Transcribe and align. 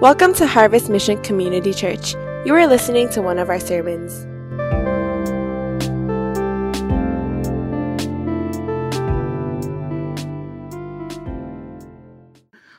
Welcome 0.00 0.32
to 0.34 0.46
Harvest 0.46 0.88
Mission 0.88 1.20
Community 1.24 1.74
Church. 1.74 2.14
You 2.44 2.54
are 2.54 2.68
listening 2.68 3.08
to 3.08 3.20
one 3.20 3.36
of 3.36 3.48
our 3.48 3.58
sermons. 3.58 4.26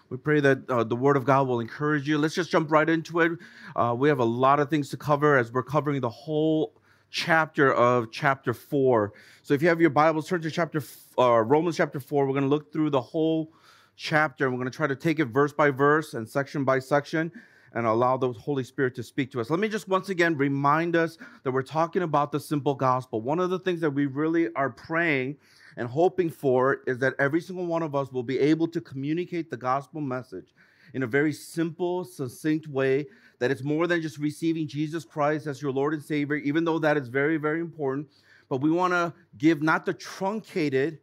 We 0.10 0.16
pray 0.16 0.40
that 0.40 0.60
uh, 0.70 0.86
the 0.86 0.96
Word 0.96 1.18
of 1.18 1.26
God 1.26 1.50
will 1.50 1.60
encourage 1.60 2.08
you. 2.08 2.18
Let's 2.18 2.36
just 2.36 2.52
jump 2.52 2.72
right 2.72 2.88
into 2.88 3.20
it. 3.20 3.34
Uh, 3.76 3.94
we 4.00 4.08
have 4.08 4.20
a 4.20 4.24
lot 4.24 4.62
of 4.62 4.70
things 4.70 4.88
to 4.92 4.96
cover 4.96 5.38
as 5.38 5.52
we're 5.52 5.62
covering 5.62 6.00
the 6.00 6.10
whole 6.10 6.74
chapter 7.10 7.74
of 7.74 8.14
chapter 8.14 8.54
4. 8.54 9.12
So 9.42 9.54
if 9.54 9.62
you 9.62 9.68
have 9.68 9.82
your 9.82 9.90
Bibles, 9.90 10.30
turn 10.30 10.42
to 10.42 10.50
chapter 10.50 10.82
uh, 11.18 11.42
Romans 11.42 11.76
chapter 11.76 12.00
4. 12.00 12.26
We're 12.26 12.32
going 12.32 12.44
to 12.44 12.50
look 12.50 12.72
through 12.72 12.92
the 12.92 13.02
whole 13.02 13.52
chapter 14.00 14.46
and 14.46 14.54
we're 14.54 14.60
going 14.60 14.72
to 14.72 14.76
try 14.76 14.88
to 14.88 14.96
take 14.96 15.20
it 15.20 15.26
verse 15.26 15.52
by 15.52 15.70
verse 15.70 16.14
and 16.14 16.28
section 16.28 16.64
by 16.64 16.80
section 16.80 17.30
and 17.74 17.86
allow 17.86 18.16
the 18.16 18.32
Holy 18.32 18.64
Spirit 18.64 18.96
to 18.96 19.04
speak 19.04 19.30
to 19.30 19.42
us. 19.42 19.50
Let 19.50 19.60
me 19.60 19.68
just 19.68 19.90
once 19.90 20.08
again 20.08 20.38
remind 20.38 20.96
us 20.96 21.18
that 21.44 21.52
we're 21.52 21.62
talking 21.64 22.02
about 22.04 22.32
the 22.32 22.40
simple 22.40 22.74
gospel. 22.74 23.22
One 23.22 23.40
of 23.40 23.50
the 23.50 23.60
things 23.60 23.82
that 23.82 23.92
we 23.92 24.06
really 24.06 24.48
are 24.56 24.70
praying 24.70 25.36
and 25.76 25.86
hoping 25.86 26.30
for 26.30 26.80
is 26.88 26.98
that 27.00 27.14
every 27.20 27.42
single 27.42 27.66
one 27.66 27.84
of 27.84 27.94
us 27.94 28.10
will 28.10 28.24
be 28.24 28.40
able 28.40 28.70
to 28.70 28.80
communicate 28.80 29.50
the 29.50 29.58
gospel 29.58 30.00
message 30.00 30.54
in 30.94 31.04
a 31.04 31.08
very 31.08 31.34
simple, 31.34 32.06
succinct 32.06 32.68
way 32.68 33.06
that 33.40 33.52
it's 33.52 33.64
more 33.64 33.86
than 33.86 34.02
just 34.02 34.18
receiving 34.18 34.66
Jesus 34.66 35.04
Christ 35.04 35.46
as 35.46 35.62
your 35.62 35.74
Lord 35.74 35.94
and 35.94 36.02
Savior, 36.02 36.38
even 36.38 36.64
though 36.64 36.80
that 36.80 36.96
is 36.96 37.10
very, 37.10 37.36
very 37.36 37.60
important. 37.60 38.08
But 38.48 38.62
we 38.62 38.72
want 38.72 38.94
to 38.94 39.14
give 39.38 39.62
not 39.62 39.86
the 39.86 39.94
truncated 39.94 41.00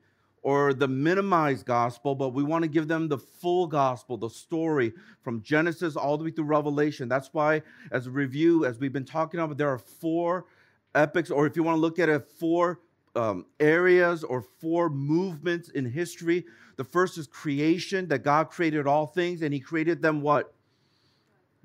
or 0.46 0.72
the 0.72 0.86
minimized 0.86 1.66
gospel, 1.66 2.14
but 2.14 2.28
we 2.28 2.44
want 2.44 2.62
to 2.62 2.68
give 2.68 2.86
them 2.86 3.08
the 3.08 3.18
full 3.18 3.66
gospel, 3.66 4.16
the 4.16 4.30
story 4.30 4.92
from 5.20 5.42
Genesis 5.42 5.96
all 5.96 6.16
the 6.16 6.22
way 6.22 6.30
through 6.30 6.44
Revelation. 6.44 7.08
That's 7.08 7.30
why, 7.32 7.62
as 7.90 8.06
a 8.06 8.12
review, 8.12 8.64
as 8.64 8.78
we've 8.78 8.92
been 8.92 9.04
talking 9.04 9.40
about, 9.40 9.58
there 9.58 9.70
are 9.70 9.80
four 9.80 10.44
epics, 10.94 11.32
or 11.32 11.48
if 11.48 11.56
you 11.56 11.64
want 11.64 11.78
to 11.78 11.80
look 11.80 11.98
at 11.98 12.08
it, 12.08 12.28
four 12.38 12.78
um, 13.16 13.46
areas 13.58 14.22
or 14.22 14.40
four 14.40 14.88
movements 14.88 15.70
in 15.70 15.84
history. 15.84 16.44
The 16.76 16.84
first 16.84 17.18
is 17.18 17.26
creation, 17.26 18.06
that 18.06 18.20
God 18.20 18.48
created 18.48 18.86
all 18.86 19.08
things, 19.08 19.42
and 19.42 19.52
He 19.52 19.58
created 19.58 20.00
them 20.00 20.22
what? 20.22 20.54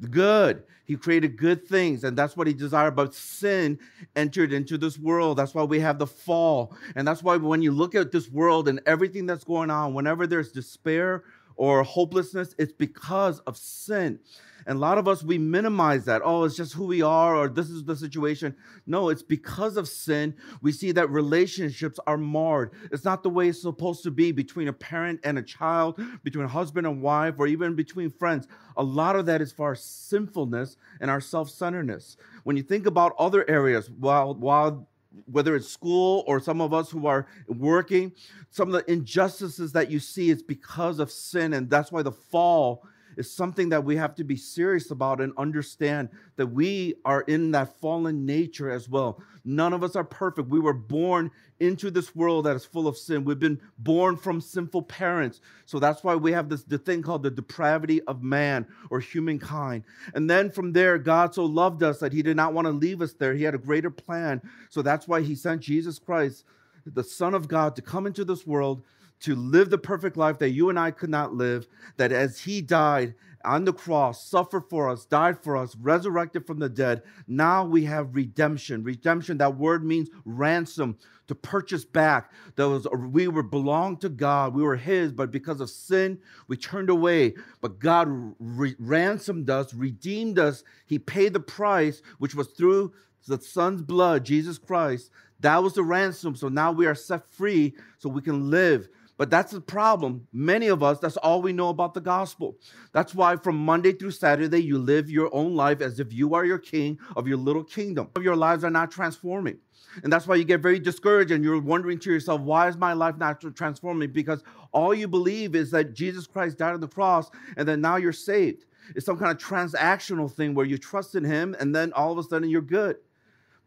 Good. 0.09 0.63
He 0.85 0.97
created 0.97 1.37
good 1.37 1.67
things, 1.67 2.03
and 2.03 2.17
that's 2.17 2.35
what 2.35 2.47
He 2.47 2.53
desired. 2.53 2.95
But 2.95 3.13
sin 3.13 3.79
entered 4.15 4.51
into 4.51 4.77
this 4.77 4.97
world. 4.97 5.37
That's 5.37 5.53
why 5.53 5.63
we 5.63 5.79
have 5.79 5.99
the 5.99 6.07
fall. 6.07 6.75
And 6.95 7.07
that's 7.07 7.23
why 7.23 7.37
when 7.37 7.61
you 7.61 7.71
look 7.71 7.95
at 7.95 8.11
this 8.11 8.29
world 8.29 8.67
and 8.67 8.81
everything 8.85 9.25
that's 9.25 9.43
going 9.43 9.69
on, 9.69 9.93
whenever 9.93 10.27
there's 10.27 10.51
despair 10.51 11.23
or 11.55 11.83
hopelessness, 11.83 12.55
it's 12.57 12.73
because 12.73 13.39
of 13.41 13.55
sin. 13.57 14.19
And 14.65 14.77
a 14.77 14.79
lot 14.79 14.97
of 14.97 15.07
us, 15.07 15.23
we 15.23 15.37
minimize 15.37 16.05
that. 16.05 16.21
Oh, 16.23 16.43
it's 16.43 16.55
just 16.55 16.73
who 16.73 16.85
we 16.85 17.01
are, 17.01 17.35
or 17.35 17.47
this 17.47 17.69
is 17.69 17.83
the 17.83 17.95
situation. 17.95 18.55
No, 18.85 19.09
it's 19.09 19.23
because 19.23 19.77
of 19.77 19.87
sin. 19.87 20.35
We 20.61 20.71
see 20.71 20.91
that 20.91 21.09
relationships 21.09 21.99
are 22.07 22.17
marred. 22.17 22.71
It's 22.91 23.03
not 23.03 23.23
the 23.23 23.29
way 23.29 23.49
it's 23.49 23.61
supposed 23.61 24.03
to 24.03 24.11
be 24.11 24.31
between 24.31 24.67
a 24.67 24.73
parent 24.73 25.19
and 25.23 25.37
a 25.37 25.43
child, 25.43 25.99
between 26.23 26.45
a 26.45 26.49
husband 26.49 26.87
and 26.87 27.01
wife, 27.01 27.35
or 27.37 27.47
even 27.47 27.75
between 27.75 28.09
friends. 28.09 28.47
A 28.77 28.83
lot 28.83 29.15
of 29.15 29.25
that 29.25 29.41
is 29.41 29.51
for 29.51 29.67
our 29.67 29.75
sinfulness 29.75 30.77
and 30.99 31.11
our 31.11 31.21
self 31.21 31.49
centeredness. 31.49 32.17
When 32.43 32.57
you 32.57 32.63
think 32.63 32.85
about 32.85 33.15
other 33.17 33.49
areas, 33.49 33.89
while, 33.89 34.33
while 34.35 34.87
whether 35.25 35.55
it's 35.55 35.67
school 35.67 36.23
or 36.27 36.39
some 36.39 36.61
of 36.61 36.73
us 36.73 36.89
who 36.89 37.07
are 37.07 37.27
working, 37.47 38.11
some 38.49 38.73
of 38.73 38.73
the 38.73 38.91
injustices 38.91 39.71
that 39.73 39.91
you 39.91 39.99
see 39.99 40.29
is 40.29 40.41
because 40.41 40.99
of 40.99 41.11
sin. 41.11 41.53
And 41.53 41.69
that's 41.69 41.91
why 41.91 42.01
the 42.01 42.11
fall 42.11 42.85
is 43.17 43.31
something 43.31 43.69
that 43.69 43.83
we 43.83 43.95
have 43.95 44.15
to 44.15 44.23
be 44.23 44.35
serious 44.35 44.91
about 44.91 45.21
and 45.21 45.33
understand 45.37 46.09
that 46.35 46.47
we 46.47 46.95
are 47.05 47.21
in 47.21 47.51
that 47.51 47.79
fallen 47.79 48.25
nature 48.25 48.69
as 48.71 48.89
well. 48.89 49.21
None 49.43 49.73
of 49.73 49.83
us 49.83 49.95
are 49.95 50.03
perfect. 50.03 50.49
We 50.49 50.59
were 50.59 50.73
born 50.73 51.31
into 51.59 51.91
this 51.91 52.15
world 52.15 52.45
that 52.45 52.55
is 52.55 52.65
full 52.65 52.87
of 52.87 52.97
sin. 52.97 53.23
We've 53.23 53.39
been 53.39 53.61
born 53.79 54.17
from 54.17 54.41
sinful 54.41 54.83
parents. 54.83 55.41
So 55.65 55.79
that's 55.79 56.03
why 56.03 56.15
we 56.15 56.31
have 56.31 56.49
this 56.49 56.63
the 56.63 56.77
thing 56.77 57.01
called 57.01 57.23
the 57.23 57.31
depravity 57.31 58.01
of 58.01 58.23
man 58.23 58.65
or 58.89 58.99
humankind. 58.99 59.83
And 60.13 60.29
then 60.29 60.49
from 60.49 60.73
there, 60.73 60.97
God 60.97 61.33
so 61.33 61.45
loved 61.45 61.83
us 61.83 61.99
that 61.99 62.13
he 62.13 62.21
did 62.21 62.35
not 62.35 62.53
want 62.53 62.65
to 62.65 62.71
leave 62.71 63.01
us 63.01 63.13
there. 63.13 63.33
He 63.33 63.43
had 63.43 63.55
a 63.55 63.59
greater 63.59 63.91
plan. 63.91 64.41
So 64.69 64.81
that's 64.81 65.07
why 65.07 65.21
he 65.21 65.35
sent 65.35 65.61
Jesus 65.61 65.99
Christ, 65.99 66.45
the 66.85 67.03
Son 67.03 67.33
of 67.33 67.47
God, 67.47 67.75
to 67.75 67.81
come 67.81 68.07
into 68.07 68.25
this 68.25 68.45
world 68.45 68.83
to 69.21 69.35
live 69.35 69.69
the 69.69 69.77
perfect 69.77 70.17
life 70.17 70.39
that 70.39 70.49
you 70.49 70.69
and 70.69 70.79
I 70.79 70.91
could 70.91 71.09
not 71.09 71.33
live, 71.33 71.67
that 71.97 72.11
as 72.11 72.39
he 72.39 72.61
died 72.61 73.15
on 73.43 73.65
the 73.65 73.73
cross, 73.73 74.25
suffered 74.25 74.69
for 74.69 74.89
us, 74.89 75.05
died 75.05 75.41
for 75.43 75.57
us, 75.57 75.75
resurrected 75.75 76.45
from 76.45 76.59
the 76.59 76.69
dead, 76.69 77.01
now 77.27 77.65
we 77.65 77.85
have 77.85 78.15
redemption. 78.15 78.83
Redemption, 78.83 79.37
that 79.37 79.57
word 79.57 79.83
means 79.83 80.09
ransom, 80.25 80.97
to 81.27 81.35
purchase 81.35 81.85
back. 81.85 82.31
Was 82.57 82.87
we 82.93 83.27
were 83.27 83.43
belonged 83.43 84.01
to 84.01 84.09
God, 84.09 84.53
we 84.53 84.63
were 84.63 84.75
his, 84.75 85.11
but 85.11 85.31
because 85.31 85.61
of 85.61 85.69
sin, 85.69 86.19
we 86.47 86.57
turned 86.57 86.89
away. 86.89 87.35
But 87.61 87.79
God 87.79 88.07
re- 88.39 88.75
ransomed 88.77 89.49
us, 89.49 89.73
redeemed 89.73 90.37
us. 90.37 90.63
He 90.85 90.99
paid 90.99 91.33
the 91.33 91.39
price, 91.39 92.01
which 92.17 92.35
was 92.35 92.47
through 92.49 92.93
the 93.27 93.39
Son's 93.39 93.81
blood, 93.81 94.25
Jesus 94.25 94.57
Christ. 94.57 95.09
That 95.39 95.63
was 95.63 95.73
the 95.73 95.83
ransom. 95.83 96.35
So 96.35 96.49
now 96.49 96.71
we 96.71 96.85
are 96.85 96.95
set 96.95 97.31
free 97.31 97.75
so 97.97 98.09
we 98.09 98.21
can 98.21 98.49
live 98.49 98.89
but 99.21 99.29
that's 99.29 99.51
the 99.51 99.61
problem. 99.61 100.27
Many 100.33 100.65
of 100.65 100.81
us, 100.81 100.97
that's 100.97 101.15
all 101.17 101.43
we 101.43 101.53
know 101.53 101.69
about 101.69 101.93
the 101.93 102.01
gospel. 102.01 102.57
That's 102.91 103.13
why 103.13 103.35
from 103.35 103.55
Monday 103.55 103.93
through 103.93 104.09
Saturday, 104.09 104.63
you 104.63 104.79
live 104.79 105.11
your 105.11 105.29
own 105.31 105.55
life 105.55 105.79
as 105.79 105.99
if 105.99 106.11
you 106.11 106.33
are 106.33 106.43
your 106.43 106.57
king 106.57 106.97
of 107.15 107.27
your 107.27 107.37
little 107.37 107.63
kingdom. 107.63 108.09
Your 108.19 108.35
lives 108.35 108.63
are 108.63 108.71
not 108.71 108.89
transforming. 108.89 109.59
And 110.03 110.11
that's 110.11 110.25
why 110.25 110.37
you 110.37 110.43
get 110.43 110.61
very 110.61 110.79
discouraged 110.79 111.29
and 111.29 111.43
you're 111.43 111.61
wondering 111.61 111.99
to 111.99 112.11
yourself, 112.11 112.41
why 112.41 112.67
is 112.67 112.77
my 112.77 112.93
life 112.93 113.15
not 113.19 113.39
transforming? 113.55 114.11
Because 114.11 114.41
all 114.71 114.91
you 114.91 115.07
believe 115.07 115.53
is 115.53 115.69
that 115.69 115.93
Jesus 115.93 116.25
Christ 116.25 116.57
died 116.57 116.73
on 116.73 116.79
the 116.79 116.87
cross 116.87 117.29
and 117.57 117.67
then 117.67 117.79
now 117.79 117.97
you're 117.97 118.13
saved. 118.13 118.65
It's 118.95 119.05
some 119.05 119.19
kind 119.19 119.29
of 119.29 119.37
transactional 119.37 120.31
thing 120.31 120.55
where 120.55 120.65
you 120.65 120.79
trust 120.79 121.13
in 121.13 121.23
Him 121.23 121.55
and 121.59 121.75
then 121.75 121.93
all 121.93 122.11
of 122.11 122.17
a 122.17 122.23
sudden 122.23 122.49
you're 122.49 122.59
good. 122.59 122.95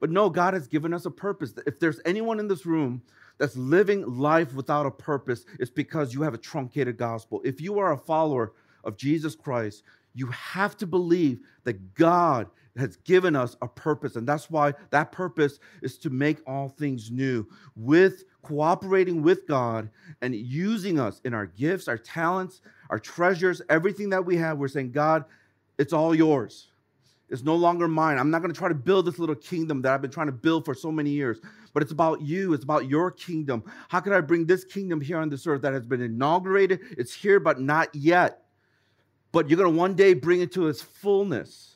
But 0.01 0.11
no, 0.11 0.29
God 0.29 0.55
has 0.55 0.67
given 0.67 0.93
us 0.93 1.07
a 1.07 1.13
purpose. 1.13 1.55
If 1.65 1.79
there's 1.79 2.01
anyone 2.05 2.41
in 2.41 2.49
this 2.49 2.67
room 2.67 3.03
that's 3.39 3.57
living 3.57 4.19
life 4.19 4.55
without 4.55 4.87
a 4.87 4.91
purpose, 4.91 5.45
it's 5.59 5.71
because 5.71 6.15
you 6.15 6.23
have 6.23 6.35
a 6.35 6.39
truncated 6.39 6.97
gospel. 6.97 7.41
If 7.45 7.61
you 7.61 7.79
are 7.79 7.93
a 7.93 7.99
follower 7.99 8.53
of 8.85 8.97
Jesus 8.97 9.35
Christ, 9.35 9.83
you 10.15 10.27
have 10.29 10.77
to 10.77 10.87
believe 10.87 11.41
that 11.65 11.95
God 11.95 12.49
has 12.77 12.97
given 12.99 13.37
us 13.37 13.57
a 13.63 13.69
purpose. 13.69 14.17
And 14.17 14.27
that's 14.27 14.51
why 14.51 14.75
that 14.91 15.13
purpose 15.13 15.59
is 15.83 15.97
to 15.99 16.11
make 16.11 16.39
all 16.47 16.69
things 16.69 17.11
new 17.11 17.47
with 17.77 18.25
cooperating 18.43 19.23
with 19.23 19.47
God 19.47 19.89
and 20.23 20.35
using 20.35 20.99
us 20.99 21.21
in 21.25 21.35
our 21.35 21.47
gifts, 21.47 21.89
our 21.89 21.99
talents, 21.99 22.61
our 22.91 22.99
treasures, 22.99 23.63
everything 23.69 24.11
that 24.11 24.25
we 24.25 24.37
have. 24.37 24.59
We're 24.59 24.69
saying, 24.69 24.93
God, 24.93 25.25
it's 25.79 25.93
all 25.93 26.15
yours. 26.15 26.69
It's 27.31 27.43
no 27.43 27.57
longer 27.57 27.89
mine. 27.89 28.19
I'm 28.19 28.31
not 28.31 28.43
going 28.43 28.53
to 28.53 28.59
try 28.59 28.69
to 28.69 28.75
build 28.75 29.07
this 29.07 29.19
little 29.19 29.35
kingdom 29.35 29.83
that 29.83 29.93
I've 29.93 30.03
been 30.03 30.11
trying 30.11 30.27
to 30.27 30.33
build 30.33 30.65
for 30.65 30.75
so 30.75 30.93
many 30.93 31.11
years 31.11 31.41
but 31.75 31.83
it's 31.83 31.93
about 31.93 32.23
you. 32.23 32.55
It's 32.55 32.65
about 32.65 32.89
your 32.89 33.11
kingdom. 33.11 33.65
How 33.89 34.01
can 34.01 34.15
I 34.15 34.23
bring 34.23 34.47
this 34.47 34.65
kingdom 34.65 35.01
here 35.01 35.19
on 35.19 35.29
this 35.29 35.47
earth 35.47 35.63
that 35.63 35.75
has 35.75 35.85
been 35.85 36.01
inaugurated? 36.01 36.81
It's 36.93 37.13
here, 37.13 37.41
but 37.41 37.61
not 37.61 37.95
yet. 37.95 38.45
But 39.33 39.51
you're 39.51 39.59
going 39.59 39.73
to 39.73 39.79
one 39.79 39.95
day 39.95 40.15
bring 40.15 40.41
it 40.41 40.53
to 40.53 40.69
its 40.69 40.81
fullness. 40.81 41.75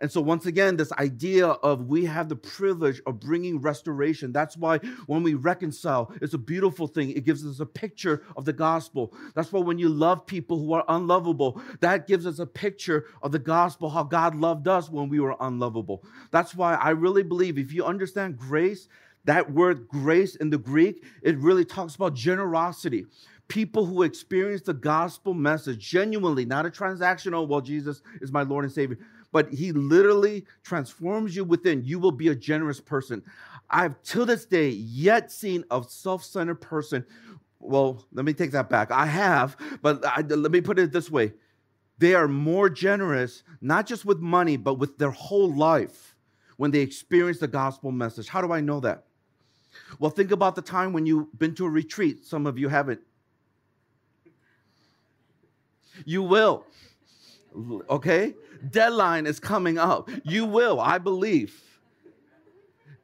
And 0.00 0.12
so, 0.12 0.20
once 0.20 0.44
again, 0.44 0.76
this 0.76 0.92
idea 0.92 1.46
of 1.46 1.86
we 1.86 2.04
have 2.04 2.28
the 2.28 2.36
privilege 2.36 3.00
of 3.06 3.20
bringing 3.20 3.60
restoration. 3.60 4.30
That's 4.30 4.56
why 4.56 4.78
when 5.06 5.22
we 5.22 5.34
reconcile, 5.34 6.12
it's 6.20 6.34
a 6.34 6.38
beautiful 6.38 6.86
thing. 6.86 7.10
It 7.10 7.24
gives 7.24 7.46
us 7.46 7.60
a 7.60 7.66
picture 7.66 8.22
of 8.36 8.44
the 8.44 8.52
gospel. 8.52 9.14
That's 9.34 9.52
why 9.52 9.60
when 9.60 9.78
you 9.78 9.88
love 9.88 10.26
people 10.26 10.58
who 10.58 10.74
are 10.74 10.84
unlovable, 10.88 11.62
that 11.80 12.06
gives 12.06 12.26
us 12.26 12.40
a 12.40 12.46
picture 12.46 13.06
of 13.22 13.32
the 13.32 13.38
gospel, 13.38 13.88
how 13.88 14.02
God 14.02 14.34
loved 14.34 14.68
us 14.68 14.90
when 14.90 15.08
we 15.08 15.20
were 15.20 15.36
unlovable. 15.40 16.04
That's 16.30 16.54
why 16.54 16.74
I 16.74 16.90
really 16.90 17.22
believe 17.22 17.56
if 17.56 17.72
you 17.72 17.84
understand 17.84 18.36
grace, 18.36 18.88
that 19.26 19.52
word 19.52 19.86
grace 19.88 20.36
in 20.36 20.50
the 20.50 20.58
Greek, 20.58 21.04
it 21.22 21.36
really 21.38 21.64
talks 21.64 21.94
about 21.94 22.14
generosity. 22.14 23.06
People 23.48 23.84
who 23.84 24.02
experience 24.02 24.62
the 24.62 24.74
gospel 24.74 25.34
message 25.34 25.78
genuinely, 25.78 26.44
not 26.44 26.66
a 26.66 26.70
transactional, 26.70 27.34
oh, 27.34 27.42
well, 27.42 27.60
Jesus 27.60 28.02
is 28.20 28.32
my 28.32 28.42
Lord 28.42 28.64
and 28.64 28.72
Savior, 28.72 28.98
but 29.32 29.52
He 29.52 29.72
literally 29.72 30.46
transforms 30.64 31.36
you 31.36 31.44
within. 31.44 31.84
You 31.84 31.98
will 31.98 32.12
be 32.12 32.28
a 32.28 32.34
generous 32.34 32.80
person. 32.80 33.22
I've 33.70 34.00
till 34.02 34.26
this 34.26 34.46
day 34.46 34.70
yet 34.70 35.30
seen 35.30 35.64
a 35.70 35.82
self 35.86 36.24
centered 36.24 36.60
person. 36.60 37.04
Well, 37.58 38.04
let 38.12 38.24
me 38.24 38.32
take 38.32 38.52
that 38.52 38.70
back. 38.70 38.90
I 38.90 39.06
have, 39.06 39.56
but 39.82 40.04
I, 40.04 40.20
let 40.22 40.52
me 40.52 40.60
put 40.60 40.78
it 40.78 40.92
this 40.92 41.10
way 41.10 41.32
they 41.98 42.14
are 42.14 42.28
more 42.28 42.68
generous, 42.68 43.42
not 43.60 43.86
just 43.86 44.04
with 44.04 44.18
money, 44.18 44.56
but 44.56 44.74
with 44.74 44.98
their 44.98 45.10
whole 45.10 45.52
life 45.54 46.14
when 46.56 46.70
they 46.70 46.80
experience 46.80 47.38
the 47.38 47.48
gospel 47.48 47.90
message. 47.90 48.28
How 48.28 48.40
do 48.40 48.52
I 48.52 48.60
know 48.60 48.80
that? 48.80 49.04
Well, 49.98 50.10
think 50.10 50.30
about 50.30 50.54
the 50.54 50.62
time 50.62 50.92
when 50.92 51.06
you've 51.06 51.38
been 51.38 51.54
to 51.56 51.66
a 51.66 51.70
retreat. 51.70 52.24
Some 52.24 52.46
of 52.46 52.58
you 52.58 52.68
haven't. 52.68 53.00
You 56.04 56.22
will. 56.22 56.66
Okay? 57.88 58.34
Deadline 58.70 59.26
is 59.26 59.40
coming 59.40 59.78
up. 59.78 60.10
You 60.24 60.44
will, 60.44 60.80
I 60.80 60.98
believe. 60.98 61.62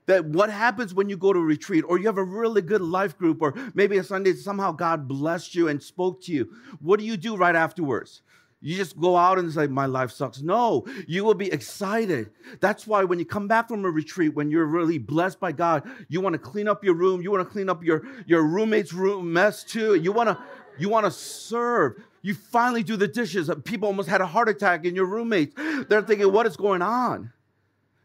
That 0.07 0.25
what 0.25 0.51
happens 0.51 0.93
when 0.93 1.09
you 1.09 1.17
go 1.17 1.33
to 1.33 1.39
retreat 1.39 1.85
or 1.87 1.99
you 1.99 2.07
have 2.07 2.19
a 2.19 2.25
really 2.25 2.61
good 2.61 2.81
life 2.81 3.17
group 3.17 3.41
or 3.41 3.55
maybe 3.73 3.99
a 3.99 4.05
Sunday 4.05 4.35
somehow 4.35 4.73
God 4.73 5.07
blessed 5.07 5.55
you 5.55 5.69
and 5.69 5.81
spoke 5.81 6.23
to 6.25 6.33
you. 6.33 6.51
What 6.81 6.99
do 6.99 7.07
you 7.07 7.17
do 7.17 7.37
right 7.37 7.55
afterwards? 7.55 8.23
You 8.63 8.77
just 8.77 8.99
go 8.99 9.17
out 9.17 9.39
and 9.39 9.53
say, 9.53 9.67
My 9.67 9.87
life 9.87 10.13
sucks. 10.13 10.41
No, 10.41 10.87
you 11.07 11.25
will 11.25 11.35
be 11.35 11.53
excited. 11.53 12.31
That's 12.61 12.87
why 12.87 13.05
when 13.05 13.19
you 13.19 13.27
come 13.27 13.49
back 13.49 13.69
from 13.69 13.85
a 13.85 13.91
retreat, 13.91 14.35
when 14.35 14.51
you're 14.51 14.67
really 14.67 14.99
blessed 14.99 15.41
by 15.41 15.53
God, 15.53 15.83
you 16.09 16.21
want 16.21 16.35
to 16.35 16.39
clean 16.39 16.69
up 16.69 16.85
your 16.85 16.95
room. 16.95 17.21
You 17.21 17.33
want 17.33 17.47
to 17.47 17.53
clean 17.53 17.69
up 17.69 17.83
your, 17.83 18.03
your 18.27 18.43
roommate's 18.45 18.93
room 18.93 19.33
mess 19.33 19.65
too. 19.65 19.97
You 19.97 20.13
want 20.13 20.29
to 20.29 20.39
you 20.79 20.89
want 20.89 21.05
to 21.05 21.11
serve. 21.11 22.03
You 22.23 22.35
finally 22.35 22.83
do 22.83 22.97
the 22.97 23.09
dishes. 23.09 23.51
People 23.65 23.89
almost 23.89 24.09
had 24.09 24.21
a 24.21 24.27
heart 24.27 24.49
attack 24.49 24.85
in 24.85 24.95
your 24.95 25.07
roommates. 25.07 25.55
They're 25.89 26.03
thinking, 26.03 26.33
what 26.33 26.47
is 26.47 26.57
going 26.57 26.81
on? 26.81 27.33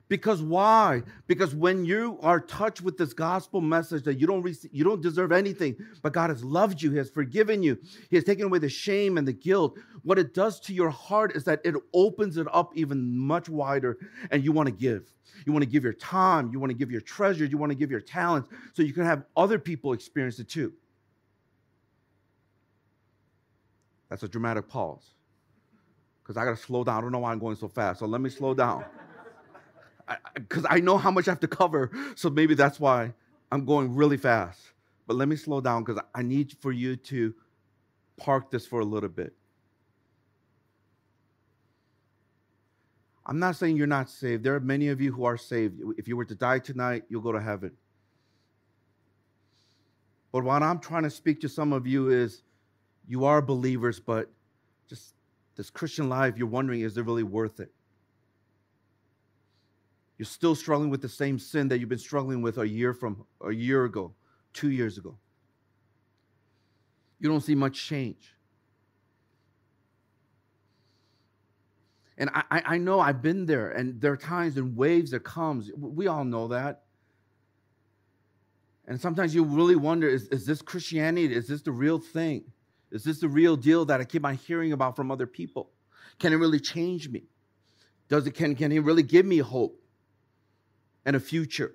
Because 0.10 0.42
why? 0.42 1.04
Because 1.28 1.54
when 1.54 1.84
you 1.84 2.18
are 2.22 2.40
touched 2.40 2.82
with 2.82 2.98
this 2.98 3.12
gospel 3.14 3.60
message 3.60 4.04
that 4.04 4.16
you 4.16 4.26
don't 4.26 4.42
receive, 4.42 4.72
you 4.74 4.86
don't 4.86 5.02
deserve 5.02 5.34
anything, 5.34 5.76
but 6.02 6.14
God 6.14 6.30
has 6.30 6.44
loved 6.44 6.82
you, 6.82 6.92
He 6.92 6.98
has 6.98 7.10
forgiven 7.10 7.62
you, 7.62 7.78
He 8.10 8.16
has 8.16 8.24
taken 8.24 8.46
away 8.46 8.60
the 8.60 8.70
shame 8.70 9.18
and 9.18 9.28
the 9.28 9.34
guilt. 9.34 9.78
What 10.04 10.18
it 10.18 10.34
does 10.34 10.62
to 10.62 10.74
your 10.74 10.90
heart 10.90 11.36
is 11.36 11.44
that 11.44 11.60
it 11.66 11.76
opens 11.94 12.38
it 12.38 12.48
up 12.54 12.72
even 12.76 13.18
much 13.18 13.50
wider, 13.50 13.98
and 14.32 14.44
you 14.44 14.54
want 14.54 14.68
to 14.68 14.74
give. 14.74 15.14
You 15.46 15.52
want 15.52 15.64
to 15.64 15.70
give 15.70 15.84
your 15.84 15.94
time, 15.94 16.52
you 16.54 16.60
want 16.60 16.72
to 16.72 16.78
give 16.78 16.90
your 16.90 17.02
treasure, 17.02 17.44
you 17.44 17.58
want 17.58 17.72
to 17.72 17.78
give 17.78 17.92
your 17.92 18.00
talents, 18.02 18.50
so 18.74 18.84
you 18.84 18.94
can 18.94 19.04
have 19.04 19.24
other 19.36 19.60
people 19.60 19.92
experience 19.92 20.40
it 20.40 20.48
too. 20.48 20.74
That's 24.10 24.24
a 24.24 24.28
dramatic 24.30 24.70
pause. 24.70 25.12
Because 26.24 26.38
I 26.38 26.46
got 26.46 26.58
to 26.58 26.64
slow 26.64 26.84
down. 26.86 26.98
I 26.98 27.02
don't 27.02 27.12
know 27.12 27.20
why 27.20 27.32
I'm 27.32 27.40
going 27.40 27.58
so 27.58 27.68
fast. 27.68 28.00
So 28.00 28.06
let 28.06 28.22
me 28.22 28.30
slow 28.30 28.54
down. 28.54 28.86
Because 30.36 30.66
I, 30.66 30.76
I, 30.76 30.80
know 30.80 30.98
how 30.98 31.12
much 31.12 31.28
I 31.28 31.32
have 31.32 31.40
to 31.42 31.48
cover. 31.48 31.92
So 32.16 32.30
maybe 32.30 32.54
that's 32.54 32.80
why 32.80 33.14
I'm 33.52 33.66
going 33.66 33.96
really 33.96 34.18
fast. 34.18 34.60
But 35.06 35.16
let 35.16 35.28
me 35.28 35.36
slow 35.36 35.62
down 35.62 35.84
because 35.84 36.02
I 36.14 36.22
need 36.22 36.56
for 36.60 36.72
you 36.72 36.96
to 36.96 37.34
park 38.18 38.52
this 38.52 38.66
for 38.66 38.80
a 38.80 38.86
little 38.86 39.10
bit. 39.10 39.34
I'm 43.26 43.40
not 43.40 43.58
saying 43.58 43.76
you're 43.76 43.88
not 43.88 44.10
saved. 44.10 44.44
There 44.44 44.56
are 44.56 44.60
many 44.60 44.88
of 44.88 45.02
you 45.02 45.12
who 45.12 45.26
are 45.26 45.38
saved. 45.38 45.82
If 45.98 46.08
you 46.08 46.16
were 46.16 46.26
to 46.26 46.36
die 46.36 46.60
tonight, 46.60 47.04
you'll 47.10 47.22
go 47.22 47.34
to 47.34 47.42
heaven. 47.42 47.74
But 50.32 50.44
what 50.44 50.64
I'm 50.64 50.80
trying 50.80 51.04
to 51.04 51.10
speak 51.10 51.42
to 51.42 51.50
some 51.50 51.74
of 51.74 51.86
you 51.86 52.10
is 52.10 52.42
you 53.08 53.26
are 53.26 53.42
believers, 53.42 54.00
but 54.00 54.30
just 54.88 55.14
this 55.56 55.70
Christian 55.70 56.08
life, 56.08 56.38
you're 56.38 56.48
wondering, 56.48 56.82
is 56.82 56.98
it 56.98 57.06
really 57.06 57.24
worth 57.24 57.60
it? 57.60 57.72
You're 60.18 60.26
still 60.26 60.56
struggling 60.56 60.90
with 60.90 61.02
the 61.02 61.10
same 61.10 61.38
sin 61.38 61.68
that 61.68 61.80
you've 61.80 61.90
been 61.90 62.00
struggling 62.00 62.42
with 62.42 62.58
a 62.58 62.68
year 62.68 62.94
from 62.94 63.26
a 63.42 63.52
year 63.52 63.86
ago, 63.86 64.14
two 64.54 64.72
years 64.72 64.98
ago. 64.98 65.18
You 67.20 67.30
don't 67.30 67.42
see 67.42 67.56
much 67.56 67.86
change. 67.86 68.34
And 72.18 72.32
I, 72.34 72.64
I 72.66 72.78
know 72.80 73.00
I've 73.00 73.22
been 73.22 73.46
there, 73.46 73.70
and 73.70 74.02
there 74.02 74.12
are 74.12 74.18
times 74.18 74.58
and 74.58 74.76
waves 74.76 75.12
that 75.12 75.24
comes. 75.24 75.70
We 75.78 76.08
all 76.08 76.24
know 76.24 76.48
that. 76.48 76.84
And 78.88 79.00
sometimes 79.00 79.36
you 79.36 79.44
really 79.44 79.76
wonder, 79.76 80.08
is, 80.08 80.28
is 80.30 80.46
this 80.46 80.62
Christianity? 80.62 81.36
Is 81.36 81.48
this 81.48 81.62
the 81.62 81.72
real 81.72 82.00
thing? 82.00 82.46
Is 82.92 83.04
this 83.04 83.20
the 83.20 83.28
real 83.28 83.56
deal 83.56 83.86
that 83.86 84.00
I 84.00 84.06
keep 84.06 84.26
on 84.26 84.36
hearing 84.36 84.72
about 84.72 84.96
from 84.96 85.12
other 85.12 85.28
people? 85.28 85.70
Can 86.18 86.34
it 86.34 86.38
really 86.38 86.60
change 86.60 87.08
me? 87.10 87.26
Does 88.08 88.26
it 88.26 88.32
can, 88.32 88.56
can 88.56 88.72
it 88.72 88.80
really 88.80 89.04
give 89.04 89.26
me 89.26 89.40
hope 89.40 89.80
and 91.08 91.16
a 91.16 91.20
future? 91.20 91.74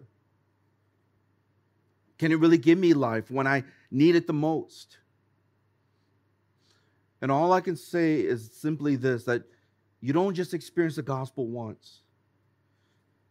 Can 2.19 2.31
it 2.31 2.39
really 2.39 2.59
give 2.59 2.79
me 2.79 2.93
life 2.93 3.31
when 3.31 3.49
I 3.49 3.65
need 3.91 4.15
it 4.15 4.29
the 4.29 4.33
most? 4.33 4.99
And 7.21 7.33
all 7.33 7.53
I 7.53 7.61
can 7.61 7.75
say 7.75 8.21
is 8.21 8.51
simply 8.53 8.95
this 8.95 9.25
that 9.25 9.43
you 10.01 10.13
don't 10.13 10.35
just 10.35 10.53
experience 10.53 10.97
the 10.97 11.03
gospel 11.03 11.49
once. 11.49 12.03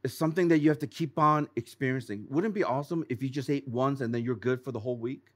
It's 0.03 0.17
something 0.17 0.47
that 0.47 0.59
you 0.59 0.69
have 0.69 0.79
to 0.79 0.87
keep 0.87 1.19
on 1.19 1.47
experiencing. 1.55 2.25
Wouldn't 2.29 2.51
it 2.51 2.55
be 2.55 2.63
awesome 2.63 3.05
if 3.07 3.21
you 3.21 3.29
just 3.29 3.49
ate 3.49 3.67
once 3.67 4.01
and 4.01 4.13
then 4.13 4.23
you're 4.23 4.35
good 4.35 4.63
for 4.63 4.71
the 4.71 4.79
whole 4.79 4.97
week? 4.97 5.27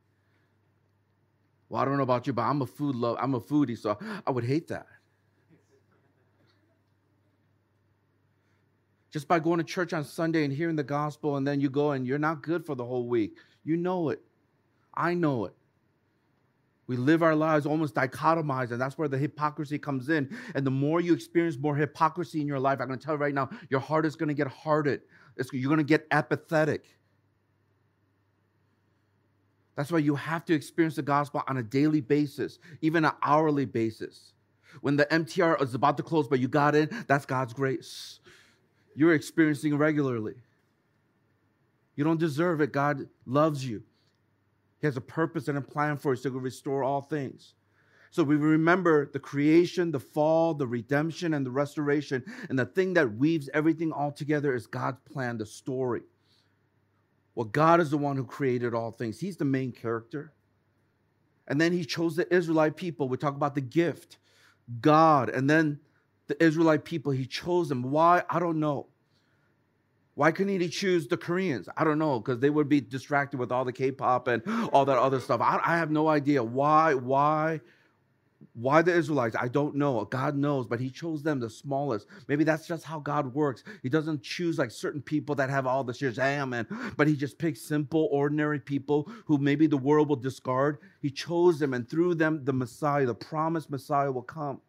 Well, 1.69 1.79
I 1.79 1.85
don't 1.85 1.97
know 1.97 2.03
about 2.03 2.25
you, 2.25 2.33
but 2.33 2.41
I'm 2.41 2.61
a 2.63 2.65
food 2.65 2.95
love. 2.95 3.18
I'm 3.21 3.35
a 3.35 3.39
foodie, 3.39 3.77
so 3.77 4.00
I 4.25 4.31
would 4.31 4.44
hate 4.44 4.68
that. 4.69 4.88
Just 9.15 9.29
by 9.29 9.39
going 9.39 9.59
to 9.59 9.63
church 9.63 9.94
on 9.94 10.03
Sunday 10.03 10.44
and 10.44 10.51
hearing 10.51 10.75
the 10.75 10.83
gospel, 10.83 11.38
and 11.38 11.47
then 11.47 11.62
you 11.62 11.69
go 11.69 11.91
and 11.91 12.06
you're 12.06 12.19
not 12.19 12.44
good 12.44 12.65
for 12.65 12.75
the 12.75 12.83
whole 12.83 13.07
week. 13.07 13.38
You 13.63 13.77
know 13.77 14.09
it. 14.09 14.21
I 14.94 15.13
know 15.13 15.45
it. 15.45 15.53
We 16.88 16.97
live 16.97 17.23
our 17.23 17.33
lives 17.33 17.65
almost 17.65 17.95
dichotomized, 17.95 18.71
and 18.71 18.81
that's 18.81 18.97
where 18.97 19.07
the 19.07 19.17
hypocrisy 19.17 19.79
comes 19.79 20.09
in. 20.09 20.38
And 20.53 20.67
the 20.67 20.71
more 20.71 21.00
you 21.00 21.13
experience 21.13 21.57
more 21.57 21.77
hypocrisy 21.77 22.41
in 22.41 22.47
your 22.47 22.59
life, 22.59 22.81
I'm 22.81 22.88
going 22.88 23.00
to 23.00 23.06
tell 23.06 23.15
you 23.15 23.21
right 23.21 23.33
now, 23.33 23.50
your 23.69 23.79
heart 23.79 24.06
is 24.06 24.17
going 24.17 24.27
to 24.27 24.33
get 24.33 24.47
hardened. 24.47 25.00
You're 25.53 25.69
going 25.69 25.77
to 25.77 25.85
get 25.85 26.07
apathetic. 26.11 26.83
That's 29.77 29.94
why 29.94 30.00
you 30.00 30.15
have 30.15 30.44
to 30.44 30.53
experience 30.53 30.97
the 30.97 31.03
gospel 31.03 31.41
on 31.47 31.56
a 31.56 31.63
daily 31.63 32.01
basis, 32.01 32.59
even 32.81 33.06
an 33.06 33.13
hourly 33.23 33.63
basis. 33.63 34.33
When 34.81 34.97
the 34.97 35.06
MTR 35.06 35.61
is 35.61 35.73
about 35.73 35.95
to 35.95 36.03
close, 36.03 36.27
but 36.27 36.41
you 36.41 36.50
got 36.50 36.75
in, 36.75 36.89
that's 37.07 37.25
God's 37.25 37.53
grace. 37.53 38.19
You're 38.95 39.13
experiencing 39.13 39.77
regularly. 39.77 40.36
You 41.95 42.03
don't 42.03 42.19
deserve 42.19 42.62
it. 42.62 42.71
God 42.71 43.07
loves 43.25 43.65
you. 43.65 43.83
He 44.80 44.88
has 44.88 44.97
a 44.97 45.01
purpose 45.01 45.47
and 45.47 45.57
a 45.57 45.62
plan 45.62 45.97
for 45.97 46.13
us 46.13 46.21
to 46.21 46.31
restore 46.31 46.83
all 46.83 47.01
things. 47.01 47.53
So 48.12 48.24
we 48.24 48.36
remember 48.38 49.09
the 49.12 49.19
creation, 49.19 49.92
the 49.92 50.00
fall, 50.00 50.53
the 50.53 50.68
redemption, 50.68 51.33
and 51.33 51.45
the 51.45 51.51
restoration. 51.51 52.24
And 52.50 52.57
the 52.57 52.65
thing 52.65 52.94
that 52.94 53.18
weaves 53.18 53.50
everything 53.53 53.92
all 53.92 54.12
together 54.12 54.56
is 54.56 54.68
God's 54.68 55.01
plan, 55.12 55.38
the 55.38 55.45
story. 55.45 56.03
Well, 57.36 57.45
God 57.45 57.81
is 57.81 57.92
the 57.92 57.97
one 57.97 58.15
who 58.15 58.24
created 58.24 58.74
all 58.74 58.92
things, 58.92 59.19
He's 59.19 59.38
the 59.38 59.45
main 59.45 59.71
character. 59.71 60.31
And 61.47 61.59
then 61.59 61.74
He 61.74 61.83
chose 61.83 62.15
the 62.15 62.33
Israelite 62.33 62.75
people. 62.75 63.09
We 63.09 63.18
talk 63.18 63.36
about 63.36 63.53
the 63.53 63.62
gift, 63.62 64.18
God. 64.81 65.30
And 65.30 65.50
then 65.50 65.80
the 66.27 66.44
Israelite 66.44 66.86
people, 66.86 67.12
He 67.12 67.25
chose 67.25 67.69
them. 67.69 67.83
Why? 67.83 68.24
I 68.30 68.39
don't 68.39 68.59
know. 68.59 68.88
Why 70.16 70.31
couldn't 70.31 70.61
he 70.61 70.69
choose 70.69 71.07
the 71.07 71.18
Koreans? 71.18 71.68
I 71.76 71.83
don't 71.83 71.99
know, 71.99 72.21
because 72.21 72.40
they 72.40 72.49
would 72.49 72.69
be 72.69 72.80
distracted 72.80 73.38
with 73.38 73.52
all 73.52 73.66
the 73.66 73.73
K-pop 73.73 74.30
and 74.30 74.42
all 74.71 74.85
that 74.85 74.97
other 74.97 75.19
stuff. 75.19 75.42
I, 75.42 75.59
I 75.61 75.78
have 75.78 75.92
no 75.92 76.07
idea 76.07 76.42
why. 76.42 76.94
Why? 76.94 77.59
Why 78.54 78.81
the 78.81 78.94
Israelites? 78.94 79.35
I 79.38 79.49
don't 79.49 79.76
know. 79.76 80.06
God 80.06 80.38
knows, 80.38 80.68
but 80.68 80.80
He 80.80 80.90
chose 80.90 81.21
them, 81.21 81.42
the 81.42 81.49
smallest. 81.49 82.07
Maybe 82.30 82.45
that's 82.45 82.66
just 82.66 82.85
how 82.85 82.99
God 82.99 83.33
works. 83.33 83.66
He 83.83 83.90
doesn't 83.90 84.23
choose 84.23 84.57
like 84.57 84.71
certain 84.71 85.02
people 85.02 85.35
that 85.35 85.49
have 85.49 85.68
all 85.68 85.83
the 85.83 85.92
shazam, 85.92 86.57
and 86.57 86.95
but 86.95 87.07
He 87.09 87.18
just 87.18 87.38
picks 87.38 87.61
simple, 87.61 88.07
ordinary 88.09 88.59
people 88.59 89.11
who 89.26 89.38
maybe 89.38 89.68
the 89.68 89.76
world 89.76 90.07
will 90.07 90.16
discard. 90.16 90.78
He 91.02 91.09
chose 91.09 91.59
them, 91.59 91.73
and 91.73 91.90
through 91.90 92.16
them, 92.16 92.45
the 92.45 92.54
Messiah, 92.54 93.06
the 93.06 93.16
promised 93.16 93.69
Messiah, 93.69 94.11
will 94.14 94.21
come. 94.21 94.61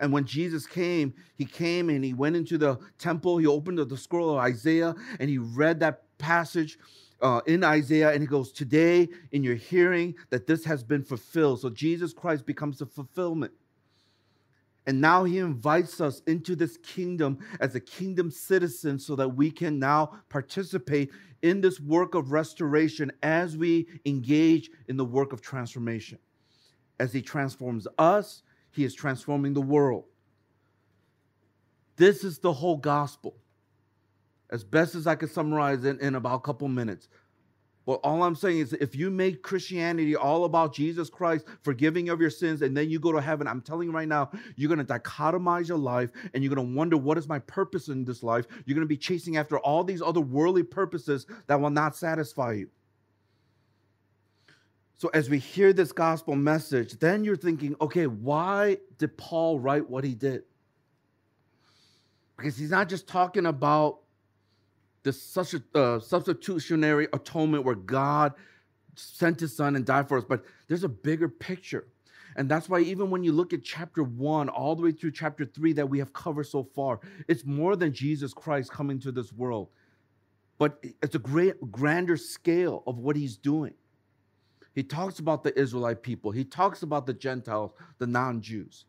And 0.00 0.12
when 0.12 0.24
Jesus 0.24 0.66
came, 0.66 1.14
he 1.36 1.44
came 1.44 1.88
and 1.88 2.04
he 2.04 2.14
went 2.14 2.36
into 2.36 2.58
the 2.58 2.78
temple. 2.98 3.38
He 3.38 3.46
opened 3.46 3.78
the 3.78 3.96
scroll 3.96 4.30
of 4.30 4.38
Isaiah 4.38 4.94
and 5.18 5.30
he 5.30 5.38
read 5.38 5.80
that 5.80 6.02
passage 6.18 6.78
uh, 7.20 7.40
in 7.46 7.64
Isaiah, 7.64 8.12
and 8.12 8.20
he 8.20 8.26
goes, 8.26 8.52
Today 8.52 9.08
in 9.32 9.42
your 9.42 9.54
hearing 9.54 10.14
that 10.30 10.46
this 10.46 10.64
has 10.64 10.82
been 10.84 11.02
fulfilled. 11.02 11.60
So 11.60 11.70
Jesus 11.70 12.12
Christ 12.12 12.44
becomes 12.46 12.78
the 12.78 12.86
fulfillment. 12.86 13.52
And 14.86 15.00
now 15.00 15.24
he 15.24 15.38
invites 15.38 16.00
us 16.00 16.22
into 16.28 16.54
this 16.54 16.76
kingdom 16.76 17.38
as 17.58 17.74
a 17.74 17.80
kingdom 17.80 18.30
citizen 18.30 19.00
so 19.00 19.16
that 19.16 19.28
we 19.28 19.50
can 19.50 19.80
now 19.80 20.20
participate 20.28 21.10
in 21.42 21.60
this 21.60 21.80
work 21.80 22.14
of 22.14 22.30
restoration 22.30 23.10
as 23.22 23.56
we 23.56 23.88
engage 24.04 24.70
in 24.86 24.96
the 24.96 25.04
work 25.04 25.32
of 25.32 25.40
transformation. 25.40 26.18
As 27.00 27.12
he 27.12 27.20
transforms 27.20 27.88
us, 27.98 28.42
he 28.76 28.84
is 28.84 28.94
transforming 28.94 29.54
the 29.54 29.60
world. 29.60 30.04
This 31.96 32.24
is 32.24 32.38
the 32.38 32.52
whole 32.52 32.76
gospel 32.76 33.36
as 34.50 34.62
best 34.62 34.94
as 34.94 35.06
I 35.06 35.14
can 35.14 35.28
summarize 35.28 35.84
it 35.84 36.00
in 36.00 36.14
about 36.14 36.36
a 36.36 36.40
couple 36.40 36.68
minutes. 36.68 37.08
Well, 37.84 38.00
all 38.02 38.24
I'm 38.24 38.34
saying 38.34 38.58
is 38.58 38.72
if 38.72 38.96
you 38.96 39.10
make 39.10 39.42
Christianity 39.42 40.16
all 40.16 40.44
about 40.44 40.74
Jesus 40.74 41.08
Christ 41.08 41.46
forgiving 41.62 42.08
of 42.08 42.20
your 42.20 42.30
sins 42.30 42.62
and 42.62 42.76
then 42.76 42.90
you 42.90 42.98
go 42.98 43.12
to 43.12 43.20
heaven, 43.20 43.46
I'm 43.46 43.60
telling 43.60 43.88
you 43.88 43.94
right 43.94 44.08
now, 44.08 44.30
you're 44.56 44.74
going 44.74 44.84
to 44.84 44.92
dichotomize 44.92 45.68
your 45.68 45.78
life 45.78 46.10
and 46.34 46.42
you're 46.42 46.52
going 46.52 46.68
to 46.68 46.76
wonder 46.76 46.96
what 46.96 47.16
is 47.16 47.28
my 47.28 47.38
purpose 47.38 47.86
in 47.86 48.04
this 48.04 48.24
life. 48.24 48.46
You're 48.64 48.74
going 48.74 48.84
to 48.84 48.88
be 48.88 48.96
chasing 48.96 49.36
after 49.36 49.58
all 49.60 49.84
these 49.84 50.02
other 50.02 50.20
worldly 50.20 50.64
purposes 50.64 51.26
that 51.46 51.60
will 51.60 51.70
not 51.70 51.96
satisfy 51.96 52.54
you. 52.54 52.70
So 54.98 55.10
as 55.12 55.28
we 55.28 55.38
hear 55.38 55.72
this 55.72 55.92
gospel 55.92 56.34
message, 56.36 56.98
then 56.98 57.22
you're 57.22 57.36
thinking, 57.36 57.76
okay, 57.80 58.06
why 58.06 58.78
did 58.96 59.16
Paul 59.18 59.60
write 59.60 59.88
what 59.88 60.04
he 60.04 60.14
did? 60.14 60.44
Because 62.36 62.56
he's 62.56 62.70
not 62.70 62.88
just 62.88 63.06
talking 63.06 63.46
about 63.46 63.98
this 65.02 65.22
such 65.22 65.54
a 65.54 65.62
uh, 65.78 66.00
substitutionary 66.00 67.08
atonement 67.12 67.64
where 67.64 67.74
God 67.74 68.32
sent 68.94 69.40
his 69.40 69.54
son 69.54 69.76
and 69.76 69.84
died 69.84 70.08
for 70.08 70.18
us, 70.18 70.24
but 70.24 70.44
there's 70.66 70.84
a 70.84 70.88
bigger 70.88 71.28
picture. 71.28 71.86
And 72.36 72.48
that's 72.48 72.68
why, 72.68 72.80
even 72.80 73.10
when 73.10 73.22
you 73.22 73.32
look 73.32 73.52
at 73.52 73.62
chapter 73.62 74.02
one, 74.02 74.48
all 74.48 74.74
the 74.76 74.82
way 74.82 74.92
through 74.92 75.12
chapter 75.12 75.44
three 75.44 75.72
that 75.74 75.88
we 75.88 75.98
have 75.98 76.12
covered 76.12 76.44
so 76.44 76.64
far, 76.74 77.00
it's 77.28 77.44
more 77.44 77.76
than 77.76 77.92
Jesus 77.92 78.34
Christ 78.34 78.70
coming 78.70 78.98
to 79.00 79.12
this 79.12 79.32
world, 79.32 79.68
but 80.58 80.82
it's 81.02 81.14
a 81.14 81.18
great, 81.18 81.54
grander 81.70 82.16
scale 82.16 82.82
of 82.86 82.98
what 82.98 83.16
he's 83.16 83.36
doing. 83.36 83.74
He 84.76 84.82
talks 84.82 85.18
about 85.18 85.42
the 85.42 85.58
Israelite 85.58 86.02
people, 86.02 86.30
he 86.30 86.44
talks 86.44 86.82
about 86.82 87.06
the 87.06 87.14
Gentiles, 87.14 87.72
the 87.98 88.06
non 88.06 88.42
Jews. 88.42 88.84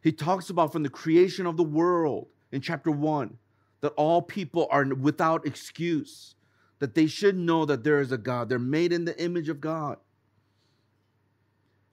He 0.00 0.12
talks 0.12 0.48
about 0.48 0.72
from 0.72 0.84
the 0.84 0.88
creation 0.88 1.44
of 1.44 1.56
the 1.56 1.64
world 1.64 2.28
in 2.52 2.60
chapter 2.60 2.92
one 2.92 3.36
that 3.80 3.92
all 3.96 4.22
people 4.22 4.68
are 4.70 4.84
without 4.84 5.44
excuse, 5.44 6.36
that 6.78 6.94
they 6.94 7.06
should 7.06 7.36
know 7.36 7.64
that 7.64 7.82
there 7.82 8.00
is 8.00 8.12
a 8.12 8.16
God. 8.16 8.48
They're 8.48 8.60
made 8.60 8.92
in 8.92 9.04
the 9.04 9.20
image 9.20 9.48
of 9.48 9.60
God. 9.60 9.98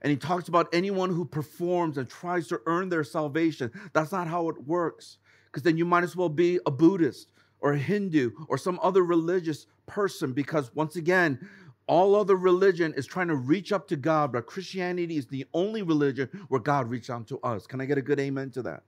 And 0.04 0.12
he 0.12 0.18
talks 0.18 0.48
about 0.48 0.68
anyone 0.72 1.10
who 1.10 1.26
performs 1.26 1.98
and 1.98 2.08
tries 2.08 2.48
to 2.50 2.62
earn 2.68 2.90
their 2.90 3.04
salvation. 3.04 3.72
That's 3.94 4.12
not 4.12 4.28
how 4.28 4.50
it 4.50 4.68
works. 4.68 5.18
Because 5.46 5.64
then 5.64 5.78
you 5.78 5.86
might 5.86 6.04
as 6.04 6.16
well 6.16 6.30
be 6.30 6.60
a 6.66 6.72
Buddhist 6.72 7.32
or 7.60 7.74
a 7.74 7.78
Hindu 7.78 8.32
or 8.48 8.58
some 8.58 8.80
other 8.84 9.04
religious 9.04 9.66
person. 9.88 10.34
Because 10.34 10.74
once 10.76 10.96
again, 10.96 11.48
all 11.92 12.16
other 12.16 12.38
religion 12.38 12.94
is 12.96 13.06
trying 13.06 13.28
to 13.28 13.36
reach 13.36 13.74
up 13.74 13.86
to 13.90 13.98
God, 13.98 14.32
but 14.32 14.46
Christianity 14.46 15.18
is 15.18 15.28
the 15.28 15.46
only 15.54 15.82
religion 15.82 16.30
where 16.48 16.62
God 16.62 16.90
reached 16.90 17.10
out 17.10 17.28
to 17.28 17.40
us. 17.42 17.68
Can 17.68 17.82
I 17.82 17.86
get 17.86 17.98
a 17.98 18.02
good 18.02 18.18
amen 18.18 18.52
to 18.52 18.62
that? 18.62 18.84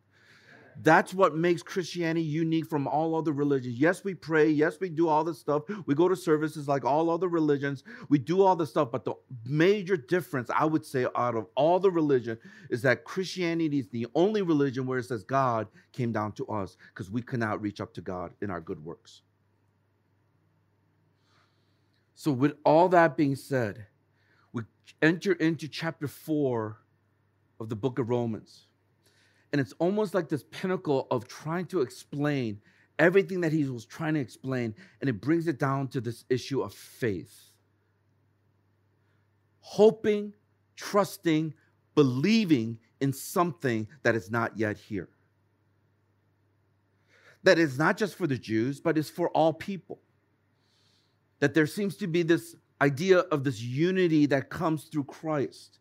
That's 0.82 1.14
what 1.14 1.36
makes 1.36 1.62
Christianity 1.62 2.26
unique 2.26 2.66
from 2.70 2.88
all 2.88 3.14
other 3.14 3.34
religions. 3.34 3.78
Yes, 3.78 4.06
we 4.06 4.14
pray. 4.14 4.50
Yes, 4.50 4.78
we 4.80 4.88
do 4.88 5.10
all 5.10 5.26
this 5.26 5.38
stuff. 5.38 5.64
We 5.86 5.96
go 5.96 6.08
to 6.08 6.16
services 6.16 6.70
like 6.70 6.86
all 6.86 7.10
other 7.10 7.28
religions. 7.28 7.84
We 8.08 8.20
do 8.20 8.42
all 8.42 8.56
this 8.56 8.70
stuff. 8.70 8.90
But 8.90 9.04
the 9.04 9.16
major 9.46 9.98
difference, 9.98 10.50
I 10.50 10.64
would 10.64 10.86
say, 10.86 11.06
out 11.14 11.36
of 11.36 11.48
all 11.56 11.82
the 11.82 11.92
religion 11.92 12.38
is 12.70 12.82
that 12.84 13.04
Christianity 13.04 13.80
is 13.80 13.90
the 13.90 14.08
only 14.16 14.44
religion 14.44 14.86
where 14.86 15.00
it 15.00 15.04
says 15.04 15.26
God 15.26 15.68
came 15.92 16.14
down 16.14 16.32
to 16.34 16.48
us 16.48 16.78
because 16.94 17.12
we 17.12 17.22
cannot 17.22 17.62
reach 17.62 17.82
up 17.82 17.94
to 17.96 18.02
God 18.02 18.32
in 18.42 18.50
our 18.50 18.62
good 18.62 18.84
works. 18.84 19.24
So, 22.16 22.32
with 22.32 22.54
all 22.64 22.90
that 22.90 23.18
being 23.18 23.36
said, 23.36 23.86
we 24.52 24.64
enter 25.02 25.34
into 25.34 25.68
chapter 25.68 26.08
four 26.08 26.78
of 27.60 27.70
the 27.70 27.76
book 27.76 28.00
of 28.00 28.10
Romans. 28.10 28.68
And 29.52 29.62
it's 29.62 29.74
almost 29.80 30.14
like 30.14 30.30
this 30.30 30.44
pinnacle 30.52 31.08
of 31.12 31.28
trying 31.28 31.66
to 31.68 31.82
explain 31.82 32.60
everything 33.00 33.42
that 33.42 33.52
he 33.52 33.66
was 33.66 33.86
trying 33.86 34.16
to 34.16 34.20
explain. 34.20 34.74
And 35.02 35.10
it 35.10 35.22
brings 35.22 35.48
it 35.48 35.60
down 35.60 35.88
to 35.90 36.02
this 36.02 36.26
issue 36.30 36.62
of 36.62 36.74
faith 36.74 37.52
hoping, 39.64 40.34
trusting, 40.76 41.54
believing 41.96 42.78
in 43.00 43.14
something 43.14 43.88
that 44.04 44.14
is 44.14 44.30
not 44.30 44.58
yet 44.58 44.78
here. 44.78 45.10
That 47.44 47.58
is 47.58 47.80
not 47.80 47.98
just 47.98 48.16
for 48.16 48.28
the 48.28 48.38
Jews, 48.38 48.80
but 48.80 48.98
it's 48.98 49.10
for 49.10 49.30
all 49.30 49.54
people. 49.54 50.00
That 51.44 51.54
there 51.54 51.68
seems 51.68 51.98
to 51.98 52.08
be 52.08 52.24
this 52.24 52.56
idea 52.80 53.18
of 53.20 53.44
this 53.44 53.62
unity 53.62 54.28
that 54.28 54.50
comes 54.50 54.86
through 54.86 55.04
Christ 55.04 55.80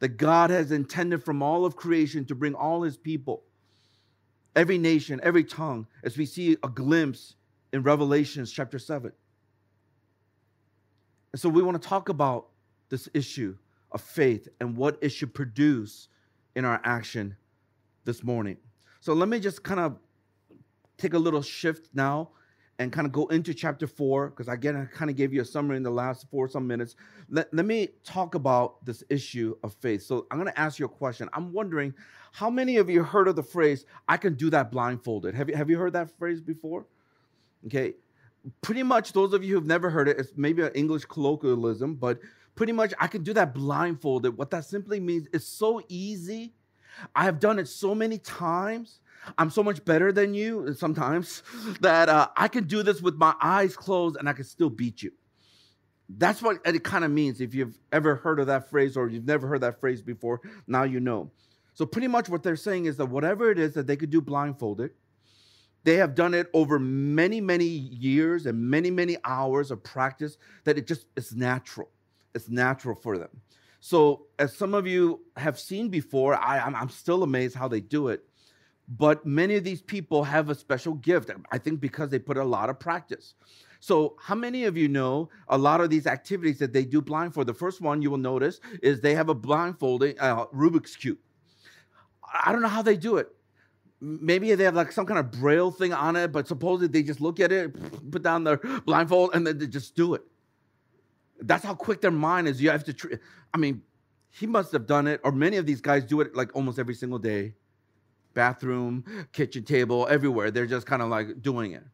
that 0.00 0.16
God 0.16 0.50
has 0.50 0.72
intended 0.72 1.22
from 1.22 1.44
all 1.44 1.64
of 1.64 1.76
creation 1.76 2.24
to 2.24 2.34
bring 2.34 2.56
all 2.56 2.82
his 2.82 2.96
people, 2.96 3.44
every 4.56 4.76
nation, 4.76 5.20
every 5.22 5.44
tongue, 5.44 5.86
as 6.02 6.18
we 6.18 6.26
see 6.26 6.56
a 6.64 6.68
glimpse 6.68 7.36
in 7.72 7.84
Revelations 7.84 8.50
chapter 8.50 8.80
7. 8.80 9.12
And 11.30 11.40
so 11.40 11.48
we 11.48 11.62
want 11.62 11.80
to 11.80 11.88
talk 11.88 12.08
about 12.08 12.48
this 12.88 13.08
issue 13.14 13.56
of 13.92 14.00
faith 14.00 14.48
and 14.58 14.76
what 14.76 14.98
it 15.00 15.10
should 15.10 15.32
produce 15.34 16.08
in 16.56 16.64
our 16.64 16.80
action 16.82 17.36
this 18.04 18.24
morning. 18.24 18.56
So 18.98 19.12
let 19.12 19.28
me 19.28 19.38
just 19.38 19.62
kind 19.62 19.78
of 19.78 19.98
take 20.98 21.14
a 21.14 21.18
little 21.18 21.42
shift 21.42 21.90
now 21.94 22.30
and 22.78 22.92
kind 22.92 23.06
of 23.06 23.12
go 23.12 23.26
into 23.28 23.54
chapter 23.54 23.86
four, 23.86 24.30
because 24.30 24.48
again, 24.48 24.76
I 24.76 24.84
kind 24.96 25.10
of 25.10 25.16
gave 25.16 25.32
you 25.32 25.42
a 25.42 25.44
summary 25.44 25.76
in 25.76 25.82
the 25.82 25.90
last 25.90 26.28
four 26.30 26.46
or 26.46 26.48
some 26.48 26.66
minutes. 26.66 26.96
Let, 27.30 27.52
let 27.54 27.66
me 27.66 27.88
talk 28.02 28.34
about 28.34 28.84
this 28.84 29.04
issue 29.08 29.56
of 29.62 29.74
faith. 29.74 30.02
So 30.02 30.26
I'm 30.30 30.38
going 30.38 30.52
to 30.52 30.58
ask 30.58 30.78
you 30.78 30.86
a 30.86 30.88
question. 30.88 31.28
I'm 31.32 31.52
wondering 31.52 31.94
how 32.32 32.50
many 32.50 32.78
of 32.78 32.90
you 32.90 33.04
heard 33.04 33.28
of 33.28 33.36
the 33.36 33.44
phrase, 33.44 33.86
I 34.08 34.16
can 34.16 34.34
do 34.34 34.50
that 34.50 34.72
blindfolded? 34.72 35.34
Have 35.36 35.48
you, 35.48 35.54
have 35.54 35.70
you 35.70 35.78
heard 35.78 35.92
that 35.92 36.10
phrase 36.18 36.40
before? 36.40 36.86
Okay. 37.66 37.94
Pretty 38.60 38.82
much 38.82 39.12
those 39.12 39.32
of 39.32 39.44
you 39.44 39.54
who've 39.54 39.66
never 39.66 39.88
heard 39.88 40.08
it, 40.08 40.18
it's 40.18 40.32
maybe 40.36 40.62
an 40.62 40.72
English 40.74 41.04
colloquialism, 41.04 41.94
but 41.94 42.18
pretty 42.56 42.72
much 42.72 42.92
I 42.98 43.06
can 43.06 43.22
do 43.22 43.32
that 43.34 43.54
blindfolded. 43.54 44.36
What 44.36 44.50
that 44.50 44.64
simply 44.64 44.98
means 44.98 45.28
is 45.32 45.46
so 45.46 45.80
easy. 45.88 46.52
I 47.14 47.24
have 47.24 47.40
done 47.40 47.58
it 47.58 47.68
so 47.68 47.94
many 47.94 48.18
times 48.18 49.00
I'm 49.38 49.50
so 49.50 49.62
much 49.62 49.84
better 49.84 50.12
than 50.12 50.34
you 50.34 50.74
sometimes 50.74 51.42
that 51.80 52.08
uh, 52.08 52.28
I 52.36 52.48
can 52.48 52.64
do 52.64 52.82
this 52.82 53.00
with 53.00 53.14
my 53.14 53.34
eyes 53.40 53.76
closed 53.76 54.16
and 54.16 54.28
I 54.28 54.32
can 54.32 54.44
still 54.44 54.70
beat 54.70 55.02
you. 55.02 55.12
That's 56.08 56.42
what 56.42 56.58
it 56.66 56.84
kind 56.84 57.04
of 57.04 57.10
means. 57.10 57.40
If 57.40 57.54
you've 57.54 57.78
ever 57.92 58.16
heard 58.16 58.38
of 58.38 58.46
that 58.48 58.68
phrase 58.68 58.96
or 58.96 59.08
you've 59.08 59.26
never 59.26 59.46
heard 59.46 59.62
that 59.62 59.80
phrase 59.80 60.02
before, 60.02 60.40
now 60.66 60.82
you 60.82 61.00
know. 61.00 61.30
So, 61.72 61.86
pretty 61.86 62.08
much 62.08 62.28
what 62.28 62.42
they're 62.42 62.56
saying 62.56 62.84
is 62.84 62.96
that 62.98 63.06
whatever 63.06 63.50
it 63.50 63.58
is 63.58 63.74
that 63.74 63.86
they 63.86 63.96
could 63.96 64.10
do 64.10 64.20
blindfolded, 64.20 64.90
they 65.82 65.96
have 65.96 66.14
done 66.14 66.32
it 66.32 66.48
over 66.54 66.78
many, 66.78 67.40
many 67.40 67.64
years 67.64 68.46
and 68.46 68.58
many, 68.58 68.90
many 68.90 69.16
hours 69.24 69.70
of 69.70 69.82
practice 69.82 70.38
that 70.64 70.78
it 70.78 70.86
just 70.86 71.06
is 71.16 71.34
natural. 71.34 71.90
It's 72.34 72.48
natural 72.48 72.94
for 72.94 73.18
them. 73.18 73.28
So, 73.80 74.26
as 74.38 74.56
some 74.56 74.72
of 74.72 74.86
you 74.86 75.20
have 75.36 75.58
seen 75.58 75.90
before, 75.90 76.36
I, 76.36 76.58
I'm 76.58 76.88
still 76.88 77.22
amazed 77.22 77.54
how 77.54 77.68
they 77.68 77.80
do 77.80 78.08
it. 78.08 78.24
But 78.88 79.24
many 79.24 79.56
of 79.56 79.64
these 79.64 79.80
people 79.80 80.24
have 80.24 80.50
a 80.50 80.54
special 80.54 80.94
gift, 80.94 81.30
I 81.50 81.58
think 81.58 81.80
because 81.80 82.10
they 82.10 82.18
put 82.18 82.36
a 82.36 82.44
lot 82.44 82.68
of 82.68 82.78
practice. 82.78 83.34
So, 83.80 84.16
how 84.20 84.34
many 84.34 84.64
of 84.64 84.76
you 84.76 84.88
know 84.88 85.28
a 85.48 85.58
lot 85.58 85.80
of 85.80 85.90
these 85.90 86.06
activities 86.06 86.58
that 86.58 86.72
they 86.72 86.84
do 86.84 87.00
blindfold? 87.00 87.46
The 87.46 87.54
first 87.54 87.80
one 87.80 88.02
you 88.02 88.10
will 88.10 88.18
notice 88.18 88.60
is 88.82 89.00
they 89.00 89.14
have 89.14 89.28
a 89.28 89.34
blindfolding 89.34 90.18
uh, 90.18 90.46
Rubik's 90.46 90.96
Cube. 90.96 91.18
I 92.44 92.52
don't 92.52 92.62
know 92.62 92.68
how 92.68 92.82
they 92.82 92.96
do 92.96 93.16
it. 93.16 93.28
Maybe 94.00 94.54
they 94.54 94.64
have 94.64 94.74
like 94.74 94.92
some 94.92 95.06
kind 95.06 95.18
of 95.18 95.30
braille 95.30 95.70
thing 95.70 95.92
on 95.92 96.16
it, 96.16 96.32
but 96.32 96.46
supposedly 96.46 96.88
they 96.88 97.06
just 97.06 97.20
look 97.20 97.40
at 97.40 97.52
it, 97.52 98.10
put 98.10 98.22
down 98.22 98.44
their 98.44 98.58
blindfold, 98.84 99.30
and 99.34 99.46
then 99.46 99.58
they 99.58 99.66
just 99.66 99.94
do 99.94 100.14
it. 100.14 100.22
That's 101.40 101.64
how 101.64 101.74
quick 101.74 102.00
their 102.00 102.10
mind 102.10 102.48
is. 102.48 102.60
You 102.60 102.70
have 102.70 102.84
to, 102.84 102.92
tr- 102.92 103.14
I 103.52 103.58
mean, 103.58 103.82
he 104.30 104.46
must 104.46 104.72
have 104.72 104.86
done 104.86 105.06
it, 105.06 105.20
or 105.24 105.32
many 105.32 105.56
of 105.56 105.64
these 105.64 105.80
guys 105.80 106.04
do 106.04 106.20
it 106.20 106.34
like 106.34 106.54
almost 106.54 106.78
every 106.78 106.94
single 106.94 107.18
day 107.18 107.54
bathroom, 108.34 109.04
kitchen 109.32 109.64
table, 109.64 110.06
everywhere. 110.10 110.50
They're 110.50 110.66
just 110.66 110.86
kind 110.86 111.02
of 111.02 111.08
like 111.08 111.42
doing 111.42 111.72
it, 111.72 111.84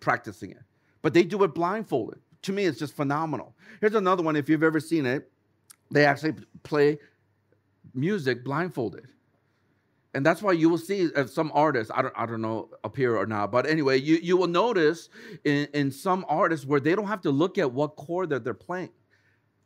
practicing 0.00 0.50
it. 0.50 0.62
But 1.02 1.14
they 1.14 1.24
do 1.24 1.42
it 1.44 1.54
blindfolded. 1.54 2.20
To 2.42 2.52
me, 2.52 2.64
it's 2.64 2.78
just 2.78 2.94
phenomenal. 2.94 3.54
Here's 3.80 3.94
another 3.94 4.22
one. 4.22 4.36
If 4.36 4.48
you've 4.48 4.62
ever 4.62 4.80
seen 4.80 5.06
it, 5.06 5.30
they 5.90 6.04
actually 6.04 6.34
play 6.62 6.98
music 7.94 8.44
blindfolded. 8.44 9.08
And 10.14 10.24
that's 10.24 10.42
why 10.42 10.52
you 10.52 10.68
will 10.68 10.78
see 10.78 11.12
uh, 11.14 11.26
some 11.26 11.52
artists, 11.54 11.92
I 11.94 12.02
don't, 12.02 12.14
I 12.16 12.26
don't 12.26 12.40
know 12.40 12.70
appear 12.82 13.16
or 13.16 13.26
not, 13.26 13.52
but 13.52 13.66
anyway, 13.66 14.00
you, 14.00 14.16
you 14.16 14.36
will 14.36 14.46
notice 14.46 15.10
in, 15.44 15.68
in 15.74 15.90
some 15.90 16.24
artists 16.28 16.66
where 16.66 16.80
they 16.80 16.94
don't 16.94 17.06
have 17.06 17.20
to 17.22 17.30
look 17.30 17.58
at 17.58 17.70
what 17.70 17.96
chord 17.96 18.30
that 18.30 18.42
they're 18.42 18.54
playing 18.54 18.90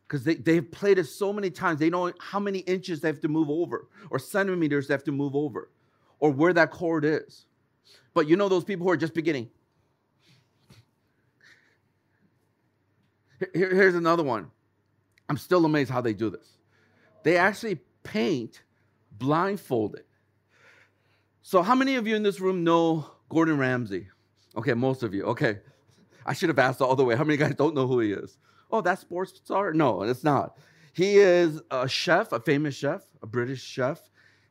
because 0.07 0.23
they, 0.23 0.35
they've 0.35 0.69
played 0.69 0.99
it 0.99 1.05
so 1.05 1.31
many 1.31 1.49
times. 1.49 1.79
They 1.79 1.89
know 1.89 2.11
how 2.19 2.39
many 2.39 2.59
inches 2.59 2.99
they 2.99 3.07
have 3.07 3.21
to 3.21 3.29
move 3.29 3.49
over 3.49 3.87
or 4.09 4.19
centimeters 4.19 4.87
they 4.87 4.93
have 4.93 5.03
to 5.05 5.11
move 5.11 5.35
over 5.35 5.69
or 6.23 6.31
where 6.31 6.53
that 6.53 6.71
chord 6.71 7.03
is. 7.03 7.47
But 8.13 8.29
you 8.29 8.37
know 8.37 8.47
those 8.47 8.63
people 8.63 8.85
who 8.85 8.91
are 8.91 8.97
just 8.97 9.13
beginning. 9.13 9.49
Here, 13.53 13.75
here's 13.75 13.95
another 13.95 14.23
one. 14.23 14.49
I'm 15.27 15.35
still 15.35 15.65
amazed 15.65 15.91
how 15.91 15.99
they 15.99 16.13
do 16.13 16.29
this. 16.29 16.47
They 17.23 17.35
actually 17.35 17.81
paint 18.03 18.63
blindfolded. 19.11 20.05
So, 21.41 21.61
how 21.61 21.75
many 21.75 21.95
of 21.95 22.07
you 22.07 22.15
in 22.15 22.23
this 22.23 22.39
room 22.39 22.63
know 22.63 23.05
Gordon 23.27 23.57
Ramsay? 23.57 24.07
Okay, 24.55 24.75
most 24.75 25.03
of 25.03 25.13
you. 25.13 25.25
Okay. 25.25 25.59
I 26.25 26.31
should 26.31 26.47
have 26.47 26.59
asked 26.59 26.81
all 26.81 26.95
the 26.95 27.03
way. 27.03 27.17
How 27.17 27.25
many 27.25 27.35
guys 27.35 27.55
don't 27.55 27.75
know 27.75 27.85
who 27.85 27.99
he 27.99 28.13
is? 28.13 28.37
Oh, 28.71 28.79
that 28.79 28.99
sports 28.99 29.33
star? 29.43 29.73
No, 29.73 30.03
it's 30.03 30.23
not. 30.23 30.57
He 30.93 31.17
is 31.17 31.61
a 31.69 31.85
chef, 31.85 32.31
a 32.31 32.39
famous 32.39 32.75
chef, 32.75 33.01
a 33.21 33.27
British 33.27 33.61
chef 33.61 33.99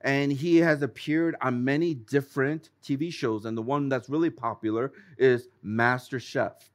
and 0.02 0.32
he 0.32 0.58
has 0.58 0.82
appeared 0.82 1.36
on 1.40 1.64
many 1.64 1.94
different 1.94 2.70
TV 2.82 3.12
shows. 3.12 3.44
And 3.44 3.56
the 3.56 3.62
one 3.62 3.88
that's 3.88 4.08
really 4.08 4.30
popular 4.30 4.92
is 5.18 5.48
Master 5.62 6.18
Chef. 6.18 6.70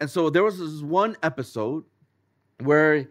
And 0.00 0.10
so 0.10 0.30
there 0.30 0.42
was 0.42 0.58
this 0.58 0.82
one 0.82 1.16
episode 1.22 1.84
where 2.60 3.08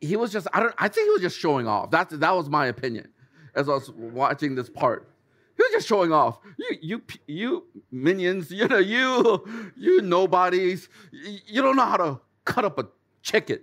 he 0.00 0.16
was 0.16 0.32
just, 0.32 0.46
I 0.52 0.60
don't, 0.60 0.74
I 0.78 0.88
think 0.88 1.06
he 1.06 1.10
was 1.10 1.22
just 1.22 1.38
showing 1.38 1.66
off. 1.66 1.90
That's, 1.90 2.16
that 2.16 2.34
was 2.34 2.48
my 2.48 2.66
opinion 2.66 3.08
as 3.54 3.68
I 3.68 3.72
was 3.72 3.90
watching 3.90 4.54
this 4.54 4.68
part. 4.68 5.10
He 5.56 5.62
was 5.62 5.72
just 5.72 5.88
showing 5.88 6.12
off. 6.12 6.38
You, 6.58 6.76
you 6.82 7.02
you 7.26 7.64
minions, 7.90 8.50
you 8.50 8.68
know, 8.68 8.76
you 8.76 9.72
you 9.74 10.02
nobodies, 10.02 10.90
you 11.10 11.62
don't 11.62 11.76
know 11.76 11.86
how 11.86 11.96
to 11.96 12.20
cut 12.44 12.66
up 12.66 12.78
a 12.78 12.88
chicken. 13.22 13.60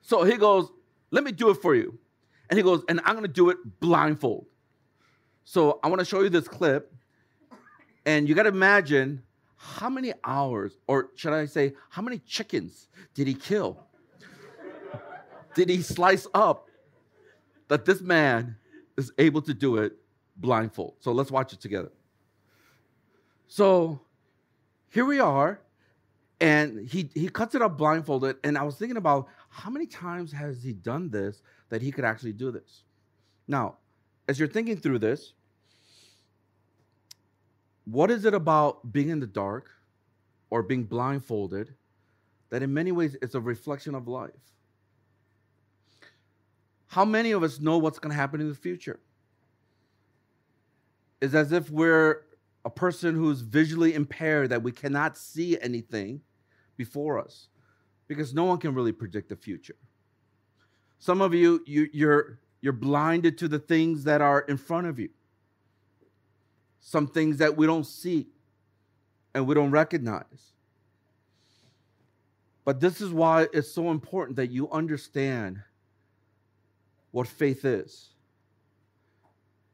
So 0.00 0.24
he 0.24 0.38
goes, 0.38 0.70
let 1.10 1.22
me 1.22 1.32
do 1.32 1.50
it 1.50 1.56
for 1.56 1.74
you. 1.74 1.98
And 2.48 2.56
he 2.58 2.62
goes, 2.62 2.82
and 2.88 3.00
I'm 3.04 3.14
gonna 3.14 3.28
do 3.28 3.50
it 3.50 3.58
blindfold. 3.80 4.46
So 5.44 5.78
I 5.82 5.88
want 5.88 6.00
to 6.00 6.04
show 6.04 6.22
you 6.22 6.28
this 6.28 6.48
clip. 6.48 6.92
And 8.04 8.28
you 8.28 8.34
got 8.34 8.44
to 8.44 8.50
imagine 8.50 9.22
how 9.56 9.88
many 9.88 10.12
hours, 10.24 10.76
or 10.86 11.10
should 11.14 11.32
I 11.32 11.46
say, 11.46 11.74
how 11.88 12.02
many 12.02 12.18
chickens 12.18 12.88
did 13.14 13.26
he 13.26 13.34
kill? 13.34 13.86
did 15.54 15.70
he 15.70 15.80
slice 15.80 16.26
up 16.34 16.68
that 17.68 17.84
this 17.84 18.00
man 18.00 18.56
is 18.96 19.10
able 19.18 19.40
to 19.42 19.54
do 19.54 19.78
it 19.78 19.94
blindfold? 20.36 20.94
So 21.00 21.12
let's 21.12 21.30
watch 21.30 21.52
it 21.52 21.60
together. 21.60 21.90
So 23.48 24.00
here 24.90 25.04
we 25.04 25.18
are, 25.18 25.60
and 26.40 26.86
he, 26.88 27.08
he 27.14 27.28
cuts 27.28 27.54
it 27.54 27.62
up 27.62 27.78
blindfolded. 27.78 28.36
And 28.44 28.58
I 28.58 28.64
was 28.64 28.76
thinking 28.76 28.98
about 28.98 29.28
how 29.48 29.70
many 29.70 29.86
times 29.86 30.32
has 30.32 30.62
he 30.62 30.72
done 30.72 31.08
this 31.10 31.40
that 31.68 31.82
he 31.82 31.90
could 31.92 32.04
actually 32.04 32.32
do 32.32 32.50
this? 32.50 32.82
Now, 33.48 33.76
as 34.28 34.38
you're 34.38 34.48
thinking 34.48 34.76
through 34.76 34.98
this, 34.98 35.32
what 37.84 38.10
is 38.10 38.24
it 38.24 38.34
about 38.34 38.92
being 38.92 39.10
in 39.10 39.20
the 39.20 39.26
dark 39.26 39.70
or 40.50 40.62
being 40.62 40.84
blindfolded 40.84 41.74
that 42.50 42.62
in 42.62 42.74
many 42.74 42.92
ways 42.92 43.16
it's 43.22 43.34
a 43.34 43.40
reflection 43.40 43.94
of 43.94 44.08
life? 44.08 44.30
How 46.88 47.04
many 47.04 47.32
of 47.32 47.42
us 47.42 47.60
know 47.60 47.78
what's 47.78 47.98
going 47.98 48.10
to 48.10 48.16
happen 48.16 48.40
in 48.40 48.48
the 48.48 48.54
future? 48.54 49.00
It's 51.20 51.34
as 51.34 51.52
if 51.52 51.70
we're 51.70 52.22
a 52.64 52.70
person 52.70 53.14
who's 53.14 53.40
visually 53.40 53.94
impaired 53.94 54.50
that 54.50 54.62
we 54.62 54.72
cannot 54.72 55.16
see 55.16 55.58
anything 55.60 56.20
before 56.76 57.18
us 57.20 57.48
because 58.08 58.34
no 58.34 58.44
one 58.44 58.58
can 58.58 58.74
really 58.74 58.92
predict 58.92 59.28
the 59.28 59.36
future. 59.36 59.76
Some 60.98 61.20
of 61.20 61.34
you, 61.34 61.62
you 61.66 61.88
you're 61.92 62.38
you're 62.60 62.72
blinded 62.72 63.38
to 63.38 63.48
the 63.48 63.58
things 63.58 64.04
that 64.04 64.20
are 64.20 64.40
in 64.40 64.56
front 64.56 64.86
of 64.86 64.98
you 64.98 65.10
some 66.86 67.08
things 67.08 67.38
that 67.38 67.56
we 67.56 67.66
don't 67.66 67.84
see 67.84 68.28
and 69.34 69.44
we 69.44 69.56
don't 69.56 69.72
recognize. 69.72 70.52
But 72.64 72.78
this 72.78 73.00
is 73.00 73.10
why 73.10 73.48
it's 73.52 73.72
so 73.72 73.90
important 73.90 74.36
that 74.36 74.52
you 74.52 74.70
understand 74.70 75.62
what 77.10 77.26
faith 77.26 77.64
is. 77.64 78.10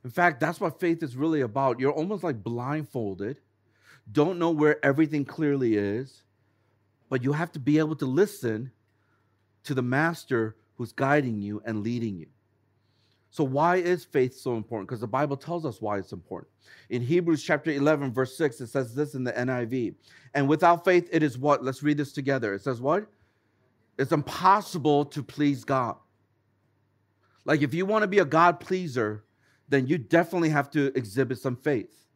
In 0.05 0.11
fact, 0.11 0.41
that's 0.41 0.59
what 0.59 0.81
faith 0.81 1.02
is 1.02 1.14
really 1.14 1.43
about. 1.43 1.79
You're 1.79 1.93
almost 1.93 2.25
like 2.25 2.43
blindfolded, 2.43 3.37
don't 4.11 4.38
know 4.38 4.50
where 4.50 4.83
everything 4.83 5.26
clearly 5.26 5.76
is, 5.76 6.23
but 7.11 7.23
you 7.23 7.35
have 7.35 7.52
to 7.52 7.59
be 7.59 7.79
able 7.79 7.97
to 7.97 8.07
listen 8.07 8.73
to 9.64 9.75
the 9.75 9.83
master 9.83 10.57
who's 10.83 10.93
guiding 10.93 11.41
you 11.41 11.62
and 11.65 11.85
leading 11.85 12.19
you. 12.19 12.27
So, 13.31 13.45
why 13.45 13.77
is 13.77 14.05
faith 14.05 14.35
so 14.35 14.57
important? 14.57 14.89
Because 14.89 15.01
the 15.01 15.07
Bible 15.07 15.37
tells 15.37 15.65
us 15.65 15.81
why 15.81 15.97
it's 15.99 16.12
important. 16.12 16.51
In 16.91 17.01
Hebrews 17.01 17.43
chapter 17.43 17.71
11, 17.71 18.12
verse 18.12 18.37
6, 18.37 18.61
it 18.61 18.67
says 18.67 18.95
this 18.95 19.15
in 19.15 19.23
the 19.23 19.33
NIV. 19.33 19.95
And 20.35 20.49
without 20.49 20.85
faith, 20.85 21.09
it 21.12 21.23
is 21.23 21.39
what? 21.39 21.65
Let's 21.65 21.85
read 21.85 21.97
this 21.97 22.12
together. 22.12 22.53
It 22.53 22.62
says, 22.62 22.81
What? 22.81 23.07
It's 23.97 24.11
impossible 24.11 25.05
to 25.07 25.23
please 25.23 25.65
God. 25.65 25.97
Like, 27.45 27.62
if 27.62 27.73
you 27.73 27.87
want 27.87 28.03
to 28.03 28.09
be 28.09 28.19
a 28.19 28.25
God 28.25 28.59
pleaser, 28.59 29.25
then 29.69 29.87
you 29.87 29.99
definitely 29.99 30.49
have 30.49 30.71
to 30.73 30.93
exhibit 30.97 31.39
some 31.39 31.57
faith. 31.57 32.07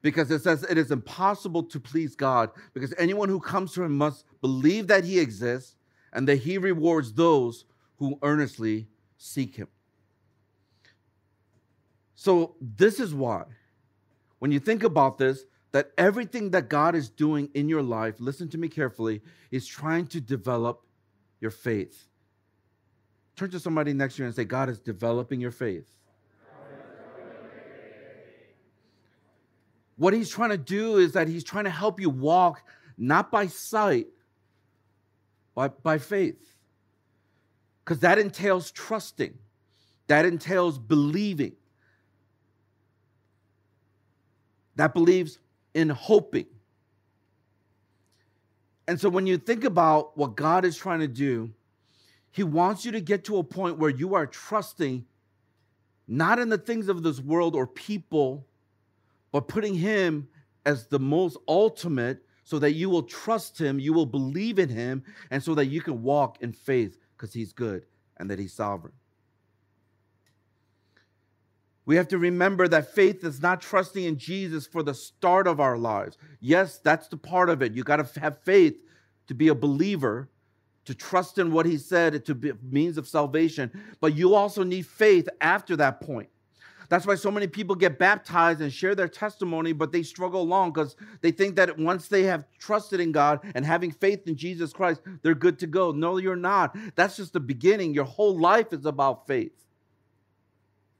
Because 0.00 0.30
it 0.30 0.42
says 0.42 0.62
it 0.64 0.78
is 0.78 0.90
impossible 0.90 1.64
to 1.64 1.78
please 1.78 2.16
God, 2.16 2.50
because 2.72 2.94
anyone 2.96 3.28
who 3.28 3.40
comes 3.40 3.72
to 3.74 3.82
Him 3.82 3.96
must 3.96 4.24
believe 4.40 4.86
that 4.86 5.04
He 5.04 5.18
exists 5.18 5.76
and 6.12 6.26
that 6.28 6.36
He 6.36 6.58
rewards 6.58 7.12
those 7.12 7.66
who 7.98 8.18
earnestly 8.22 8.88
seek 9.18 9.56
Him. 9.56 9.68
So, 12.14 12.56
this 12.60 12.98
is 12.98 13.14
why, 13.14 13.44
when 14.38 14.50
you 14.50 14.60
think 14.60 14.82
about 14.82 15.18
this, 15.18 15.44
that 15.72 15.92
everything 15.98 16.50
that 16.52 16.68
God 16.68 16.94
is 16.94 17.10
doing 17.10 17.50
in 17.54 17.68
your 17.68 17.82
life, 17.82 18.14
listen 18.18 18.48
to 18.50 18.58
me 18.58 18.68
carefully, 18.68 19.20
is 19.50 19.66
trying 19.66 20.06
to 20.08 20.20
develop 20.20 20.82
your 21.40 21.50
faith. 21.50 22.06
Turn 23.36 23.50
to 23.50 23.60
somebody 23.60 23.92
next 23.92 24.16
to 24.16 24.22
you 24.22 24.26
and 24.26 24.34
say, 24.34 24.44
God 24.44 24.70
is 24.70 24.78
developing 24.78 25.40
your 25.40 25.50
faith. 25.50 25.92
What 29.96 30.12
he's 30.12 30.30
trying 30.30 30.50
to 30.50 30.58
do 30.58 30.96
is 30.98 31.12
that 31.12 31.28
he's 31.28 31.44
trying 31.44 31.64
to 31.64 31.70
help 31.70 32.00
you 32.00 32.10
walk 32.10 32.62
not 32.98 33.30
by 33.30 33.46
sight, 33.46 34.06
but 35.54 35.82
by 35.82 35.98
faith. 35.98 36.55
Because 37.86 38.00
that 38.00 38.18
entails 38.18 38.70
trusting, 38.72 39.38
that 40.08 40.26
entails 40.26 40.78
believing. 40.78 41.56
that 44.76 44.92
believes 44.94 45.38
in 45.74 45.88
hoping. 45.88 46.46
And 48.86 49.00
so 49.00 49.08
when 49.08 49.26
you 49.26 49.36
think 49.36 49.64
about 49.64 50.16
what 50.16 50.36
God 50.36 50.64
is 50.64 50.76
trying 50.76 51.00
to 51.00 51.08
do, 51.08 51.50
He 52.30 52.44
wants 52.44 52.84
you 52.84 52.92
to 52.92 53.00
get 53.00 53.24
to 53.24 53.38
a 53.38 53.44
point 53.44 53.78
where 53.78 53.90
you 53.90 54.14
are 54.14 54.26
trusting 54.26 55.04
not 56.06 56.38
in 56.38 56.48
the 56.48 56.58
things 56.58 56.88
of 56.88 57.02
this 57.02 57.18
world 57.18 57.56
or 57.56 57.66
people, 57.66 58.46
but 59.32 59.48
putting 59.48 59.74
Him 59.74 60.28
as 60.64 60.86
the 60.86 61.00
most 61.00 61.36
ultimate 61.48 62.22
so 62.44 62.60
that 62.60 62.74
you 62.74 62.88
will 62.88 63.02
trust 63.02 63.58
Him, 63.58 63.80
you 63.80 63.92
will 63.92 64.06
believe 64.06 64.60
in 64.60 64.68
Him, 64.68 65.02
and 65.32 65.42
so 65.42 65.54
that 65.56 65.66
you 65.66 65.80
can 65.80 66.02
walk 66.02 66.40
in 66.42 66.52
faith 66.52 66.96
because 67.16 67.32
He's 67.32 67.52
good 67.52 67.84
and 68.16 68.30
that 68.30 68.38
He's 68.38 68.52
sovereign. 68.52 68.94
We 71.86 71.94
have 71.96 72.08
to 72.08 72.18
remember 72.18 72.66
that 72.68 72.92
faith 72.92 73.22
is 73.24 73.40
not 73.40 73.60
trusting 73.60 74.02
in 74.02 74.18
Jesus 74.18 74.66
for 74.66 74.82
the 74.82 74.92
start 74.92 75.46
of 75.46 75.60
our 75.60 75.78
lives. 75.78 76.18
Yes, 76.40 76.78
that's 76.78 77.06
the 77.06 77.16
part 77.16 77.48
of 77.48 77.62
it. 77.62 77.72
You 77.74 77.84
got 77.84 78.04
to 78.04 78.20
have 78.20 78.42
faith 78.42 78.82
to 79.28 79.34
be 79.34 79.48
a 79.48 79.54
believer, 79.54 80.28
to 80.84 80.94
trust 80.94 81.38
in 81.38 81.52
what 81.52 81.64
he 81.64 81.78
said, 81.78 82.24
to 82.24 82.34
be 82.34 82.52
means 82.60 82.98
of 82.98 83.06
salvation. 83.06 83.70
But 84.00 84.16
you 84.16 84.34
also 84.34 84.64
need 84.64 84.86
faith 84.86 85.28
after 85.40 85.76
that 85.76 86.00
point. 86.00 86.28
That's 86.88 87.06
why 87.06 87.14
so 87.14 87.30
many 87.30 87.46
people 87.46 87.74
get 87.74 87.98
baptized 87.98 88.60
and 88.60 88.72
share 88.72 88.94
their 88.94 89.08
testimony, 89.08 89.72
but 89.72 89.92
they 89.92 90.02
struggle 90.02 90.42
along 90.42 90.72
because 90.72 90.96
they 91.20 91.30
think 91.30 91.56
that 91.56 91.78
once 91.78 92.08
they 92.08 92.24
have 92.24 92.44
trusted 92.58 93.00
in 93.00 93.12
God 93.12 93.40
and 93.54 93.64
having 93.64 93.90
faith 93.90 94.26
in 94.26 94.36
Jesus 94.36 94.72
Christ, 94.72 95.00
they're 95.22 95.34
good 95.34 95.58
to 95.60 95.66
go. 95.66 95.92
No, 95.92 96.18
you're 96.18 96.36
not. 96.36 96.76
That's 96.94 97.16
just 97.16 97.32
the 97.32 97.40
beginning. 97.40 97.94
Your 97.94 98.04
whole 98.04 98.38
life 98.38 98.72
is 98.72 98.86
about 98.86 99.26
faith. 99.26 99.52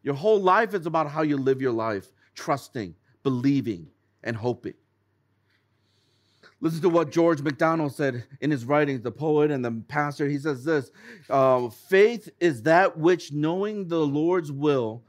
Your 0.03 0.15
whole 0.15 0.41
life 0.41 0.75
is 0.75 0.87
about 0.87 1.11
how 1.11 1.23
you 1.23 1.37
live 1.37 1.61
your 1.61 1.73
life, 1.73 2.07
trusting, 2.35 2.95
believing, 3.23 3.89
and 4.23 4.37
hoping. 4.37 4.75
Listen 6.61 6.81
to 6.81 6.89
what 6.89 7.11
George 7.11 7.43
MacDonald 7.43 7.95
said 7.95 8.25
in 8.41 8.51
his 8.51 8.65
writings, 8.65 9.03
the 9.03 9.11
poet 9.11 9.51
and 9.51 9.65
the 9.65 9.83
pastor. 9.89 10.27
He 10.27 10.39
says 10.39 10.65
this 10.65 10.91
uh, 11.29 11.69
Faith 11.69 12.31
is 12.41 12.63
that 12.63 12.97
which, 12.97 13.33
knowing 13.33 13.89
the 13.89 13.99
Lord's 13.99 14.51
will, 14.51 15.03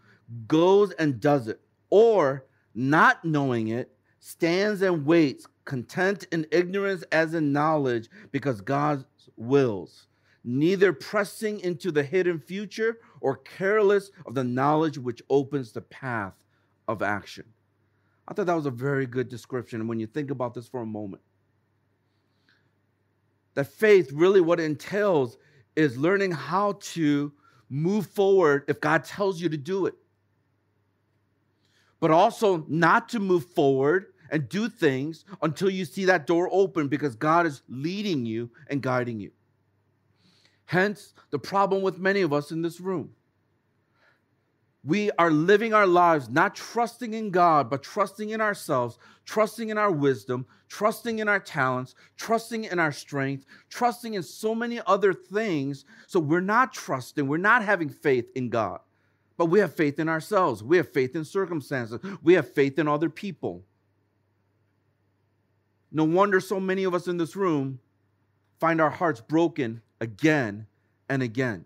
goes 0.48 0.92
and 0.94 1.20
does 1.20 1.48
it, 1.48 1.62
or 1.90 2.46
not 2.76 3.24
knowing 3.24 3.70
it, 3.70 3.96
stands 4.20 4.82
and 4.82 5.06
waits, 5.06 5.48
content 5.66 6.28
in 6.32 6.46
ignorance 6.52 7.04
as 7.12 7.34
in 7.34 7.52
knowledge, 7.52 8.10
because 8.32 8.62
God 8.62 9.06
wills, 9.36 10.08
neither 10.44 10.94
pressing 10.94 11.60
into 11.62 11.92
the 11.92 12.04
hidden 12.04 12.40
future 12.40 13.00
or 13.22 13.38
careless 13.38 14.12
of 14.26 14.34
the 14.34 14.44
knowledge 14.44 14.98
which 14.98 15.22
opens 15.30 15.72
the 15.72 15.82
path 15.82 16.34
of 16.88 17.02
action. 17.02 17.46
I 18.28 18.34
thought 18.34 18.48
that 18.48 18.56
was 18.56 18.66
a 18.66 18.72
very 18.72 19.06
good 19.06 19.30
description 19.30 19.88
when 19.88 20.00
you 20.00 20.08
think 20.08 20.32
about 20.32 20.54
this 20.54 20.68
for 20.68 20.82
a 20.82 20.86
moment. 20.86 21.22
That 23.54 23.68
faith, 23.68 24.12
really, 24.12 24.42
what 24.42 24.60
it 24.60 24.64
entails 24.64 25.38
is 25.76 25.98
learning 25.98 26.32
how 26.32 26.74
to 26.82 27.32
move 27.70 28.08
forward 28.08 28.64
if 28.68 28.82
God 28.82 29.04
tells 29.04 29.42
you 29.42 29.50
to 29.50 29.58
do 29.58 29.86
it, 29.86 29.96
but 32.00 32.12
also 32.12 32.66
not 32.68 33.10
to 33.10 33.20
move 33.20 33.46
forward 33.46 34.08
and 34.30 34.50
do 34.50 34.70
things 34.70 35.26
until 35.42 35.70
you 35.70 35.86
see 35.86 36.06
that 36.06 36.28
door 36.28 36.50
open 36.52 36.88
because 36.88 37.16
God 37.16 37.46
is 37.46 37.62
leading 37.70 38.26
you 38.26 38.50
and 38.70 38.82
guiding 38.82 39.20
you. 39.20 39.32
Hence, 40.66 41.14
the 41.32 41.40
problem 41.40 41.82
with 41.82 41.98
many 41.98 42.22
of 42.22 42.34
us 42.34 42.52
in 42.52 42.62
this 42.62 42.80
room. 42.80 43.12
We 44.84 45.12
are 45.20 45.32
living 45.32 45.74
our 45.74 45.88
lives 45.88 46.30
not 46.30 46.56
trusting 46.56 47.14
in 47.14 47.30
God, 47.32 47.70
but 47.70 47.84
trusting 47.84 48.30
in 48.30 48.40
ourselves, 48.40 48.98
trusting 49.26 49.70
in 49.70 49.78
our 49.78 49.92
wisdom, 49.92 50.46
trusting 50.70 51.20
in 51.20 51.28
our 51.28 51.42
talents, 51.42 51.96
trusting 52.16 52.66
in 52.66 52.80
our 52.80 52.94
strength, 52.94 53.46
trusting 53.70 54.14
in 54.14 54.24
so 54.24 54.56
many 54.56 54.80
other 54.88 55.14
things. 55.14 55.84
So 56.08 56.20
we're 56.20 56.40
not 56.40 56.74
trusting, 56.74 57.28
we're 57.28 57.38
not 57.38 57.64
having 57.64 57.90
faith 57.90 58.30
in 58.36 58.50
God, 58.50 58.80
but 59.38 59.46
we 59.46 59.60
have 59.60 59.76
faith 59.76 60.00
in 60.00 60.10
ourselves. 60.10 60.64
We 60.64 60.78
have 60.78 60.92
faith 60.92 61.16
in 61.16 61.24
circumstances, 61.24 62.00
we 62.22 62.34
have 62.34 62.52
faith 62.52 62.78
in 62.80 62.88
other 62.88 63.10
people. 63.10 63.64
No 65.92 66.04
wonder 66.04 66.40
so 66.40 66.60
many 66.60 66.84
of 66.84 66.94
us 66.94 67.08
in 67.08 67.18
this 67.18 67.36
room 67.36 67.80
find 68.60 68.82
our 68.82 68.90
hearts 68.90 69.22
broken 69.22 69.82
again 70.02 70.68
and 71.08 71.24
again. 71.24 71.66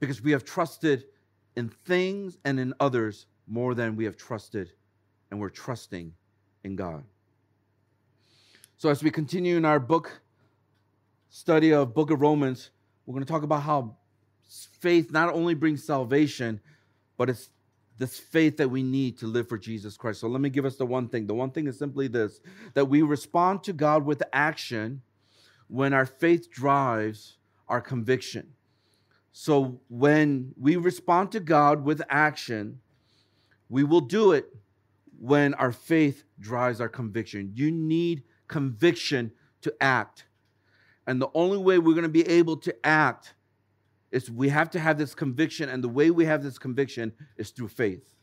Because 0.00 0.22
we 0.22 0.32
have 0.32 0.44
trusted 0.44 1.04
in 1.56 1.68
things 1.68 2.38
and 2.44 2.58
in 2.58 2.72
others 2.80 3.26
more 3.46 3.74
than 3.74 3.96
we 3.96 4.04
have 4.04 4.16
trusted 4.16 4.72
and 5.30 5.38
we're 5.38 5.50
trusting 5.50 6.12
in 6.64 6.76
God. 6.76 7.04
So 8.76 8.88
as 8.88 9.02
we 9.02 9.10
continue 9.10 9.56
in 9.56 9.64
our 9.64 9.78
book 9.78 10.20
study 11.28 11.72
of 11.72 11.94
book 11.94 12.10
of 12.10 12.20
Romans, 12.20 12.70
we're 13.06 13.14
going 13.14 13.24
to 13.24 13.30
talk 13.30 13.42
about 13.42 13.62
how 13.62 13.96
faith 14.80 15.10
not 15.10 15.32
only 15.32 15.54
brings 15.54 15.84
salvation, 15.84 16.60
but 17.16 17.30
it's 17.30 17.50
this 17.98 18.18
faith 18.18 18.56
that 18.56 18.68
we 18.68 18.82
need 18.82 19.18
to 19.18 19.26
live 19.26 19.48
for 19.48 19.58
Jesus 19.58 19.96
Christ. 19.96 20.20
So 20.20 20.28
let 20.28 20.40
me 20.40 20.50
give 20.50 20.64
us 20.64 20.76
the 20.76 20.86
one 20.86 21.08
thing. 21.08 21.26
The 21.26 21.34
one 21.34 21.50
thing 21.50 21.66
is 21.66 21.78
simply 21.78 22.08
this 22.08 22.40
that 22.74 22.86
we 22.86 23.02
respond 23.02 23.62
to 23.64 23.72
God 23.72 24.04
with 24.04 24.22
action 24.32 25.02
when 25.68 25.92
our 25.92 26.06
faith 26.06 26.50
drives 26.50 27.36
our 27.68 27.80
conviction. 27.80 28.52
So 29.32 29.80
when 29.88 30.52
we 30.60 30.76
respond 30.76 31.32
to 31.32 31.40
God 31.40 31.84
with 31.84 32.02
action, 32.10 32.80
we 33.68 33.84
will 33.84 34.02
do 34.02 34.32
it 34.32 34.46
when 35.18 35.54
our 35.54 35.72
faith 35.72 36.24
drives 36.40 36.80
our 36.80 36.88
conviction. 36.88 37.52
You 37.54 37.70
need 37.70 38.24
conviction 38.48 39.32
to 39.62 39.72
act. 39.80 40.26
And 41.06 41.22
the 41.22 41.30
only 41.34 41.58
way 41.58 41.78
we're 41.78 41.94
going 41.94 42.02
to 42.02 42.08
be 42.08 42.28
able 42.28 42.58
to 42.58 42.74
act 42.84 43.34
is 44.12 44.30
we 44.30 44.48
have 44.50 44.70
to 44.70 44.78
have 44.78 44.98
this 44.98 45.14
conviction. 45.14 45.68
And 45.68 45.82
the 45.82 45.88
way 45.88 46.10
we 46.10 46.24
have 46.26 46.42
this 46.42 46.58
conviction 46.58 47.12
is 47.36 47.50
through 47.50 47.68
faith. 47.68 48.14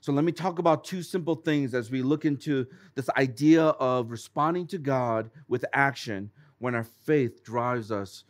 So 0.00 0.12
let 0.12 0.24
me 0.24 0.32
talk 0.32 0.58
about 0.58 0.84
two 0.84 1.02
simple 1.02 1.36
things 1.36 1.74
as 1.74 1.90
we 1.90 2.02
look 2.02 2.24
into 2.24 2.66
this 2.94 3.08
idea 3.16 3.62
of 3.62 4.10
responding 4.10 4.66
to 4.68 4.78
God 4.78 5.30
with 5.48 5.64
action 5.72 6.30
when 6.58 6.74
our 6.74 6.84
faith 6.84 7.44
drives 7.44 7.92
us 7.92 8.24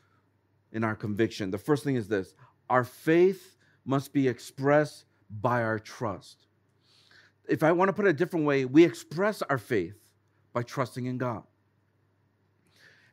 in 0.72 0.84
our 0.84 0.94
conviction. 0.94 1.50
The 1.50 1.58
first 1.58 1.82
thing 1.84 1.96
is 1.96 2.08
this 2.08 2.34
our 2.68 2.84
faith 2.84 3.56
must 3.84 4.12
be 4.12 4.28
expressed 4.28 5.04
by 5.30 5.62
our 5.62 5.78
trust 5.78 6.44
if 7.48 7.62
I 7.62 7.72
want 7.72 7.88
to 7.88 7.92
put 7.92 8.06
it 8.06 8.10
a 8.10 8.14
different 8.14 8.46
way, 8.46 8.64
we 8.64 8.84
express 8.84 9.42
our 9.42 9.58
faith 9.58 9.94
by 10.52 10.62
trusting 10.62 11.06
in 11.06 11.18
God. 11.18 11.42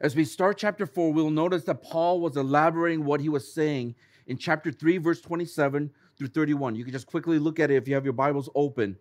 As 0.01 0.15
we 0.15 0.25
start 0.25 0.57
chapter 0.57 0.87
4, 0.87 1.13
we'll 1.13 1.29
notice 1.29 1.63
that 1.65 1.83
Paul 1.83 2.21
was 2.21 2.35
elaborating 2.35 3.05
what 3.05 3.21
he 3.21 3.29
was 3.29 3.53
saying 3.53 3.93
in 4.25 4.35
chapter 4.35 4.71
3, 4.71 4.97
verse 4.97 5.21
27 5.21 5.91
through 6.17 6.27
31. 6.27 6.75
You 6.75 6.83
can 6.83 6.91
just 6.91 7.05
quickly 7.05 7.37
look 7.37 7.59
at 7.59 7.69
it 7.69 7.75
if 7.75 7.87
you 7.87 7.93
have 7.93 8.03
your 8.03 8.13
Bibles 8.13 8.49
open, 8.55 8.97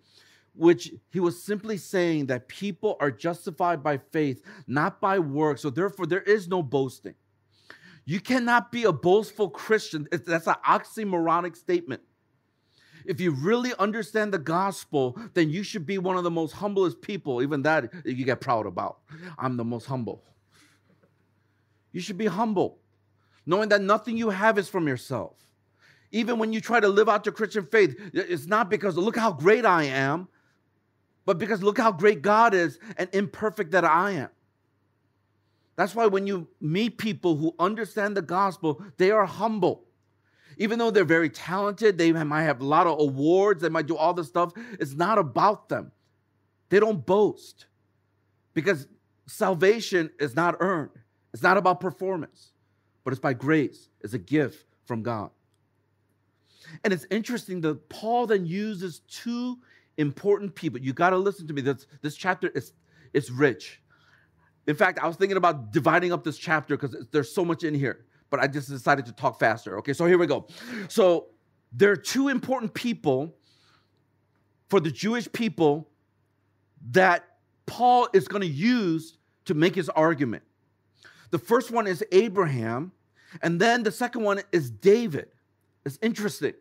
which 0.55 0.93
he 1.11 1.19
was 1.19 1.43
simply 1.43 1.79
saying 1.79 2.27
that 2.27 2.49
people 2.49 2.99
are 3.01 3.11
justified 3.11 3.83
by 3.83 3.97
faith, 3.97 4.45
not 4.67 5.01
by 5.01 5.19
works. 5.19 5.63
So 5.63 5.71
therefore, 5.71 6.05
there 6.05 6.21
is 6.21 6.49
no 6.49 6.63
boasting. 6.63 7.15
You 8.05 8.21
cannot 8.21 8.71
be 8.71 8.85
a 8.85 8.93
boastful 8.93 9.49
Christian. 9.49 10.07
That's 10.11 10.47
an 10.47 10.57
oxymoronic 10.67 11.57
statement 11.57 12.03
if 13.07 13.19
you 13.19 13.31
really 13.31 13.73
understand 13.79 14.33
the 14.33 14.39
gospel, 14.39 15.19
then 15.33 15.49
you 15.49 15.63
should 15.63 15.87
be 15.87 15.97
one 15.97 16.19
of 16.19 16.23
the 16.25 16.31
most 16.31 16.53
humblest 16.53 17.01
people. 17.01 17.43
Even 17.43 17.63
that 17.63 17.91
you 18.05 18.27
get 18.27 18.41
proud 18.41 18.67
about. 18.67 18.99
I'm 19.39 19.57
the 19.57 19.65
most 19.65 19.87
humble. 19.87 20.23
You 21.93 22.01
should 22.01 22.19
be 22.19 22.27
humble, 22.27 22.79
knowing 23.47 23.69
that 23.71 23.81
nothing 23.81 24.17
you 24.17 24.31
have 24.31 24.59
is 24.59 24.69
from 24.69 24.87
yourself. 24.87 25.37
Even 26.13 26.39
when 26.39 26.53
you 26.53 26.61
try 26.61 26.81
to 26.81 26.89
live 26.89 27.09
out 27.09 27.27
your 27.27 27.33
Christian 27.33 27.67
faith, 27.67 27.97
it's 28.13 28.47
not 28.47 28.69
because 28.69 28.97
look 28.97 29.17
how 29.17 29.33
great 29.33 29.65
I 29.65 29.85
am, 29.85 30.29
but 31.25 31.39
because 31.39 31.63
look 31.63 31.79
how 31.79 31.93
great 31.93 32.23
God 32.23 32.55
is 32.55 32.79
and 32.97 33.09
imperfect 33.13 33.73
that 33.73 33.85
I 33.85 34.13
am. 34.13 34.29
That's 35.77 35.95
why 35.95 36.07
when 36.07 36.27
you 36.27 36.49
meet 36.61 36.99
people 36.99 37.37
who 37.37 37.55
understand 37.59 38.17
the 38.17 38.23
gospel, 38.23 38.83
they 38.99 39.11
are 39.11 39.27
humble 39.27 39.85
even 40.61 40.79
though 40.79 40.91
they're 40.91 41.05
very 41.07 41.31
talented, 41.31 41.97
they 41.97 42.13
might 42.13 42.43
have 42.43 42.61
a 42.61 42.67
lot 42.67 42.87
of 42.87 43.01
awards, 43.01 43.63
they 43.63 43.71
might 43.71 43.87
do 43.87 43.97
all 43.97 44.13
this 44.13 44.29
stuff. 44.29 44.53
It's 44.79 44.93
not 44.93 45.17
about 45.17 45.71
them. 45.71 45.91
They 46.69 46.79
don't 46.79 47.05
boast 47.05 47.65
because 48.53 48.87
salvation 49.27 50.11
is 50.21 50.37
not 50.37 50.57
earned, 50.61 50.91
it's 51.33 51.43
not 51.43 51.57
about 51.57 51.81
performance, 51.81 52.53
but 53.05 53.13
it's 53.13 53.21
by 53.21 53.33
grace, 53.33 53.89
it's 54.01 54.15
a 54.15 54.19
gift 54.19 54.65
from 54.85 55.03
God. 55.03 55.31
And 56.85 56.93
it's 56.93 57.07
interesting 57.11 57.61
that 57.63 57.89
Paul 57.89 58.27
then 58.27 58.47
uses 58.47 59.01
two 59.01 59.59
important 59.97 60.55
people. 60.55 60.81
You 60.81 60.93
got 60.93 61.11
to 61.11 61.17
listen 61.17 61.47
to 61.49 61.55
me. 61.55 61.63
This, 61.63 61.87
this 62.03 62.17
chapter 62.17 62.49
is 62.49 62.73
it's 63.13 63.31
rich. 63.31 63.83
In 64.67 64.77
fact, 64.77 65.01
I 65.03 65.07
was 65.09 65.17
thinking 65.17 65.37
about 65.37 65.73
dividing 65.73 66.13
up 66.13 66.23
this 66.23 66.39
chapter 66.39 66.77
because 66.77 66.97
there's 67.11 67.33
so 67.33 67.45
much 67.45 67.65
in 67.65 67.75
here 67.75 68.05
but 68.31 68.41
I 68.41 68.47
just 68.47 68.69
decided 68.69 69.05
to 69.07 69.13
talk 69.13 69.39
faster. 69.39 69.77
Okay, 69.79 69.93
so 69.93 70.07
here 70.07 70.17
we 70.17 70.27
go. 70.27 70.47
So 70.89 71.27
there 71.73 71.91
are 71.91 71.97
two 71.97 72.29
important 72.29 72.73
people 72.73 73.35
for 74.69 74.81
the 74.81 74.91
Jewish 74.91 75.31
people 75.31 75.89
that 76.93 77.25
Paul 77.67 78.09
is 78.13 78.29
going 78.29 78.43
to 78.43 78.49
use 78.49 79.19
to 79.45 79.55
make 79.55 79.75
his 79.75 79.89
argument. 79.91 80.45
The 81.31 81.39
first 81.39 81.71
one 81.71 81.87
is 81.87 82.05
Abraham, 82.13 82.93
and 83.43 83.61
then 83.61 83.83
the 83.83 83.93
second 83.93 84.23
one 84.23 84.43
is 84.53 84.71
David. 84.71 85.29
It's 85.85 85.99
interesting. 86.03 86.55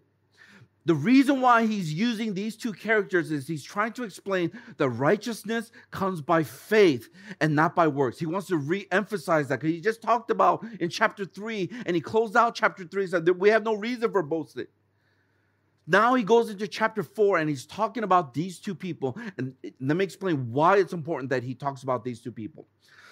The 0.86 0.96
reason 0.96 1.42
why 1.42 1.66
he's 1.66 1.94
using 1.94 2.34
these 2.34 2.56
two 2.56 2.74
characters 2.74 3.32
is 3.32 3.48
he's 3.48 3.64
trying 3.64 3.92
to 3.94 4.04
explain 4.04 4.52
that 4.78 4.90
righteousness 4.90 5.72
comes 5.92 6.22
by 6.22 6.44
faith 6.44 7.10
and 7.42 7.54
not 7.54 7.76
by 7.76 7.88
works. 7.88 8.18
He 8.18 8.26
wants 8.26 8.48
to 8.48 8.58
re 8.58 8.88
emphasize 8.92 9.50
that 9.50 9.60
because 9.60 9.76
he 9.76 9.82
just 9.82 10.02
talked 10.02 10.32
about 10.32 10.66
in 10.80 10.90
chapter 10.90 11.26
three 11.26 11.70
and 11.86 11.96
he 11.96 12.02
closed 12.02 12.36
out 12.36 12.56
chapter 12.56 12.86
three 12.86 13.06
said 13.06 13.26
that 13.26 13.34
we 13.36 13.50
have 13.50 13.64
no 13.64 13.76
reason 13.76 14.12
for 14.12 14.24
boasting. 14.24 14.68
Now 15.86 16.14
he 16.14 16.24
goes 16.24 16.50
into 16.50 16.68
chapter 16.68 17.04
four 17.04 17.38
and 17.38 17.50
he's 17.50 17.66
talking 17.66 18.04
about 18.04 18.34
these 18.34 18.58
two 18.60 18.74
people. 18.74 19.18
And 19.38 19.54
let 19.80 19.98
me 19.98 20.04
explain 20.04 20.52
why 20.52 20.78
it's 20.78 20.94
important 20.94 21.30
that 21.32 21.44
he 21.44 21.56
talks 21.56 21.84
about 21.84 22.04
these 22.04 22.22
two 22.22 22.32
people. 22.32 22.68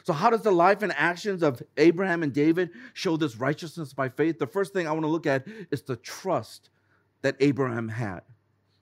So, 0.08 0.14
how 0.14 0.30
does 0.30 0.42
the 0.42 0.52
life 0.52 0.84
and 0.84 0.94
actions 0.96 1.44
of 1.44 1.62
Abraham 1.76 2.24
and 2.24 2.32
David 2.32 2.70
show 2.94 3.18
this 3.18 3.36
righteousness 3.36 3.92
by 3.92 4.08
faith? 4.08 4.40
The 4.40 4.48
first 4.48 4.72
thing 4.72 4.88
I 4.88 4.94
want 4.94 5.04
to 5.04 5.10
look 5.10 5.26
at 5.28 5.46
is 5.70 5.82
the 5.82 5.98
trust 5.98 6.70
that 7.24 7.36
Abraham 7.42 7.90
had, 7.90 8.22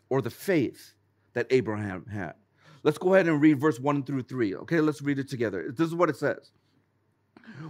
or 0.09 0.21
the 0.21 0.29
faith 0.29 0.93
that 1.33 1.47
Abraham 1.49 2.05
had. 2.05 2.33
Let's 2.83 2.99
go 2.99 3.15
ahead 3.15 3.25
and 3.25 3.41
read 3.41 3.59
verse 3.59 3.79
1 3.79 4.03
through 4.03 4.21
3. 4.21 4.53
Okay, 4.57 4.79
let's 4.79 5.01
read 5.01 5.17
it 5.17 5.27
together. 5.27 5.73
This 5.75 5.87
is 5.87 5.95
what 5.95 6.11
it 6.11 6.15
says. 6.15 6.51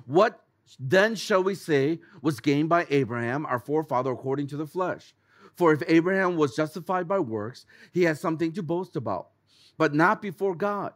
What 0.05 0.41
then 0.77 1.15
shall 1.15 1.41
we 1.41 1.55
say 1.55 2.01
was 2.21 2.41
gained 2.41 2.67
by 2.67 2.85
Abraham, 2.89 3.45
our 3.45 3.59
forefather, 3.59 4.11
according 4.11 4.47
to 4.47 4.57
the 4.57 4.67
flesh? 4.67 5.15
For 5.55 5.71
if 5.71 5.81
Abraham 5.87 6.35
was 6.35 6.57
justified 6.57 7.07
by 7.07 7.19
works, 7.19 7.65
he 7.93 8.03
has 8.03 8.19
something 8.19 8.51
to 8.51 8.61
boast 8.61 8.97
about, 8.97 9.29
but 9.77 9.93
not 9.93 10.21
before 10.21 10.55
God. 10.55 10.91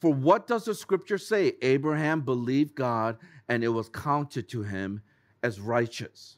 For 0.00 0.12
what 0.12 0.46
does 0.46 0.64
the 0.64 0.74
scripture 0.74 1.18
say? 1.18 1.54
Abraham 1.62 2.20
believed 2.20 2.74
God, 2.74 3.16
and 3.48 3.64
it 3.64 3.68
was 3.68 3.88
counted 3.88 4.48
to 4.50 4.62
him 4.62 5.02
as 5.42 5.60
righteous. 5.60 6.36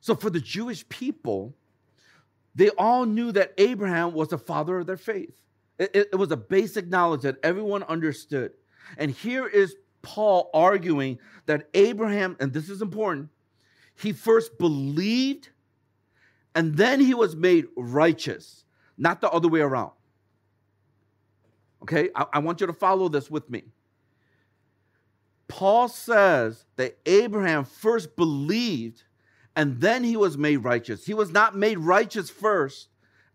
So 0.00 0.14
for 0.14 0.30
the 0.30 0.40
Jewish 0.40 0.88
people, 0.88 1.54
they 2.54 2.70
all 2.70 3.04
knew 3.04 3.32
that 3.32 3.52
Abraham 3.58 4.12
was 4.12 4.28
the 4.28 4.38
father 4.38 4.78
of 4.78 4.86
their 4.86 4.96
faith. 4.96 5.40
It, 5.78 6.08
it, 6.12 6.16
was 6.16 6.32
a 6.32 6.36
basic 6.36 6.88
knowledge 6.88 7.22
that 7.22 7.36
everyone 7.42 7.82
understood. 7.82 8.52
And 8.96 9.10
here 9.10 9.46
is 9.46 9.76
Paul 10.00 10.48
arguing 10.54 11.18
that 11.44 11.68
Abraham, 11.74 12.36
and 12.40 12.52
this 12.52 12.70
is 12.70 12.80
important, 12.80 13.28
he 13.94 14.12
first 14.12 14.58
believed 14.58 15.50
and 16.56 16.74
then 16.74 17.00
he 17.00 17.12
was 17.12 17.36
made 17.36 17.66
righteous, 17.76 18.64
not 18.96 19.20
the 19.20 19.30
other 19.30 19.46
way 19.46 19.60
around. 19.60 19.92
Okay, 21.82 22.10
I, 22.14 22.26
I, 22.34 22.38
want 22.38 22.60
you 22.60 22.66
to 22.66 22.72
follow 22.72 23.08
this 23.08 23.30
with 23.30 23.48
me. 23.50 23.64
Paul 25.46 25.88
says 25.88 26.64
that 26.76 26.98
Abraham 27.06 27.64
first 27.64 28.16
believed 28.16 29.02
and 29.56 29.80
then 29.80 30.04
he 30.04 30.16
was 30.16 30.36
made 30.36 30.58
righteous. 30.58 31.06
He 31.06 31.14
was 31.14 31.30
not 31.32 31.56
made 31.56 31.78
righteous 31.78 32.28
first, 32.28 32.88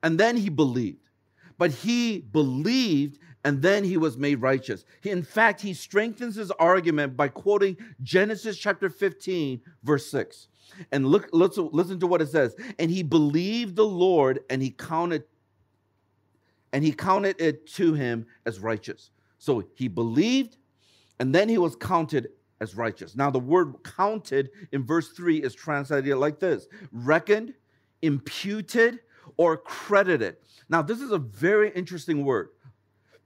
and 0.04 0.20
then 0.20 0.38
he 0.38 0.50
believed. 0.50 1.10
But 1.58 1.72
he 1.72 2.20
believed, 2.20 3.18
and 3.44 3.62
then 3.62 3.84
he 3.84 3.98
was 3.98 4.18
made 4.18 4.36
righteous. 4.36 4.86
He, 5.02 5.10
in 5.10 5.24
fact, 5.24 5.62
he 5.62 5.74
strengthens 5.74 6.36
his 6.36 6.52
argument 6.52 7.18
by 7.18 7.28
quoting 7.28 7.76
Genesis 8.04 8.58
chapter 8.58 8.90
15, 8.90 9.62
verse 9.84 10.10
6. 10.12 10.48
And 10.92 11.08
look, 11.08 11.28
let's 11.34 11.58
listen 11.58 12.00
to 12.00 12.08
what 12.08 12.22
it 12.22 12.30
says. 12.30 12.56
And 12.78 12.92
he 12.92 13.02
believed 13.02 13.76
the 13.76 13.86
Lord, 13.86 14.42
and 14.50 14.62
he 14.62 14.70
counted, 14.70 15.24
and 16.74 16.84
he 16.84 16.92
counted 16.92 17.40
it 17.40 17.68
to 17.74 17.94
him 17.94 18.26
as 18.46 18.60
righteous. 18.60 19.12
So 19.38 19.64
he 19.76 19.88
believed, 19.88 20.58
and 21.20 21.34
then 21.34 21.50
he 21.50 21.58
was 21.58 21.76
counted 21.76 22.30
as 22.60 22.76
righteous. 22.76 23.16
Now, 23.16 23.30
the 23.32 23.40
word 23.40 23.76
counted 23.84 24.52
in 24.72 24.86
verse 24.86 25.10
3 25.10 25.38
is 25.38 25.54
translated 25.54 26.16
like 26.18 26.40
this 26.40 26.68
reckoned, 26.92 27.54
imputed, 28.02 29.00
or 29.38 29.58
credited. 29.58 30.38
Now, 30.70 30.82
this 30.82 31.02
is 31.02 31.12
a 31.12 31.18
very 31.18 31.72
interesting 31.72 32.24
word 32.24 32.50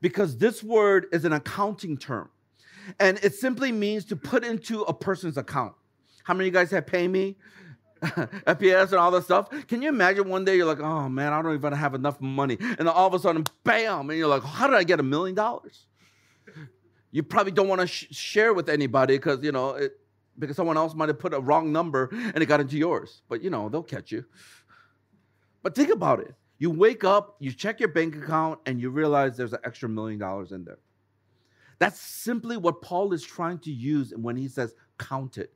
because 0.01 0.37
this 0.37 0.63
word 0.63 1.07
is 1.11 1.25
an 1.25 1.33
accounting 1.33 1.97
term. 1.97 2.29
And 2.99 3.19
it 3.23 3.33
simply 3.33 3.71
means 3.71 4.05
to 4.05 4.15
put 4.15 4.43
into 4.43 4.81
a 4.83 4.93
person's 4.93 5.37
account. 5.37 5.73
How 6.23 6.33
many 6.33 6.47
of 6.47 6.53
you 6.53 6.59
guys 6.59 6.71
have 6.71 6.85
PayMe? 6.85 7.35
FPS 8.01 8.89
and 8.89 8.95
all 8.95 9.11
that 9.11 9.23
stuff. 9.23 9.49
Can 9.67 9.81
you 9.81 9.89
imagine 9.89 10.29
one 10.29 10.45
day 10.45 10.55
you're 10.57 10.65
like, 10.65 10.79
oh 10.79 11.09
man, 11.09 11.33
I 11.33 11.41
don't 11.41 11.53
even 11.53 11.73
have 11.73 11.93
enough 11.93 12.19
money. 12.19 12.57
And 12.59 12.87
all 12.87 13.07
of 13.07 13.13
a 13.13 13.19
sudden, 13.19 13.45
bam, 13.63 14.09
and 14.09 14.19
you're 14.19 14.27
like, 14.27 14.43
how 14.43 14.67
did 14.67 14.75
I 14.75 14.83
get 14.83 14.99
a 14.99 15.03
million 15.03 15.35
dollars? 15.35 15.87
You 17.11 17.23
probably 17.23 17.53
don't 17.53 17.69
want 17.69 17.81
to 17.81 17.87
sh- 17.87 18.07
share 18.11 18.53
with 18.53 18.67
anybody 18.67 19.15
because, 19.15 19.41
you 19.41 19.53
know, 19.53 19.69
it, 19.69 19.97
because 20.37 20.57
someone 20.57 20.75
else 20.75 20.93
might 20.93 21.07
have 21.07 21.17
put 21.17 21.33
a 21.33 21.39
wrong 21.39 21.71
number 21.71 22.09
and 22.11 22.37
it 22.37 22.45
got 22.47 22.59
into 22.59 22.77
yours. 22.77 23.21
But, 23.29 23.41
you 23.41 23.49
know, 23.49 23.69
they'll 23.69 23.83
catch 23.83 24.11
you. 24.11 24.25
But 25.63 25.75
think 25.75 25.91
about 25.91 26.19
it. 26.19 26.35
You 26.57 26.71
wake 26.71 27.03
up, 27.03 27.37
you 27.39 27.51
check 27.51 27.79
your 27.79 27.89
bank 27.89 28.15
account, 28.15 28.59
and 28.65 28.79
you 28.79 28.89
realize 28.89 29.35
there's 29.35 29.53
an 29.53 29.59
extra 29.63 29.89
million 29.89 30.19
dollars 30.19 30.51
in 30.51 30.63
there. 30.63 30.79
That's 31.79 31.99
simply 31.99 32.57
what 32.57 32.81
Paul 32.81 33.13
is 33.13 33.23
trying 33.23 33.59
to 33.59 33.71
use 33.71 34.13
when 34.15 34.35
he 34.37 34.47
says 34.47 34.73
count 34.97 35.37
it, 35.37 35.53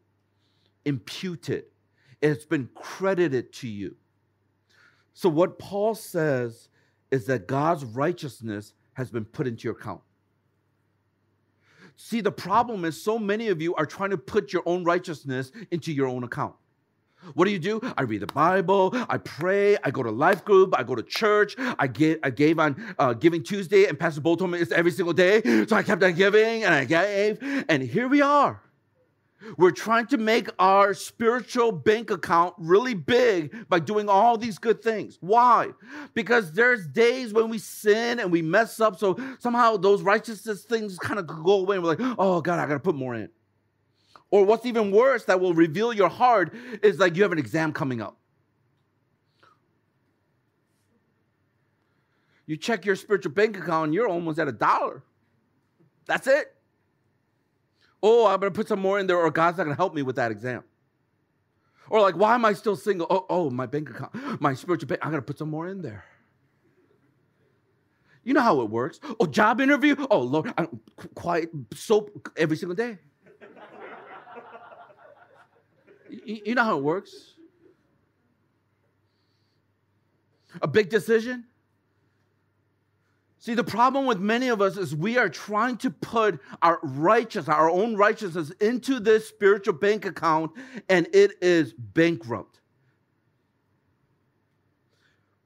impute 0.86 1.50
it. 1.50 1.72
It's 2.22 2.46
been 2.46 2.70
credited 2.76 3.54
to 3.54 3.68
you. 3.68 3.96
So, 5.14 5.30
what 5.30 5.60
Paul 5.60 5.96
says 5.96 6.70
is 7.12 7.26
that 7.26 7.48
God's 7.48 7.84
righteousness 7.84 8.74
has 8.94 9.10
been 9.10 9.26
put 9.26 9.48
into 9.48 9.68
your 9.68 9.76
account. 9.78 10.02
See, 11.96 12.22
the 12.22 12.32
problem 12.32 12.86
is 12.86 13.02
so 13.02 13.20
many 13.20 13.50
of 13.50 13.62
you 13.62 13.76
are 13.76 13.86
trying 13.86 14.12
to 14.12 14.18
put 14.18 14.54
your 14.54 14.64
own 14.66 14.84
righteousness 14.84 15.52
into 15.72 15.92
your 15.92 16.08
own 16.08 16.24
account. 16.24 16.56
What 17.34 17.46
do 17.46 17.52
you 17.52 17.60
do? 17.60 17.82
I 17.98 18.04
read 18.04 18.22
the 18.22 18.28
Bible, 18.28 18.92
I 19.10 19.18
pray, 19.18 19.78
I 19.84 19.92
go 19.92 20.04
to 20.04 20.12
life 20.12 20.46
group, 20.46 20.74
I 20.78 20.84
go 20.84 20.96
to 20.96 21.04
church, 21.04 21.56
I 21.78 21.88
get 21.88 22.22
I 22.24 22.30
gave 22.30 22.60
on 22.60 22.96
uh, 22.98 23.14
Giving 23.14 23.44
Tuesday, 23.44 23.86
and 23.86 24.00
Pastor 24.00 24.22
Bo 24.22 24.36
told 24.36 24.52
me 24.52 24.60
it's 24.60 24.72
every 24.72 24.92
single 24.92 25.14
day. 25.14 25.42
So 25.68 25.76
I 25.76 25.84
kept 25.84 26.02
on 26.04 26.14
giving 26.14 26.64
and 26.64 26.74
I 26.74 26.86
gave, 26.86 27.40
and 27.68 27.84
here 27.84 28.08
we 28.08 28.22
are. 28.22 28.62
We're 29.58 29.72
trying 29.72 30.08
to 30.08 30.18
make 30.18 30.50
our 30.60 30.94
spiritual 30.94 31.72
bank 31.72 32.12
account 32.12 32.56
really 32.58 32.94
big 32.94 33.68
by 33.70 33.80
doing 33.80 34.10
all 34.10 34.38
these 34.38 34.58
good 34.58 34.82
things. 34.82 35.18
Why? 35.22 35.70
Because 36.14 36.52
there's 36.52 36.88
days 36.88 37.34
when 37.34 37.50
we 37.50 37.58
sin 37.58 38.20
and 38.20 38.32
we 38.32 38.42
mess 38.42 38.80
up, 38.80 39.00
so 39.00 39.18
somehow 39.40 39.78
those 39.78 40.02
righteousness 40.02 40.64
things 40.64 40.98
kind 41.00 41.20
of 41.20 41.28
go 41.28 41.60
away, 41.62 41.78
and 41.78 41.84
we're 41.84 41.96
like, 41.96 42.16
oh 42.18 42.42
God, 42.42 42.60
I 42.60 42.68
gotta 42.68 42.80
put 42.80 42.96
more 42.96 43.16
in. 43.16 43.30
Or 44.32 44.46
what's 44.46 44.66
even 44.66 44.92
worse, 44.92 45.26
that 45.26 45.40
will 45.40 45.54
reveal 45.54 45.94
your 45.94 46.10
heart, 46.10 46.54
is 46.84 47.00
like 47.00 47.16
you 47.16 47.24
have 47.24 47.32
an 47.32 47.40
exam 47.40 47.74
coming 47.74 48.02
up. 48.02 48.18
You 52.46 52.58
check 52.58 52.86
your 52.86 52.96
spiritual 52.96 53.32
bank 53.32 53.58
account, 53.58 53.94
you're 53.94 54.08
almost 54.08 54.40
at 54.40 54.48
a 54.48 54.52
dollar. 54.52 55.04
That's 56.06 56.28
it. 56.28 56.56
Oh, 58.02 58.28
I'm 58.28 58.40
gonna 58.40 58.52
put 58.52 58.68
some 58.68 58.80
more 58.80 59.00
in 59.00 59.08
there, 59.08 59.18
or 59.18 59.30
God's 59.32 59.58
not 59.58 59.66
gonna 59.66 59.76
help 59.76 59.94
me 59.94 60.02
with 60.02 60.16
that 60.16 60.32
exam. 60.32 60.64
Or 61.90 62.02
like, 62.02 62.16
why 62.16 62.36
am 62.36 62.46
I 62.46 62.54
still 62.54 62.76
single? 62.76 63.08
Oh, 63.10 63.26
oh, 63.30 63.50
my 63.50 63.66
bank 63.66 63.90
account, 63.90 64.42
my 64.42 64.54
spiritual 64.54 64.88
bank, 64.88 65.02
I'm 65.04 65.12
gonna 65.12 65.22
put 65.22 65.38
some 65.38 65.50
more 65.50 65.68
in 65.68 65.82
there. 65.82 66.06
You 68.24 68.34
know 68.34 68.42
how 68.42 68.62
it 68.62 68.70
works. 68.70 69.00
Oh, 69.20 69.26
job 69.26 69.60
interview. 69.60 69.96
Oh 70.12 70.20
Lord, 70.20 70.54
I'm 70.58 70.80
quiet 71.16 71.50
soap 71.74 72.30
every 72.38 72.58
single 72.58 72.76
day. 72.76 73.00
You 76.10 76.56
know 76.56 76.64
how 76.64 76.78
it 76.78 76.84
works? 76.84 77.36
A 80.62 80.68
big 80.68 80.90
decision? 80.90 81.46
See, 83.42 83.54
the 83.54 83.64
problem 83.64 84.06
with 84.06 84.20
many 84.20 84.50
of 84.50 84.62
us 84.62 84.76
is 84.76 84.94
we 84.94 85.18
are 85.18 85.30
trying 85.30 85.78
to 85.78 85.90
put 85.90 86.42
our 86.62 86.78
righteousness, 86.84 87.56
our 87.56 87.70
own 87.70 87.96
righteousness, 87.96 88.52
into 88.60 89.00
this 89.00 89.30
spiritual 89.30 89.76
bank 89.76 90.06
account, 90.06 90.52
and 90.90 91.08
it 91.14 91.42
is 91.42 91.74
bankrupt. 91.74 92.60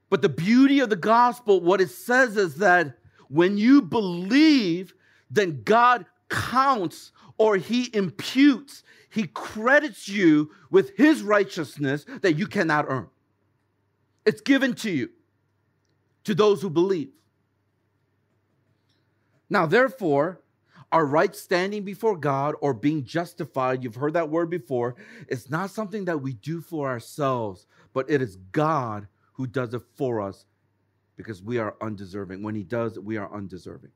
But 0.09 0.23
the 0.23 0.29
beauty 0.29 0.79
of 0.79 0.89
the 0.89 0.95
gospel, 0.95 1.61
what 1.61 1.81
it 1.81 1.91
says 1.91 2.35
is 2.35 2.55
that 2.55 2.97
when 3.29 3.57
you 3.57 3.83
believe, 3.83 4.95
then 5.29 5.61
God 5.63 6.07
counts 6.29 7.11
or 7.37 7.57
he 7.57 7.95
imputes, 7.95 8.83
he 9.09 9.27
credits 9.27 10.07
you 10.07 10.49
with 10.71 10.97
his 10.97 11.21
righteousness 11.21 12.05
that 12.21 12.33
you 12.33 12.47
cannot 12.47 12.85
earn. 12.87 13.07
It's 14.25 14.41
given 14.41 14.73
to 14.75 14.89
you, 14.89 15.09
to 16.23 16.33
those 16.33 16.59
who 16.59 16.71
believe. 16.71 17.11
Now, 19.53 19.67
therefore, 19.67 20.41
our 20.91 21.05
right 21.05 21.35
standing 21.35 21.83
before 21.83 22.17
God 22.17 22.55
or 22.59 22.73
being 22.73 23.03
justified, 23.03 23.83
you've 23.83 23.93
heard 23.93 24.13
that 24.13 24.27
word 24.27 24.49
before, 24.49 24.95
it's 25.27 25.47
not 25.47 25.69
something 25.69 26.05
that 26.05 26.19
we 26.19 26.33
do 26.33 26.59
for 26.59 26.89
ourselves, 26.89 27.67
but 27.93 28.09
it 28.09 28.19
is 28.19 28.37
God 28.51 29.07
who 29.33 29.45
does 29.45 29.75
it 29.75 29.83
for 29.93 30.21
us 30.21 30.47
because 31.17 31.43
we 31.43 31.59
are 31.59 31.75
undeserving. 31.81 32.41
When 32.41 32.55
He 32.55 32.63
does, 32.63 32.97
we 32.97 33.17
are 33.17 33.31
undeserving. 33.31 33.91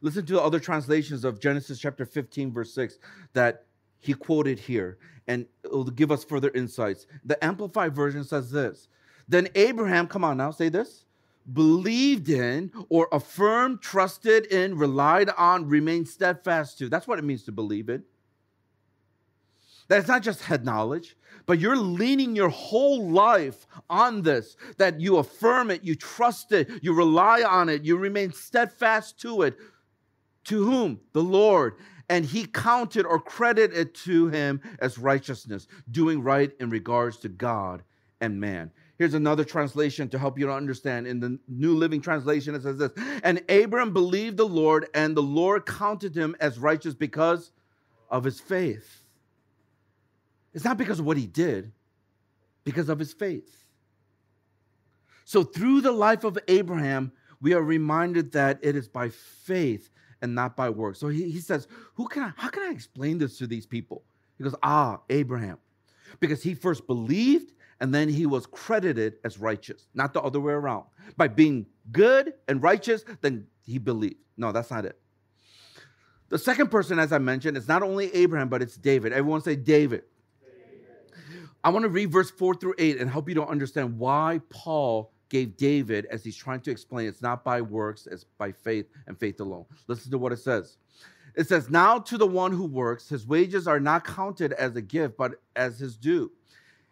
Listen 0.00 0.24
to 0.24 0.32
the 0.32 0.40
other 0.40 0.58
translations 0.58 1.26
of 1.26 1.40
Genesis 1.40 1.78
chapter 1.78 2.06
15, 2.06 2.50
verse 2.50 2.72
6, 2.72 3.00
that 3.34 3.66
he 3.98 4.14
quoted 4.14 4.58
here, 4.58 4.96
and 5.28 5.44
it 5.62 5.70
will 5.70 5.84
give 5.84 6.10
us 6.10 6.24
further 6.24 6.50
insights. 6.54 7.06
The 7.26 7.44
Amplified 7.44 7.94
Version 7.94 8.24
says 8.24 8.50
this 8.50 8.88
Then 9.28 9.46
Abraham, 9.54 10.06
come 10.06 10.24
on 10.24 10.38
now, 10.38 10.52
say 10.52 10.70
this, 10.70 11.04
believed 11.52 12.28
in 12.28 12.72
or 12.88 13.08
affirmed, 13.12 13.80
trusted 13.80 14.46
in, 14.46 14.76
relied 14.76 15.30
on, 15.30 15.68
remained 15.68 16.08
steadfast 16.08 16.78
to. 16.78 16.88
That's 16.88 17.08
what 17.08 17.18
it 17.18 17.24
means 17.24 17.44
to 17.44 17.52
believe 17.52 17.88
in. 17.88 18.04
That's 19.88 20.06
not 20.06 20.22
just 20.22 20.42
head 20.42 20.64
knowledge, 20.64 21.16
but 21.46 21.58
you're 21.58 21.76
leaning 21.76 22.36
your 22.36 22.48
whole 22.48 23.10
life 23.10 23.66
on 23.88 24.22
this, 24.22 24.56
that 24.78 25.00
you 25.00 25.16
affirm 25.16 25.70
it, 25.70 25.82
you 25.82 25.96
trust 25.96 26.52
it, 26.52 26.70
you 26.80 26.94
rely 26.94 27.42
on 27.42 27.68
it, 27.68 27.82
you 27.82 27.96
remain 27.96 28.32
steadfast 28.32 29.18
to 29.22 29.42
it. 29.42 29.56
To 30.44 30.64
whom? 30.64 31.00
The 31.12 31.22
Lord. 31.22 31.74
And 32.08 32.24
he 32.24 32.46
counted 32.46 33.04
or 33.04 33.20
credited 33.20 33.94
to 33.96 34.28
him 34.28 34.60
as 34.80 34.96
righteousness, 34.96 35.66
doing 35.90 36.22
right 36.22 36.52
in 36.60 36.70
regards 36.70 37.16
to 37.18 37.28
God 37.28 37.82
and 38.20 38.40
man. 38.40 38.70
Here's 39.00 39.14
another 39.14 39.44
translation 39.44 40.10
to 40.10 40.18
help 40.18 40.38
you 40.38 40.44
to 40.44 40.52
understand. 40.52 41.06
In 41.06 41.20
the 41.20 41.38
New 41.48 41.74
Living 41.74 42.02
Translation, 42.02 42.54
it 42.54 42.64
says 42.64 42.76
this 42.76 42.92
And 43.22 43.42
Abram 43.48 43.94
believed 43.94 44.36
the 44.36 44.46
Lord, 44.46 44.88
and 44.92 45.16
the 45.16 45.22
Lord 45.22 45.64
counted 45.64 46.14
him 46.14 46.36
as 46.38 46.58
righteous 46.58 46.92
because 46.92 47.50
of 48.10 48.24
his 48.24 48.40
faith. 48.40 49.02
It's 50.52 50.66
not 50.66 50.76
because 50.76 51.00
of 51.00 51.06
what 51.06 51.16
he 51.16 51.26
did, 51.26 51.72
because 52.62 52.90
of 52.90 52.98
his 52.98 53.14
faith. 53.14 53.64
So, 55.24 55.44
through 55.44 55.80
the 55.80 55.92
life 55.92 56.24
of 56.24 56.36
Abraham, 56.46 57.10
we 57.40 57.54
are 57.54 57.62
reminded 57.62 58.32
that 58.32 58.58
it 58.60 58.76
is 58.76 58.86
by 58.86 59.08
faith 59.08 59.88
and 60.20 60.34
not 60.34 60.56
by 60.56 60.68
works. 60.68 61.00
So 61.00 61.08
he, 61.08 61.30
he 61.30 61.40
says, 61.40 61.68
Who 61.94 62.06
can 62.06 62.24
I, 62.24 62.32
how 62.36 62.50
can 62.50 62.64
I 62.64 62.70
explain 62.70 63.16
this 63.16 63.38
to 63.38 63.46
these 63.46 63.64
people? 63.64 64.02
He 64.36 64.44
goes, 64.44 64.54
Ah, 64.62 65.00
Abraham. 65.08 65.56
Because 66.18 66.42
he 66.42 66.52
first 66.52 66.86
believed 66.86 67.54
and 67.80 67.94
then 67.94 68.08
he 68.08 68.26
was 68.26 68.46
credited 68.46 69.14
as 69.24 69.38
righteous, 69.38 69.86
not 69.94 70.12
the 70.12 70.20
other 70.20 70.40
way 70.40 70.52
around. 70.52 70.84
By 71.16 71.28
being 71.28 71.66
good 71.92 72.34
and 72.48 72.62
righteous, 72.62 73.04
then 73.20 73.46
he 73.64 73.78
believed. 73.78 74.16
No, 74.36 74.52
that's 74.52 74.70
not 74.70 74.84
it. 74.84 74.98
The 76.28 76.38
second 76.38 76.70
person, 76.70 76.98
as 76.98 77.12
I 77.12 77.18
mentioned, 77.18 77.56
is 77.56 77.66
not 77.66 77.82
only 77.82 78.14
Abraham, 78.14 78.48
but 78.48 78.62
it's 78.62 78.76
David. 78.76 79.12
Everyone 79.12 79.42
say 79.42 79.56
David. 79.56 80.04
David. 80.40 81.48
I 81.64 81.70
want 81.70 81.82
to 81.84 81.88
read 81.88 82.12
verse 82.12 82.30
4 82.30 82.54
through 82.54 82.74
8 82.78 82.98
and 82.98 83.10
help 83.10 83.28
you 83.28 83.34
to 83.34 83.46
understand 83.46 83.98
why 83.98 84.40
Paul 84.48 85.12
gave 85.28 85.56
David 85.56 86.06
as 86.06 86.22
he's 86.22 86.36
trying 86.36 86.60
to 86.60 86.70
explain 86.70 87.08
it's 87.08 87.22
not 87.22 87.42
by 87.42 87.60
works, 87.60 88.06
it's 88.06 88.24
by 88.24 88.52
faith 88.52 88.86
and 89.06 89.18
faith 89.18 89.40
alone. 89.40 89.64
Listen 89.88 90.10
to 90.10 90.18
what 90.18 90.32
it 90.32 90.38
says. 90.38 90.76
It 91.34 91.48
says, 91.48 91.70
Now 91.70 91.98
to 91.98 92.18
the 92.18 92.26
one 92.26 92.52
who 92.52 92.66
works, 92.66 93.08
his 93.08 93.26
wages 93.26 93.66
are 93.66 93.80
not 93.80 94.04
counted 94.04 94.52
as 94.52 94.76
a 94.76 94.82
gift, 94.82 95.16
but 95.16 95.40
as 95.56 95.78
his 95.78 95.96
due. 95.96 96.30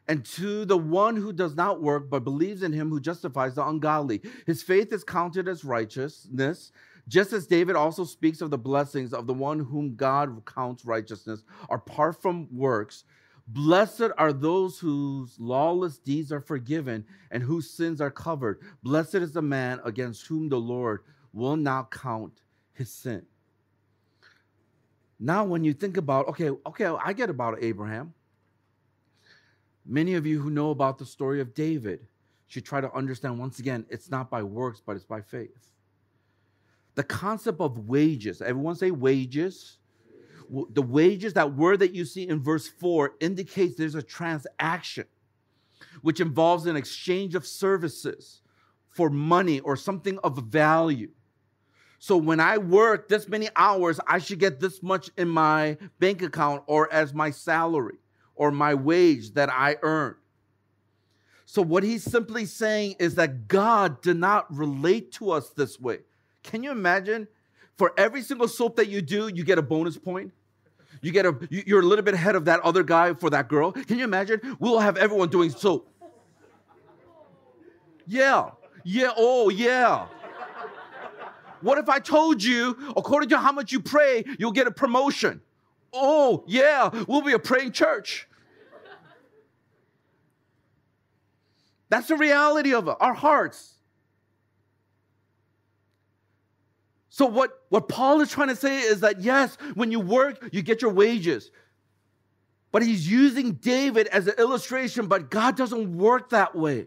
And 0.08 0.24
to 0.24 0.64
the 0.64 0.78
one 0.78 1.16
who 1.16 1.32
does 1.32 1.54
not 1.54 1.82
work, 1.82 2.08
but 2.08 2.24
believes 2.24 2.62
in 2.62 2.72
him 2.72 2.88
who 2.88 2.98
justifies 2.98 3.54
the 3.54 3.66
ungodly, 3.66 4.22
his 4.46 4.62
faith 4.62 4.92
is 4.92 5.04
counted 5.04 5.46
as 5.48 5.64
righteousness. 5.64 6.72
Just 7.06 7.32
as 7.32 7.46
David 7.46 7.76
also 7.76 8.04
speaks 8.04 8.40
of 8.40 8.50
the 8.50 8.58
blessings 8.58 9.12
of 9.12 9.26
the 9.26 9.34
one 9.34 9.60
whom 9.60 9.94
God 9.96 10.44
counts 10.46 10.84
righteousness, 10.84 11.42
apart 11.70 12.20
from 12.20 12.48
works, 12.50 13.04
Blessed 13.50 14.10
are 14.18 14.32
those 14.32 14.78
whose 14.78 15.34
lawless 15.40 15.96
deeds 15.96 16.30
are 16.32 16.40
forgiven 16.40 17.06
and 17.30 17.42
whose 17.42 17.70
sins 17.70 17.98
are 17.98 18.10
covered. 18.10 18.60
Blessed 18.82 19.16
is 19.16 19.32
the 19.32 19.40
man 19.40 19.80
against 19.86 20.26
whom 20.26 20.50
the 20.50 20.60
Lord 20.60 21.00
will 21.32 21.56
not 21.56 21.90
count 21.90 22.42
his 22.74 22.92
sin. 22.92 23.24
Now, 25.18 25.44
when 25.44 25.64
you 25.64 25.72
think 25.72 25.96
about, 25.96 26.28
okay, 26.28 26.50
okay, 26.66 26.84
I 26.84 27.14
get 27.14 27.30
about 27.30 27.62
Abraham. 27.62 28.12
Many 29.88 30.14
of 30.14 30.26
you 30.26 30.40
who 30.40 30.50
know 30.50 30.70
about 30.70 30.98
the 30.98 31.06
story 31.06 31.40
of 31.40 31.54
David 31.54 32.06
should 32.46 32.64
try 32.64 32.80
to 32.80 32.92
understand 32.92 33.38
once 33.38 33.58
again, 33.58 33.86
it's 33.88 34.10
not 34.10 34.30
by 34.30 34.42
works, 34.42 34.82
but 34.84 34.96
it's 34.96 35.04
by 35.06 35.22
faith. 35.22 35.72
the 36.94 37.04
concept 37.04 37.60
of 37.60 37.88
wages. 37.88 38.42
Everyone 38.42 38.74
say 38.74 38.90
wages. 38.90 39.78
The 40.70 40.82
wages, 40.82 41.34
that 41.34 41.54
word 41.54 41.78
that 41.78 41.94
you 41.94 42.04
see 42.04 42.26
in 42.28 42.42
verse 42.42 42.66
4, 42.66 43.14
indicates 43.20 43.76
there's 43.76 43.94
a 43.94 44.02
transaction 44.02 45.04
which 46.02 46.20
involves 46.20 46.66
an 46.66 46.74
exchange 46.74 47.36
of 47.36 47.46
services 47.46 48.42
for 48.88 49.10
money 49.10 49.60
or 49.60 49.76
something 49.76 50.18
of 50.24 50.38
value. 50.38 51.10
So 52.00 52.16
when 52.16 52.40
I 52.40 52.58
work 52.58 53.08
this 53.08 53.28
many 53.28 53.48
hours, 53.54 54.00
I 54.08 54.18
should 54.18 54.40
get 54.40 54.58
this 54.58 54.82
much 54.82 55.10
in 55.16 55.28
my 55.28 55.78
bank 56.00 56.22
account 56.22 56.64
or 56.66 56.92
as 56.92 57.14
my 57.14 57.30
salary 57.30 57.98
or 58.38 58.50
my 58.50 58.72
wage 58.72 59.34
that 59.34 59.50
I 59.50 59.76
earn. 59.82 60.14
So 61.44 61.60
what 61.60 61.82
he's 61.82 62.02
simply 62.02 62.46
saying 62.46 62.96
is 62.98 63.16
that 63.16 63.48
God 63.48 64.00
did 64.00 64.16
not 64.16 64.54
relate 64.54 65.12
to 65.12 65.30
us 65.30 65.50
this 65.50 65.78
way. 65.78 66.00
Can 66.42 66.62
you 66.62 66.70
imagine? 66.70 67.28
For 67.76 67.92
every 67.96 68.22
single 68.22 68.48
soap 68.48 68.76
that 68.76 68.88
you 68.88 69.00
do, 69.00 69.28
you 69.28 69.44
get 69.44 69.58
a 69.58 69.62
bonus 69.62 69.96
point. 69.96 70.32
You 71.00 71.12
get 71.12 71.26
a 71.26 71.36
you're 71.50 71.80
a 71.80 71.84
little 71.84 72.04
bit 72.04 72.14
ahead 72.14 72.34
of 72.34 72.44
that 72.46 72.60
other 72.60 72.82
guy 72.82 73.14
for 73.14 73.30
that 73.30 73.48
girl. 73.48 73.72
Can 73.72 73.98
you 73.98 74.04
imagine? 74.04 74.40
We'll 74.58 74.80
have 74.80 74.96
everyone 74.96 75.28
doing 75.28 75.50
soap. 75.50 75.88
Yeah. 78.06 78.50
Yeah. 78.84 79.12
Oh, 79.16 79.48
yeah. 79.48 80.06
What 81.60 81.78
if 81.78 81.88
I 81.88 81.98
told 81.98 82.42
you, 82.42 82.76
according 82.96 83.28
to 83.30 83.38
how 83.38 83.52
much 83.52 83.72
you 83.72 83.80
pray, 83.80 84.24
you'll 84.38 84.52
get 84.52 84.66
a 84.66 84.70
promotion? 84.70 85.40
Oh, 85.92 86.44
yeah, 86.46 86.90
we'll 87.06 87.22
be 87.22 87.32
a 87.32 87.38
praying 87.38 87.72
church. 87.72 88.26
That's 91.88 92.08
the 92.08 92.16
reality 92.16 92.74
of 92.74 92.88
it, 92.88 92.96
our 93.00 93.14
hearts. 93.14 93.74
So, 97.08 97.26
what, 97.26 97.50
what 97.70 97.88
Paul 97.88 98.20
is 98.20 98.30
trying 98.30 98.48
to 98.48 98.56
say 98.56 98.80
is 98.80 99.00
that 99.00 99.20
yes, 99.20 99.56
when 99.74 99.90
you 99.90 99.98
work, 99.98 100.50
you 100.52 100.62
get 100.62 100.82
your 100.82 100.92
wages. 100.92 101.50
But 102.70 102.82
he's 102.82 103.10
using 103.10 103.54
David 103.54 104.06
as 104.08 104.26
an 104.26 104.34
illustration, 104.38 105.06
but 105.06 105.30
God 105.30 105.56
doesn't 105.56 105.96
work 105.96 106.30
that 106.30 106.54
way. 106.54 106.86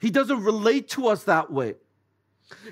He 0.00 0.10
doesn't 0.10 0.42
relate 0.42 0.88
to 0.90 1.08
us 1.08 1.24
that 1.24 1.52
way. 1.52 1.74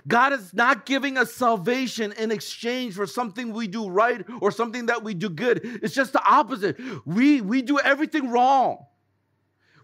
God 0.08 0.32
is 0.32 0.54
not 0.54 0.86
giving 0.86 1.18
us 1.18 1.34
salvation 1.34 2.12
in 2.12 2.30
exchange 2.30 2.94
for 2.94 3.06
something 3.06 3.52
we 3.52 3.66
do 3.66 3.88
right 3.88 4.24
or 4.40 4.50
something 4.50 4.86
that 4.86 5.02
we 5.02 5.14
do 5.14 5.28
good. 5.28 5.60
It's 5.82 5.94
just 5.94 6.12
the 6.12 6.24
opposite. 6.24 6.78
We, 7.04 7.40
we 7.40 7.62
do 7.62 7.78
everything 7.78 8.30
wrong. 8.30 8.86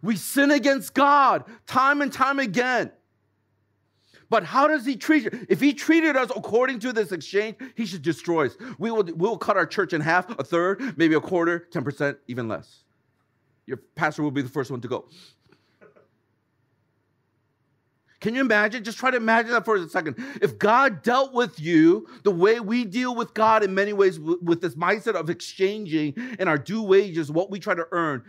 We 0.02 0.16
sin 0.16 0.50
against 0.50 0.94
God 0.94 1.44
time 1.66 2.02
and 2.02 2.12
time 2.12 2.38
again. 2.38 2.90
But 4.28 4.44
how 4.44 4.66
does 4.66 4.86
he 4.86 4.96
treat 4.96 5.24
you? 5.24 5.46
If 5.50 5.60
he 5.60 5.74
treated 5.74 6.16
us 6.16 6.30
according 6.34 6.78
to 6.80 6.92
this 6.94 7.12
exchange, 7.12 7.56
he 7.76 7.84
should 7.84 8.00
destroy 8.00 8.46
us. 8.46 8.56
We 8.78 8.90
will, 8.90 9.04
we 9.04 9.12
will 9.12 9.36
cut 9.36 9.58
our 9.58 9.66
church 9.66 9.92
in 9.92 10.00
half, 10.00 10.30
a 10.38 10.42
third, 10.42 10.96
maybe 10.96 11.14
a 11.14 11.20
quarter, 11.20 11.68
10%, 11.70 12.16
even 12.28 12.48
less. 12.48 12.84
Your 13.66 13.76
pastor 13.94 14.22
will 14.22 14.30
be 14.30 14.40
the 14.40 14.48
first 14.48 14.70
one 14.70 14.80
to 14.80 14.88
go. 14.88 15.04
Can 18.22 18.36
you 18.36 18.40
imagine? 18.40 18.84
Just 18.84 18.98
try 18.98 19.10
to 19.10 19.16
imagine 19.16 19.50
that 19.50 19.64
for 19.64 19.74
a 19.74 19.88
second. 19.88 20.14
If 20.40 20.56
God 20.56 21.02
dealt 21.02 21.34
with 21.34 21.58
you 21.58 22.06
the 22.22 22.30
way 22.30 22.60
we 22.60 22.84
deal 22.84 23.16
with 23.16 23.34
God 23.34 23.64
in 23.64 23.74
many 23.74 23.92
ways, 23.92 24.20
with 24.20 24.60
this 24.60 24.76
mindset 24.76 25.16
of 25.16 25.28
exchanging 25.28 26.14
and 26.38 26.48
our 26.48 26.56
due 26.56 26.82
wages, 26.82 27.32
what 27.32 27.50
we 27.50 27.58
try 27.58 27.74
to 27.74 27.84
earn, 27.90 28.22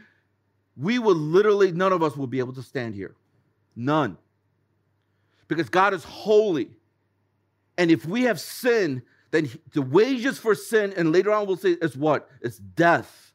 we 0.76 0.98
would 0.98 1.16
literally, 1.16 1.72
none 1.72 1.94
of 1.94 2.02
us 2.02 2.18
will 2.18 2.26
be 2.26 2.40
able 2.40 2.54
to 2.54 2.64
stand 2.64 2.96
here. 2.96 3.16
None. 3.76 4.18
Because 5.48 5.70
God 5.70 5.94
is 5.94 6.04
holy. 6.04 6.72
And 7.78 7.92
if 7.92 8.04
we 8.04 8.24
have 8.24 8.40
sin, 8.40 9.04
then 9.30 9.48
the 9.74 9.84
wages 9.84 10.40
for 10.40 10.56
sin, 10.56 10.92
and 10.98 11.12
later 11.12 11.32
on 11.32 11.46
we'll 11.46 11.58
say, 11.58 11.74
is 11.74 11.96
what? 11.96 12.28
It's 12.42 12.58
death. 12.58 13.32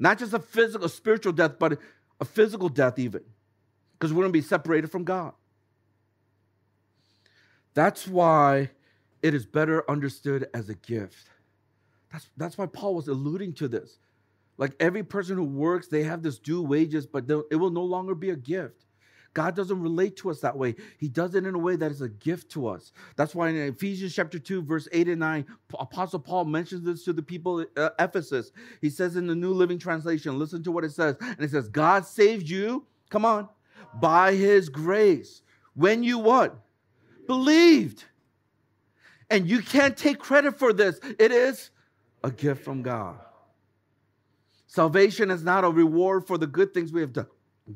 Not 0.00 0.18
just 0.18 0.32
a 0.32 0.40
physical, 0.40 0.88
spiritual 0.88 1.32
death, 1.32 1.60
but 1.60 1.78
a 2.20 2.24
physical 2.24 2.68
death, 2.68 2.98
even 2.98 3.22
because 4.02 4.12
we're 4.12 4.24
going 4.24 4.32
to 4.32 4.36
be 4.36 4.42
separated 4.42 4.90
from 4.90 5.04
God. 5.04 5.32
That's 7.72 8.08
why 8.08 8.70
it 9.22 9.32
is 9.32 9.46
better 9.46 9.88
understood 9.88 10.48
as 10.52 10.68
a 10.68 10.74
gift. 10.74 11.28
That's, 12.10 12.28
that's 12.36 12.58
why 12.58 12.66
Paul 12.66 12.96
was 12.96 13.06
alluding 13.06 13.52
to 13.54 13.68
this. 13.68 14.00
Like 14.58 14.74
every 14.80 15.04
person 15.04 15.36
who 15.36 15.44
works, 15.44 15.86
they 15.86 16.02
have 16.02 16.20
this 16.20 16.40
due 16.40 16.62
wages, 16.62 17.06
but 17.06 17.30
it 17.52 17.54
will 17.54 17.70
no 17.70 17.84
longer 17.84 18.16
be 18.16 18.30
a 18.30 18.36
gift. 18.36 18.86
God 19.34 19.54
doesn't 19.54 19.80
relate 19.80 20.16
to 20.16 20.30
us 20.30 20.40
that 20.40 20.58
way. 20.58 20.74
He 20.98 21.06
does 21.06 21.36
it 21.36 21.46
in 21.46 21.54
a 21.54 21.58
way 21.58 21.76
that 21.76 21.92
is 21.92 22.00
a 22.00 22.08
gift 22.08 22.50
to 22.52 22.66
us. 22.66 22.90
That's 23.14 23.36
why 23.36 23.50
in 23.50 23.56
Ephesians 23.56 24.16
chapter 24.16 24.40
2, 24.40 24.62
verse 24.62 24.88
8 24.90 25.06
and 25.06 25.20
9, 25.20 25.46
Apostle 25.78 26.18
Paul 26.18 26.46
mentions 26.46 26.82
this 26.82 27.04
to 27.04 27.12
the 27.12 27.22
people 27.22 27.60
at 27.60 27.68
uh, 27.76 27.90
Ephesus. 28.00 28.50
He 28.80 28.90
says 28.90 29.14
in 29.14 29.28
the 29.28 29.36
New 29.36 29.52
Living 29.52 29.78
Translation, 29.78 30.40
listen 30.40 30.64
to 30.64 30.72
what 30.72 30.82
it 30.82 30.90
says. 30.90 31.14
And 31.20 31.40
it 31.40 31.52
says, 31.52 31.68
God 31.68 32.04
saved 32.04 32.48
you, 32.48 32.84
come 33.08 33.24
on, 33.24 33.48
by 34.00 34.34
his 34.34 34.68
grace. 34.68 35.42
When 35.74 36.02
you 36.02 36.18
what? 36.18 36.56
Believed. 37.26 38.04
And 39.30 39.48
you 39.48 39.62
can't 39.62 39.96
take 39.96 40.18
credit 40.18 40.58
for 40.58 40.72
this. 40.72 41.00
It 41.18 41.32
is 41.32 41.70
a 42.22 42.30
gift 42.30 42.64
from 42.64 42.82
God. 42.82 43.18
Salvation 44.66 45.30
is 45.30 45.42
not 45.42 45.64
a 45.64 45.70
reward 45.70 46.26
for 46.26 46.38
the 46.38 46.46
good 46.46 46.72
things 46.72 46.92
we 46.92 47.00
have 47.00 47.12
do- 47.12 47.26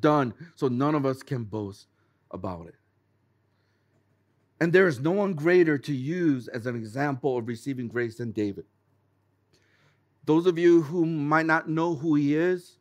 done, 0.00 0.34
so 0.54 0.68
none 0.68 0.94
of 0.94 1.04
us 1.04 1.22
can 1.22 1.44
boast 1.44 1.86
about 2.30 2.68
it. 2.68 2.74
And 4.60 4.72
there 4.72 4.86
is 4.86 5.00
no 5.00 5.10
one 5.10 5.34
greater 5.34 5.76
to 5.76 5.94
use 5.94 6.48
as 6.48 6.66
an 6.66 6.74
example 6.76 7.36
of 7.36 7.46
receiving 7.46 7.88
grace 7.88 8.16
than 8.16 8.32
David. 8.32 8.64
Those 10.24 10.46
of 10.46 10.58
you 10.58 10.82
who 10.82 11.04
might 11.04 11.46
not 11.46 11.68
know 11.68 11.94
who 11.94 12.14
he 12.14 12.34
is, 12.34 12.78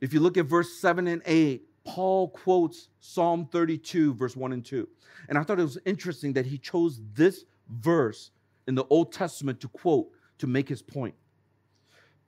if 0.00 0.12
you 0.12 0.20
look 0.20 0.36
at 0.36 0.46
verse 0.46 0.72
7 0.80 1.06
and 1.06 1.22
8, 1.24 1.68
Paul 1.86 2.28
quotes 2.30 2.88
Psalm 3.00 3.48
32, 3.50 4.14
verse 4.14 4.36
1 4.36 4.52
and 4.52 4.64
2. 4.64 4.88
And 5.28 5.38
I 5.38 5.42
thought 5.42 5.60
it 5.60 5.62
was 5.62 5.78
interesting 5.86 6.32
that 6.34 6.44
he 6.44 6.58
chose 6.58 7.00
this 7.14 7.44
verse 7.68 8.32
in 8.66 8.74
the 8.74 8.84
Old 8.90 9.12
Testament 9.12 9.60
to 9.60 9.68
quote 9.68 10.08
to 10.38 10.46
make 10.46 10.68
his 10.68 10.82
point. 10.82 11.14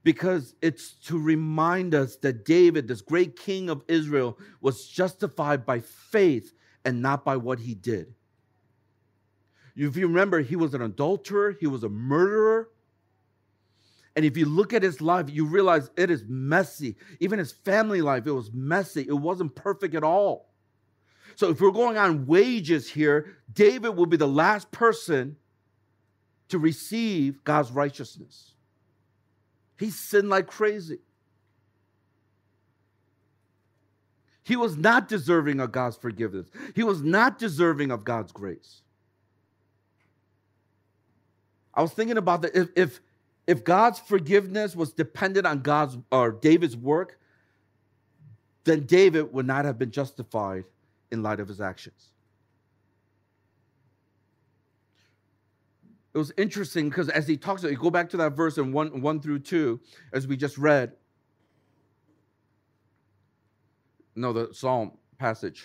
Because 0.05 0.55
it's 0.63 0.93
to 1.07 1.19
remind 1.19 1.95
us 1.95 2.17
that 2.17 2.45
David, 2.45 2.87
this 2.87 3.03
great 3.03 3.37
king 3.37 3.69
of 3.69 3.83
Israel, 3.89 4.39
was 4.61 4.87
justified 4.87 5.67
by 5.67 5.81
faith 5.81 6.55
and 6.85 7.03
not 7.03 7.25
by 7.25 7.37
what 7.37 7.59
he 7.59 7.75
did. 7.75 8.15
If 9.75 9.97
you 9.97 10.07
remember, 10.07 10.41
he 10.41 10.57
was 10.57 10.73
an 10.75 10.83
adulterer, 10.83 11.57
he 11.61 11.67
was 11.67 11.85
a 11.85 11.89
murderer, 11.89 12.71
and 14.19 14.25
if 14.25 14.37
you 14.37 14.47
look 14.47 14.73
at 14.73 14.83
his 14.83 15.01
life, 15.01 15.27
you 15.31 15.47
realize 15.47 15.93
it 15.97 16.11
is 16.11 16.25
messy. 16.27 16.97
Even 17.21 17.39
his 17.39 17.53
family 17.53 18.03
life, 18.03 18.27
it 18.27 18.33
was 18.33 18.53
messy. 18.53 19.03
It 19.03 19.13
wasn't 19.13 19.55
perfect 19.55 19.95
at 19.95 20.03
all. 20.03 20.51
So 21.37 21.51
if 21.51 21.61
we're 21.61 21.71
going 21.71 21.97
on 21.97 22.27
wages 22.27 22.91
here, 22.91 23.37
David 23.53 23.91
will 23.91 24.07
be 24.07 24.17
the 24.17 24.27
last 24.27 24.73
person 24.73 25.37
to 26.49 26.59
receive 26.59 27.45
God's 27.45 27.71
righteousness. 27.71 28.55
He 29.79 29.89
sinned 29.89 30.31
like 30.31 30.49
crazy. 30.49 30.99
He 34.43 34.57
was 34.57 34.77
not 34.77 35.07
deserving 35.07 35.61
of 35.61 35.71
God's 35.71 35.97
forgiveness. 35.97 36.49
He 36.75 36.83
was 36.83 37.05
not 37.05 37.39
deserving 37.39 37.93
of 37.93 38.05
God's 38.05 38.33
grace. 38.33 38.81
I 41.73 41.83
was 41.83 41.93
thinking 41.93 42.19
about 42.19 42.43
that. 42.43 42.57
If, 42.57 42.71
if 42.75 43.01
if 43.49 43.65
God's 43.65 43.99
forgiveness 43.99 44.77
was 44.77 44.93
dependent 44.93 45.47
on 45.47 45.63
God's 45.63 45.97
or 46.13 46.33
David's 46.33 46.77
work, 46.77 47.19
then 48.65 48.85
David 48.85 49.33
would 49.33 49.47
not 49.47 49.65
have 49.65 49.79
been 49.79 49.91
justified 49.91 50.65
in 51.11 51.23
light 51.23 51.41
of 51.41 51.49
his 51.49 51.59
actions. 51.59 52.11
It 56.13 56.19
was 56.19 56.31
interesting 56.37 56.91
because 56.91 57.09
as 57.09 57.27
he 57.27 57.39
talks, 57.39 57.63
you 57.63 57.75
go 57.75 57.91
back 57.91 58.11
to 58.11 58.19
that 58.19 58.37
verse 58.37 58.59
in 58.59 58.71
one, 58.71 59.01
one 59.01 59.19
through 59.19 59.39
two, 59.39 59.81
as 60.13 60.27
we 60.27 60.37
just 60.37 60.59
read. 60.59 60.93
No, 64.15 64.35
the 64.35 64.53
Psalm 64.53 64.93
passage. 65.17 65.65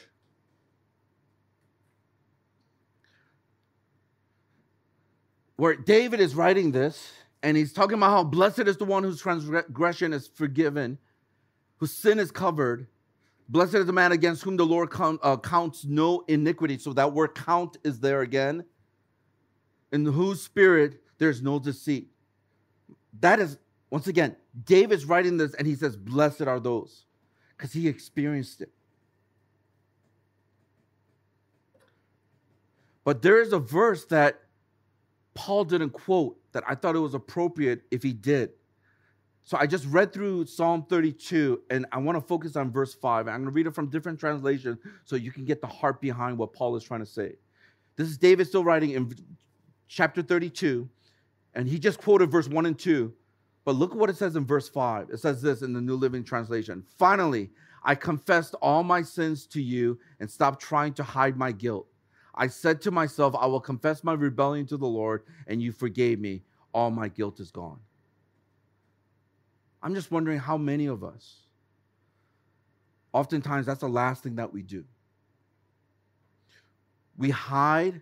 Where 5.57 5.75
David 5.75 6.21
is 6.21 6.33
writing 6.33 6.71
this, 6.71 7.11
and 7.43 7.57
he's 7.57 7.73
talking 7.73 7.97
about 7.97 8.09
how 8.09 8.23
blessed 8.23 8.61
is 8.61 8.77
the 8.77 8.85
one 8.85 9.03
whose 9.03 9.21
transgression 9.21 10.13
is 10.13 10.27
forgiven, 10.27 10.97
whose 11.77 11.93
sin 11.93 12.17
is 12.17 12.31
covered. 12.31 12.87
Blessed 13.49 13.75
is 13.75 13.85
the 13.85 13.93
man 13.93 14.13
against 14.13 14.43
whom 14.43 14.55
the 14.55 14.65
Lord 14.65 14.89
count, 14.89 15.19
uh, 15.21 15.35
counts 15.35 15.83
no 15.83 16.23
iniquity. 16.29 16.77
So 16.77 16.93
that 16.93 17.11
word 17.11 17.35
count 17.35 17.77
is 17.83 17.99
there 17.99 18.21
again. 18.21 18.63
In 19.91 20.05
whose 20.05 20.41
spirit 20.41 21.01
there's 21.17 21.41
no 21.41 21.59
deceit. 21.59 22.07
That 23.19 23.39
is, 23.39 23.59
once 23.89 24.07
again, 24.07 24.37
David's 24.63 25.03
writing 25.03 25.35
this 25.35 25.53
and 25.55 25.67
he 25.67 25.75
says, 25.75 25.97
Blessed 25.97 26.43
are 26.43 26.61
those, 26.61 27.05
because 27.55 27.73
he 27.73 27.89
experienced 27.89 28.61
it. 28.61 28.71
But 33.03 33.21
there 33.21 33.41
is 33.41 33.51
a 33.51 33.59
verse 33.59 34.05
that 34.05 34.39
Paul 35.33 35.65
didn't 35.65 35.91
quote 35.91 36.37
that 36.51 36.63
I 36.67 36.75
thought 36.75 36.95
it 36.95 36.99
was 36.99 37.13
appropriate 37.13 37.81
if 37.91 38.03
he 38.03 38.13
did. 38.13 38.51
So 39.45 39.57
I 39.57 39.67
just 39.67 39.85
read 39.87 40.13
through 40.13 40.45
Psalm 40.45 40.85
32 40.89 41.63
and 41.69 41.85
I 41.91 41.97
want 41.97 42.17
to 42.17 42.21
focus 42.21 42.55
on 42.55 42.71
verse 42.71 42.93
5. 42.93 43.27
I'm 43.27 43.33
going 43.33 43.45
to 43.45 43.51
read 43.51 43.67
it 43.67 43.75
from 43.75 43.89
different 43.89 44.19
translations 44.19 44.77
so 45.03 45.17
you 45.17 45.31
can 45.31 45.43
get 45.43 45.59
the 45.59 45.67
heart 45.67 45.99
behind 45.99 46.37
what 46.37 46.53
Paul 46.53 46.75
is 46.77 46.83
trying 46.83 47.01
to 47.01 47.05
say. 47.05 47.33
This 47.97 48.07
is 48.07 48.17
David 48.17 48.47
still 48.47 48.63
writing 48.63 48.91
in 48.91 49.13
chapter 49.87 50.21
32 50.21 50.87
and 51.55 51.67
he 51.67 51.77
just 51.77 51.99
quoted 51.99 52.31
verse 52.31 52.47
1 52.47 52.65
and 52.65 52.79
2. 52.79 53.13
But 53.65 53.75
look 53.75 53.91
at 53.91 53.97
what 53.97 54.09
it 54.09 54.17
says 54.17 54.35
in 54.35 54.45
verse 54.45 54.69
5. 54.69 55.09
It 55.09 55.19
says 55.19 55.41
this 55.41 55.61
in 55.61 55.73
the 55.73 55.81
New 55.81 55.95
Living 55.95 56.23
Translation. 56.23 56.83
Finally, 56.97 57.49
I 57.83 57.95
confessed 57.95 58.55
all 58.61 58.83
my 58.83 59.01
sins 59.01 59.45
to 59.47 59.61
you 59.61 59.99
and 60.19 60.29
stopped 60.29 60.61
trying 60.61 60.93
to 60.93 61.03
hide 61.03 61.37
my 61.37 61.51
guilt. 61.51 61.87
I 62.35 62.47
said 62.47 62.81
to 62.81 62.91
myself, 62.91 63.35
I 63.37 63.45
will 63.45 63.59
confess 63.59 64.03
my 64.03 64.13
rebellion 64.13 64.65
to 64.67 64.77
the 64.77 64.87
Lord, 64.87 65.23
and 65.47 65.61
you 65.61 65.71
forgave 65.71 66.19
me. 66.19 66.41
All 66.73 66.89
my 66.89 67.07
guilt 67.07 67.39
is 67.39 67.51
gone. 67.51 67.79
I'm 69.83 69.93
just 69.93 70.11
wondering 70.11 70.39
how 70.39 70.57
many 70.57 70.87
of 70.87 71.03
us, 71.03 71.41
oftentimes, 73.11 73.65
that's 73.65 73.81
the 73.81 73.87
last 73.87 74.23
thing 74.23 74.35
that 74.37 74.51
we 74.51 74.63
do. 74.63 74.83
We 77.17 77.29
hide, 77.29 78.01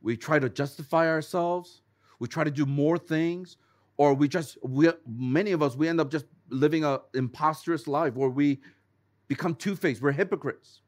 we 0.00 0.16
try 0.16 0.38
to 0.38 0.48
justify 0.48 1.08
ourselves, 1.08 1.82
we 2.18 2.28
try 2.28 2.44
to 2.44 2.50
do 2.50 2.64
more 2.64 2.96
things, 2.96 3.58
or 3.98 4.14
we 4.14 4.28
just, 4.28 4.56
we, 4.62 4.88
many 5.06 5.52
of 5.52 5.62
us, 5.62 5.76
we 5.76 5.88
end 5.88 6.00
up 6.00 6.10
just 6.10 6.24
living 6.48 6.84
a 6.84 7.00
imposterous 7.12 7.86
life 7.86 8.14
where 8.14 8.30
we 8.30 8.60
become 9.28 9.54
two-faced, 9.54 10.00
we're 10.00 10.12
hypocrites. 10.12 10.80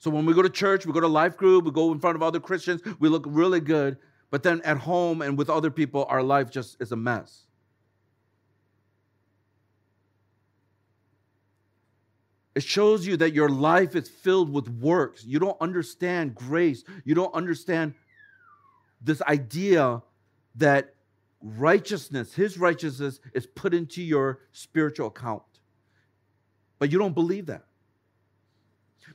So 0.00 0.10
when 0.10 0.24
we 0.24 0.32
go 0.32 0.40
to 0.40 0.48
church, 0.48 0.86
we 0.86 0.92
go 0.94 1.00
to 1.00 1.06
life 1.06 1.36
group, 1.36 1.66
we 1.66 1.70
go 1.70 1.92
in 1.92 2.00
front 2.00 2.16
of 2.16 2.22
other 2.22 2.40
Christians, 2.40 2.80
we 2.98 3.10
look 3.10 3.24
really 3.26 3.60
good. 3.60 3.98
But 4.30 4.42
then 4.42 4.62
at 4.62 4.78
home 4.78 5.20
and 5.20 5.36
with 5.36 5.50
other 5.50 5.70
people, 5.70 6.06
our 6.08 6.22
life 6.22 6.50
just 6.50 6.80
is 6.80 6.90
a 6.90 6.96
mess. 6.96 7.42
It 12.54 12.62
shows 12.62 13.06
you 13.06 13.18
that 13.18 13.34
your 13.34 13.50
life 13.50 13.94
is 13.94 14.08
filled 14.08 14.50
with 14.50 14.68
works. 14.68 15.24
You 15.24 15.38
don't 15.38 15.60
understand 15.60 16.34
grace. 16.34 16.82
You 17.04 17.14
don't 17.14 17.34
understand 17.34 17.92
this 19.02 19.20
idea 19.22 20.02
that 20.56 20.94
righteousness, 21.42 22.34
his 22.34 22.58
righteousness, 22.58 23.20
is 23.34 23.46
put 23.46 23.74
into 23.74 24.02
your 24.02 24.40
spiritual 24.52 25.08
account. 25.08 25.42
But 26.78 26.90
you 26.90 26.98
don't 26.98 27.14
believe 27.14 27.46
that. 27.46 27.66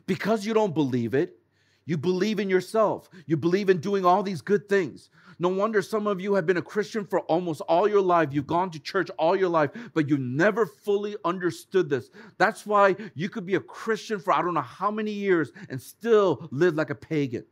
Because 0.05 0.45
you 0.45 0.53
don't 0.53 0.73
believe 0.73 1.13
it, 1.13 1.39
you 1.85 1.97
believe 1.97 2.39
in 2.39 2.49
yourself. 2.49 3.09
You 3.27 3.37
believe 3.37 3.69
in 3.69 3.79
doing 3.79 4.05
all 4.05 4.23
these 4.23 4.41
good 4.41 4.67
things. 4.67 5.09
No 5.37 5.49
wonder 5.49 5.81
some 5.81 6.07
of 6.07 6.21
you 6.21 6.33
have 6.35 6.45
been 6.45 6.57
a 6.57 6.61
Christian 6.61 7.05
for 7.05 7.21
almost 7.21 7.61
all 7.61 7.87
your 7.87 8.01
life. 8.01 8.29
You've 8.31 8.47
gone 8.47 8.71
to 8.71 8.79
church 8.79 9.09
all 9.19 9.35
your 9.35 9.49
life, 9.49 9.71
but 9.93 10.09
you 10.09 10.17
never 10.17 10.65
fully 10.65 11.15
understood 11.23 11.89
this. 11.89 12.09
That's 12.37 12.65
why 12.65 12.95
you 13.13 13.29
could 13.29 13.45
be 13.45 13.55
a 13.55 13.59
Christian 13.59 14.19
for 14.19 14.33
I 14.33 14.41
don't 14.41 14.53
know 14.53 14.61
how 14.61 14.89
many 14.89 15.11
years 15.11 15.51
and 15.69 15.79
still 15.81 16.47
live 16.51 16.75
like 16.75 16.89
a 16.89 16.95
pagan. 16.95 17.45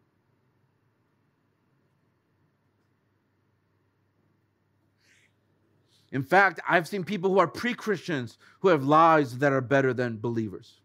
In 6.11 6.23
fact, 6.23 6.59
I've 6.69 6.87
seen 6.87 7.03
people 7.03 7.31
who 7.31 7.39
are 7.39 7.47
pre 7.47 7.73
Christians 7.73 8.37
who 8.59 8.69
have 8.69 8.83
lives 8.83 9.39
that 9.39 9.51
are 9.51 9.61
better 9.61 9.93
than 9.93 10.17
believers. 10.17 10.79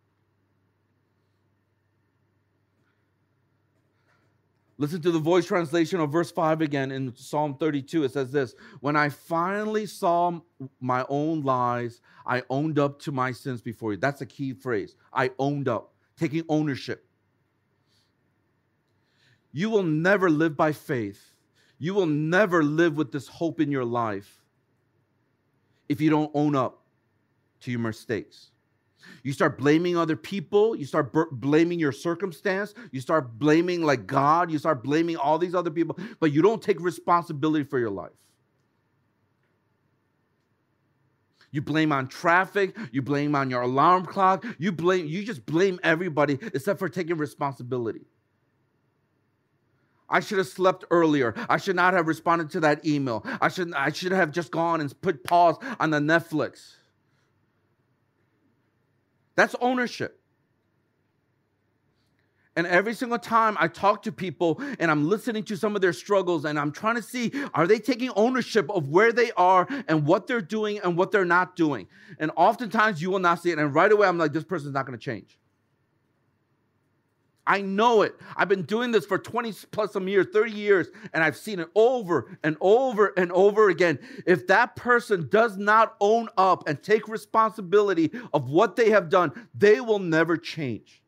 Listen 4.80 5.02
to 5.02 5.10
the 5.10 5.18
voice 5.18 5.44
translation 5.44 5.98
of 5.98 6.12
verse 6.12 6.30
5 6.30 6.60
again 6.60 6.92
in 6.92 7.14
Psalm 7.16 7.56
32. 7.58 8.04
It 8.04 8.12
says 8.12 8.30
this 8.30 8.54
When 8.80 8.94
I 8.94 9.08
finally 9.08 9.86
saw 9.86 10.40
my 10.80 11.04
own 11.08 11.42
lies, 11.42 12.00
I 12.24 12.44
owned 12.48 12.78
up 12.78 13.00
to 13.02 13.12
my 13.12 13.32
sins 13.32 13.60
before 13.60 13.92
you. 13.92 13.98
That's 13.98 14.20
a 14.20 14.26
key 14.26 14.52
phrase. 14.52 14.94
I 15.12 15.32
owned 15.38 15.68
up, 15.68 15.94
taking 16.16 16.44
ownership. 16.48 17.04
You 19.50 19.68
will 19.68 19.82
never 19.82 20.30
live 20.30 20.56
by 20.56 20.72
faith. 20.72 21.32
You 21.80 21.94
will 21.94 22.06
never 22.06 22.62
live 22.62 22.96
with 22.96 23.10
this 23.10 23.26
hope 23.26 23.60
in 23.60 23.72
your 23.72 23.84
life 23.84 24.42
if 25.88 26.00
you 26.00 26.10
don't 26.10 26.30
own 26.34 26.54
up 26.54 26.84
to 27.60 27.70
your 27.72 27.80
mistakes. 27.80 28.50
You 29.22 29.32
start 29.32 29.58
blaming 29.58 29.96
other 29.96 30.16
people. 30.16 30.76
You 30.76 30.84
start 30.84 31.12
b- 31.12 31.24
blaming 31.32 31.78
your 31.78 31.92
circumstance. 31.92 32.74
You 32.92 33.00
start 33.00 33.38
blaming 33.38 33.82
like 33.82 34.06
God. 34.06 34.50
You 34.50 34.58
start 34.58 34.82
blaming 34.82 35.16
all 35.16 35.38
these 35.38 35.54
other 35.54 35.70
people, 35.70 35.98
but 36.20 36.32
you 36.32 36.42
don't 36.42 36.62
take 36.62 36.80
responsibility 36.80 37.64
for 37.64 37.78
your 37.78 37.90
life. 37.90 38.12
You 41.50 41.62
blame 41.62 41.92
on 41.92 42.08
traffic, 42.08 42.76
you 42.92 43.00
blame 43.02 43.34
on 43.34 43.48
your 43.50 43.62
alarm 43.62 44.04
clock, 44.04 44.44
you 44.58 44.70
blame 44.70 45.06
you 45.06 45.24
just 45.24 45.46
blame 45.46 45.80
everybody 45.82 46.38
except 46.42 46.78
for 46.78 46.88
taking 46.88 47.16
responsibility. 47.16 48.02
I 50.10 50.20
should 50.20 50.38
have 50.38 50.48
slept 50.48 50.84
earlier. 50.90 51.34
I 51.48 51.58
should 51.58 51.76
not 51.76 51.94
have 51.94 52.06
responded 52.06 52.50
to 52.50 52.60
that 52.60 52.86
email. 52.86 53.24
I 53.40 53.48
should 53.48 53.72
I 53.74 53.92
should 53.92 54.12
have 54.12 54.30
just 54.30 54.50
gone 54.50 54.80
and 54.80 55.00
put 55.00 55.24
pause 55.24 55.56
on 55.80 55.90
the 55.90 55.98
Netflix. 56.00 56.74
That's 59.38 59.54
ownership. 59.60 60.20
And 62.56 62.66
every 62.66 62.92
single 62.92 63.20
time 63.20 63.56
I 63.60 63.68
talk 63.68 64.02
to 64.02 64.10
people 64.10 64.60
and 64.80 64.90
I'm 64.90 65.08
listening 65.08 65.44
to 65.44 65.56
some 65.56 65.76
of 65.76 65.80
their 65.80 65.92
struggles 65.92 66.44
and 66.44 66.58
I'm 66.58 66.72
trying 66.72 66.96
to 66.96 67.02
see 67.02 67.30
are 67.54 67.68
they 67.68 67.78
taking 67.78 68.10
ownership 68.16 68.68
of 68.68 68.88
where 68.88 69.12
they 69.12 69.30
are 69.36 69.68
and 69.86 70.04
what 70.04 70.26
they're 70.26 70.40
doing 70.40 70.80
and 70.82 70.96
what 70.96 71.12
they're 71.12 71.24
not 71.24 71.54
doing. 71.54 71.86
And 72.18 72.32
oftentimes 72.34 73.00
you 73.00 73.12
will 73.12 73.20
not 73.20 73.40
see 73.40 73.52
it. 73.52 73.60
And 73.60 73.72
right 73.72 73.92
away 73.92 74.08
I'm 74.08 74.18
like, 74.18 74.32
this 74.32 74.42
person's 74.42 74.74
not 74.74 74.86
going 74.86 74.98
to 74.98 75.04
change. 75.04 75.38
I 77.48 77.62
know 77.62 78.02
it. 78.02 78.14
I've 78.36 78.48
been 78.48 78.62
doing 78.62 78.92
this 78.92 79.06
for 79.06 79.18
20 79.18 79.52
plus 79.72 79.94
some 79.94 80.06
years, 80.06 80.26
30 80.32 80.52
years, 80.52 80.88
and 81.14 81.24
I've 81.24 81.36
seen 81.36 81.58
it 81.58 81.68
over 81.74 82.38
and 82.44 82.58
over 82.60 83.14
and 83.16 83.32
over 83.32 83.70
again. 83.70 83.98
If 84.26 84.46
that 84.48 84.76
person 84.76 85.28
does 85.30 85.56
not 85.56 85.96
own 85.98 86.28
up 86.36 86.68
and 86.68 86.80
take 86.82 87.08
responsibility 87.08 88.12
of 88.34 88.50
what 88.50 88.76
they 88.76 88.90
have 88.90 89.08
done, 89.08 89.48
they 89.54 89.80
will 89.80 89.98
never 89.98 90.36
change. 90.36 91.02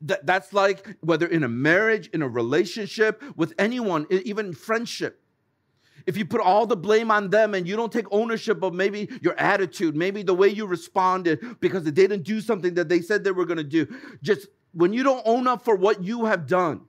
that's 0.00 0.52
like 0.52 0.96
whether 1.00 1.26
in 1.26 1.42
a 1.42 1.48
marriage, 1.48 2.08
in 2.08 2.22
a 2.22 2.28
relationship, 2.28 3.20
with 3.36 3.52
anyone, 3.58 4.06
even 4.10 4.52
friendship 4.52 5.21
if 6.06 6.16
you 6.16 6.24
put 6.24 6.40
all 6.40 6.66
the 6.66 6.76
blame 6.76 7.10
on 7.10 7.30
them 7.30 7.54
and 7.54 7.66
you 7.66 7.76
don't 7.76 7.92
take 7.92 8.06
ownership 8.10 8.62
of 8.62 8.74
maybe 8.74 9.08
your 9.20 9.38
attitude, 9.38 9.96
maybe 9.96 10.22
the 10.22 10.34
way 10.34 10.48
you 10.48 10.66
responded 10.66 11.60
because 11.60 11.84
they 11.84 11.90
didn't 11.90 12.22
do 12.22 12.40
something 12.40 12.74
that 12.74 12.88
they 12.88 13.00
said 13.00 13.24
they 13.24 13.30
were 13.30 13.46
going 13.46 13.58
to 13.58 13.64
do, 13.64 13.86
just 14.22 14.48
when 14.72 14.92
you 14.92 15.02
don't 15.02 15.22
own 15.24 15.46
up 15.46 15.64
for 15.64 15.76
what 15.76 16.02
you 16.02 16.24
have 16.24 16.46
done, 16.46 16.82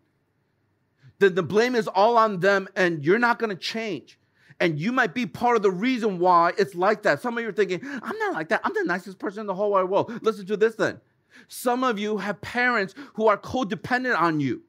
then 1.19 1.35
the 1.35 1.43
blame 1.43 1.75
is 1.75 1.87
all 1.87 2.17
on 2.17 2.39
them 2.39 2.67
and 2.75 3.03
you're 3.05 3.19
not 3.19 3.39
going 3.39 3.49
to 3.49 3.55
change. 3.55 4.19
And 4.59 4.79
you 4.79 4.91
might 4.91 5.13
be 5.13 5.25
part 5.25 5.55
of 5.55 5.63
the 5.63 5.71
reason 5.71 6.19
why 6.19 6.53
it's 6.57 6.75
like 6.75 7.03
that. 7.03 7.21
Some 7.21 7.37
of 7.37 7.43
you 7.43 7.49
are 7.49 7.53
thinking, 7.53 7.81
I'm 7.83 8.17
not 8.17 8.33
like 8.33 8.49
that. 8.49 8.61
I'm 8.63 8.73
the 8.73 8.83
nicest 8.83 9.19
person 9.19 9.41
in 9.41 9.47
the 9.47 9.53
whole 9.53 9.71
wide 9.71 9.85
world. 9.85 10.19
Listen 10.21 10.45
to 10.47 10.57
this 10.57 10.75
then. 10.75 11.01
Some 11.47 11.83
of 11.83 11.97
you 11.99 12.17
have 12.17 12.39
parents 12.41 12.93
who 13.15 13.27
are 13.27 13.37
codependent 13.37 14.17
on 14.17 14.39
you. 14.39 14.61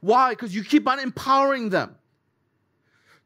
Why? 0.00 0.30
Because 0.30 0.54
you 0.54 0.64
keep 0.64 0.88
on 0.88 0.98
empowering 0.98 1.70
them. 1.70 1.96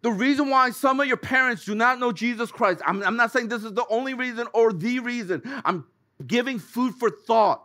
The 0.05 0.13
reason 0.13 0.51
why 0.51 0.69
some 0.69 1.01
of 1.01 1.07
your 1.07 1.17
parents 1.17 1.65
do 1.65 1.75
not 1.75 1.99
know 1.99 2.13
Jesus 2.13 2.53
Christ, 2.53 2.83
I'm, 2.85 3.03
I'm 3.03 3.17
not 3.17 3.33
saying 3.33 3.49
this 3.49 3.65
is 3.65 3.73
the 3.73 3.87
only 3.89 4.13
reason 4.13 4.47
or 4.53 4.71
the 4.71 4.99
reason. 4.99 5.41
I'm 5.65 5.87
giving 6.27 6.59
food 6.59 6.95
for 6.97 7.09
thought. 7.09 7.65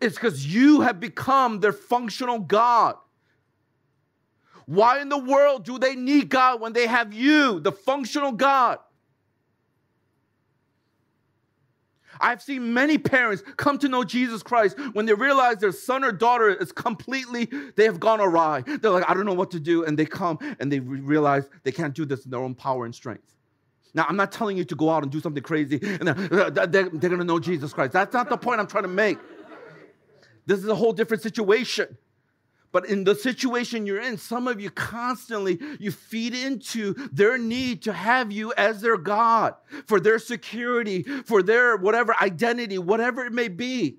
It's 0.00 0.14
because 0.14 0.46
you 0.46 0.80
have 0.80 0.98
become 0.98 1.60
their 1.60 1.74
functional 1.74 2.38
God. 2.38 2.96
Why 4.64 5.02
in 5.02 5.10
the 5.10 5.18
world 5.18 5.66
do 5.66 5.78
they 5.78 5.94
need 5.94 6.30
God 6.30 6.58
when 6.62 6.72
they 6.72 6.86
have 6.86 7.12
you, 7.12 7.60
the 7.60 7.72
functional 7.72 8.32
God? 8.32 8.78
I've 12.20 12.42
seen 12.42 12.74
many 12.74 12.98
parents 12.98 13.42
come 13.56 13.78
to 13.78 13.88
know 13.88 14.04
Jesus 14.04 14.42
Christ 14.42 14.76
when 14.92 15.06
they 15.06 15.14
realize 15.14 15.58
their 15.58 15.72
son 15.72 16.04
or 16.04 16.12
daughter 16.12 16.48
is 16.48 16.72
completely, 16.72 17.48
they 17.76 17.84
have 17.84 18.00
gone 18.00 18.20
awry. 18.20 18.62
They're 18.62 18.90
like, 18.90 19.08
I 19.08 19.14
don't 19.14 19.26
know 19.26 19.34
what 19.34 19.50
to 19.52 19.60
do. 19.60 19.84
And 19.84 19.98
they 19.98 20.06
come 20.06 20.38
and 20.60 20.70
they 20.70 20.80
realize 20.80 21.48
they 21.62 21.72
can't 21.72 21.94
do 21.94 22.04
this 22.04 22.24
in 22.24 22.30
their 22.30 22.40
own 22.40 22.54
power 22.54 22.84
and 22.84 22.94
strength. 22.94 23.34
Now, 23.94 24.04
I'm 24.08 24.16
not 24.16 24.30
telling 24.30 24.58
you 24.58 24.64
to 24.64 24.74
go 24.74 24.90
out 24.90 25.02
and 25.02 25.10
do 25.10 25.20
something 25.20 25.42
crazy 25.42 25.80
and 25.82 26.08
uh, 26.08 26.12
uh, 26.12 26.50
they're, 26.50 26.66
they're, 26.66 26.88
they're 26.90 27.10
going 27.10 27.18
to 27.18 27.24
know 27.24 27.38
Jesus 27.38 27.72
Christ. 27.72 27.92
That's 27.92 28.12
not 28.12 28.28
the 28.28 28.36
point 28.36 28.60
I'm 28.60 28.66
trying 28.66 28.84
to 28.84 28.88
make. 28.88 29.18
This 30.44 30.58
is 30.58 30.68
a 30.68 30.74
whole 30.74 30.92
different 30.92 31.22
situation. 31.22 31.96
But 32.76 32.90
in 32.90 33.04
the 33.04 33.14
situation 33.14 33.86
you're 33.86 34.02
in, 34.02 34.18
some 34.18 34.46
of 34.46 34.60
you 34.60 34.68
constantly 34.68 35.58
you 35.80 35.90
feed 35.90 36.34
into 36.34 36.92
their 37.10 37.38
need 37.38 37.80
to 37.84 37.92
have 37.94 38.30
you 38.30 38.52
as 38.52 38.82
their 38.82 38.98
God 38.98 39.54
for 39.86 39.98
their 39.98 40.18
security, 40.18 41.02
for 41.02 41.42
their 41.42 41.78
whatever 41.78 42.14
identity, 42.20 42.76
whatever 42.76 43.24
it 43.24 43.32
may 43.32 43.48
be. 43.48 43.96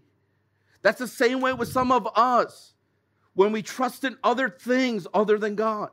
That's 0.83 0.99
the 0.99 1.07
same 1.07 1.41
way 1.41 1.53
with 1.53 1.69
some 1.69 1.91
of 1.91 2.07
us 2.15 2.75
when 3.33 3.51
we 3.51 3.63
trust 3.63 4.03
in 4.03 4.15
other 4.23 4.47
things 4.47 5.07
other 5.11 5.39
than 5.39 5.55
God. 5.55 5.89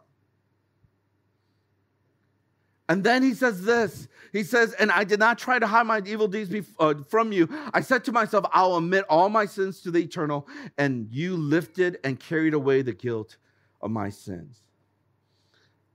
And 2.89 3.03
then 3.03 3.23
he 3.23 3.35
says 3.35 3.65
this. 3.65 4.09
He 4.33 4.43
says, 4.43 4.73
And 4.75 4.91
I 4.91 5.05
did 5.05 5.19
not 5.21 5.39
try 5.39 5.59
to 5.59 5.67
hide 5.67 5.87
my 5.87 6.03
evil 6.05 6.29
deeds 6.29 6.53
uh, 6.79 6.95
from 7.09 7.33
you. 7.33 7.49
I 7.73 7.81
said 7.81 8.05
to 8.05 8.13
myself, 8.13 8.45
I'll 8.53 8.77
admit 8.77 9.05
all 9.09 9.29
my 9.29 9.47
sins 9.47 9.81
to 9.83 9.91
the 9.91 10.01
eternal. 10.03 10.49
And 10.77 11.09
you 11.11 11.37
lifted 11.37 11.99
and 12.05 12.19
carried 12.19 12.53
away 12.53 12.83
the 12.83 12.93
guilt 12.93 13.37
of 13.81 13.91
my 13.91 14.11
sins. 14.11 14.64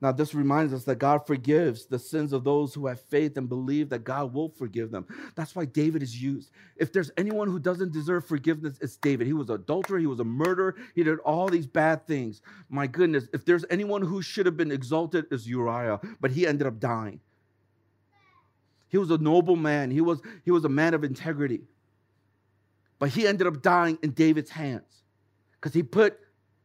Now, 0.02 0.14
this 0.14 0.34
reminds 0.34 0.74
us 0.74 0.86
that 0.86 0.95
God 0.95 1.28
forgives 1.28 1.86
the 1.86 2.00
sins 2.00 2.32
of 2.32 2.45
those 2.45 2.74
who 2.74 2.88
have 2.88 3.02
faith 3.02 3.36
and 3.36 3.50
believe 3.50 3.89
that 3.89 4.06
God 4.06 4.34
will 4.34 4.47
forgive 4.47 4.91
them. 4.91 5.06
That's 5.36 5.54
why 5.54 5.66
David 5.66 6.02
is 6.02 6.22
used. 6.22 6.52
If 6.78 6.93
there's 6.93 7.12
anyone 7.18 7.50
who 7.50 7.60
doesn't 7.60 7.91
deserve 7.91 8.26
forgiveness, 8.26 8.78
it's 8.82 8.95
David. 8.95 9.28
He 9.28 9.34
was 9.34 9.50
an 9.50 9.56
adulterer, 9.56 10.00
he 10.00 10.08
was 10.08 10.22
a 10.22 10.24
murderer, 10.24 10.76
he 10.95 11.04
did 11.04 11.20
all 11.20 11.50
these 11.50 11.68
bad 11.68 12.08
things. 12.08 12.41
My 12.70 12.88
goodness, 12.88 13.28
if 13.34 13.43
there's 13.43 13.66
anyone 13.70 14.02
who 14.02 14.22
should 14.22 14.45
have 14.45 14.56
been 14.56 14.72
exalted, 14.72 15.26
is 15.32 15.45
Uriah, 15.47 16.00
but 16.22 16.32
he 16.32 16.47
ended 16.47 16.66
up 16.66 16.80
dying. 16.80 17.20
He 18.88 18.97
was 18.97 19.12
a 19.12 19.18
noble 19.18 19.58
man, 19.58 19.91
he 19.91 20.02
was, 20.02 20.22
he 20.45 20.52
was 20.52 20.64
a 20.64 20.70
man 20.70 20.93
of 20.93 21.04
integrity. 21.04 21.62
But 23.00 23.10
he 23.10 23.28
ended 23.28 23.47
up 23.47 23.62
dying 23.62 23.97
in 24.02 24.12
David's 24.12 24.50
hands 24.50 25.04
because 25.54 25.74
he 25.74 25.84
put 25.84 26.20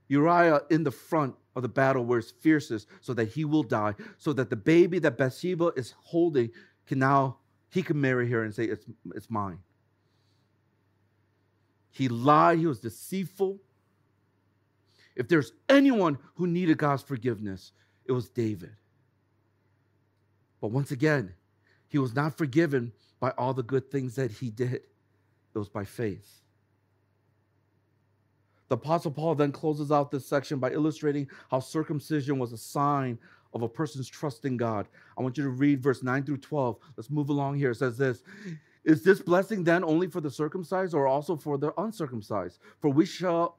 Uriah 0.09 0.61
in 0.71 0.85
the 0.85 0.91
front 0.91 1.35
of 1.57 1.63
the 1.63 1.69
battle 1.69 2.05
where 2.05 2.19
it's 2.19 2.31
fiercest, 2.31 2.89
so 3.01 3.15
that 3.15 3.27
he 3.27 3.45
will 3.45 3.63
die, 3.63 3.95
so 4.19 4.33
that 4.33 4.51
the 4.51 4.57
baby 4.57 4.99
that 4.99 5.17
Bathsheba 5.17 5.73
is 5.77 5.95
holding 5.99 6.51
can 6.87 6.99
now, 6.99 7.39
he 7.71 7.83
can 7.83 8.01
marry 8.01 8.29
her 8.31 8.43
and 8.43 8.55
say, 8.55 8.65
It's, 8.65 8.85
it's 9.15 9.31
mine. 9.31 9.59
He 11.91 12.09
lied, 12.09 12.59
he 12.59 12.67
was 12.67 12.81
deceitful. 12.81 13.61
If 15.15 15.29
there's 15.29 15.53
anyone 15.69 16.19
who 16.35 16.47
needed 16.49 16.77
God's 16.77 17.03
forgiveness, 17.03 17.71
it 18.05 18.13
was 18.13 18.29
David. 18.29 18.73
But 20.61 20.73
once 20.73 20.91
again, 20.91 21.35
he 21.87 21.99
was 21.99 22.15
not 22.15 22.37
forgiven 22.37 22.93
by 23.21 23.31
all 23.31 23.55
the 23.55 23.63
good 23.63 23.91
things 23.91 24.17
that 24.17 24.33
he 24.33 24.51
did, 24.51 24.73
it 24.75 24.89
was 25.55 25.69
by 25.69 25.85
faith. 25.85 26.41
The 28.69 28.77
Apostle 28.77 29.11
Paul 29.11 29.35
then 29.35 29.53
closes 29.53 29.93
out 29.93 30.11
this 30.11 30.27
section 30.27 30.59
by 30.59 30.73
illustrating 30.73 31.29
how 31.51 31.61
circumcision 31.61 32.39
was 32.39 32.53
a 32.53 32.59
sign 32.59 33.19
of 33.53 33.63
a 33.63 33.69
person's 33.69 34.09
trust 34.09 34.45
in 34.45 34.57
God. 34.57 34.89
I 35.17 35.23
want 35.23 35.37
you 35.37 35.45
to 35.45 35.51
read 35.51 35.83
verse 35.83 36.03
9 36.03 36.25
through 36.25 36.39
12. 36.39 36.77
Let's 36.97 37.11
move 37.11 37.29
along 37.29 37.57
here. 37.57 37.71
It 37.71 37.77
says 37.77 37.97
this 37.97 38.23
Is 38.85 39.03
this 39.03 39.21
blessing 39.21 39.65
then 39.65 39.85
only 39.85 40.09
for 40.09 40.21
the 40.21 40.31
circumcised 40.31 40.95
or 40.95 41.07
also 41.07 41.37
for 41.37 41.59
the 41.59 41.73
uncircumcised? 41.81 42.59
For 42.81 42.91
we 42.91 43.07
shall. 43.07 43.59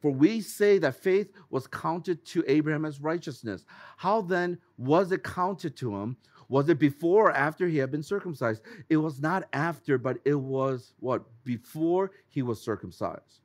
For 0.00 0.10
we 0.10 0.40
say 0.40 0.78
that 0.78 0.96
faith 0.96 1.30
was 1.50 1.66
counted 1.66 2.24
to 2.26 2.42
Abraham 2.48 2.86
as 2.86 3.02
righteousness. 3.02 3.66
How 3.98 4.22
then 4.22 4.56
was 4.78 5.12
it 5.12 5.22
counted 5.22 5.76
to 5.76 5.94
him? 5.94 6.16
Was 6.48 6.70
it 6.70 6.78
before 6.78 7.28
or 7.28 7.32
after 7.32 7.68
he 7.68 7.76
had 7.76 7.90
been 7.90 8.02
circumcised? 8.02 8.62
It 8.88 8.96
was 8.96 9.20
not 9.20 9.44
after, 9.52 9.98
but 9.98 10.16
it 10.24 10.34
was 10.34 10.94
what? 11.00 11.24
Before 11.44 12.12
he 12.28 12.40
was 12.40 12.62
circumcised. 12.62 13.40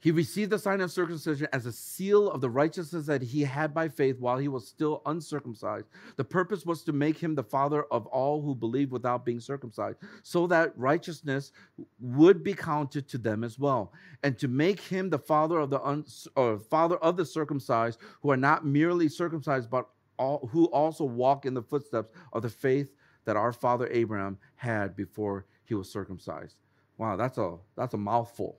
He 0.00 0.12
received 0.12 0.52
the 0.52 0.58
sign 0.60 0.80
of 0.80 0.92
circumcision 0.92 1.48
as 1.52 1.66
a 1.66 1.72
seal 1.72 2.30
of 2.30 2.40
the 2.40 2.50
righteousness 2.50 3.06
that 3.06 3.20
he 3.20 3.42
had 3.42 3.74
by 3.74 3.88
faith 3.88 4.20
while 4.20 4.38
he 4.38 4.46
was 4.46 4.66
still 4.66 5.02
uncircumcised. 5.06 5.88
The 6.16 6.24
purpose 6.24 6.64
was 6.64 6.84
to 6.84 6.92
make 6.92 7.18
him 7.18 7.34
the 7.34 7.42
father 7.42 7.82
of 7.90 8.06
all 8.06 8.40
who 8.40 8.54
believe 8.54 8.92
without 8.92 9.24
being 9.24 9.40
circumcised, 9.40 9.98
so 10.22 10.46
that 10.46 10.72
righteousness 10.78 11.50
would 11.98 12.44
be 12.44 12.54
counted 12.54 13.08
to 13.08 13.18
them 13.18 13.42
as 13.42 13.58
well, 13.58 13.92
and 14.22 14.38
to 14.38 14.46
make 14.46 14.80
him 14.80 15.10
the 15.10 15.18
father 15.18 15.58
of 15.58 15.70
the 15.70 15.82
un, 15.82 16.04
or 16.36 16.58
father 16.58 16.96
of 16.98 17.16
the 17.16 17.26
circumcised 17.26 17.98
who 18.22 18.30
are 18.30 18.36
not 18.36 18.64
merely 18.64 19.08
circumcised 19.08 19.68
but 19.68 19.88
all, 20.16 20.48
who 20.52 20.66
also 20.66 21.04
walk 21.04 21.44
in 21.44 21.54
the 21.54 21.62
footsteps 21.62 22.12
of 22.32 22.42
the 22.42 22.48
faith 22.48 22.94
that 23.24 23.36
our 23.36 23.52
father 23.52 23.88
Abraham 23.90 24.38
had 24.54 24.94
before 24.94 25.46
he 25.64 25.74
was 25.74 25.90
circumcised. 25.90 26.56
Wow, 26.98 27.16
that's 27.16 27.38
a 27.38 27.56
that's 27.76 27.94
a 27.94 27.98
mouthful. 27.98 28.58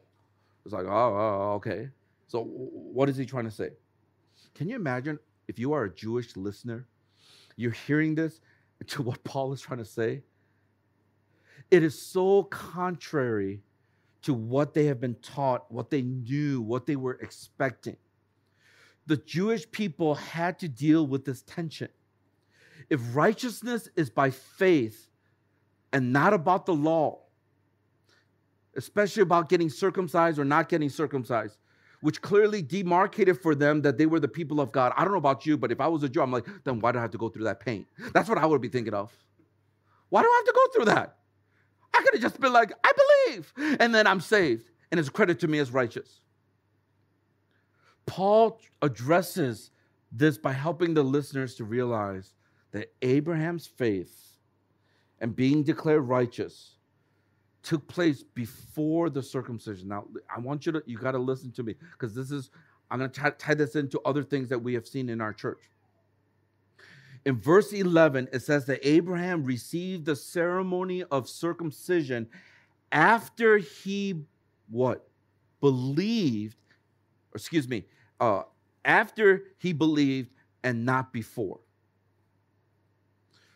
It's 0.66 0.74
like, 0.74 0.86
oh, 0.86 0.90
oh, 0.90 1.42
oh 1.42 1.54
okay. 1.56 1.90
So 2.28 2.44
what 2.44 3.10
is 3.10 3.18
he 3.18 3.26
trying 3.26 3.46
to 3.46 3.52
say? 3.52 3.70
Can 4.56 4.70
you 4.70 4.76
imagine 4.76 5.20
if 5.48 5.58
you 5.58 5.74
are 5.74 5.86
a 5.86 5.94
Jewish 5.94 6.36
listener, 6.36 6.88
you're 7.56 7.72
hearing 7.72 8.16
this 8.16 8.40
to 8.88 9.02
what 9.02 9.24
Paul 9.24 9.54
is 9.54 9.62
trying 9.62 9.80
to 9.80 9.86
say? 9.86 10.24
It 11.72 11.84
is 11.84 12.00
so 12.00 12.44
contrary 12.44 13.62
to 14.22 14.34
what 14.34 14.74
they 14.74 14.86
have 14.86 15.00
been 15.00 15.16
taught, 15.16 15.72
what 15.72 15.90
they 15.90 16.02
knew, 16.02 16.62
what 16.62 16.86
they 16.86 16.96
were 16.96 17.20
expecting. 17.22 17.98
The 19.08 19.18
Jewish 19.18 19.70
people 19.72 20.16
had 20.16 20.60
to 20.60 20.68
deal 20.68 21.08
with 21.08 21.26
this 21.26 21.42
tension. 21.44 21.90
If 22.90 23.16
righteousness 23.16 23.88
is 23.96 24.10
by 24.10 24.30
faith 24.32 25.08
and 25.94 26.12
not 26.12 26.34
about 26.34 26.66
the 26.66 26.74
law, 26.74 27.22
especially 28.76 29.24
about 29.24 29.50
getting 29.50 29.70
circumcised 29.70 30.40
or 30.40 30.46
not 30.46 30.70
getting 30.70 30.90
circumcised, 30.90 31.58
which 32.02 32.22
clearly 32.22 32.62
demarcated 32.62 33.42
for 33.42 33.56
them 33.56 33.82
that 33.82 33.98
they 33.98 34.06
were 34.06 34.20
the 34.20 34.28
people 34.28 34.62
of 34.62 34.72
God. 34.72 34.94
I 34.96 35.04
don't 35.04 35.12
know 35.12 35.18
about 35.18 35.46
you, 35.46 35.58
but 35.58 35.72
if 35.72 35.82
I 35.82 35.88
was 35.88 36.04
a 36.04 36.10
Jew, 36.10 36.22
I'm 36.22 36.32
like, 36.32 36.46
then 36.64 36.80
why 36.80 36.92
do 36.92 37.00
I 37.00 37.02
have 37.02 37.12
to 37.12 37.18
go 37.18 37.30
through 37.30 37.46
that 37.46 37.60
pain? 37.60 37.86
That's 38.14 38.30
what 38.30 38.38
I 38.38 38.46
would 38.46 38.62
be 38.62 38.70
thinking 38.70 38.94
of. 38.94 39.12
Why 40.10 40.22
do 40.22 40.28
I 40.28 40.36
have 40.38 40.46
to 40.46 40.54
go 40.54 40.74
through 40.74 40.94
that? 40.94 41.18
I 41.94 42.02
could 42.02 42.14
have 42.14 42.22
just 42.22 42.40
been 42.40 42.54
like, 42.54 42.72
I 42.84 42.92
believe, 43.28 43.54
and 43.80 43.94
then 43.94 44.08
I'm 44.08 44.22
saved, 44.22 44.70
and 44.92 45.00
it's 45.00 45.10
credit 45.10 45.40
to 45.42 45.48
me 45.48 45.60
as 45.60 45.72
righteous. 45.72 46.22
Paul 48.06 48.60
addresses 48.82 49.72
this 50.12 50.38
by 50.38 50.54
helping 50.54 50.94
the 50.94 51.04
listeners 51.04 51.56
to 51.56 51.64
realize 51.64 52.34
that 52.72 52.92
Abraham's 53.02 53.68
faith 53.68 54.38
and 55.20 55.36
being 55.36 55.64
declared 55.64 56.08
righteous 56.08 56.76
took 57.64 57.88
place 57.88 58.24
before 58.24 59.10
the 59.10 59.22
circumcision. 59.22 59.90
Now, 59.90 60.06
I 60.34 60.40
want 60.40 60.66
you 60.66 60.72
to, 60.74 60.84
you 60.86 60.98
got 60.98 61.12
to 61.12 61.20
listen 61.20 61.52
to 61.54 61.64
me 61.64 61.76
because 61.92 62.16
this 62.16 62.32
is, 62.32 62.52
I'm 62.90 63.00
going 63.00 63.12
to 63.12 63.32
tie 63.32 63.54
this 63.54 63.76
into 63.76 64.00
other 64.06 64.24
things 64.24 64.50
that 64.50 64.60
we 64.60 64.74
have 64.74 64.88
seen 64.88 65.10
in 65.10 65.22
our 65.22 65.34
church. 65.34 65.70
In 67.26 67.40
verse 67.40 67.74
11, 67.74 68.30
it 68.32 68.42
says 68.42 68.66
that 68.66 68.80
Abraham 68.88 69.44
received 69.44 70.06
the 70.06 70.16
ceremony 70.16 71.04
of 71.04 71.28
circumcision 71.28 72.28
after 72.92 73.58
he, 73.58 74.24
what? 74.70 75.08
Believed, 75.60 76.58
excuse 77.36 77.68
me, 77.68 77.84
uh, 78.22 78.44
after 78.86 79.44
he 79.58 79.74
believed 79.74 80.32
and 80.64 80.86
not 80.86 81.12
before. 81.12 81.60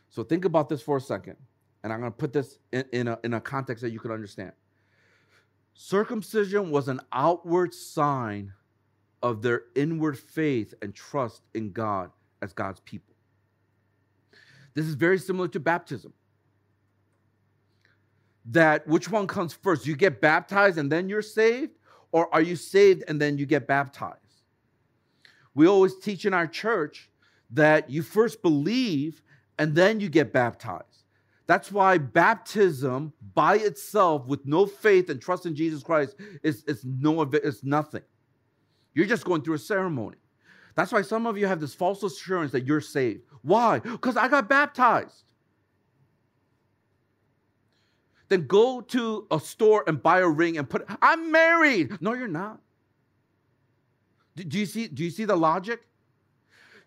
So 0.09 0.23
think 0.23 0.45
about 0.45 0.67
this 0.69 0.81
for 0.81 0.97
a 0.97 1.01
second 1.01 1.37
and 1.83 1.91
I'm 1.91 1.99
going 1.99 2.11
to 2.11 2.17
put 2.17 2.33
this 2.33 2.59
in, 2.71 2.85
in, 2.91 3.07
a, 3.07 3.19
in 3.23 3.33
a 3.33 3.41
context 3.41 3.81
that 3.81 3.91
you 3.91 3.99
can 3.99 4.11
understand. 4.11 4.53
Circumcision 5.73 6.71
was 6.71 6.87
an 6.87 7.01
outward 7.11 7.73
sign 7.73 8.53
of 9.21 9.41
their 9.41 9.63
inward 9.75 10.17
faith 10.17 10.73
and 10.81 10.93
trust 10.93 11.41
in 11.53 11.71
God 11.71 12.11
as 12.41 12.53
God's 12.53 12.79
people. 12.81 13.15
This 14.73 14.85
is 14.85 14.95
very 14.95 15.17
similar 15.17 15.47
to 15.49 15.59
baptism. 15.59 16.13
That 18.45 18.85
which 18.87 19.09
one 19.09 19.27
comes 19.27 19.53
first? 19.53 19.87
You 19.87 19.95
get 19.95 20.19
baptized 20.19 20.77
and 20.77 20.91
then 20.91 21.07
you're 21.07 21.21
saved, 21.21 21.71
or 22.11 22.33
are 22.33 22.41
you 22.41 22.55
saved 22.55 23.03
and 23.07 23.19
then 23.19 23.37
you 23.37 23.45
get 23.45 23.67
baptized? 23.67 24.19
We 25.55 25.67
always 25.67 25.97
teach 25.99 26.25
in 26.25 26.33
our 26.33 26.47
church 26.47 27.09
that 27.51 27.89
you 27.89 28.01
first 28.01 28.41
believe 28.41 29.21
and 29.57 29.75
then 29.75 29.99
you 29.99 30.09
get 30.09 30.33
baptized. 30.33 30.92
That's 31.45 31.71
why 31.71 31.97
baptism 31.97 33.13
by 33.33 33.57
itself, 33.57 34.25
with 34.27 34.45
no 34.45 34.65
faith 34.65 35.09
and 35.09 35.21
trust 35.21 35.45
in 35.45 35.55
Jesus 35.55 35.83
Christ, 35.83 36.15
is, 36.41 36.63
is, 36.67 36.85
no, 36.85 37.21
is 37.23 37.63
nothing. 37.63 38.03
You're 38.93 39.07
just 39.07 39.25
going 39.25 39.41
through 39.41 39.55
a 39.55 39.59
ceremony. 39.59 40.17
That's 40.75 40.91
why 40.91 41.01
some 41.01 41.27
of 41.27 41.37
you 41.37 41.45
have 41.47 41.59
this 41.59 41.75
false 41.75 42.01
assurance 42.03 42.51
that 42.53 42.65
you're 42.65 42.81
saved. 42.81 43.21
Why? 43.41 43.79
Because 43.79 44.17
I 44.17 44.27
got 44.27 44.47
baptized. 44.47 45.23
Then 48.29 48.47
go 48.47 48.81
to 48.81 49.27
a 49.29 49.39
store 49.39 49.83
and 49.85 50.01
buy 50.01 50.19
a 50.19 50.27
ring 50.27 50.57
and 50.57 50.67
put, 50.67 50.85
I'm 51.01 51.31
married. 51.31 52.01
No, 52.01 52.13
you're 52.13 52.27
not. 52.27 52.59
Do, 54.35 54.43
do 54.43 54.57
you 54.57 54.65
see, 54.65 54.87
do 54.87 55.03
you 55.03 55.11
see 55.11 55.25
the 55.25 55.35
logic? 55.35 55.81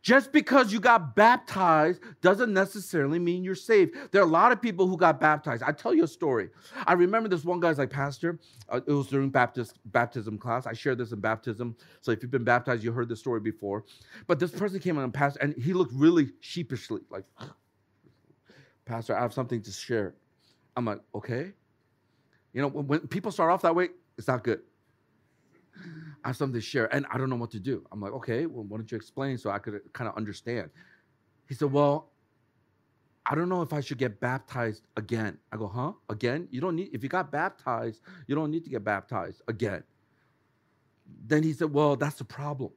Just 0.03 0.33
because 0.33 0.73
you 0.73 0.81
got 0.81 1.17
baptized 1.17 2.01
doesn't 2.21 2.53
necessarily 2.53 3.19
mean 3.19 3.43
you're 3.43 3.55
saved. 3.55 3.97
There 4.13 4.23
are 4.23 4.27
a 4.27 4.31
lot 4.31 4.53
of 4.53 4.63
people 4.63 4.87
who 4.87 4.97
got 4.97 5.21
baptized. 5.21 5.63
I 5.63 5.73
tell 5.73 5.95
you 5.95 6.05
a 6.05 6.09
story. 6.09 6.51
I 6.87 6.93
remember 6.93 7.29
this 7.29 7.45
one 7.45 7.61
guy's 7.61 7.79
like, 7.79 7.91
Pastor, 7.91 8.39
uh, 8.69 8.81
it 8.87 8.93
was 8.93 9.09
during 9.09 9.31
Baptist 9.31 9.79
baptism 9.87 10.39
class. 10.39 10.67
I 10.67 10.73
shared 10.73 10.99
this 10.99 11.13
in 11.13 11.21
baptism. 11.21 11.77
So 12.01 12.13
if 12.13 12.23
you've 12.23 12.31
been 12.31 12.45
baptized, 12.45 12.85
you 12.85 12.93
heard 12.93 13.09
this 13.09 13.19
story 13.21 13.41
before. 13.41 13.85
But 14.27 14.39
this 14.39 14.53
person 14.53 14.79
came 14.81 14.99
and 14.99 15.13
pastor, 15.13 15.41
and 15.43 15.55
he 15.57 15.73
looked 15.73 15.93
really 15.93 16.31
sheepishly 16.41 17.01
like, 17.11 17.25
Pastor, 18.85 19.17
I 19.17 19.23
have 19.23 19.35
something 19.35 19.61
to 19.63 19.73
share. 19.73 20.15
I'm 20.77 20.85
like, 20.85 21.01
okay. 21.15 21.53
You 22.53 22.63
know, 22.63 22.69
when 22.69 23.01
people 23.01 23.33
start 23.33 23.51
off 23.51 23.63
that 23.63 23.75
way, 23.75 23.89
it's 24.17 24.29
not 24.29 24.45
good. 24.45 24.61
I 26.25 26.29
have 26.29 26.37
something 26.37 26.55
to 26.55 26.61
share, 26.61 26.93
and 26.95 27.07
I 27.13 27.19
don't 27.19 27.31
know 27.31 27.37
what 27.37 27.51
to 27.53 27.61
do. 27.61 27.87
I'm 27.93 28.01
like, 28.01 28.13
okay, 28.13 28.47
well, 28.47 28.65
why 28.65 28.79
don't 28.79 28.91
you 28.91 28.97
explain 28.97 29.39
so 29.39 29.51
I 29.51 29.59
could 29.59 29.81
kind 29.93 30.09
of 30.09 30.17
understand? 30.17 30.71
He 31.49 31.55
said, 31.55 31.71
well, 31.71 32.11
I 33.25 33.35
don't 33.35 33.49
know 33.49 33.63
if 33.63 33.73
I 33.73 33.81
should 33.81 33.99
get 33.99 34.21
baptized 34.21 34.83
again. 34.97 35.39
I 35.53 35.57
go, 35.57 35.67
huh? 35.67 35.93
Again? 36.09 36.49
You 36.51 36.61
don't 36.61 36.77
need, 36.77 36.91
if 36.93 37.03
you 37.03 37.09
got 37.09 37.33
baptized, 37.33 38.01
you 38.27 38.35
don't 38.35 38.51
need 38.51 38.65
to 38.65 38.71
get 38.71 38.85
baptized 38.85 39.43
again. 39.49 39.83
Then 41.27 41.43
he 41.43 41.53
said, 41.53 41.73
well, 41.73 41.97
that's 41.97 42.17
the 42.17 42.25
problem. 42.25 42.71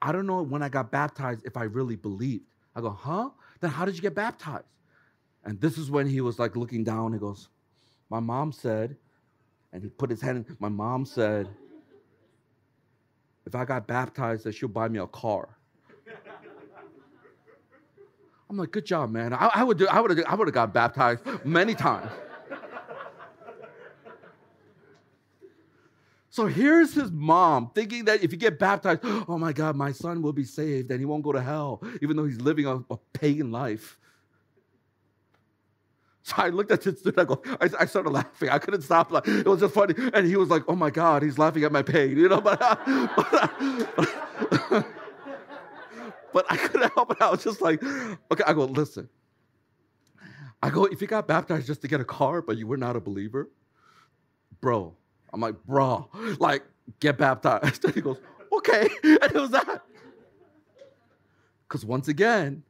I 0.00 0.12
don't 0.12 0.26
know 0.26 0.42
when 0.42 0.62
I 0.62 0.68
got 0.68 0.90
baptized 0.90 1.44
if 1.44 1.56
I 1.56 1.64
really 1.64 1.96
believed. 1.96 2.44
I 2.74 2.80
go, 2.80 2.90
huh? 2.90 3.30
Then 3.60 3.70
how 3.70 3.84
did 3.84 3.94
you 3.94 4.02
get 4.02 4.14
baptized? 4.14 4.64
And 5.44 5.60
this 5.60 5.78
is 5.78 5.90
when 5.90 6.06
he 6.06 6.20
was 6.20 6.38
like 6.38 6.56
looking 6.56 6.84
down. 6.84 7.12
He 7.12 7.18
goes, 7.18 7.48
my 8.10 8.20
mom 8.20 8.52
said, 8.52 8.96
and 9.72 9.82
he 9.82 9.88
put 9.88 10.10
his 10.10 10.20
hand 10.20 10.38
in, 10.38 10.56
my 10.60 10.68
mom 10.68 11.04
said, 11.04 11.48
if 13.48 13.54
I 13.54 13.64
got 13.64 13.86
baptized, 13.86 14.44
that 14.44 14.54
she'll 14.54 14.68
buy 14.68 14.88
me 14.88 14.98
a 14.98 15.06
car. 15.06 15.48
I'm 18.50 18.56
like, 18.56 18.70
good 18.70 18.84
job, 18.84 19.10
man. 19.10 19.32
I, 19.32 19.50
I 19.54 19.64
would 19.64 19.78
do, 19.78 19.86
I 19.88 20.00
would 20.00 20.16
have 20.16 20.26
I 20.26 20.34
would 20.34 20.48
have 20.48 20.54
got 20.54 20.72
baptized 20.72 21.22
many 21.44 21.74
times. 21.74 22.10
So 26.30 26.46
here's 26.46 26.94
his 26.94 27.10
mom 27.10 27.70
thinking 27.74 28.04
that 28.04 28.22
if 28.22 28.32
you 28.32 28.38
get 28.38 28.58
baptized, 28.58 29.00
oh 29.02 29.38
my 29.38 29.52
God, 29.52 29.74
my 29.76 29.92
son 29.92 30.22
will 30.22 30.32
be 30.32 30.44
saved 30.44 30.90
and 30.90 31.00
he 31.00 31.06
won't 31.06 31.24
go 31.24 31.32
to 31.32 31.40
hell, 31.40 31.82
even 32.00 32.16
though 32.16 32.26
he's 32.26 32.40
living 32.40 32.66
a, 32.66 32.76
a 32.90 32.96
pagan 33.12 33.50
life. 33.50 33.97
So 36.28 36.34
I 36.42 36.50
looked 36.50 36.70
at 36.70 36.82
this 36.82 37.00
dude. 37.00 37.18
I 37.18 37.24
go, 37.24 37.40
I, 37.60 37.70
I, 37.80 37.86
started 37.86 38.10
laughing. 38.10 38.50
I 38.50 38.58
couldn't 38.58 38.82
stop. 38.82 39.10
Like, 39.10 39.26
it 39.26 39.46
was 39.46 39.60
just 39.60 39.74
funny. 39.74 39.94
And 40.12 40.26
he 40.26 40.36
was 40.36 40.50
like, 40.50 40.62
"Oh 40.68 40.76
my 40.76 40.90
God, 40.90 41.22
he's 41.22 41.38
laughing 41.38 41.64
at 41.64 41.72
my 41.72 41.82
pain," 41.82 42.16
you 42.16 42.28
know. 42.28 42.40
But, 42.48 42.60
but, 44.70 44.86
but 46.32 46.46
I 46.50 46.56
couldn't 46.56 46.92
help 46.94 47.10
it. 47.10 47.18
I 47.20 47.30
was 47.30 47.42
just 47.42 47.60
like, 47.60 47.82
"Okay." 47.82 48.44
I 48.46 48.52
go, 48.52 48.64
"Listen." 48.64 49.08
I 50.62 50.70
go, 50.70 50.84
"If 50.84 51.00
you 51.00 51.06
got 51.06 51.26
baptized 51.26 51.66
just 51.66 51.80
to 51.82 51.88
get 51.88 52.00
a 52.00 52.04
car, 52.04 52.42
but 52.42 52.56
you 52.56 52.66
were 52.66 52.76
not 52.76 52.96
a 52.96 53.00
believer, 53.00 53.48
bro." 54.60 54.94
I'm 55.32 55.40
like, 55.40 55.54
"Bro, 55.64 56.08
like, 56.38 56.62
get 57.00 57.18
baptized." 57.18 57.84
And 57.84 57.94
he 57.94 58.00
goes, 58.00 58.18
"Okay," 58.52 58.88
and 59.02 59.22
it 59.22 59.34
was 59.34 59.50
that. 59.50 59.82
Because 61.66 61.84
once 61.84 62.08
again, 62.08 62.62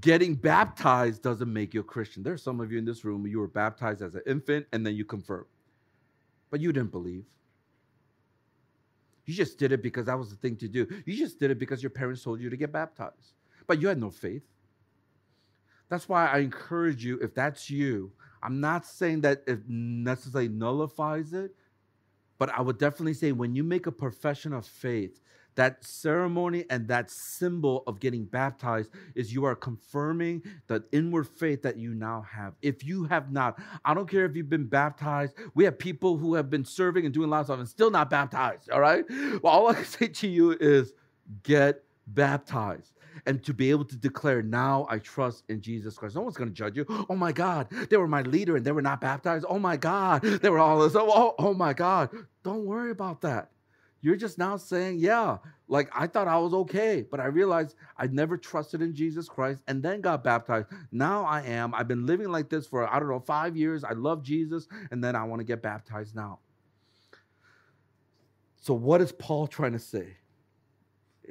getting 0.00 0.34
baptized 0.34 1.22
doesn't 1.22 1.52
make 1.52 1.74
you 1.74 1.80
a 1.80 1.84
Christian. 1.84 2.22
There's 2.22 2.42
some 2.42 2.60
of 2.60 2.70
you 2.70 2.78
in 2.78 2.84
this 2.84 3.04
room 3.04 3.26
you 3.26 3.38
were 3.38 3.48
baptized 3.48 4.02
as 4.02 4.14
an 4.14 4.22
infant 4.26 4.66
and 4.72 4.84
then 4.86 4.94
you 4.94 5.04
confirmed, 5.04 5.46
but 6.50 6.60
you 6.60 6.72
didn't 6.72 6.90
believe. 6.90 7.24
You 9.24 9.34
just 9.34 9.58
did 9.58 9.72
it 9.72 9.82
because 9.82 10.06
that 10.06 10.18
was 10.18 10.30
the 10.30 10.36
thing 10.36 10.56
to 10.56 10.68
do. 10.68 10.86
You 11.04 11.16
just 11.16 11.38
did 11.38 11.50
it 11.50 11.58
because 11.58 11.82
your 11.82 11.90
parents 11.90 12.22
told 12.22 12.40
you 12.40 12.48
to 12.48 12.56
get 12.56 12.72
baptized, 12.72 13.34
but 13.66 13.80
you 13.80 13.88
had 13.88 14.00
no 14.00 14.10
faith. 14.10 14.42
That's 15.88 16.08
why 16.08 16.26
I 16.26 16.38
encourage 16.38 17.04
you, 17.04 17.18
if 17.20 17.34
that's 17.34 17.70
you, 17.70 18.12
I'm 18.42 18.60
not 18.60 18.86
saying 18.86 19.22
that 19.22 19.42
it 19.46 19.60
necessarily 19.68 20.48
nullifies 20.48 21.32
it, 21.32 21.54
but 22.38 22.50
I 22.50 22.60
would 22.62 22.78
definitely 22.78 23.14
say 23.14 23.32
when 23.32 23.54
you 23.54 23.64
make 23.64 23.86
a 23.86 23.92
profession 23.92 24.52
of 24.52 24.66
faith, 24.66 25.20
that 25.58 25.82
ceremony 25.84 26.64
and 26.70 26.86
that 26.86 27.10
symbol 27.10 27.82
of 27.88 27.98
getting 27.98 28.24
baptized 28.24 28.90
is 29.16 29.34
you 29.34 29.44
are 29.44 29.56
confirming 29.56 30.40
the 30.68 30.84
inward 30.92 31.26
faith 31.26 31.62
that 31.62 31.76
you 31.76 31.94
now 31.94 32.24
have. 32.30 32.54
If 32.62 32.84
you 32.84 33.02
have 33.06 33.32
not, 33.32 33.60
I 33.84 33.92
don't 33.92 34.08
care 34.08 34.24
if 34.24 34.36
you've 34.36 34.48
been 34.48 34.68
baptized. 34.68 35.34
We 35.56 35.64
have 35.64 35.76
people 35.76 36.16
who 36.16 36.34
have 36.34 36.48
been 36.48 36.64
serving 36.64 37.06
and 37.06 37.12
doing 37.12 37.28
lots 37.28 37.50
of 37.50 37.58
and 37.58 37.68
still 37.68 37.90
not 37.90 38.08
baptized. 38.08 38.70
All 38.70 38.78
right. 38.80 39.04
Well, 39.42 39.52
all 39.52 39.66
I 39.66 39.74
can 39.74 39.84
say 39.98 40.06
to 40.06 40.28
you 40.28 40.52
is 40.60 40.92
get 41.42 41.82
baptized 42.06 42.92
and 43.26 43.42
to 43.42 43.52
be 43.52 43.72
able 43.72 43.84
to 43.86 43.96
declare, 43.96 44.42
now 44.42 44.86
I 44.88 45.00
trust 45.00 45.42
in 45.48 45.60
Jesus 45.60 45.98
Christ. 45.98 46.14
No 46.14 46.20
one's 46.20 46.36
going 46.36 46.50
to 46.50 46.54
judge 46.54 46.76
you. 46.76 46.86
Oh 47.10 47.16
my 47.16 47.32
God, 47.32 47.66
they 47.90 47.96
were 47.96 48.06
my 48.06 48.22
leader 48.22 48.54
and 48.54 48.64
they 48.64 48.70
were 48.70 48.80
not 48.80 49.00
baptized. 49.00 49.44
Oh 49.48 49.58
my 49.58 49.76
God, 49.76 50.22
they 50.22 50.50
were 50.50 50.60
all 50.60 50.78
this. 50.78 50.94
Oh, 50.94 51.10
oh, 51.12 51.34
oh 51.36 51.52
my 51.52 51.72
God. 51.72 52.10
Don't 52.44 52.64
worry 52.64 52.92
about 52.92 53.22
that. 53.22 53.50
You're 54.00 54.16
just 54.16 54.38
now 54.38 54.56
saying, 54.56 54.98
yeah, 54.98 55.38
like 55.66 55.90
I 55.94 56.06
thought 56.06 56.28
I 56.28 56.38
was 56.38 56.54
okay, 56.54 57.04
but 57.10 57.18
I 57.18 57.26
realized 57.26 57.74
I 57.96 58.06
never 58.06 58.36
trusted 58.36 58.80
in 58.80 58.94
Jesus 58.94 59.28
Christ 59.28 59.62
and 59.66 59.82
then 59.82 60.00
got 60.00 60.22
baptized. 60.22 60.68
Now 60.92 61.24
I 61.24 61.42
am. 61.42 61.74
I've 61.74 61.88
been 61.88 62.06
living 62.06 62.28
like 62.28 62.48
this 62.48 62.66
for, 62.66 62.88
I 62.88 63.00
don't 63.00 63.08
know, 63.08 63.18
five 63.20 63.56
years. 63.56 63.82
I 63.82 63.92
love 63.92 64.22
Jesus, 64.22 64.68
and 64.90 65.02
then 65.02 65.16
I 65.16 65.24
want 65.24 65.40
to 65.40 65.44
get 65.44 65.62
baptized 65.62 66.14
now. 66.14 66.38
So, 68.60 68.74
what 68.74 69.00
is 69.00 69.12
Paul 69.12 69.46
trying 69.46 69.72
to 69.72 69.78
say? 69.78 70.16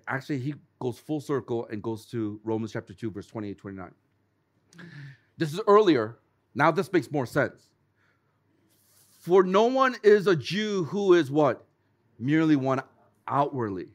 Actually, 0.07 0.39
he 0.39 0.55
goes 0.80 0.99
full 0.99 1.22
circle 1.22 1.68
and 1.72 1.82
goes 1.82 2.05
to 2.07 2.39
Romans 2.43 2.74
chapter 2.74 2.93
2, 2.93 3.11
verse 3.11 3.28
28 3.28 3.57
29. 3.57 3.91
This 5.38 5.53
is 5.53 5.61
earlier. 5.68 6.18
Now, 6.53 6.72
this 6.72 6.91
makes 6.91 7.11
more 7.11 7.26
sense. 7.26 7.70
For 9.20 9.43
no 9.43 9.65
one 9.65 9.95
is 10.03 10.28
a 10.28 10.36
Jew 10.36 10.86
who 10.86 11.13
is 11.13 11.30
what? 11.30 11.66
Merely 12.20 12.55
one 12.55 12.82
outwardly, 13.28 13.88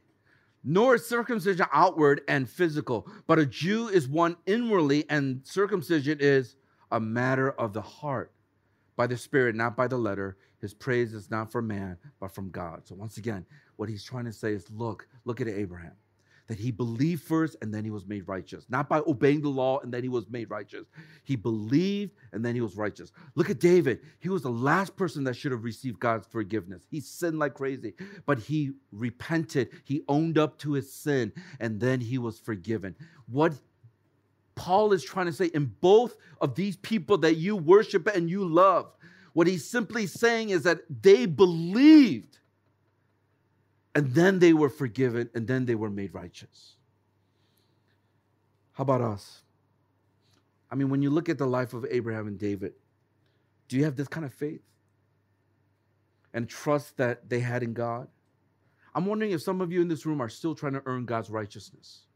nor 0.64 0.96
is 0.96 1.06
circumcision 1.06 1.66
outward 1.72 2.22
and 2.28 2.48
physical, 2.48 3.06
but 3.26 3.38
a 3.38 3.46
Jew 3.46 3.88
is 3.88 4.08
one 4.08 4.36
inwardly, 4.46 5.04
and 5.10 5.40
circumcision 5.44 6.18
is 6.20 6.56
a 6.90 7.00
matter 7.00 7.50
of 7.52 7.72
the 7.72 7.82
heart, 7.82 8.32
by 8.96 9.06
the 9.06 9.16
Spirit, 9.16 9.54
not 9.54 9.76
by 9.76 9.88
the 9.88 9.96
letter. 9.96 10.36
His 10.60 10.74
praise 10.74 11.14
is 11.14 11.30
not 11.30 11.50
from 11.50 11.66
man, 11.66 11.96
but 12.20 12.32
from 12.32 12.50
God. 12.50 12.86
So, 12.86 12.94
once 12.94 13.16
again, 13.16 13.44
what 13.76 13.88
he's 13.88 14.04
trying 14.04 14.26
to 14.26 14.32
say 14.32 14.52
is 14.52 14.70
look, 14.70 15.08
look 15.24 15.40
at 15.40 15.48
Abraham 15.48 15.92
that 16.52 16.60
he 16.60 16.70
believed 16.70 17.22
first 17.22 17.56
and 17.62 17.72
then 17.72 17.82
he 17.82 17.90
was 17.90 18.06
made 18.06 18.28
righteous. 18.28 18.66
Not 18.68 18.86
by 18.86 19.00
obeying 19.06 19.40
the 19.40 19.48
law 19.48 19.80
and 19.80 19.90
then 19.90 20.02
he 20.02 20.10
was 20.10 20.28
made 20.28 20.50
righteous. 20.50 20.84
He 21.24 21.34
believed 21.34 22.12
and 22.34 22.44
then 22.44 22.54
he 22.54 22.60
was 22.60 22.76
righteous. 22.76 23.10
Look 23.36 23.48
at 23.48 23.58
David. 23.58 24.00
He 24.18 24.28
was 24.28 24.42
the 24.42 24.50
last 24.50 24.94
person 24.94 25.24
that 25.24 25.34
should 25.34 25.50
have 25.52 25.64
received 25.64 25.98
God's 25.98 26.26
forgiveness. 26.26 26.86
He 26.90 27.00
sinned 27.00 27.38
like 27.38 27.54
crazy, 27.54 27.94
but 28.26 28.38
he 28.38 28.72
repented. 28.90 29.70
He 29.84 30.02
owned 30.08 30.36
up 30.36 30.58
to 30.58 30.72
his 30.72 30.92
sin 30.92 31.32
and 31.58 31.80
then 31.80 32.02
he 32.02 32.18
was 32.18 32.38
forgiven. 32.38 32.94
What 33.30 33.54
Paul 34.54 34.92
is 34.92 35.02
trying 35.02 35.26
to 35.26 35.32
say 35.32 35.46
in 35.46 35.72
both 35.80 36.16
of 36.42 36.54
these 36.54 36.76
people 36.76 37.16
that 37.18 37.36
you 37.36 37.56
worship 37.56 38.06
and 38.08 38.28
you 38.28 38.44
love, 38.46 38.94
what 39.32 39.46
he's 39.46 39.64
simply 39.64 40.06
saying 40.06 40.50
is 40.50 40.64
that 40.64 40.80
they 41.02 41.24
believed 41.24 42.40
and 43.94 44.12
then 44.14 44.38
they 44.38 44.52
were 44.52 44.70
forgiven, 44.70 45.28
and 45.34 45.46
then 45.46 45.66
they 45.66 45.74
were 45.74 45.90
made 45.90 46.14
righteous. 46.14 46.76
How 48.72 48.82
about 48.82 49.02
us? 49.02 49.42
I 50.70 50.74
mean, 50.74 50.88
when 50.88 51.02
you 51.02 51.10
look 51.10 51.28
at 51.28 51.36
the 51.36 51.46
life 51.46 51.74
of 51.74 51.84
Abraham 51.90 52.26
and 52.26 52.38
David, 52.38 52.72
do 53.68 53.76
you 53.76 53.84
have 53.84 53.96
this 53.96 54.08
kind 54.08 54.24
of 54.24 54.32
faith 54.32 54.62
and 56.32 56.48
trust 56.48 56.96
that 56.96 57.28
they 57.28 57.40
had 57.40 57.62
in 57.62 57.74
God? 57.74 58.08
I'm 58.94 59.04
wondering 59.04 59.32
if 59.32 59.42
some 59.42 59.60
of 59.60 59.70
you 59.70 59.82
in 59.82 59.88
this 59.88 60.06
room 60.06 60.22
are 60.22 60.30
still 60.30 60.54
trying 60.54 60.72
to 60.72 60.82
earn 60.86 61.04
God's 61.04 61.30
righteousness 61.30 62.06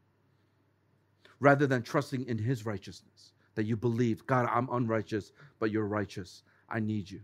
rather 1.39 1.67
than 1.67 1.83
trusting 1.83 2.25
in 2.27 2.39
His 2.39 2.65
righteousness. 2.65 3.33
That 3.53 3.65
you 3.65 3.77
believe, 3.77 4.25
God, 4.25 4.47
I'm 4.51 4.69
unrighteous, 4.71 5.31
but 5.59 5.71
you're 5.71 5.87
righteous. 5.87 6.43
I 6.69 6.79
need 6.79 7.09
you. 7.09 7.21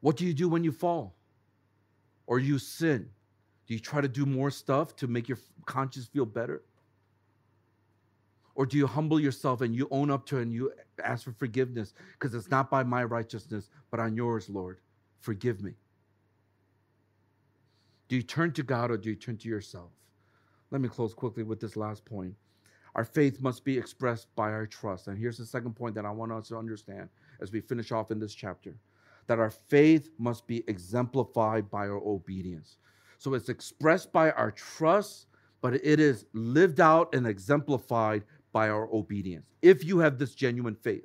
What 0.00 0.16
do 0.16 0.24
you 0.24 0.34
do 0.34 0.48
when 0.48 0.62
you 0.62 0.72
fall? 0.72 1.15
Or 2.26 2.38
you 2.38 2.58
sin? 2.58 3.08
Do 3.66 3.74
you 3.74 3.80
try 3.80 4.00
to 4.00 4.08
do 4.08 4.26
more 4.26 4.50
stuff 4.50 4.94
to 4.96 5.06
make 5.06 5.28
your 5.28 5.38
conscience 5.64 6.06
feel 6.06 6.26
better? 6.26 6.62
Or 8.54 8.64
do 8.64 8.78
you 8.78 8.86
humble 8.86 9.20
yourself 9.20 9.60
and 9.60 9.74
you 9.74 9.86
own 9.90 10.10
up 10.10 10.24
to 10.26 10.38
it 10.38 10.42
and 10.42 10.52
you 10.52 10.72
ask 11.04 11.24
for 11.24 11.32
forgiveness 11.32 11.92
because 12.12 12.34
it's 12.34 12.50
not 12.50 12.70
by 12.70 12.82
my 12.84 13.04
righteousness, 13.04 13.68
but 13.90 14.00
on 14.00 14.16
yours, 14.16 14.48
Lord? 14.48 14.80
Forgive 15.20 15.62
me. 15.62 15.72
Do 18.08 18.16
you 18.16 18.22
turn 18.22 18.52
to 18.52 18.62
God 18.62 18.90
or 18.90 18.96
do 18.96 19.10
you 19.10 19.16
turn 19.16 19.36
to 19.38 19.48
yourself? 19.48 19.90
Let 20.70 20.80
me 20.80 20.88
close 20.88 21.12
quickly 21.12 21.42
with 21.42 21.60
this 21.60 21.76
last 21.76 22.04
point. 22.04 22.34
Our 22.94 23.04
faith 23.04 23.42
must 23.42 23.62
be 23.62 23.76
expressed 23.76 24.34
by 24.36 24.50
our 24.52 24.66
trust. 24.66 25.08
And 25.08 25.18
here's 25.18 25.36
the 25.36 25.44
second 25.44 25.74
point 25.74 25.94
that 25.96 26.06
I 26.06 26.10
want 26.10 26.32
us 26.32 26.48
to 26.48 26.56
understand 26.56 27.10
as 27.40 27.52
we 27.52 27.60
finish 27.60 27.92
off 27.92 28.10
in 28.10 28.18
this 28.18 28.34
chapter 28.34 28.74
that 29.26 29.38
our 29.38 29.50
faith 29.50 30.10
must 30.18 30.46
be 30.46 30.64
exemplified 30.68 31.70
by 31.70 31.88
our 31.88 32.00
obedience. 32.04 32.78
So 33.18 33.34
it's 33.34 33.48
expressed 33.48 34.12
by 34.12 34.30
our 34.32 34.50
trust, 34.50 35.26
but 35.60 35.74
it 35.74 36.00
is 36.00 36.26
lived 36.32 36.80
out 36.80 37.14
and 37.14 37.26
exemplified 37.26 38.24
by 38.52 38.68
our 38.68 38.88
obedience. 38.92 39.46
If 39.62 39.84
you 39.84 39.98
have 39.98 40.18
this 40.18 40.34
genuine 40.34 40.76
faith. 40.76 41.04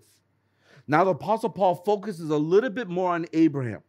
Now, 0.88 1.04
the 1.04 1.12
Apostle 1.12 1.50
Paul 1.50 1.76
focuses 1.76 2.30
a 2.30 2.38
little 2.38 2.70
bit 2.70 2.88
more 2.88 3.14
on 3.14 3.26
Abraham. 3.34 3.82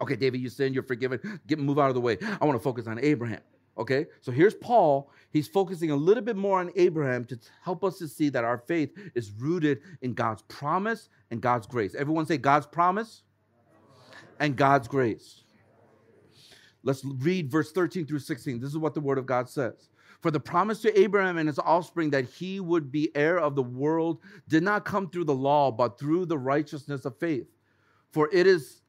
Okay, 0.00 0.16
David, 0.16 0.40
you 0.40 0.48
sin, 0.48 0.74
you're 0.74 0.82
forgiven. 0.82 1.40
Get 1.46 1.58
move 1.58 1.78
out 1.78 1.88
of 1.88 1.94
the 1.94 2.00
way. 2.00 2.18
I 2.40 2.44
want 2.44 2.58
to 2.58 2.62
focus 2.62 2.86
on 2.86 2.98
Abraham. 3.00 3.40
Okay, 3.76 4.06
so 4.20 4.30
here's 4.30 4.54
Paul. 4.54 5.10
He's 5.30 5.48
focusing 5.48 5.90
a 5.90 5.96
little 5.96 6.22
bit 6.22 6.36
more 6.36 6.60
on 6.60 6.70
Abraham 6.76 7.24
to 7.24 7.38
help 7.62 7.82
us 7.82 7.98
to 7.98 8.06
see 8.06 8.28
that 8.28 8.44
our 8.44 8.58
faith 8.58 8.96
is 9.14 9.32
rooted 9.32 9.80
in 10.02 10.14
God's 10.14 10.42
promise 10.42 11.08
and 11.30 11.40
God's 11.40 11.66
grace. 11.66 11.94
Everyone 11.96 12.26
say 12.26 12.38
God's 12.38 12.66
promise 12.66 13.22
and 14.40 14.56
God's 14.56 14.88
grace. 14.88 15.42
Let's 16.82 17.04
read 17.04 17.50
verse 17.50 17.72
13 17.72 18.06
through 18.06 18.18
16. 18.18 18.60
This 18.60 18.70
is 18.70 18.78
what 18.78 18.94
the 18.94 19.00
word 19.00 19.18
of 19.18 19.26
God 19.26 19.48
says. 19.48 19.88
For 20.20 20.30
the 20.30 20.40
promise 20.40 20.80
to 20.82 21.00
Abraham 21.00 21.38
and 21.38 21.48
his 21.48 21.58
offspring 21.58 22.10
that 22.10 22.24
he 22.24 22.60
would 22.60 22.90
be 22.90 23.14
heir 23.14 23.38
of 23.38 23.54
the 23.54 23.62
world 23.62 24.20
did 24.48 24.62
not 24.62 24.84
come 24.84 25.08
through 25.10 25.24
the 25.24 25.34
law, 25.34 25.70
but 25.70 25.98
through 25.98 26.26
the 26.26 26.38
righteousness 26.38 27.04
of 27.04 27.18
faith. 27.18 27.46
For 28.12 28.30
it 28.32 28.46
is 28.46 28.82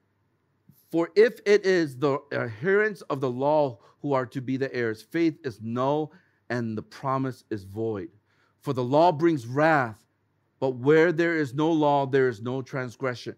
for 0.91 1.09
if 1.15 1.39
it 1.45 1.65
is 1.65 1.97
the 1.97 2.19
adherents 2.31 3.01
of 3.09 3.19
the 3.19 3.29
law 3.29 3.79
who 4.01 4.13
are 4.13 4.25
to 4.27 4.39
be 4.39 4.55
the 4.55 4.73
heirs, 4.73 5.01
faith 5.01 5.37
is 5.43 5.59
null 5.61 6.13
and 6.49 6.77
the 6.77 6.83
promise 6.83 7.43
is 7.49 7.63
void. 7.65 8.09
For 8.61 8.71
the 8.71 8.83
law 8.83 9.11
brings 9.11 9.45
wrath, 9.45 10.05
but 10.59 10.75
where 10.75 11.11
there 11.11 11.35
is 11.35 11.53
no 11.53 11.71
law, 11.71 12.05
there 12.05 12.29
is 12.29 12.41
no 12.41 12.61
transgression. 12.61 13.35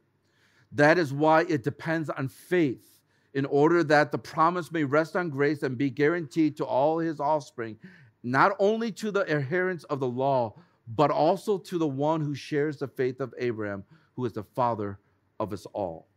That 0.72 0.98
is 0.98 1.14
why 1.14 1.42
it 1.48 1.64
depends 1.64 2.10
on 2.10 2.28
faith, 2.28 3.02
in 3.34 3.46
order 3.46 3.84
that 3.84 4.12
the 4.12 4.18
promise 4.18 4.72
may 4.72 4.84
rest 4.84 5.16
on 5.16 5.30
grace 5.30 5.64
and 5.64 5.78
be 5.78 5.90
guaranteed 5.90 6.58
to 6.58 6.66
all 6.66 7.00
his 7.00 7.20
offspring, 7.20 7.78
not 8.24 8.54
only 8.60 8.92
to 8.94 9.12
the 9.12 9.30
adherents 9.30 9.84
of 9.86 10.00
the 10.00 10.08
law, 10.08 10.56
but 10.96 11.12
also 11.12 11.58
to 11.58 11.78
the 11.78 11.88
one 11.88 12.22
who 12.22 12.34
shares 12.34 12.78
the 12.78 12.88
faith 12.88 13.20
of 13.20 13.34
Abraham, 13.38 13.84
who 14.16 14.26
is 14.26 14.34
the 14.34 14.44
father 14.44 15.00
of 15.40 15.54
us 15.54 15.66
all. 15.74 16.08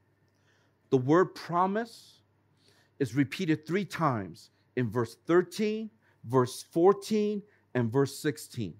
The 0.90 0.96
word 0.98 1.34
promise 1.34 2.22
is 2.98 3.14
repeated 3.14 3.66
three 3.66 3.84
times 3.84 4.50
in 4.76 4.90
verse 4.90 5.16
13, 5.26 5.90
verse 6.24 6.64
14, 6.70 7.42
and 7.74 7.92
verse 7.92 8.18
16. 8.18 8.74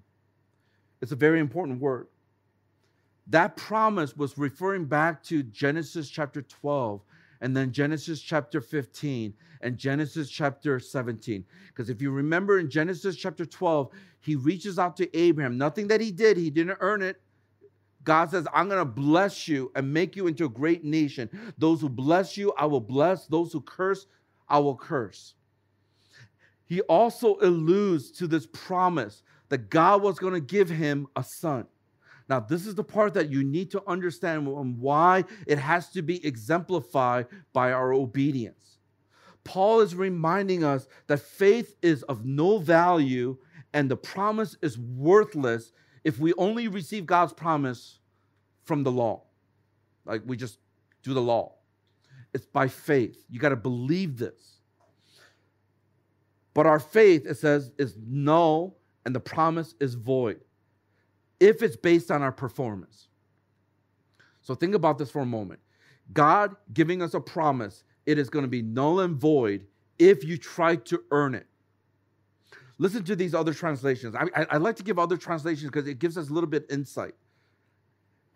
It's 1.01 1.13
a 1.13 1.17
very 1.17 1.41
important 1.41 1.81
word. 1.81 2.09
That 3.31 3.57
promise 3.57 4.17
was 4.17 4.37
referring 4.37 4.87
back 4.87 5.23
to 5.25 5.45
Genesis 5.45 6.11
chapter 6.11 6.43
12 6.43 7.01
and 7.41 7.57
then 7.57 7.73
Genesis 7.73 8.21
chapter 8.21 8.61
15 8.61 9.33
and 9.63 9.77
Genesis 9.77 10.29
chapter 10.29 10.81
17. 10.81 11.45
Because 11.69 11.91
if 11.91 12.03
you 12.03 12.11
remember 12.11 12.59
in 12.59 12.69
Genesis 12.69 13.17
chapter 13.17 13.47
12, 13.47 13.91
he 14.21 14.35
reaches 14.35 14.79
out 14.79 14.97
to 14.97 15.17
Abraham. 15.17 15.57
Nothing 15.57 15.87
that 15.89 16.01
he 16.01 16.11
did, 16.11 16.37
he 16.37 16.51
didn't 16.51 16.79
earn 16.81 17.03
it. 17.03 17.21
God 18.03 18.31
says, 18.31 18.47
I'm 18.53 18.69
going 18.69 18.81
to 18.81 18.85
bless 18.85 19.47
you 19.47 19.71
and 19.77 19.93
make 19.93 20.17
you 20.17 20.27
into 20.27 20.47
a 20.47 20.49
great 20.49 20.85
nation. 20.85 21.31
Those 21.57 21.81
who 21.81 21.89
bless 21.89 22.37
you, 22.37 22.53
I 22.59 22.67
will 22.67 22.81
bless. 22.81 23.27
Those 23.27 23.53
who 23.53 23.61
curse, 23.61 24.07
I 24.49 24.59
will 24.59 24.77
curse. 24.77 25.35
He 26.65 26.81
also 26.83 27.37
alludes 27.43 28.11
to 28.13 28.27
this 28.27 28.47
promise 28.47 29.23
that 29.51 29.71
God 29.71 30.03
was 30.03 30.19
going 30.19 30.35
to 30.35 30.41
give 30.41 30.69
him 30.69 31.07
a 31.15 31.23
son. 31.23 31.67
Now, 32.31 32.39
this 32.39 32.65
is 32.65 32.77
the 32.77 32.85
part 32.85 33.13
that 33.15 33.29
you 33.29 33.43
need 33.43 33.73
to 33.73 33.83
understand 33.89 34.47
why 34.47 35.25
it 35.49 35.59
has 35.59 35.89
to 35.91 36.01
be 36.01 36.25
exemplified 36.25 37.27
by 37.53 37.73
our 37.73 37.93
obedience. 37.93 38.79
Paul 39.43 39.81
is 39.81 39.97
reminding 39.97 40.63
us 40.63 40.87
that 41.09 41.19
faith 41.19 41.75
is 41.83 42.05
of 42.05 42.25
no 42.25 42.59
value 42.59 43.37
and 43.75 43.91
the 43.91 43.97
promise 43.97 44.57
is 44.63 44.79
worthless 44.79 45.73
if 46.05 46.21
we 46.21 46.33
only 46.35 46.69
receive 46.69 47.05
God's 47.05 47.33
promise 47.33 47.99
from 48.63 48.85
the 48.85 48.93
law. 48.93 49.25
Like 50.05 50.23
we 50.25 50.37
just 50.37 50.61
do 51.03 51.15
the 51.15 51.21
law. 51.21 51.55
It's 52.33 52.47
by 52.47 52.69
faith. 52.69 53.25
You 53.29 53.41
got 53.41 53.49
to 53.49 53.57
believe 53.57 54.19
this. 54.19 54.61
But 56.55 56.67
our 56.67 56.79
faith, 56.79 57.27
it 57.27 57.39
says, 57.39 57.73
is 57.77 57.97
null 58.01 58.77
and 59.05 59.17
the 59.17 59.21
promise 59.21 59.75
is 59.81 59.95
void 59.95 60.41
if 61.41 61.63
it's 61.63 61.77
based 61.77 62.11
on 62.11 62.23
our 62.23 62.33
performance. 62.33 63.09
So 64.43 64.55
think 64.55 64.75
about 64.75 64.99
this 64.99 65.11
for 65.11 65.21
a 65.21 65.27
moment. 65.27 65.61
God 66.13 66.55
giving 66.73 67.03
us 67.03 67.15
a 67.15 67.21
promise, 67.21 67.85
it 68.07 68.19
is 68.19 68.31
going 68.31 68.45
to 68.45 68.49
be 68.49 68.63
null 68.63 69.01
and 69.01 69.17
void 69.17 69.67
if 69.99 70.25
you 70.25 70.37
try 70.37 70.77
to 70.77 71.03
earn 71.11 71.35
it. 71.35 71.47
Listen 72.79 73.05
to 73.05 73.15
these 73.15 73.35
other 73.35 73.53
translations. 73.53 74.15
I, 74.15 74.25
I, 74.35 74.47
I 74.53 74.57
like 74.57 74.77
to 74.77 74.83
give 74.83 74.99
other 74.99 75.17
translations 75.17 75.71
because 75.71 75.87
it 75.87 75.99
gives 75.99 76.17
us 76.17 76.31
a 76.31 76.33
little 76.33 76.49
bit 76.49 76.65
insight. 76.71 77.15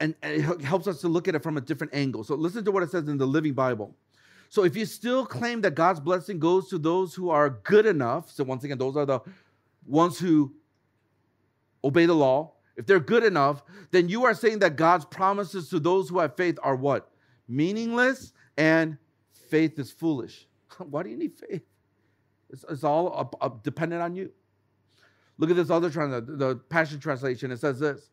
And, 0.01 0.15
and 0.23 0.35
it 0.35 0.61
helps 0.61 0.87
us 0.87 1.01
to 1.01 1.09
look 1.09 1.29
at 1.29 1.35
it 1.35 1.43
from 1.43 1.57
a 1.57 1.61
different 1.61 1.95
angle. 1.95 2.25
So 2.25 2.35
listen 2.35 2.65
to 2.65 2.71
what 2.71 2.83
it 2.83 2.91
says 2.91 3.09
in 3.09 3.17
the 3.17 3.27
Living 3.27 3.55
Bible. 3.55 3.95
So 4.51 4.65
if 4.65 4.77
you 4.77 4.85
still 4.85 5.25
claim 5.25 5.63
that 5.63 5.75
God's 5.75 6.01
blessing 6.01 6.39
goes 6.39 6.69
to 6.69 6.79
those 6.79 7.15
who 7.15 7.31
are 7.31 7.51
good 7.51 7.87
enough, 7.87 8.31
so 8.31 8.45
once 8.45 8.65
again, 8.65 8.79
those 8.79 8.97
are 8.97 9.07
the 9.07 9.21
ones 9.87 10.19
who 10.19 10.53
obey 11.83 12.07
the 12.07 12.15
law, 12.15 12.53
if 12.77 12.87
they're 12.87 13.01
good 13.01 13.25
enough, 13.25 13.63
then 13.91 14.09
you 14.09 14.25
are 14.25 14.35
saying 14.35 14.61
that 14.61 14.77
God's 14.77 15.05
promises 15.05 15.69
to 15.71 15.79
those 15.79 16.09
who 16.09 16.19
have 16.19 16.37
faith 16.37 16.59
are 16.63 16.77
what? 16.77 17.11
Meaningless 17.49 18.33
and 18.57 18.99
faith 19.49 19.79
is 19.79 19.91
foolish. 19.91 20.47
Why 20.79 21.03
do 21.03 21.11
you 21.11 21.17
need 21.17 21.35
faith? 21.35 21.63
It's, 22.51 22.65
it's 22.69 22.85
all 22.85 23.17
up, 23.19 23.37
up, 23.41 23.63
dependent 23.63 24.03
on 24.03 24.15
you. 24.15 24.31
Look 25.39 25.51
at 25.51 25.57
this 25.57 25.71
other 25.71 25.91
translation, 25.91 26.39
the 26.39 26.57
Passion 26.57 27.01
Translation. 27.01 27.51
It 27.51 27.59
says 27.59 27.81
this 27.81 28.11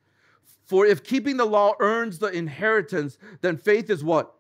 For 0.66 0.86
if 0.86 1.04
keeping 1.04 1.38
the 1.38 1.46
law 1.46 1.74
earns 1.80 2.20
the 2.20 2.28
inheritance, 2.28 3.18
then 3.42 3.58
faith 3.58 3.90
is 3.90 4.04
what? 4.04 4.34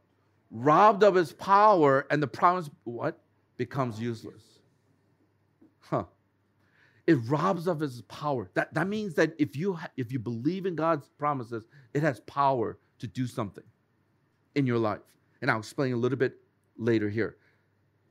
Robbed 0.50 1.04
of 1.04 1.16
its 1.16 1.32
power, 1.32 2.08
and 2.10 2.22
the 2.22 2.28
promise, 2.28 2.70
what? 2.84 3.20
Becomes 3.58 4.00
useless. 4.00 4.42
It 7.08 7.16
robs 7.28 7.68
of 7.68 7.82
its 7.82 8.02
power. 8.08 8.50
That, 8.54 8.74
that 8.74 8.88
means 8.88 9.16
that 9.16 9.34
if 9.40 9.56
you, 9.56 9.78
if 9.98 10.12
you 10.12 10.20
believe 10.20 10.66
in 10.66 10.76
God's 10.76 11.10
promises, 11.18 11.66
it 11.94 12.04
has 12.04 12.20
power 12.22 12.78
to 13.00 13.08
do 13.08 13.28
something 13.28 13.64
in 14.56 14.68
your 14.68 14.78
life. 14.78 15.02
And 15.42 15.50
I'll 15.50 15.60
explain 15.60 15.94
a 15.94 15.98
little 15.98 16.18
bit 16.18 16.36
later 16.78 17.10
here. 17.10 17.38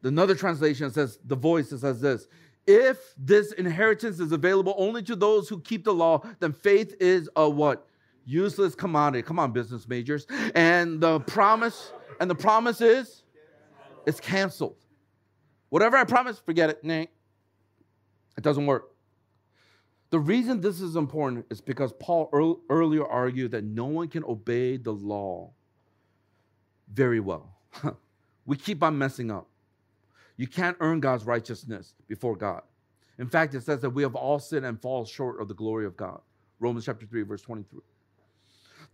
Another 0.03 0.35
translation 0.35 0.91
says, 0.91 1.19
the 1.25 1.37
voice 1.37 1.71
says 1.71 2.01
this 2.01 2.27
if 2.67 3.15
this 3.17 3.53
inheritance 3.53 4.21
is 4.21 4.33
available 4.33 4.75
only 4.77 5.03
to 5.05 5.17
those 5.17 5.49
who 5.49 5.61
keep 5.61 5.85
the 5.85 5.95
law, 5.95 6.23
then 6.41 6.53
faith 6.53 6.95
is 7.01 7.29
a 7.37 7.49
what? 7.49 7.87
Useless 8.25 8.75
commodity. 8.75 9.23
Come 9.23 9.39
on, 9.39 9.53
business 9.53 9.89
majors. 9.89 10.27
And 10.55 11.01
the 11.01 11.21
promise, 11.21 11.93
and 12.21 12.31
the 12.31 12.35
promise 12.35 12.81
is 12.81 13.25
it's 14.07 14.21
canceled. 14.21 14.77
Whatever 15.71 15.97
I 15.97 16.05
promise, 16.05 16.39
forget 16.39 16.71
it. 16.71 16.85
Nah, 16.85 17.05
it 18.37 18.43
doesn't 18.43 18.67
work. 18.67 18.91
The 20.11 20.19
reason 20.19 20.61
this 20.61 20.81
is 20.81 20.97
important 20.97 21.47
is 21.51 21.61
because 21.61 21.93
Paul 21.93 22.29
earlier 22.69 23.07
argued 23.07 23.53
that 23.53 23.65
no 23.65 23.87
one 23.87 24.09
can 24.09 24.25
obey 24.25 24.77
the 24.77 24.93
law 24.93 25.53
very 26.93 27.21
well. 27.21 27.55
we 28.47 28.57
keep 28.57 28.83
on 28.83 28.99
messing 28.99 29.31
up. 29.31 29.49
You 30.37 30.49
can't 30.49 30.77
earn 30.81 31.01
God's 31.01 31.25
righteousness 31.25 31.95
before 32.09 32.35
God. 32.35 32.63
In 33.19 33.29
fact, 33.29 33.55
it 33.55 33.63
says 33.63 33.81
that 33.83 33.91
we 33.91 34.03
have 34.03 34.15
all 34.15 34.39
sinned 34.39 34.65
and 34.65 34.81
fall 34.81 35.05
short 35.05 35.41
of 35.41 35.47
the 35.47 35.55
glory 35.55 35.87
of 35.87 35.97
God. 35.97 36.21
Romans 36.59 36.87
chapter 36.87 37.07
3, 37.07 37.23
verse 37.23 37.43
23. 37.43 37.81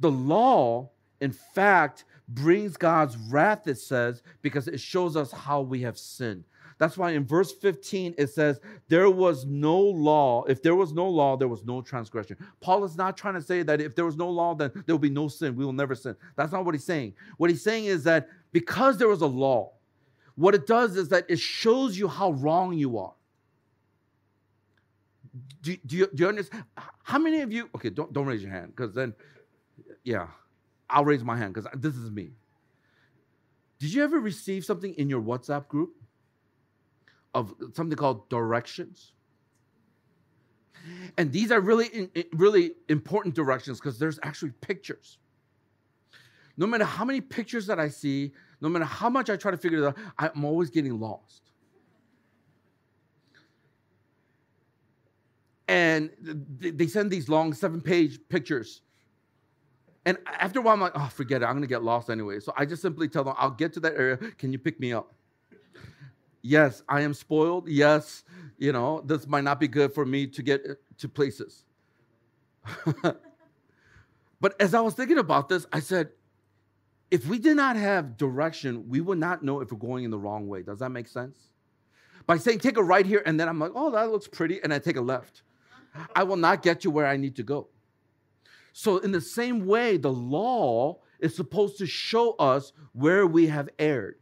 The 0.01 0.11
law, 0.11 0.91
in 1.21 1.33
fact, 1.33 2.05
brings 2.29 2.77
God's 2.77 3.17
wrath, 3.17 3.69
it 3.69 3.79
says, 3.79 4.23
because 4.43 4.69
it 4.69 4.81
shows 4.81 5.17
us 5.17 5.31
how 5.31 5.61
we 5.63 5.83
have 5.83 5.97
sinned. 5.97 6.45
That's 6.79 6.99
why 6.99 7.13
in 7.13 7.25
verse 7.25 7.53
15 7.53 8.15
it 8.19 8.29
says, 8.29 8.61
There 8.89 9.11
was 9.11 9.47
no 9.47 9.79
law. 9.79 10.45
If 10.45 10.63
there 10.63 10.75
was 10.75 10.93
no 10.93 11.09
law, 11.09 11.37
there 11.37 11.49
was 11.49 11.65
no 11.65 11.81
transgression. 11.81 12.37
Paul 12.61 12.85
is 12.85 12.97
not 12.97 13.17
trying 13.17 13.35
to 13.35 13.43
say 13.43 13.63
that 13.63 13.81
if 13.81 13.95
there 13.95 14.05
was 14.05 14.17
no 14.17 14.29
law, 14.29 14.55
then 14.55 14.71
there 14.85 14.95
will 14.95 15.01
be 15.01 15.11
no 15.11 15.29
sin. 15.29 15.57
We 15.57 15.65
will 15.65 15.73
never 15.73 15.95
sin. 15.95 16.17
That's 16.37 16.53
not 16.53 16.65
what 16.65 16.75
he's 16.75 16.85
saying. 16.85 17.15
What 17.39 17.49
he's 17.49 17.63
saying 17.63 17.87
is 17.87 18.05
that 18.05 18.29
because 18.53 18.99
there 18.99 19.09
was 19.09 19.23
a 19.23 19.27
law, 19.27 19.73
what 20.35 20.55
it 20.55 20.67
does 20.67 20.97
is 20.97 21.09
that 21.09 21.25
it 21.29 21.39
shows 21.39 21.97
you 21.97 22.09
how 22.09 22.33
wrong 22.33 22.75
you 22.75 22.99
are. 22.99 23.15
Do, 25.63 25.77
do, 25.87 25.97
you, 25.97 26.09
do 26.15 26.23
you 26.23 26.29
understand? 26.29 26.65
How 27.03 27.19
many 27.19 27.41
of 27.41 27.53
you, 27.53 27.71
okay, 27.75 27.91
don't, 27.91 28.13
don't 28.13 28.27
raise 28.27 28.43
your 28.43 28.53
hand 28.53 28.73
because 28.77 28.95
then, 28.95 29.15
yeah, 30.05 30.29
I'll 30.91 31.05
raise 31.05 31.25
my 31.25 31.37
hand 31.37 31.55
because 31.55 31.71
this 31.75 31.97
is 31.97 32.11
me. 32.11 32.33
Did 33.79 33.93
you 33.93 34.05
ever 34.05 34.21
receive 34.21 34.65
something 34.65 34.95
in 34.95 35.09
your 35.09 35.21
WhatsApp 35.21 35.69
group 35.69 35.96
of 37.37 37.55
something 37.75 37.97
called 37.97 38.29
directions? 38.29 39.13
And 41.19 41.33
these 41.33 41.51
are 41.51 41.61
really, 41.61 42.11
really 42.33 42.73
important 42.89 43.35
directions 43.35 43.79
because 43.79 43.99
there's 43.99 44.19
actually 44.23 44.53
pictures. 44.61 45.19
No 46.57 46.67
matter 46.67 46.85
how 46.85 47.05
many 47.05 47.21
pictures 47.21 47.67
that 47.67 47.79
I 47.81 47.89
see, 47.89 48.33
no 48.61 48.69
matter 48.69 48.85
how 48.85 49.11
much 49.11 49.29
I 49.29 49.37
try 49.37 49.51
to 49.51 49.57
figure 49.57 49.85
it 49.85 49.87
out, 49.89 49.97
I'm 50.19 50.45
always 50.45 50.71
getting 50.71 50.99
lost. 50.99 51.47
and 55.69 56.11
they 56.59 56.87
send 56.87 57.11
these 57.11 57.29
long 57.29 57.53
seven 57.53 57.81
page 57.81 58.19
pictures. 58.29 58.83
And 60.05 60.17
after 60.39 60.61
a 60.61 60.63
while, 60.63 60.75
I'm 60.75 60.81
like, 60.81 60.93
oh, 60.95 61.09
forget 61.09 61.43
it. 61.43 61.47
I'm 61.47 61.53
going 61.53 61.63
to 61.63 61.69
get 61.69 61.83
lost 61.83 62.11
anyway. 62.11 62.39
So 62.39 62.53
I 62.57 62.65
just 62.65 62.81
simply 62.81 63.09
tell 63.09 63.25
them, 63.25 63.35
I'll 63.37 63.51
get 63.51 63.73
to 63.73 63.81
that 63.81 63.95
area. 63.95 64.17
Can 64.39 64.53
you 64.53 64.59
pick 64.59 64.79
me 64.79 64.93
up? 64.93 65.13
Yes, 66.47 66.85
I 66.89 67.01
am 67.01 67.13
spoiled. 67.13 67.69
Yes, 67.69 68.23
you 68.57 68.73
know, 68.73 69.01
this 69.05 69.27
might 69.27 69.43
not 69.43 69.59
be 69.59 69.67
good 69.67 69.93
for 69.93 70.07
me 70.07 70.29
to 70.29 70.43
get 70.43 70.65
uh, 70.65 70.75
to 70.99 71.09
places. 71.09 71.65
but 74.41 74.61
as 74.61 74.73
I 74.73 74.81
was 74.81 74.95
thinking 74.95 75.19
about 75.19 75.49
this, 75.49 75.67
I 75.73 75.81
said, 75.81 76.11
if 77.11 77.27
we 77.27 77.41
did 77.41 77.57
not 77.57 77.75
have 77.75 78.17
direction, 78.17 78.89
we 78.89 79.01
would 79.01 79.19
not 79.19 79.43
know 79.43 79.61
if 79.61 79.73
we're 79.73 79.79
going 79.79 80.05
in 80.05 80.13
the 80.13 80.19
wrong 80.19 80.47
way. 80.47 80.63
Does 80.63 80.79
that 80.79 80.91
make 80.91 81.09
sense? 81.09 81.37
By 82.27 82.37
saying, 82.37 82.61
take 82.61 82.77
a 82.77 82.83
right 82.83 83.07
here, 83.07 83.25
and 83.27 83.41
then 83.41 83.49
I'm 83.49 83.59
like, 83.59 83.73
oh, 83.75 83.91
that 83.91 84.11
looks 84.13 84.29
pretty, 84.29 84.63
and 84.63 84.73
I 84.73 84.79
take 84.79 84.97
a 84.97 85.01
left. 85.01 85.43
I 86.15 86.23
will 86.23 86.37
not 86.37 86.63
get 86.63 86.85
you 86.85 86.93
where 86.93 87.07
I 87.07 87.17
need 87.17 87.35
to 87.37 87.43
go. 87.43 87.69
So, 88.73 88.99
in 88.99 89.11
the 89.11 89.21
same 89.21 89.67
way, 89.67 89.97
the 89.97 90.13
law 90.13 91.01
is 91.19 91.35
supposed 91.35 91.79
to 91.79 91.87
show 91.87 92.33
us 92.33 92.73
where 92.93 93.27
we 93.27 93.49
have 93.49 93.69
erred. 93.81 94.17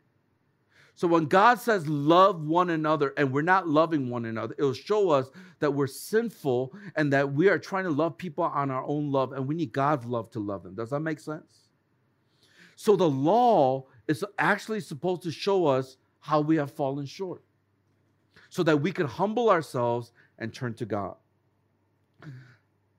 So, 0.96 1.08
when 1.08 1.26
God 1.26 1.58
says 1.58 1.88
love 1.88 2.46
one 2.46 2.70
another 2.70 3.14
and 3.16 3.32
we're 3.32 3.42
not 3.42 3.66
loving 3.68 4.10
one 4.10 4.26
another, 4.26 4.54
it'll 4.56 4.72
show 4.72 5.10
us 5.10 5.28
that 5.58 5.72
we're 5.72 5.88
sinful 5.88 6.72
and 6.94 7.12
that 7.12 7.32
we 7.32 7.48
are 7.48 7.58
trying 7.58 7.84
to 7.84 7.90
love 7.90 8.16
people 8.16 8.44
on 8.44 8.70
our 8.70 8.84
own 8.84 9.10
love 9.10 9.32
and 9.32 9.46
we 9.46 9.56
need 9.56 9.72
God's 9.72 10.06
love 10.06 10.30
to 10.30 10.38
love 10.38 10.62
them. 10.62 10.76
Does 10.76 10.90
that 10.90 11.00
make 11.00 11.18
sense? 11.18 11.68
So, 12.76 12.94
the 12.94 13.08
law 13.08 13.86
is 14.06 14.24
actually 14.38 14.80
supposed 14.80 15.22
to 15.22 15.32
show 15.32 15.66
us 15.66 15.96
how 16.20 16.40
we 16.40 16.56
have 16.56 16.70
fallen 16.70 17.06
short 17.06 17.42
so 18.48 18.62
that 18.62 18.80
we 18.80 18.92
could 18.92 19.06
humble 19.06 19.50
ourselves 19.50 20.12
and 20.38 20.54
turn 20.54 20.74
to 20.74 20.86
God. 20.86 21.16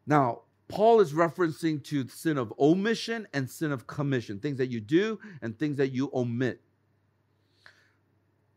Now, 0.06 0.41
Paul 0.68 1.00
is 1.00 1.14
referencing 1.14 1.84
to 1.86 2.08
sin 2.08 2.38
of 2.38 2.54
omission 2.60 3.28
and 3.34 3.50
sin 3.50 3.72
of 3.72 3.88
commission, 3.88 4.39
things 4.39 4.58
that 4.58 4.70
you 4.70 4.82
do 4.82 5.20
and 5.41 5.58
things 5.58 5.78
that 5.78 5.91
you 5.91 6.12
omit. 6.14 6.62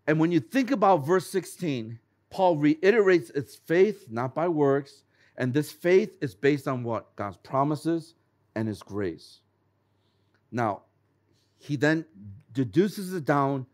And 0.08 0.18
when 0.18 0.32
you 0.32 0.40
think 0.40 0.70
about 0.70 1.04
verse 1.06 1.26
16, 1.28 1.98
Paul 2.30 2.56
reiterates 2.56 3.28
its 3.30 3.54
faith, 3.54 4.06
not 4.10 4.34
by 4.34 4.48
works. 4.48 5.02
And 5.36 5.52
this 5.52 5.70
faith 5.70 6.16
is 6.22 6.34
based 6.34 6.66
on 6.66 6.82
what? 6.82 7.14
God's 7.14 7.36
promises 7.36 8.14
and 8.54 8.66
his 8.66 8.82
grace. 8.82 9.40
Now, 10.50 10.82
he 11.58 11.76
then 11.76 12.06
deduces 12.54 13.12
it 13.12 13.26
down 13.26 13.66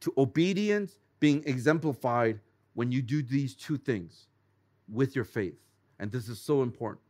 to 0.00 0.12
obedience 0.18 0.98
being 1.18 1.42
exemplified 1.46 2.40
when 2.74 2.92
you 2.92 3.00
do 3.00 3.22
these 3.22 3.54
two 3.54 3.78
things 3.78 4.26
with 4.86 5.16
your 5.16 5.24
faith. 5.24 5.56
And 5.98 6.12
this 6.12 6.28
is 6.28 6.38
so 6.38 6.62
important. 6.62 7.00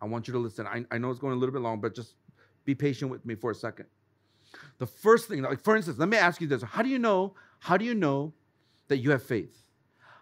I 0.00 0.06
want 0.06 0.28
you 0.28 0.32
to 0.32 0.38
listen. 0.38 0.66
I, 0.66 0.86
I 0.90 0.96
know 0.96 1.10
it's 1.10 1.20
going 1.20 1.34
a 1.34 1.36
little 1.36 1.52
bit 1.52 1.60
long, 1.60 1.78
but 1.78 1.94
just 1.94 2.14
be 2.64 2.74
patient 2.74 3.10
with 3.10 3.26
me 3.26 3.34
for 3.34 3.50
a 3.50 3.54
second. 3.54 3.86
The 4.78 4.86
first 4.86 5.28
thing, 5.28 5.42
like 5.42 5.62
for 5.62 5.76
instance, 5.76 5.98
let 5.98 6.08
me 6.08 6.16
ask 6.16 6.40
you 6.40 6.46
this. 6.46 6.62
How 6.62 6.82
do 6.82 6.88
you 6.88 6.98
know? 6.98 7.34
How 7.58 7.76
do 7.76 7.84
you 7.84 7.94
know 7.94 8.32
that 8.88 8.98
you 8.98 9.10
have 9.10 9.22
faith? 9.22 9.56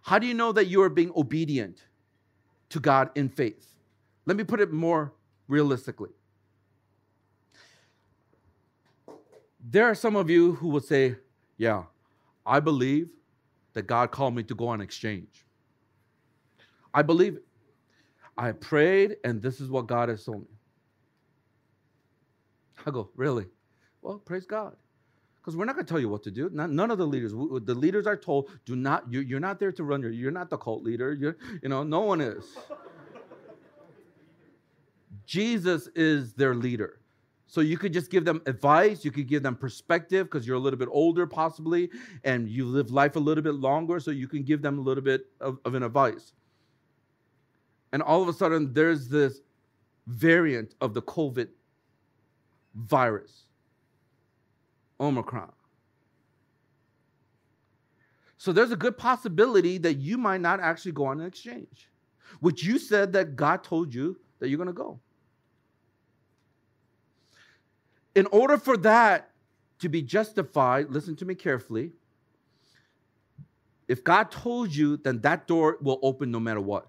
How 0.02 0.18
do 0.18 0.26
you 0.26 0.34
know 0.34 0.52
that 0.52 0.66
you 0.66 0.82
are 0.82 0.88
being 0.88 1.12
obedient 1.16 1.82
to 2.70 2.80
God 2.80 3.10
in 3.14 3.28
faith? 3.28 3.74
Let 4.24 4.36
me 4.36 4.44
put 4.44 4.60
it 4.60 4.72
more 4.72 5.12
realistically. 5.48 6.10
There 9.68 9.84
are 9.84 9.94
some 9.94 10.16
of 10.16 10.30
you 10.30 10.52
who 10.54 10.68
will 10.68 10.80
say, 10.80 11.16
Yeah, 11.58 11.84
I 12.44 12.60
believe 12.60 13.08
that 13.74 13.86
God 13.86 14.10
called 14.10 14.34
me 14.34 14.42
to 14.44 14.54
go 14.54 14.68
on 14.68 14.80
exchange. 14.80 15.44
I 16.94 17.02
believe 17.02 17.36
it. 17.36 17.44
I 18.38 18.52
prayed, 18.52 19.16
and 19.24 19.42
this 19.42 19.60
is 19.60 19.70
what 19.70 19.86
God 19.86 20.08
has 20.08 20.24
told 20.24 20.42
me. 20.42 20.48
I 22.86 22.90
go, 22.90 23.10
really? 23.16 23.46
Well, 24.06 24.18
praise 24.18 24.46
God. 24.46 24.76
Because 25.40 25.56
we're 25.56 25.64
not 25.64 25.74
going 25.74 25.86
to 25.86 25.90
tell 25.90 26.00
you 26.00 26.08
what 26.08 26.22
to 26.24 26.30
do. 26.30 26.50
Not, 26.52 26.70
none 26.70 26.90
of 26.90 26.98
the 26.98 27.06
leaders. 27.06 27.32
The 27.32 27.74
leaders 27.74 28.06
are 28.06 28.16
told, 28.16 28.50
do 28.64 28.76
not, 28.76 29.10
you, 29.10 29.20
you're 29.20 29.40
not 29.40 29.58
there 29.58 29.72
to 29.72 29.84
run 29.84 30.02
your, 30.02 30.10
you're 30.10 30.30
not 30.30 30.50
the 30.50 30.56
cult 30.56 30.82
leader. 30.82 31.12
You're, 31.12 31.36
you 31.62 31.68
know, 31.68 31.82
no 31.82 32.00
one 32.00 32.20
is. 32.20 32.44
Jesus 35.26 35.88
is 35.94 36.32
their 36.34 36.54
leader. 36.54 37.00
So 37.48 37.60
you 37.60 37.78
could 37.78 37.92
just 37.92 38.10
give 38.10 38.24
them 38.24 38.42
advice, 38.46 39.04
you 39.04 39.12
could 39.12 39.28
give 39.28 39.42
them 39.42 39.56
perspective 39.56 40.26
because 40.26 40.46
you're 40.46 40.56
a 40.56 40.60
little 40.60 40.78
bit 40.78 40.88
older, 40.90 41.26
possibly, 41.26 41.90
and 42.24 42.48
you 42.48 42.64
live 42.64 42.90
life 42.90 43.16
a 43.16 43.20
little 43.20 43.42
bit 43.42 43.54
longer, 43.54 44.00
so 44.00 44.10
you 44.10 44.26
can 44.26 44.42
give 44.42 44.62
them 44.62 44.78
a 44.78 44.82
little 44.82 45.02
bit 45.02 45.26
of, 45.40 45.58
of 45.64 45.74
an 45.74 45.84
advice 45.84 46.32
and 47.92 48.02
all 48.02 48.20
of 48.20 48.28
a 48.28 48.32
sudden 48.32 48.72
there's 48.74 49.08
this 49.08 49.40
variant 50.06 50.74
of 50.80 50.94
the 50.94 51.02
COVID 51.02 51.48
virus, 52.74 53.45
Omicron. 55.00 55.52
So 58.38 58.52
there's 58.52 58.70
a 58.70 58.76
good 58.76 58.98
possibility 58.98 59.78
that 59.78 59.94
you 59.94 60.18
might 60.18 60.40
not 60.40 60.60
actually 60.60 60.92
go 60.92 61.06
on 61.06 61.20
an 61.20 61.26
exchange, 61.26 61.90
which 62.40 62.62
you 62.62 62.78
said 62.78 63.12
that 63.14 63.34
God 63.36 63.64
told 63.64 63.94
you 63.94 64.18
that 64.38 64.48
you're 64.48 64.58
going 64.58 64.66
to 64.68 64.72
go. 64.72 65.00
In 68.14 68.26
order 68.26 68.56
for 68.56 68.76
that 68.78 69.30
to 69.78 69.88
be 69.88 70.02
justified, 70.02 70.90
listen 70.90 71.16
to 71.16 71.24
me 71.24 71.34
carefully. 71.34 71.92
If 73.88 74.02
God 74.02 74.30
told 74.30 74.74
you, 74.74 74.96
then 74.96 75.20
that 75.20 75.46
door 75.46 75.78
will 75.80 75.98
open 76.02 76.30
no 76.30 76.40
matter 76.40 76.60
what. 76.60 76.88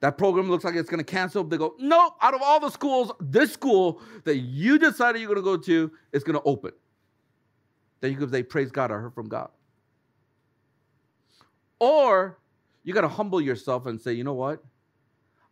That 0.00 0.18
program 0.18 0.50
looks 0.50 0.64
like 0.64 0.74
it's 0.74 0.90
going 0.90 1.02
to 1.02 1.04
cancel. 1.04 1.42
They 1.42 1.56
go, 1.56 1.74
nope, 1.78 2.14
out 2.20 2.34
of 2.34 2.42
all 2.42 2.60
the 2.60 2.70
schools, 2.70 3.12
this 3.18 3.52
school 3.52 4.00
that 4.24 4.36
you 4.36 4.78
decided 4.78 5.20
you're 5.20 5.34
going 5.34 5.36
to 5.36 5.42
go 5.42 5.56
to 5.56 5.90
is 6.12 6.22
going 6.22 6.38
to 6.38 6.44
open. 6.44 6.72
Then 8.00 8.12
you 8.12 8.18
could 8.18 8.30
say, 8.30 8.42
praise 8.42 8.70
God, 8.70 8.90
I 8.90 8.94
heard 8.94 9.14
from 9.14 9.28
God. 9.28 9.48
Or 11.78 12.38
you 12.84 12.92
got 12.92 13.02
to 13.02 13.08
humble 13.08 13.40
yourself 13.40 13.86
and 13.86 14.00
say, 14.00 14.12
you 14.12 14.24
know 14.24 14.34
what? 14.34 14.62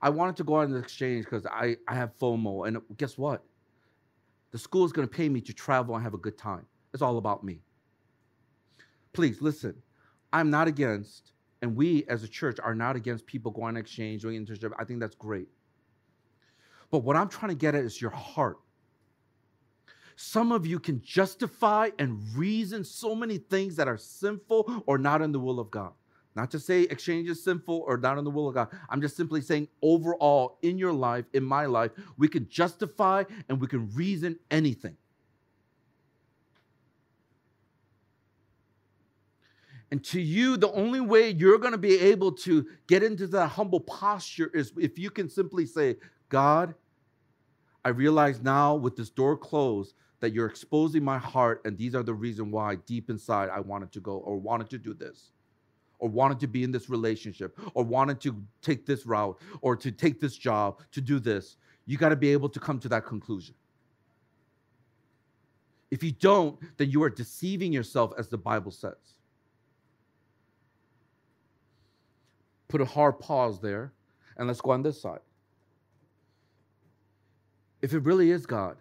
I 0.01 0.11
wanted 0.11 0.37
to 0.37 0.45
go 0.45 0.55
on 0.55 0.71
the 0.71 0.79
exchange 0.79 1.25
because 1.25 1.47
I, 1.47 1.77
I 1.89 1.95
have 1.95 2.17
FOMO. 2.19 2.69
And 2.69 2.79
guess 2.99 3.17
what? 3.17 3.43
The 4.51 4.59
school 4.59 4.85
is 4.85 4.93
going 4.93 5.09
to 5.09 5.13
pay 5.13 5.29
me 5.29 5.41
to 5.41 5.53
travel 5.53 5.95
and 5.95 6.05
have 6.05 6.15
a 6.15 6.19
good 6.19 6.37
time. 6.37 6.67
It's 6.93 7.03
all 7.03 7.17
about 7.17 7.43
me. 7.43 7.61
Please 9.15 9.41
listen. 9.41 9.75
I'm 10.33 10.51
not 10.51 10.69
against 10.69 11.33
and 11.65 11.75
we 11.75 12.05
as 12.09 12.23
a 12.23 12.29
church 12.29 12.59
are 12.63 12.75
not 12.75 12.95
against 12.95 13.25
people 13.25 13.51
going 13.51 13.69
on 13.69 13.77
exchange, 13.79 14.21
doing 14.21 14.45
internship. 14.45 14.73
I 14.79 14.85
think 14.85 15.01
that's 15.01 15.15
great. 15.15 15.49
But 16.91 16.99
what 16.99 17.17
I'm 17.17 17.31
trying 17.31 17.49
to 17.53 17.57
get 17.57 17.75
at 17.75 17.85
is 17.85 18.03
your 18.03 18.11
heart. 18.11 18.59
Some 20.15 20.53
of 20.53 20.67
you 20.67 20.79
can 20.79 21.01
justify 21.01 21.89
and 21.99 22.21
reason 22.37 22.85
so 22.85 23.15
many 23.15 23.39
things 23.39 23.77
that 23.77 23.89
are 23.89 23.97
sinful 23.97 24.85
or 24.87 24.99
not 24.99 25.23
in 25.23 25.33
the 25.33 25.41
will 25.41 25.59
of 25.59 25.71
God. 25.71 25.93
Not 26.37 26.51
to 26.51 26.61
say 26.61 26.83
exchange 26.83 27.31
is 27.31 27.43
sinful 27.43 27.83
or 27.87 27.97
not 27.97 28.19
in 28.19 28.25
the 28.25 28.31
will 28.31 28.47
of 28.47 28.55
God. 28.55 28.69
I'm 28.91 29.01
just 29.01 29.17
simply 29.17 29.41
saying, 29.41 29.69
overall, 29.81 30.59
in 30.61 30.77
your 30.77 30.93
life, 30.93 31.25
in 31.33 31.45
my 31.45 31.65
life, 31.65 31.93
we 32.19 32.29
can 32.29 32.47
justify 32.51 33.25
and 33.49 33.59
we 33.59 33.69
can 33.69 33.91
reason 33.95 34.39
anything. 34.51 34.99
And 39.95 40.03
to 40.07 40.21
you, 40.21 40.57
the 40.57 40.73
only 40.73 40.99
way 40.99 41.31
you're 41.31 41.57
going 41.57 41.71
to 41.71 41.79
be 41.79 42.01
able 42.01 42.33
to 42.33 42.67
get 42.89 43.05
into 43.05 43.29
that 43.29 43.47
humble 43.47 43.79
posture 43.79 44.51
is 44.53 44.73
if 44.77 44.99
you 44.99 45.09
can 45.09 45.31
simply 45.31 45.67
say, 45.67 45.95
God, 46.29 46.75
I 47.85 47.91
realize 47.91 48.43
now 48.43 48.75
with 48.75 48.97
this 48.97 49.09
door 49.09 49.37
closed 49.37 49.95
that 50.19 50.33
you're 50.33 50.49
exposing 50.49 51.05
my 51.05 51.19
heart, 51.19 51.63
and 51.65 51.79
these 51.79 51.95
are 51.95 52.03
the 52.03 52.13
reason 52.13 52.51
why 52.51 52.75
deep 52.75 53.09
inside 53.09 53.51
I 53.51 53.61
wanted 53.61 53.93
to 53.93 54.01
go 54.01 54.17
or 54.17 54.37
wanted 54.37 54.69
to 54.71 54.79
do 54.79 54.95
this, 54.95 55.31
or 56.01 56.09
wanted 56.09 56.41
to 56.41 56.49
be 56.49 56.65
in 56.65 56.73
this 56.73 56.91
relationship, 56.91 57.57
or 57.75 57.85
wanted 57.85 58.21
to 58.23 58.43
take 58.63 58.87
this 58.87 59.07
route, 59.07 59.41
or 59.61 59.77
to 59.77 59.93
take 59.93 60.21
this 60.21 60.37
job, 60.37 60.81
to 60.91 61.01
do 61.01 61.21
this. 61.21 61.57
You 61.87 61.99
got 61.99 62.09
to 62.09 62.17
be 62.17 62.33
able 62.33 62.49
to 62.49 62.59
come 62.59 62.81
to 62.81 62.89
that 62.89 63.07
conclusion. 63.07 63.55
If 65.93 66.03
you 66.03 66.11
don't, 66.11 66.59
then 66.79 66.91
you 66.91 67.01
are 67.05 67.11
deceiving 67.11 67.73
yourself, 67.73 68.13
as 68.19 68.27
the 68.27 68.39
Bible 68.39 68.73
says. 68.73 69.14
Put 72.75 72.81
a 72.81 72.85
hard 72.85 73.21
pause 73.21 73.61
there, 73.61 73.93
and 74.37 74.49
let's 74.49 74.61
go 74.61 74.73
on 74.73 74.83
this 74.83 75.01
side. 75.01 75.21
If 77.81 77.95
it 77.95 78.01
really 78.01 78.33
is 78.33 78.47
God, 78.47 78.77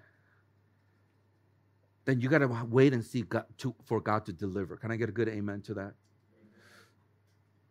then 2.06 2.20
you 2.20 2.28
got 2.28 2.40
to 2.40 2.48
wait 2.72 2.92
and 2.94 3.06
see 3.06 3.22
God 3.22 3.46
to, 3.60 3.76
for 3.86 4.02
God 4.02 4.26
to 4.26 4.34
deliver. 4.34 4.78
Can 4.78 4.90
I 4.90 4.96
get 4.96 5.10
a 5.10 5.12
good 5.12 5.30
amen 5.30 5.62
to 5.68 5.76
that? 5.76 5.94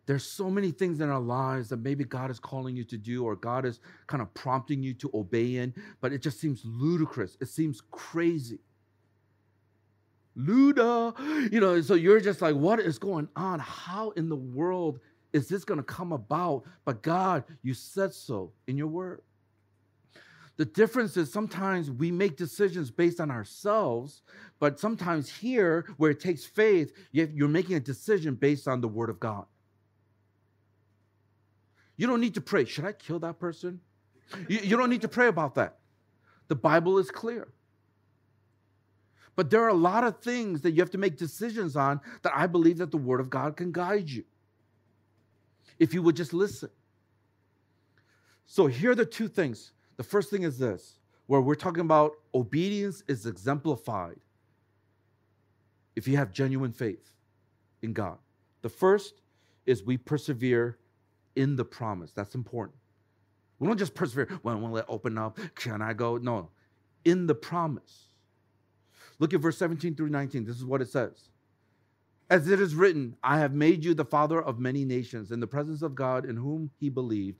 There's 0.05 0.23
so 0.23 0.49
many 0.49 0.71
things 0.71 1.01
in 1.01 1.09
our 1.09 1.19
lives 1.19 1.67
that 1.67 1.81
maybe 1.81 2.05
God 2.05 2.31
is 2.31 2.39
calling 2.39 2.77
you 2.77 2.85
to 2.85 2.97
do 2.97 3.25
or 3.25 3.35
God 3.35 3.65
is 3.65 3.81
kind 4.07 4.21
of 4.21 4.33
prompting 4.33 4.81
you 4.81 4.93
to 4.93 5.11
obey 5.13 5.57
in, 5.57 5.73
but 5.99 6.13
it 6.13 6.21
just 6.21 6.39
seems 6.39 6.61
ludicrous. 6.63 7.35
It 7.41 7.49
seems 7.49 7.81
crazy. 7.91 8.59
Luda, 10.37 11.51
you 11.51 11.59
know, 11.59 11.81
so 11.81 11.95
you're 11.95 12.21
just 12.21 12.41
like, 12.41 12.55
what 12.55 12.79
is 12.79 12.97
going 12.97 13.27
on? 13.35 13.59
How 13.59 14.11
in 14.11 14.29
the 14.29 14.37
world 14.37 15.01
is 15.33 15.47
this 15.47 15.65
going 15.65 15.79
to 15.79 15.83
come 15.83 16.11
about? 16.11 16.63
But 16.85 17.01
God, 17.01 17.43
you 17.61 17.73
said 17.73 18.13
so 18.13 18.53
in 18.67 18.77
your 18.77 18.87
word. 18.87 19.21
The 20.55 20.65
difference 20.65 21.17
is 21.17 21.33
sometimes 21.33 21.89
we 21.89 22.11
make 22.11 22.37
decisions 22.37 22.91
based 22.91 23.19
on 23.19 23.31
ourselves, 23.31 24.21
but 24.59 24.79
sometimes 24.79 25.27
here, 25.27 25.85
where 25.97 26.11
it 26.11 26.19
takes 26.19 26.45
faith, 26.45 26.93
you're 27.11 27.47
making 27.47 27.75
a 27.75 27.79
decision 27.79 28.35
based 28.35 28.67
on 28.67 28.79
the 28.79 28.87
word 28.87 29.09
of 29.09 29.19
God. 29.19 29.45
You 31.97 32.05
don't 32.05 32.21
need 32.21 32.35
to 32.35 32.41
pray. 32.41 32.65
Should 32.65 32.85
I 32.85 32.91
kill 32.91 33.19
that 33.19 33.39
person? 33.39 33.79
You, 34.47 34.59
you 34.59 34.77
don't 34.77 34.89
need 34.89 35.01
to 35.01 35.07
pray 35.07 35.27
about 35.27 35.55
that. 35.55 35.79
The 36.47 36.55
Bible 36.55 36.99
is 36.99 37.09
clear. 37.09 37.47
But 39.35 39.49
there 39.49 39.63
are 39.63 39.69
a 39.69 39.73
lot 39.73 40.03
of 40.03 40.19
things 40.19 40.61
that 40.61 40.71
you 40.71 40.81
have 40.81 40.91
to 40.91 40.97
make 40.99 41.17
decisions 41.17 41.75
on 41.75 41.99
that 42.21 42.33
I 42.35 42.45
believe 42.45 42.77
that 42.77 42.91
the 42.91 42.97
Word 42.97 43.19
of 43.19 43.29
God 43.31 43.57
can 43.57 43.71
guide 43.71 44.09
you. 44.09 44.23
If 45.79 45.93
you 45.93 46.01
would 46.01 46.15
just 46.15 46.33
listen. 46.33 46.69
So 48.45 48.67
here 48.67 48.91
are 48.91 48.95
the 48.95 49.05
two 49.05 49.27
things. 49.27 49.73
The 49.97 50.03
first 50.03 50.29
thing 50.29 50.43
is 50.43 50.57
this 50.57 50.99
where 51.27 51.41
we're 51.41 51.55
talking 51.55 51.81
about 51.81 52.13
obedience 52.35 53.03
is 53.07 53.25
exemplified 53.25 54.19
if 55.95 56.07
you 56.07 56.17
have 56.17 56.31
genuine 56.31 56.71
faith 56.71 57.13
in 57.81 57.93
God. 57.93 58.17
The 58.61 58.69
first 58.69 59.21
is 59.65 59.83
we 59.83 59.97
persevere 59.97 60.77
in 61.35 61.55
the 61.55 61.65
promise. 61.65 62.11
That's 62.11 62.35
important. 62.35 62.77
We 63.59 63.67
don't 63.67 63.77
just 63.77 63.95
persevere. 63.95 64.27
Well, 64.43 64.59
will 64.59 64.77
it 64.77 64.85
open 64.87 65.17
up? 65.17 65.39
Can 65.55 65.81
I 65.81 65.93
go? 65.93 66.17
No, 66.17 66.49
in 67.05 67.27
the 67.27 67.35
promise. 67.35 68.09
Look 69.19 69.33
at 69.33 69.39
verse 69.39 69.57
17 69.57 69.95
through 69.95 70.09
19. 70.09 70.43
This 70.43 70.57
is 70.57 70.65
what 70.65 70.81
it 70.81 70.89
says. 70.89 71.29
As 72.33 72.47
it 72.47 72.59
is 72.59 72.73
written, 72.73 73.15
I 73.23 73.37
have 73.37 73.53
made 73.53 73.85
you 73.85 73.93
the 73.93 74.03
father 74.03 74.41
of 74.41 74.57
many 74.57 74.85
nations 74.85 75.31
in 75.31 75.39
the 75.39 75.45
presence 75.45 75.83
of 75.83 75.93
God 75.93 76.25
in 76.25 76.35
whom 76.35 76.71
he 76.79 76.89
believed, 76.89 77.37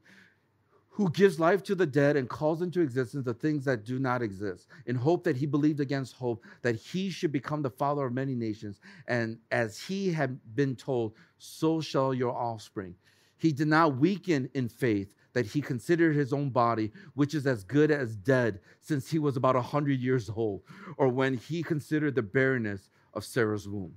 who 0.88 1.10
gives 1.10 1.40
life 1.40 1.64
to 1.64 1.74
the 1.74 1.88
dead 1.88 2.16
and 2.16 2.30
calls 2.30 2.62
into 2.62 2.80
existence 2.80 3.26
the 3.26 3.34
things 3.34 3.66
that 3.66 3.86
do 3.86 3.98
not 3.98 4.22
exist, 4.22 4.68
in 4.86 4.96
hope 4.96 5.24
that 5.24 5.36
he 5.36 5.48
believed 5.48 5.80
against 5.80 6.14
hope 6.14 6.46
that 6.62 6.76
he 6.76 7.10
should 7.10 7.32
become 7.32 7.64
the 7.64 7.72
father 7.72 8.06
of 8.06 8.14
many 8.14 8.36
nations. 8.36 8.80
And 9.08 9.40
as 9.50 9.80
he 9.80 10.14
had 10.14 10.40
been 10.54 10.76
told, 10.76 11.16
so 11.40 11.82
shall 11.82 12.14
your 12.14 12.38
offspring. 12.38 12.94
He 13.40 13.52
did 13.52 13.70
not 13.70 13.98
weaken 13.98 14.48
in 14.54 14.70
faith 14.70 15.16
that 15.34 15.48
he 15.48 15.60
considered 15.60 16.16
his 16.16 16.34
own 16.34 16.52
body, 16.52 16.92
which 17.16 17.34
is 17.34 17.48
as 17.48 17.64
good 17.64 17.90
as 17.90 18.16
dead, 18.16 18.60
since 18.80 19.10
he 19.10 19.18
was 19.18 19.38
about 19.38 19.56
a 19.56 19.58
100 19.58 20.00
years 20.00 20.30
old, 20.30 20.62
or 20.98 21.08
when 21.08 21.36
he 21.36 21.64
considered 21.64 22.14
the 22.14 22.22
barrenness 22.22 22.92
of 23.16 23.26
Sarah's 23.26 23.68
womb. 23.68 23.96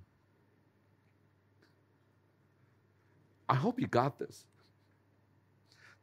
I 3.49 3.55
hope 3.55 3.81
you 3.81 3.87
got 3.87 4.19
this. 4.19 4.45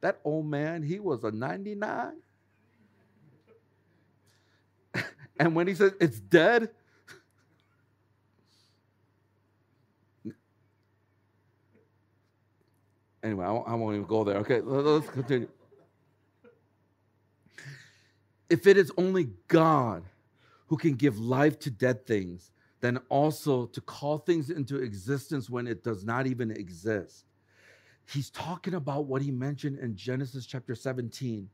That 0.02 0.20
old 0.24 0.46
man, 0.46 0.84
he 0.84 1.00
was 1.00 1.24
a 1.24 1.32
99. 1.32 2.14
and 5.40 5.56
when 5.56 5.68
he 5.68 5.76
said 5.76 5.94
it's 6.00 6.20
dead, 6.20 6.70
Anyway, 13.24 13.46
I 13.46 13.52
won't, 13.52 13.68
I 13.70 13.76
won't 13.76 13.96
even 13.96 14.08
go 14.08 14.26
there. 14.26 14.36
Okay, 14.38 14.60
let's 14.60 15.08
continue. 15.10 15.48
If 18.50 18.68
it 18.68 18.76
is 18.76 18.92
only 18.98 19.30
God 19.48 20.04
who 20.68 20.76
can 20.76 20.96
give 20.96 21.18
life 21.20 21.58
to 21.60 21.72
dead 21.72 22.06
things, 22.06 22.52
then 22.82 22.98
also 23.08 23.66
to 23.68 23.80
call 23.80 24.18
things 24.18 24.50
into 24.50 24.76
existence 24.78 25.50
when 25.50 25.68
it 25.68 25.86
does 25.86 26.04
not 26.04 26.28
even 26.28 26.52
exist. 26.52 27.26
He's 28.06 28.30
talking 28.30 28.74
about 28.76 29.06
what 29.06 29.22
he 29.22 29.32
mentioned 29.32 29.80
in 29.80 29.96
Genesis 29.96 30.46
chapter 30.46 30.76
17 30.76 31.50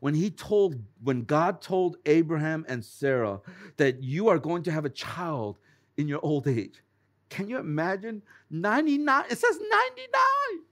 when 0.00 0.14
he 0.14 0.30
told 0.30 0.74
when 1.04 1.22
god 1.22 1.62
told 1.62 1.96
abraham 2.06 2.66
and 2.68 2.84
sarah 2.84 3.40
that 3.76 4.02
you 4.02 4.26
are 4.26 4.36
going 4.36 4.60
to 4.60 4.72
have 4.72 4.84
a 4.84 4.90
child 4.90 5.60
in 5.96 6.08
your 6.08 6.18
old 6.24 6.48
age 6.48 6.82
can 7.28 7.48
you 7.48 7.56
imagine 7.56 8.20
99 8.50 9.24
it 9.30 9.38
says 9.38 9.60
99 9.60 10.64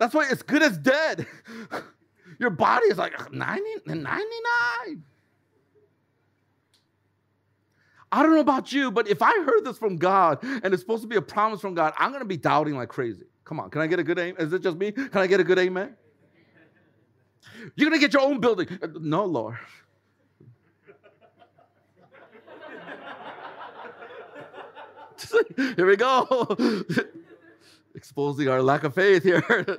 That's 0.00 0.14
why 0.14 0.26
it's 0.30 0.42
good 0.42 0.62
as 0.62 0.78
dead. 0.78 1.26
Your 2.38 2.48
body 2.48 2.86
is 2.86 2.96
like 2.96 3.30
90, 3.30 3.62
99. 3.84 5.04
I 8.12 8.22
don't 8.22 8.34
know 8.34 8.40
about 8.40 8.72
you, 8.72 8.90
but 8.90 9.08
if 9.08 9.22
I 9.22 9.30
heard 9.30 9.64
this 9.64 9.78
from 9.78 9.96
God 9.96 10.42
and 10.42 10.74
it's 10.74 10.82
supposed 10.82 11.02
to 11.02 11.08
be 11.08 11.16
a 11.16 11.22
promise 11.22 11.60
from 11.60 11.74
God, 11.74 11.92
I'm 11.96 12.10
going 12.10 12.22
to 12.22 12.28
be 12.28 12.36
doubting 12.36 12.76
like 12.76 12.88
crazy. 12.88 13.24
Come 13.44 13.60
on, 13.60 13.70
can 13.70 13.80
I 13.80 13.86
get 13.86 13.98
a 13.98 14.04
good 14.04 14.18
amen? 14.18 14.36
Is 14.38 14.52
it 14.52 14.62
just 14.62 14.76
me? 14.76 14.92
Can 14.92 15.10
I 15.14 15.26
get 15.26 15.40
a 15.40 15.44
good 15.44 15.58
amen? 15.58 15.94
You're 17.76 17.88
going 17.88 18.00
to 18.00 18.04
get 18.04 18.12
your 18.12 18.22
own 18.22 18.40
building. 18.40 18.66
No, 19.00 19.24
Lord. 19.24 19.58
here 25.76 25.86
we 25.86 25.96
go. 25.96 26.56
Exposing 27.94 28.48
our 28.48 28.62
lack 28.62 28.84
of 28.84 28.94
faith 28.94 29.22
here. 29.22 29.44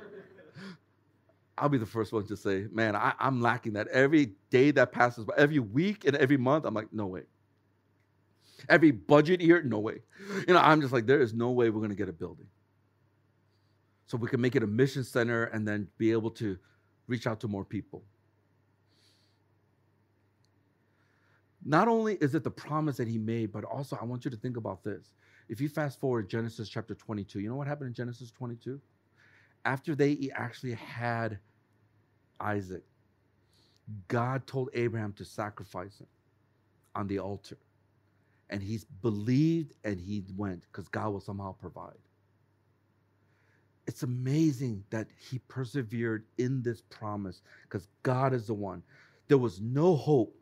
I'll 1.58 1.68
be 1.68 1.78
the 1.78 1.86
first 1.86 2.12
one 2.12 2.26
to 2.26 2.36
say, 2.36 2.66
man, 2.72 2.96
I, 2.96 3.14
am 3.20 3.40
lacking 3.40 3.74
that. 3.74 3.88
Every 3.88 4.32
day 4.50 4.70
that 4.72 4.92
passes 4.92 5.24
by, 5.24 5.34
every 5.36 5.58
week 5.58 6.04
and 6.06 6.16
every 6.16 6.36
month, 6.36 6.64
I'm 6.64 6.74
like, 6.74 6.92
no 6.92 7.06
way. 7.06 7.22
Every 8.68 8.90
budget 8.90 9.40
year, 9.40 9.62
no 9.62 9.78
way. 9.78 9.98
You 10.46 10.54
know, 10.54 10.60
I'm 10.60 10.80
just 10.80 10.92
like, 10.92 11.06
there 11.06 11.20
is 11.20 11.34
no 11.34 11.50
way 11.50 11.70
we're 11.70 11.80
going 11.80 11.90
to 11.90 11.96
get 11.96 12.08
a 12.08 12.12
building. 12.12 12.46
So 14.06 14.16
we 14.16 14.28
can 14.28 14.40
make 14.40 14.56
it 14.56 14.62
a 14.62 14.66
mission 14.66 15.04
center 15.04 15.44
and 15.44 15.66
then 15.66 15.88
be 15.98 16.12
able 16.12 16.30
to 16.32 16.58
reach 17.06 17.26
out 17.26 17.40
to 17.40 17.48
more 17.48 17.64
people. 17.64 18.02
Not 21.64 21.88
only 21.88 22.14
is 22.14 22.34
it 22.34 22.44
the 22.44 22.50
promise 22.50 22.96
that 22.96 23.08
he 23.08 23.18
made, 23.18 23.52
but 23.52 23.64
also 23.64 23.96
I 24.00 24.04
want 24.04 24.24
you 24.24 24.30
to 24.30 24.36
think 24.36 24.56
about 24.56 24.82
this. 24.82 25.12
If 25.48 25.60
you 25.60 25.68
fast 25.68 26.00
forward 26.00 26.28
Genesis 26.28 26.68
chapter 26.68 26.94
22, 26.94 27.40
you 27.40 27.48
know 27.48 27.56
what 27.56 27.66
happened 27.66 27.88
in 27.88 27.94
Genesis 27.94 28.30
22? 28.32 28.80
after 29.64 29.94
they 29.94 30.30
actually 30.34 30.74
had 30.74 31.38
Isaac, 32.40 32.82
God 34.08 34.46
told 34.46 34.70
Abraham 34.74 35.12
to 35.14 35.24
sacrifice 35.24 35.98
him 36.00 36.06
on 36.94 37.06
the 37.06 37.18
altar. 37.18 37.56
And 38.52 38.62
he 38.62 38.78
believed 39.00 39.72
and 39.82 39.98
he 39.98 40.22
went 40.36 40.66
because 40.70 40.86
God 40.86 41.10
will 41.10 41.20
somehow 41.20 41.52
provide. 41.52 41.96
It's 43.86 44.02
amazing 44.02 44.84
that 44.90 45.08
he 45.30 45.38
persevered 45.48 46.26
in 46.36 46.62
this 46.62 46.82
promise 46.82 47.40
because 47.64 47.88
God 48.02 48.34
is 48.34 48.46
the 48.46 48.54
one. 48.54 48.82
There 49.28 49.38
was 49.38 49.60
no 49.60 49.96
hope. 49.96 50.36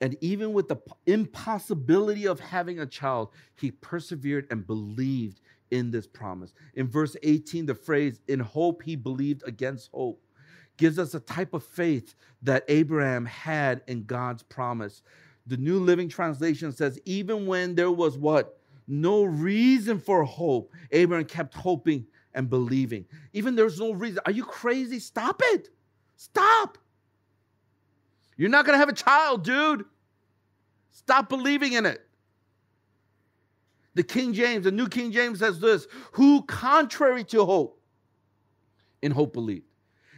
And 0.00 0.16
even 0.20 0.52
with 0.52 0.68
the 0.68 0.76
impossibility 1.06 2.26
of 2.26 2.38
having 2.38 2.78
a 2.78 2.86
child, 2.86 3.30
he 3.56 3.72
persevered 3.72 4.46
and 4.52 4.64
believed 4.64 5.40
in 5.72 5.90
this 5.90 6.06
promise. 6.06 6.54
In 6.74 6.86
verse 6.86 7.16
18, 7.24 7.66
the 7.66 7.74
phrase, 7.74 8.20
in 8.28 8.38
hope 8.38 8.82
he 8.84 8.94
believed 8.94 9.42
against 9.46 9.90
hope, 9.92 10.22
gives 10.76 10.98
us 10.98 11.14
a 11.14 11.20
type 11.20 11.54
of 11.54 11.64
faith 11.64 12.14
that 12.42 12.64
Abraham 12.68 13.26
had 13.26 13.82
in 13.88 14.04
God's 14.04 14.44
promise. 14.44 15.02
The 15.48 15.56
New 15.56 15.80
Living 15.80 16.08
Translation 16.08 16.72
says, 16.72 17.00
even 17.04 17.46
when 17.46 17.74
there 17.74 17.90
was 17.90 18.16
what? 18.18 18.58
No 18.86 19.24
reason 19.24 19.98
for 19.98 20.22
hope, 20.24 20.72
Abraham 20.92 21.26
kept 21.26 21.54
hoping 21.54 22.06
and 22.34 22.48
believing. 22.48 23.06
Even 23.32 23.56
there's 23.56 23.80
no 23.80 23.92
reason. 23.92 24.20
Are 24.26 24.32
you 24.32 24.44
crazy? 24.44 24.98
Stop 24.98 25.42
it. 25.44 25.70
Stop. 26.16 26.78
You're 28.36 28.50
not 28.50 28.64
going 28.64 28.74
to 28.74 28.78
have 28.78 28.88
a 28.88 28.94
child, 28.94 29.42
dude. 29.42 29.84
Stop 30.90 31.28
believing 31.28 31.72
in 31.72 31.86
it. 31.86 32.00
The 33.94 34.02
King 34.02 34.32
James, 34.32 34.64
the 34.64 34.70
New 34.70 34.88
King 34.88 35.10
James 35.10 35.40
says 35.40 35.58
this 35.58 35.86
who, 36.12 36.42
contrary 36.42 37.24
to 37.24 37.44
hope, 37.44 37.80
in 39.02 39.12
hope 39.12 39.32
believed. 39.32 39.66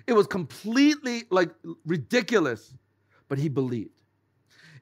It 0.06 0.12
was 0.12 0.26
completely 0.26 1.24
like 1.30 1.50
ridiculous, 1.86 2.74
but 3.28 3.38
he 3.38 3.48
believed. 3.48 3.90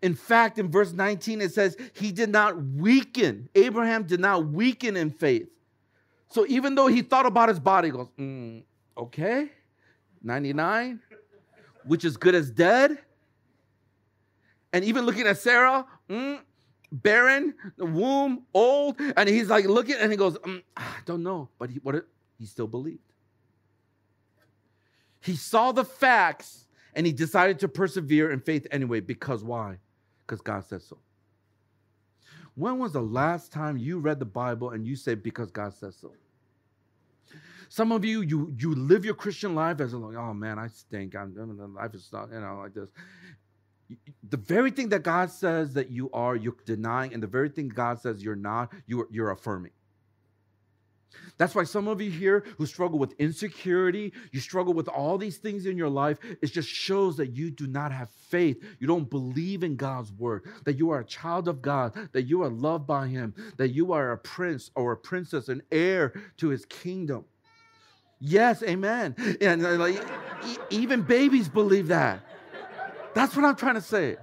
In 0.02 0.14
fact, 0.14 0.58
in 0.58 0.70
verse 0.70 0.92
19, 0.92 1.40
it 1.40 1.52
says 1.52 1.76
he 1.94 2.12
did 2.12 2.30
not 2.30 2.62
weaken. 2.62 3.48
Abraham 3.54 4.04
did 4.04 4.20
not 4.20 4.46
weaken 4.46 4.96
in 4.96 5.10
faith. 5.10 5.48
So 6.28 6.46
even 6.48 6.74
though 6.74 6.86
he 6.86 7.02
thought 7.02 7.26
about 7.26 7.48
his 7.48 7.58
body, 7.58 7.90
goes, 7.90 8.08
mm, 8.18 8.62
okay, 8.96 9.50
99, 10.22 11.00
which 11.84 12.04
is 12.04 12.16
good 12.16 12.34
as 12.34 12.50
dead. 12.50 12.98
And 14.72 14.84
even 14.84 15.06
looking 15.06 15.26
at 15.26 15.38
Sarah, 15.38 15.86
mm, 16.08 16.38
barren, 16.92 17.54
womb, 17.78 18.44
old, 18.52 19.00
and 19.16 19.28
he's 19.28 19.48
like 19.48 19.64
looking 19.64 19.96
and 19.96 20.10
he 20.10 20.16
goes, 20.16 20.36
mm, 20.38 20.62
I 20.76 20.96
don't 21.06 21.22
know, 21.22 21.48
but 21.58 21.70
he, 21.70 21.80
what 21.82 22.04
he 22.38 22.46
still 22.46 22.66
believed. 22.66 23.00
He 25.20 25.34
saw 25.34 25.72
the 25.72 25.84
facts 25.84 26.66
and 26.94 27.06
he 27.06 27.12
decided 27.12 27.58
to 27.60 27.68
persevere 27.68 28.30
in 28.30 28.40
faith 28.40 28.66
anyway. 28.70 29.00
Because 29.00 29.42
why? 29.42 29.78
Because 30.28 30.42
God 30.42 30.62
said 30.62 30.82
so. 30.82 30.98
When 32.54 32.78
was 32.78 32.92
the 32.92 33.00
last 33.00 33.50
time 33.50 33.78
you 33.78 33.98
read 33.98 34.18
the 34.18 34.26
Bible 34.26 34.70
and 34.70 34.86
you 34.86 34.94
said, 34.94 35.22
because 35.22 35.50
God 35.50 35.72
says 35.72 35.96
so? 35.98 36.12
Some 37.70 37.92
of 37.92 38.04
you, 38.04 38.20
you 38.20 38.54
you 38.58 38.74
live 38.74 39.04
your 39.04 39.14
Christian 39.14 39.54
life 39.54 39.80
as 39.80 39.94
like, 39.94 40.16
oh 40.16 40.34
man, 40.34 40.58
I 40.58 40.68
stink. 40.68 41.14
I'm, 41.14 41.34
life 41.74 41.94
is 41.94 42.08
not, 42.12 42.30
you 42.30 42.40
know, 42.40 42.60
like 42.62 42.74
this. 42.74 42.88
The 44.28 44.36
very 44.36 44.70
thing 44.70 44.90
that 44.90 45.02
God 45.02 45.30
says 45.30 45.72
that 45.74 45.90
you 45.90 46.10
are, 46.12 46.36
you're 46.36 46.56
denying, 46.66 47.14
and 47.14 47.22
the 47.22 47.26
very 47.26 47.48
thing 47.48 47.68
God 47.68 48.00
says 48.00 48.22
you're 48.22 48.36
not, 48.36 48.72
you're, 48.86 49.08
you're 49.10 49.30
affirming. 49.30 49.72
That's 51.36 51.54
why 51.54 51.64
some 51.64 51.88
of 51.88 52.00
you 52.00 52.10
here 52.10 52.44
who 52.56 52.66
struggle 52.66 52.98
with 52.98 53.14
insecurity, 53.18 54.12
you 54.32 54.40
struggle 54.40 54.74
with 54.74 54.88
all 54.88 55.18
these 55.18 55.38
things 55.38 55.66
in 55.66 55.76
your 55.76 55.88
life, 55.88 56.18
it 56.42 56.46
just 56.46 56.68
shows 56.68 57.16
that 57.16 57.36
you 57.36 57.50
do 57.50 57.66
not 57.66 57.92
have 57.92 58.10
faith. 58.28 58.62
You 58.78 58.86
don't 58.86 59.08
believe 59.08 59.62
in 59.62 59.76
God's 59.76 60.12
word, 60.12 60.44
that 60.64 60.76
you 60.78 60.90
are 60.90 61.00
a 61.00 61.04
child 61.04 61.48
of 61.48 61.62
God, 61.62 61.94
that 62.12 62.22
you 62.22 62.42
are 62.42 62.48
loved 62.48 62.86
by 62.86 63.06
Him, 63.06 63.34
that 63.56 63.68
you 63.68 63.92
are 63.92 64.12
a 64.12 64.18
prince 64.18 64.70
or 64.74 64.92
a 64.92 64.96
princess, 64.96 65.48
an 65.48 65.62
heir 65.70 66.12
to 66.38 66.48
His 66.48 66.64
kingdom. 66.66 67.24
Yes, 68.20 68.62
amen. 68.64 69.14
And 69.40 69.64
uh, 69.64 69.76
like, 69.76 70.04
even 70.70 71.02
babies 71.02 71.48
believe 71.48 71.88
that. 71.88 72.20
That's 73.14 73.36
what 73.36 73.44
I'm 73.44 73.56
trying 73.56 73.76
to 73.76 73.80
say. 73.80 74.16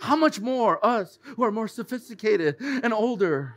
How 0.00 0.16
much 0.16 0.40
more 0.40 0.84
us 0.84 1.18
who 1.22 1.44
are 1.44 1.50
more 1.50 1.68
sophisticated 1.68 2.56
and 2.60 2.92
older? 2.92 3.56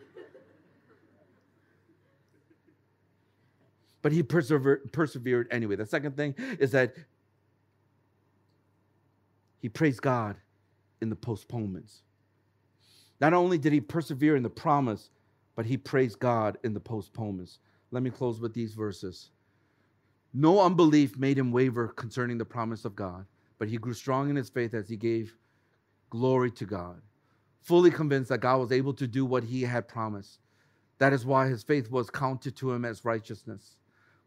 But 4.01 4.11
he 4.11 4.23
persevered, 4.23 4.91
persevered 4.93 5.47
anyway. 5.51 5.75
The 5.75 5.85
second 5.85 6.15
thing 6.15 6.35
is 6.59 6.71
that 6.71 6.95
he 9.61 9.69
praised 9.69 10.01
God 10.01 10.37
in 11.01 11.09
the 11.09 11.15
postponements. 11.15 12.01
Not 13.19 13.33
only 13.33 13.57
did 13.57 13.73
he 13.73 13.81
persevere 13.81 14.35
in 14.35 14.43
the 14.43 14.49
promise, 14.49 15.09
but 15.55 15.65
he 15.65 15.75
praised 15.75 16.19
God 16.19 16.57
in 16.63 16.73
the 16.73 16.79
postponements. 16.79 17.59
Let 17.91 18.03
me 18.03 18.09
close 18.09 18.39
with 18.39 18.53
these 18.53 18.73
verses. 18.73 19.31
No 20.33 20.61
unbelief 20.61 21.17
made 21.17 21.37
him 21.37 21.51
waver 21.51 21.89
concerning 21.89 22.37
the 22.37 22.45
promise 22.45 22.85
of 22.85 22.95
God, 22.95 23.25
but 23.57 23.67
he 23.67 23.77
grew 23.77 23.93
strong 23.93 24.29
in 24.29 24.35
his 24.35 24.49
faith 24.49 24.73
as 24.73 24.87
he 24.87 24.95
gave 24.95 25.35
glory 26.09 26.51
to 26.51 26.65
God, 26.65 27.01
fully 27.61 27.91
convinced 27.91 28.29
that 28.29 28.39
God 28.39 28.57
was 28.57 28.71
able 28.71 28.93
to 28.93 29.07
do 29.07 29.25
what 29.25 29.43
he 29.43 29.63
had 29.63 29.87
promised. 29.87 30.39
That 30.99 31.13
is 31.13 31.25
why 31.25 31.47
his 31.47 31.63
faith 31.63 31.89
was 31.89 32.09
counted 32.09 32.55
to 32.57 32.71
him 32.71 32.85
as 32.85 33.03
righteousness. 33.03 33.75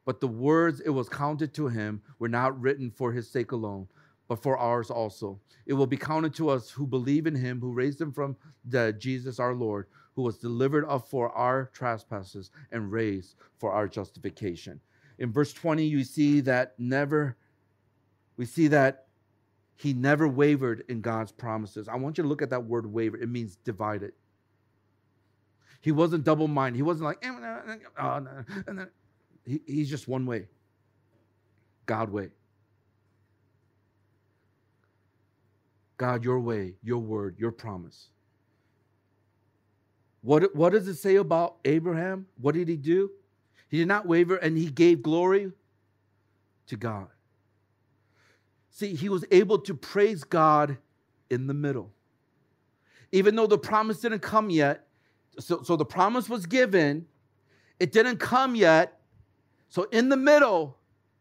But 0.05 0.21
the 0.21 0.29
words 0.29 0.81
it 0.81 0.91
was 0.91 1.09
counted 1.09 1.55
to 1.55 1.69
him 1.69 2.03
were 2.19 2.29
not 2.29 2.61
written 2.61 2.91
for 2.91 3.13
his 3.13 3.31
sake 3.31 3.53
alone, 3.53 3.87
but 4.29 4.43
for 4.43 4.59
ours 4.59 4.91
also. 4.91 5.39
It 5.67 5.75
will 5.75 5.87
be 5.87 5.97
counted 5.97 6.35
to 6.35 6.49
us 6.49 6.71
who 6.71 6.87
believe 6.87 7.27
in 7.27 7.35
him 7.35 7.61
who 7.61 7.73
raised 7.73 8.01
him 8.01 8.13
from 8.13 8.37
the 8.65 8.93
Jesus 8.93 9.39
our 9.39 9.55
Lord 9.55 9.87
who 10.15 10.23
was 10.23 10.39
delivered 10.39 10.85
up 10.87 11.09
for 11.09 11.31
our 11.31 11.71
trespasses 11.73 12.51
and 12.71 12.93
raised 12.93 13.37
for 13.59 13.73
our 13.73 13.89
justification. 13.89 14.81
In 15.19 15.33
verse 15.33 15.53
20, 15.53 15.85
you 15.85 16.05
see 16.05 16.41
that 16.41 16.75
never, 16.79 17.37
we 18.37 18.45
see 18.45 18.69
that 18.69 19.07
he 19.77 19.93
never 19.93 20.29
wavered 20.29 20.85
in 20.89 21.01
God's 21.01 21.33
promises. 21.33 21.89
I 21.89 21.97
want 21.97 22.19
you 22.19 22.23
to 22.23 22.29
look 22.29 22.43
at 22.43 22.51
that 22.51 22.65
word 22.65 22.87
waver. 22.87 23.17
It 23.17 23.29
means 23.29 23.57
divided. 23.57 24.13
He 25.81 25.93
wasn't 25.93 26.25
double 26.25 26.47
minded. 26.47 26.77
He 26.77 26.83
wasn't 26.83 27.07
like, 27.07 27.25
oh, 27.99 28.87
he, 29.45 29.61
he's 29.67 29.91
just 29.91 30.09
one 30.09 30.27
way 30.27 30.47
God 31.87 32.11
way. 32.11 32.29
God, 35.97 36.25
your 36.25 36.41
way, 36.41 36.75
your 36.83 36.99
word, 36.99 37.37
your 37.39 37.53
promise. 37.53 38.09
What, 40.23 40.55
what 40.55 40.73
does 40.73 40.89
it 40.89 40.97
say 40.97 41.17
about 41.17 41.57
Abraham? 41.65 42.27
What 42.41 42.55
did 42.55 42.69
he 42.69 42.77
do? 42.77 43.11
He 43.69 43.79
did 43.79 43.89
not 43.89 44.07
waver 44.07 44.37
and 44.37 44.57
he 44.57 44.71
gave 44.71 45.03
glory 45.03 45.53
to 46.67 46.77
God. 46.77 47.09
See, 48.71 48.95
he 48.95 49.09
was 49.09 49.25
able 49.31 49.59
to 49.61 49.75
praise 49.75 50.25
God 50.25 50.79
in 51.31 51.47
the 51.47 51.55
middle. 51.55 51.93
Even 53.13 53.37
though 53.37 53.47
the 53.47 53.59
promise 53.59 54.01
didn't 54.01 54.21
come 54.21 54.51
yet, 54.51 54.87
so, 55.39 55.63
so 55.63 55.77
the 55.77 55.85
promise 55.85 56.29
was 56.29 56.47
given, 56.47 57.07
it 57.79 57.93
didn't 57.93 58.17
come 58.17 58.55
yet. 58.55 58.99
So 59.73 59.85
in 59.85 60.11
the 60.11 60.19
middle, 60.19 60.77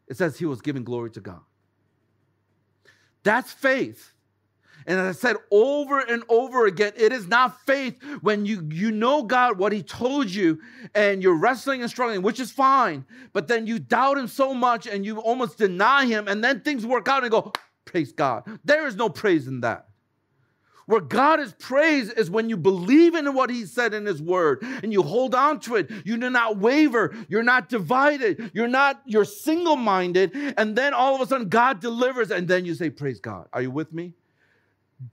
it 0.08 0.18
says 0.18 0.38
he 0.38 0.44
was 0.44 0.60
giving 0.60 0.84
glory 0.84 1.10
to 1.12 1.20
God. 1.22 1.40
That's 3.22 3.50
faith. 3.50 4.12
And 4.86 5.00
as 5.00 5.16
I 5.16 5.18
said 5.18 5.36
over 5.50 6.00
and 6.00 6.22
over 6.28 6.66
again, 6.66 6.92
it 6.94 7.14
is 7.14 7.26
not 7.26 7.62
faith 7.62 7.98
when 8.20 8.44
you, 8.44 8.68
you 8.70 8.90
know 8.90 9.22
God, 9.22 9.56
what 9.56 9.72
He 9.72 9.82
told 9.82 10.28
you, 10.28 10.60
and 10.94 11.22
you're 11.22 11.38
wrestling 11.38 11.80
and 11.80 11.88
struggling, 11.88 12.20
which 12.20 12.40
is 12.40 12.50
fine. 12.50 13.06
But 13.32 13.48
then 13.48 13.66
you 13.66 13.78
doubt 13.78 14.18
Him 14.18 14.28
so 14.28 14.52
much 14.52 14.86
and 14.86 15.06
you 15.06 15.18
almost 15.20 15.56
deny 15.56 16.04
Him, 16.04 16.28
and 16.28 16.44
then 16.44 16.60
things 16.60 16.84
work 16.84 17.08
out 17.08 17.22
and 17.22 17.30
go, 17.30 17.54
Praise 17.86 18.12
God. 18.12 18.44
There 18.64 18.86
is 18.86 18.96
no 18.96 19.08
praise 19.08 19.48
in 19.48 19.62
that. 19.62 19.88
Where 20.86 21.00
God 21.00 21.40
is 21.40 21.52
praised 21.58 22.18
is 22.18 22.30
when 22.30 22.48
you 22.48 22.56
believe 22.56 23.14
in 23.14 23.32
what 23.34 23.50
He 23.50 23.66
said 23.66 23.94
in 23.94 24.04
His 24.04 24.20
Word 24.20 24.62
and 24.82 24.92
you 24.92 25.02
hold 25.02 25.34
on 25.34 25.60
to 25.60 25.76
it. 25.76 25.90
You 26.04 26.16
do 26.16 26.30
not 26.30 26.58
waver. 26.58 27.14
You're 27.28 27.42
not 27.42 27.68
divided. 27.68 28.50
You're 28.54 28.68
not, 28.68 29.00
you're 29.04 29.24
single 29.24 29.76
minded. 29.76 30.32
And 30.56 30.76
then 30.76 30.94
all 30.94 31.14
of 31.14 31.20
a 31.20 31.26
sudden 31.26 31.48
God 31.48 31.80
delivers, 31.80 32.30
and 32.30 32.48
then 32.48 32.64
you 32.64 32.74
say, 32.74 32.90
Praise 32.90 33.20
God. 33.20 33.48
Are 33.52 33.62
you 33.62 33.70
with 33.70 33.92
me? 33.92 34.14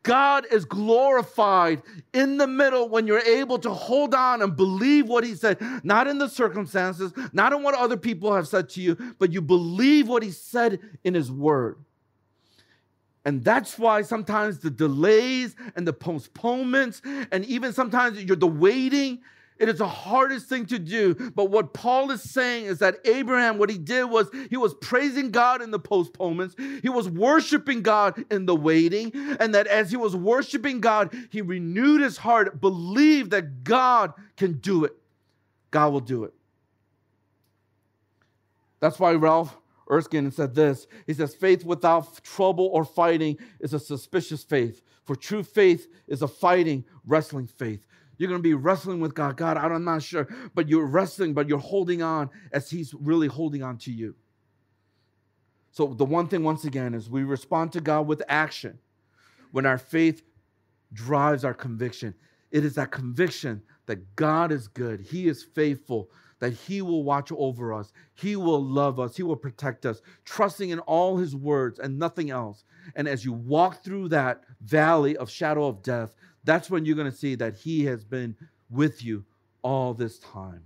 God 0.03 0.45
is 0.51 0.65
glorified 0.65 1.81
in 2.13 2.37
the 2.37 2.47
middle 2.47 2.89
when 2.89 3.07
you're 3.07 3.19
able 3.19 3.57
to 3.59 3.71
hold 3.71 4.13
on 4.13 4.41
and 4.41 4.55
believe 4.55 5.07
what 5.07 5.23
He 5.23 5.35
said, 5.35 5.57
not 5.83 6.07
in 6.07 6.17
the 6.17 6.29
circumstances, 6.29 7.11
not 7.33 7.53
in 7.53 7.63
what 7.63 7.75
other 7.75 7.97
people 7.97 8.33
have 8.33 8.47
said 8.47 8.69
to 8.69 8.81
you, 8.81 8.95
but 9.17 9.31
you 9.31 9.41
believe 9.41 10.07
what 10.07 10.23
He 10.23 10.31
said 10.31 10.79
in 11.03 11.13
His 11.13 11.31
Word. 11.31 11.77
And 13.25 13.43
that's 13.43 13.77
why 13.77 14.01
sometimes 14.01 14.59
the 14.59 14.69
delays 14.69 15.55
and 15.75 15.87
the 15.87 15.93
postponements, 15.93 17.01
and 17.31 17.45
even 17.45 17.73
sometimes 17.73 18.23
you're 18.23 18.35
the 18.35 18.47
waiting, 18.47 19.19
it 19.59 19.67
is 19.67 19.79
the 19.79 19.87
hardest 19.87 20.47
thing 20.47 20.65
to 20.67 20.79
do. 20.79 21.13
But 21.35 21.51
what 21.51 21.73
Paul 21.73 22.11
is 22.11 22.23
saying 22.23 22.65
is 22.65 22.79
that 22.79 23.05
Abraham, 23.05 23.57
what 23.57 23.69
he 23.69 23.77
did 23.77 24.05
was 24.05 24.29
he 24.49 24.55
was 24.55 24.73
praising 24.75 25.31
God 25.31 25.61
in 25.61 25.69
the 25.69 25.79
postponements, 25.79 26.55
he 26.81 26.87
was 26.87 27.09
worshiping 27.09 27.81
God 27.81 28.23
in 28.31 28.45
the 28.45 28.55
waiting, 28.55 29.11
and 29.39 29.53
that 29.53 29.67
as 29.67 29.91
he 29.91 29.97
was 29.97 30.15
worshiping 30.15 30.79
God, 30.79 31.13
he 31.29 31.41
renewed 31.41 31.99
his 31.99 32.17
heart, 32.17 32.61
believed 32.61 33.31
that 33.31 33.65
God 33.65 34.13
can 34.37 34.53
do 34.53 34.85
it. 34.85 34.93
God 35.71 35.91
will 35.91 35.99
do 35.99 36.23
it. 36.23 36.33
That's 38.79 38.97
why 38.97 39.11
Ralph 39.11 39.58
Erskine 39.89 40.31
said 40.31 40.53
this. 40.53 40.87
He 41.07 41.13
says, 41.13 41.33
Faith 41.35 41.65
without 41.65 42.23
trouble 42.23 42.69
or 42.73 42.85
fighting 42.85 43.37
is 43.59 43.73
a 43.73 43.79
suspicious 43.79 44.43
faith, 44.43 44.81
for 45.05 45.15
true 45.15 45.43
faith 45.43 45.87
is 46.07 46.21
a 46.21 46.27
fighting, 46.27 46.85
wrestling 47.05 47.47
faith. 47.47 47.85
You're 48.17 48.27
going 48.27 48.39
to 48.39 48.47
be 48.47 48.53
wrestling 48.53 48.99
with 48.99 49.15
God. 49.15 49.37
God, 49.37 49.57
I'm 49.57 49.85
not 49.85 50.03
sure, 50.03 50.27
but 50.53 50.67
you're 50.67 50.85
wrestling, 50.85 51.33
but 51.33 51.47
you're 51.47 51.57
holding 51.57 52.01
on 52.01 52.29
as 52.51 52.69
He's 52.69 52.93
really 52.93 53.27
holding 53.27 53.63
on 53.63 53.77
to 53.79 53.91
you. 53.91 54.13
So, 55.71 55.93
the 55.93 56.05
one 56.05 56.27
thing, 56.27 56.43
once 56.43 56.65
again, 56.65 56.93
is 56.93 57.09
we 57.09 57.23
respond 57.23 57.71
to 57.73 57.81
God 57.81 58.07
with 58.07 58.21
action 58.27 58.77
when 59.51 59.65
our 59.65 59.77
faith 59.77 60.21
drives 60.93 61.45
our 61.45 61.53
conviction. 61.53 62.13
It 62.51 62.65
is 62.65 62.75
that 62.75 62.91
conviction 62.91 63.61
that 63.85 64.15
God 64.15 64.51
is 64.51 64.67
good, 64.67 64.99
He 64.99 65.27
is 65.27 65.43
faithful, 65.43 66.09
that 66.39 66.53
He 66.53 66.81
will 66.81 67.03
watch 67.03 67.31
over 67.35 67.73
us, 67.73 67.91
He 68.15 68.35
will 68.35 68.63
love 68.63 68.99
us, 68.99 69.15
He 69.15 69.23
will 69.23 69.35
protect 69.35 69.85
us, 69.85 70.01
trusting 70.25 70.69
in 70.69 70.79
all 70.79 71.17
His 71.17 71.35
words 71.35 71.79
and 71.79 71.99
nothing 71.99 72.31
else. 72.31 72.63
And 72.95 73.07
as 73.07 73.23
you 73.23 73.33
walk 73.33 73.83
through 73.83 74.09
that 74.09 74.43
valley 74.61 75.17
of 75.17 75.29
shadow 75.29 75.67
of 75.67 75.81
death, 75.83 76.15
that's 76.43 76.69
when 76.69 76.85
you're 76.85 76.95
going 76.95 77.11
to 77.11 77.17
see 77.17 77.35
that 77.35 77.57
He 77.57 77.85
has 77.85 78.03
been 78.03 78.35
with 78.69 79.03
you 79.03 79.25
all 79.61 79.93
this 79.93 80.19
time, 80.19 80.63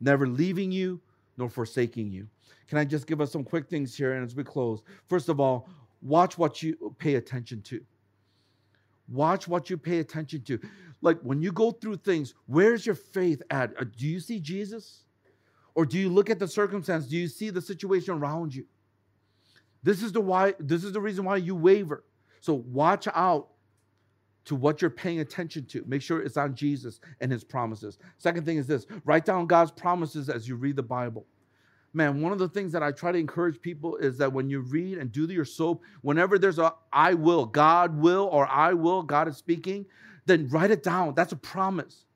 never 0.00 0.26
leaving 0.26 0.70
you 0.70 1.00
nor 1.36 1.48
forsaking 1.48 2.10
you. 2.10 2.28
Can 2.68 2.78
I 2.78 2.84
just 2.84 3.06
give 3.06 3.20
us 3.20 3.32
some 3.32 3.44
quick 3.44 3.68
things 3.68 3.96
here? 3.96 4.14
And 4.14 4.24
as 4.24 4.34
we 4.34 4.44
close, 4.44 4.82
first 5.08 5.28
of 5.28 5.40
all, 5.40 5.68
watch 6.02 6.38
what 6.38 6.62
you 6.62 6.94
pay 6.98 7.14
attention 7.16 7.62
to. 7.62 7.80
Watch 9.08 9.46
what 9.46 9.70
you 9.70 9.76
pay 9.76 9.98
attention 9.98 10.42
to. 10.42 10.58
Like 11.00 11.20
when 11.20 11.40
you 11.42 11.52
go 11.52 11.70
through 11.70 11.96
things, 11.98 12.34
where's 12.46 12.84
your 12.84 12.94
faith 12.96 13.42
at? 13.50 13.72
Uh, 13.80 13.84
do 13.96 14.06
you 14.06 14.18
see 14.18 14.40
Jesus? 14.40 15.04
Or 15.76 15.84
do 15.84 15.98
you 15.98 16.08
look 16.08 16.30
at 16.30 16.38
the 16.38 16.48
circumstance? 16.48 17.06
Do 17.06 17.16
you 17.16 17.28
see 17.28 17.50
the 17.50 17.60
situation 17.60 18.14
around 18.14 18.54
you? 18.54 18.64
This 19.82 20.02
is 20.02 20.10
the 20.10 20.22
why 20.22 20.54
this 20.58 20.82
is 20.82 20.92
the 20.92 21.00
reason 21.00 21.24
why 21.24 21.36
you 21.36 21.54
waver. 21.54 22.02
So 22.40 22.54
watch 22.54 23.06
out 23.14 23.48
to 24.46 24.54
what 24.54 24.80
you're 24.80 24.90
paying 24.90 25.20
attention 25.20 25.66
to. 25.66 25.84
Make 25.86 26.00
sure 26.00 26.22
it's 26.22 26.38
on 26.38 26.54
Jesus 26.54 26.98
and 27.20 27.30
his 27.30 27.44
promises. 27.44 27.98
Second 28.16 28.46
thing 28.46 28.56
is 28.56 28.66
this 28.66 28.86
write 29.04 29.26
down 29.26 29.46
God's 29.46 29.70
promises 29.70 30.30
as 30.30 30.48
you 30.48 30.56
read 30.56 30.76
the 30.76 30.82
Bible. 30.82 31.26
Man, 31.92 32.22
one 32.22 32.32
of 32.32 32.38
the 32.38 32.48
things 32.48 32.72
that 32.72 32.82
I 32.82 32.90
try 32.90 33.12
to 33.12 33.18
encourage 33.18 33.60
people 33.60 33.96
is 33.96 34.16
that 34.18 34.32
when 34.32 34.48
you 34.48 34.60
read 34.60 34.96
and 34.96 35.12
do 35.12 35.26
your 35.26 35.44
soap, 35.44 35.82
whenever 36.00 36.38
there's 36.38 36.58
a 36.58 36.72
I 36.90 37.12
will, 37.14 37.44
God 37.44 37.98
will, 37.98 38.28
or 38.32 38.46
I 38.46 38.72
will, 38.72 39.02
God 39.02 39.28
is 39.28 39.36
speaking, 39.36 39.84
then 40.24 40.48
write 40.48 40.70
it 40.70 40.82
down. 40.82 41.14
That's 41.14 41.32
a 41.32 41.36
promise. 41.36 42.06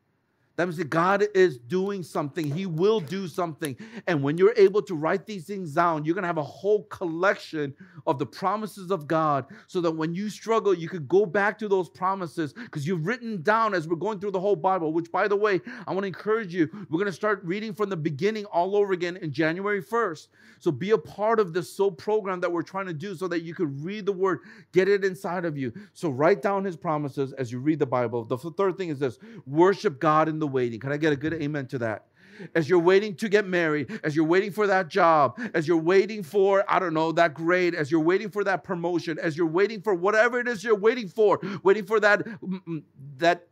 That 0.60 0.66
means 0.66 0.76
that 0.76 0.90
God 0.90 1.24
is 1.34 1.56
doing 1.56 2.02
something. 2.02 2.54
He 2.54 2.66
will 2.66 3.00
do 3.00 3.26
something. 3.28 3.78
And 4.06 4.22
when 4.22 4.36
you're 4.36 4.52
able 4.58 4.82
to 4.82 4.94
write 4.94 5.24
these 5.24 5.46
things 5.46 5.72
down, 5.72 6.04
you're 6.04 6.14
going 6.14 6.24
to 6.24 6.26
have 6.28 6.36
a 6.36 6.42
whole 6.42 6.82
collection 6.84 7.74
of 8.06 8.18
the 8.18 8.26
promises 8.26 8.90
of 8.90 9.06
God 9.06 9.46
so 9.68 9.80
that 9.80 9.90
when 9.90 10.14
you 10.14 10.28
struggle, 10.28 10.74
you 10.74 10.86
could 10.86 11.08
go 11.08 11.24
back 11.24 11.58
to 11.60 11.68
those 11.68 11.88
promises 11.88 12.52
because 12.52 12.86
you've 12.86 13.06
written 13.06 13.40
down 13.40 13.72
as 13.72 13.88
we're 13.88 13.96
going 13.96 14.20
through 14.20 14.32
the 14.32 14.40
whole 14.40 14.54
Bible, 14.54 14.92
which, 14.92 15.10
by 15.10 15.26
the 15.26 15.34
way, 15.34 15.62
I 15.86 15.94
want 15.94 16.02
to 16.02 16.08
encourage 16.08 16.52
you. 16.52 16.68
We're 16.90 16.98
going 16.98 17.06
to 17.06 17.12
start 17.12 17.40
reading 17.42 17.72
from 17.72 17.88
the 17.88 17.96
beginning 17.96 18.44
all 18.44 18.76
over 18.76 18.92
again 18.92 19.16
in 19.16 19.32
January 19.32 19.82
1st. 19.82 20.28
So 20.58 20.70
be 20.70 20.90
a 20.90 20.98
part 20.98 21.40
of 21.40 21.54
this 21.54 21.74
soul 21.74 21.90
program 21.90 22.38
that 22.40 22.52
we're 22.52 22.60
trying 22.60 22.84
to 22.84 22.92
do 22.92 23.14
so 23.14 23.26
that 23.28 23.40
you 23.44 23.54
could 23.54 23.82
read 23.82 24.04
the 24.04 24.12
word, 24.12 24.40
get 24.72 24.90
it 24.90 25.06
inside 25.06 25.46
of 25.46 25.56
you. 25.56 25.72
So 25.94 26.10
write 26.10 26.42
down 26.42 26.64
his 26.64 26.76
promises 26.76 27.32
as 27.32 27.50
you 27.50 27.60
read 27.60 27.78
the 27.78 27.86
Bible. 27.86 28.26
The 28.26 28.36
third 28.36 28.76
thing 28.76 28.90
is 28.90 28.98
this 28.98 29.18
worship 29.46 29.98
God 29.98 30.28
in 30.28 30.38
the 30.38 30.49
waiting. 30.52 30.80
Can 30.80 30.92
I 30.92 30.96
get 30.96 31.12
a 31.12 31.16
good 31.16 31.34
amen 31.34 31.66
to 31.68 31.78
that? 31.78 32.06
As 32.54 32.68
you're 32.68 32.78
waiting 32.78 33.14
to 33.16 33.28
get 33.28 33.46
married, 33.46 34.00
as 34.02 34.16
you're 34.16 34.24
waiting 34.24 34.50
for 34.50 34.66
that 34.66 34.88
job, 34.88 35.38
as 35.54 35.68
you're 35.68 35.76
waiting 35.76 36.22
for, 36.22 36.64
I 36.68 36.78
don't 36.78 36.94
know, 36.94 37.12
that 37.12 37.34
grade, 37.34 37.74
as 37.74 37.90
you're 37.90 38.00
waiting 38.00 38.30
for 38.30 38.44
that 38.44 38.64
promotion, 38.64 39.18
as 39.18 39.36
you're 39.36 39.46
waiting 39.46 39.82
for 39.82 39.94
whatever 39.94 40.40
it 40.40 40.48
is 40.48 40.64
you're 40.64 40.74
waiting 40.74 41.08
for, 41.08 41.38
waiting 41.62 41.84
for 41.84 42.00
that, 42.00 42.24
mm, 42.24 42.64
mm, 42.66 42.82
that 43.18 43.46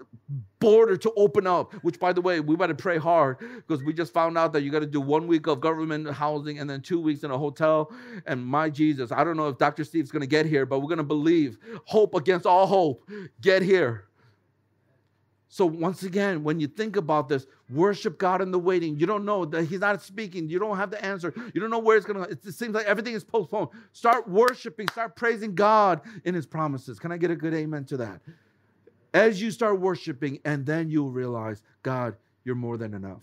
border 0.59 0.97
to 0.97 1.13
open 1.17 1.47
up, 1.47 1.73
which 1.85 1.99
by 2.01 2.13
the 2.13 2.21
way, 2.21 2.41
we 2.41 2.57
better 2.57 2.75
pray 2.75 2.99
hard 2.99 3.39
because 3.39 3.83
we 3.85 3.93
just 3.93 4.13
found 4.13 4.37
out 4.37 4.53
that 4.53 4.63
you 4.63 4.71
got 4.71 4.81
to 4.81 4.87
do 4.87 5.01
one 5.01 5.27
week 5.27 5.47
of 5.47 5.61
government 5.61 6.11
housing 6.11 6.59
and 6.59 6.69
then 6.69 6.81
two 6.81 7.01
weeks 7.01 7.23
in 7.23 7.31
a 7.31 7.39
hotel. 7.39 7.93
And 8.27 8.45
my 8.45 8.69
Jesus, 8.71 9.13
I 9.13 9.25
don't 9.25 9.37
know 9.37 9.49
if 9.49 9.59
Dr. 9.59 9.85
Steve's 9.85 10.11
going 10.11 10.23
to 10.23 10.27
get 10.27 10.47
here, 10.47 10.67
but 10.67 10.81
we're 10.81 10.89
going 10.89 10.99
to 10.99 11.05
believe 11.05 11.59
hope 11.85 12.15
against 12.15 12.47
all 12.47 12.67
hope. 12.67 13.09
Get 13.41 13.63
here. 13.63 14.08
So 15.51 15.65
once 15.65 16.03
again, 16.03 16.45
when 16.45 16.61
you 16.61 16.67
think 16.67 16.97
about 16.97 17.29
this, 17.29 17.47
worship 17.71 18.19
God 18.19 18.43
in 18.43 18.51
the 18.51 18.59
waiting. 18.59 18.99
You 18.99 19.07
don't 19.07 19.25
know 19.25 19.47
that 19.47 19.65
He's 19.65 19.81
not 19.81 20.03
speaking. 20.03 20.49
You 20.49 20.59
don't 20.59 20.77
have 20.77 20.91
the 20.91 21.03
answer. 21.03 21.33
You 21.55 21.61
don't 21.61 21.71
know 21.71 21.79
where 21.79 21.97
it's 21.97 22.05
going 22.05 22.23
to. 22.23 22.31
It 22.31 22.53
seems 22.53 22.75
like 22.75 22.85
everything 22.85 23.15
is 23.15 23.25
postponed. 23.25 23.71
Start 23.93 24.29
worshiping. 24.29 24.89
Start 24.89 25.17
praising 25.17 25.55
God 25.55 26.03
in 26.25 26.35
His 26.35 26.45
promises. 26.45 26.99
Can 26.99 27.13
I 27.13 27.17
get 27.17 27.31
a 27.31 27.37
good 27.37 27.55
amen 27.55 27.87
to 27.87 27.97
that? 27.97 28.21
As 29.15 29.41
you 29.41 29.51
start 29.51 29.81
worshiping, 29.81 30.39
and 30.45 30.67
then 30.67 30.91
you'll 30.91 31.11
realize, 31.11 31.63
God, 31.83 32.15
you're 32.45 32.55
more 32.55 32.77
than 32.77 32.93
enough, 32.93 33.23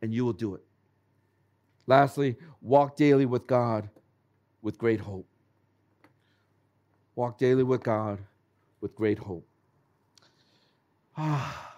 and 0.00 0.14
you 0.14 0.24
will 0.24 0.32
do 0.32 0.54
it. 0.54 0.62
Lastly, 1.86 2.36
walk 2.62 2.96
daily 2.96 3.26
with 3.26 3.46
God 3.46 3.90
with 4.62 4.78
great 4.78 5.00
hope. 5.00 5.26
Walk 7.14 7.36
daily 7.36 7.62
with 7.62 7.82
God 7.82 8.20
with 8.80 8.94
great 8.94 9.18
hope. 9.18 9.46
Ah, 11.22 11.76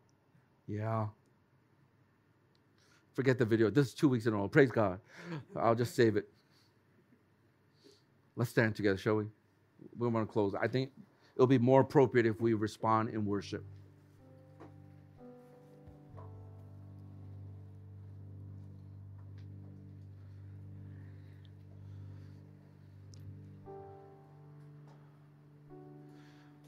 yeah. 0.66 1.06
Forget 3.12 3.38
the 3.38 3.44
video. 3.44 3.68
This 3.68 3.88
is 3.88 3.94
two 3.94 4.08
weeks 4.08 4.24
in 4.24 4.32
a 4.32 4.36
row. 4.36 4.48
Praise 4.48 4.70
God. 4.70 4.98
I'll 5.56 5.74
just 5.74 5.94
save 5.94 6.16
it. 6.16 6.26
Let's 8.34 8.50
stand 8.50 8.76
together, 8.76 8.96
shall 8.96 9.16
we? 9.16 9.24
We 9.98 10.08
want 10.08 10.26
to 10.26 10.32
close. 10.32 10.54
I 10.54 10.68
think 10.68 10.90
it'll 11.34 11.46
be 11.46 11.58
more 11.58 11.82
appropriate 11.82 12.24
if 12.24 12.40
we 12.40 12.54
respond 12.54 13.10
in 13.10 13.26
worship. 13.26 13.62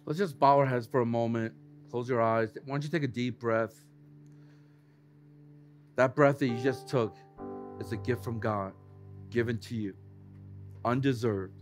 Let's 0.05 0.19
just 0.19 0.39
bow 0.39 0.59
our 0.59 0.67
heads 0.67 0.87
for 0.87 1.01
a 1.01 1.07
moment. 1.07 1.55
Close 1.91 2.09
your 2.09 2.23
eyes. 2.23 2.51
Why 2.65 2.75
don't 2.75 2.85
you 2.85 2.89
take 2.89 3.03
a 3.03 3.09
deep 3.09 3.41
breath? 3.41 3.75
That 5.97 6.15
breath 6.15 6.39
that 6.39 6.47
you 6.47 6.57
just 6.63 6.89
took 6.89 7.17
is 7.81 7.93
a 7.93 7.97
gift 7.97 8.23
from 8.23 8.39
God, 8.39 8.73
given 9.29 9.59
to 9.59 9.75
you, 9.75 9.95
undeserved. 10.85 11.53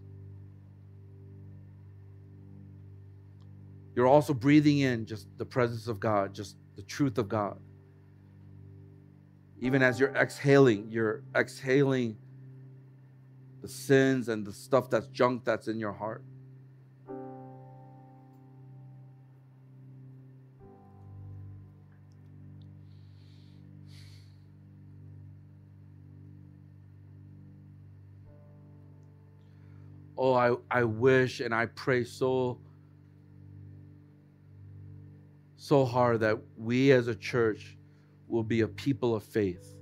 You're 3.96 4.06
also 4.06 4.34
breathing 4.34 4.78
in 4.78 5.06
just 5.06 5.26
the 5.38 5.44
presence 5.44 5.88
of 5.88 5.98
God, 5.98 6.34
just 6.34 6.56
the 6.76 6.82
truth 6.82 7.18
of 7.18 7.28
God. 7.28 7.58
Even 9.60 9.82
as 9.82 9.98
you're 9.98 10.14
exhaling, 10.14 10.86
you're 10.88 11.24
exhaling 11.34 12.16
the 13.60 13.68
sins 13.68 14.28
and 14.28 14.46
the 14.46 14.52
stuff 14.52 14.88
that's 14.88 15.08
junk 15.08 15.44
that's 15.44 15.66
in 15.66 15.80
your 15.80 15.92
heart. 15.92 16.22
I, 30.38 30.54
I 30.70 30.84
wish 30.84 31.40
and 31.40 31.54
I 31.54 31.66
pray 31.66 32.04
so, 32.04 32.60
so 35.56 35.84
hard 35.84 36.20
that 36.20 36.38
we 36.56 36.92
as 36.92 37.08
a 37.08 37.14
church 37.14 37.76
will 38.28 38.44
be 38.44 38.62
a 38.62 38.68
people 38.68 39.14
of 39.14 39.22
faith. 39.24 39.74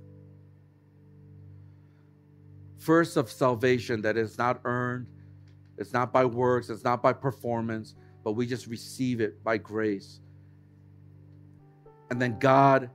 First, 2.77 3.17
of 3.17 3.29
salvation 3.31 4.01
that 4.01 4.17
is 4.17 4.37
not 4.37 4.61
earned, 4.63 5.07
it's 5.77 5.93
not 5.93 6.13
by 6.13 6.25
works, 6.25 6.69
it's 6.69 6.83
not 6.83 7.03
by 7.03 7.13
performance, 7.13 7.95
but 8.23 8.33
we 8.33 8.45
just 8.45 8.67
receive 8.67 9.21
it 9.21 9.43
by 9.43 9.57
grace. 9.57 10.21
And 12.09 12.21
then 12.21 12.39
God 12.39 12.89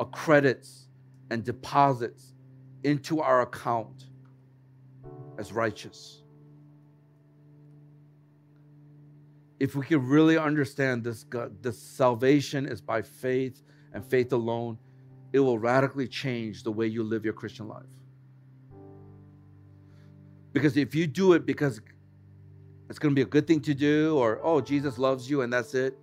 accredits 0.00 0.88
and 1.30 1.42
deposits 1.42 2.34
into 2.84 3.20
our 3.20 3.42
account 3.42 4.06
as 5.38 5.52
righteous. 5.52 6.21
If 9.62 9.76
we 9.76 9.86
can 9.86 10.04
really 10.04 10.36
understand 10.36 11.04
this, 11.04 11.24
this 11.60 11.78
salvation 11.80 12.66
is 12.66 12.80
by 12.80 13.00
faith 13.00 13.62
and 13.92 14.04
faith 14.04 14.32
alone, 14.32 14.76
it 15.32 15.38
will 15.38 15.56
radically 15.56 16.08
change 16.08 16.64
the 16.64 16.72
way 16.72 16.88
you 16.88 17.04
live 17.04 17.24
your 17.24 17.32
Christian 17.32 17.68
life. 17.68 17.86
Because 20.52 20.76
if 20.76 20.96
you 20.96 21.06
do 21.06 21.34
it 21.34 21.46
because 21.46 21.80
it's 22.90 22.98
going 22.98 23.12
to 23.12 23.14
be 23.14 23.22
a 23.22 23.30
good 23.36 23.46
thing 23.46 23.60
to 23.60 23.72
do, 23.72 24.18
or 24.18 24.40
oh, 24.42 24.60
Jesus 24.60 24.98
loves 24.98 25.30
you 25.30 25.42
and 25.42 25.52
that's 25.52 25.74
it, 25.74 25.96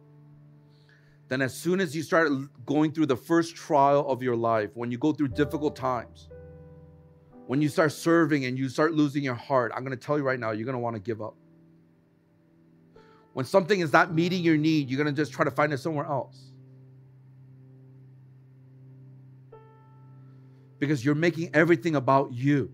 then 1.27 1.41
as 1.41 1.53
soon 1.53 1.81
as 1.81 1.93
you 1.93 2.01
start 2.01 2.31
going 2.65 2.93
through 2.93 3.07
the 3.07 3.17
first 3.17 3.57
trial 3.57 4.09
of 4.09 4.23
your 4.23 4.37
life, 4.37 4.69
when 4.75 4.89
you 4.89 4.97
go 4.97 5.11
through 5.11 5.27
difficult 5.27 5.75
times, 5.75 6.29
when 7.47 7.61
you 7.61 7.67
start 7.67 7.91
serving 7.91 8.45
and 8.45 8.57
you 8.57 8.69
start 8.69 8.93
losing 8.93 9.21
your 9.21 9.35
heart, 9.35 9.73
I'm 9.75 9.83
going 9.83 9.97
to 9.97 10.01
tell 10.01 10.17
you 10.17 10.23
right 10.23 10.39
now, 10.39 10.51
you're 10.51 10.63
going 10.63 10.77
to 10.77 10.79
want 10.79 10.95
to 10.95 11.01
give 11.01 11.21
up. 11.21 11.35
When 13.33 13.45
something 13.45 13.79
is 13.79 13.93
not 13.93 14.13
meeting 14.13 14.43
your 14.43 14.57
need, 14.57 14.89
you're 14.89 15.01
going 15.01 15.13
to 15.13 15.21
just 15.21 15.31
try 15.31 15.45
to 15.45 15.51
find 15.51 15.71
it 15.71 15.77
somewhere 15.77 16.05
else. 16.05 16.51
Because 20.79 21.03
you're 21.03 21.15
making 21.15 21.51
everything 21.53 21.95
about 21.95 22.33
you. 22.33 22.71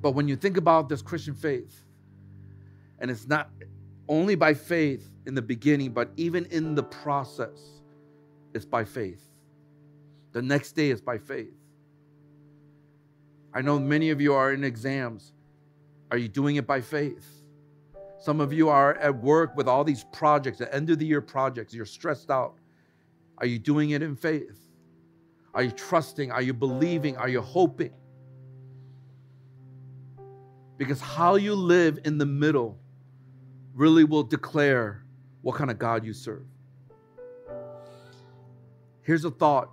But 0.00 0.12
when 0.12 0.26
you 0.28 0.36
think 0.36 0.56
about 0.56 0.88
this 0.88 1.02
Christian 1.02 1.34
faith, 1.34 1.84
and 2.98 3.10
it's 3.10 3.26
not 3.26 3.50
only 4.08 4.34
by 4.34 4.54
faith 4.54 5.08
in 5.26 5.34
the 5.34 5.42
beginning, 5.42 5.92
but 5.92 6.10
even 6.16 6.46
in 6.46 6.74
the 6.74 6.82
process, 6.82 7.60
it's 8.54 8.64
by 8.64 8.84
faith. 8.84 9.28
The 10.32 10.42
next 10.42 10.72
day 10.72 10.90
is 10.90 11.00
by 11.00 11.18
faith. 11.18 11.54
I 13.54 13.60
know 13.60 13.78
many 13.78 14.10
of 14.10 14.20
you 14.20 14.34
are 14.34 14.52
in 14.52 14.64
exams 14.64 15.32
are 16.12 16.18
you 16.18 16.28
doing 16.28 16.56
it 16.56 16.66
by 16.66 16.82
faith? 16.82 17.26
Some 18.20 18.42
of 18.42 18.52
you 18.52 18.68
are 18.68 18.96
at 18.96 19.16
work 19.16 19.56
with 19.56 19.66
all 19.66 19.82
these 19.82 20.04
projects, 20.12 20.58
the 20.58 20.72
end 20.72 20.90
of 20.90 20.98
the 20.98 21.06
year 21.06 21.22
projects. 21.22 21.72
You're 21.72 21.86
stressed 21.86 22.30
out. 22.30 22.58
Are 23.38 23.46
you 23.46 23.58
doing 23.58 23.90
it 23.90 24.02
in 24.02 24.14
faith? 24.14 24.60
Are 25.54 25.62
you 25.62 25.70
trusting? 25.70 26.30
Are 26.30 26.42
you 26.42 26.52
believing? 26.52 27.16
Are 27.16 27.30
you 27.30 27.40
hoping? 27.40 27.94
Because 30.76 31.00
how 31.00 31.36
you 31.36 31.54
live 31.54 31.98
in 32.04 32.18
the 32.18 32.26
middle 32.26 32.78
really 33.74 34.04
will 34.04 34.22
declare 34.22 35.06
what 35.40 35.56
kind 35.56 35.70
of 35.70 35.78
God 35.78 36.04
you 36.04 36.12
serve. 36.12 36.44
Here's 39.00 39.24
a 39.24 39.30
thought 39.30 39.70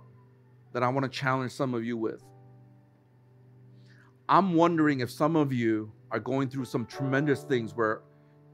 that 0.72 0.82
I 0.82 0.88
want 0.88 1.04
to 1.04 1.10
challenge 1.10 1.52
some 1.52 1.74
of 1.74 1.84
you 1.84 1.98
with. 1.98 2.24
I'm 4.26 4.54
wondering 4.54 5.00
if 5.00 5.10
some 5.10 5.36
of 5.36 5.52
you 5.52 5.92
are 6.10 6.18
going 6.18 6.48
through 6.48 6.64
some 6.64 6.86
tremendous 6.86 7.42
things 7.42 7.74
where 7.74 8.02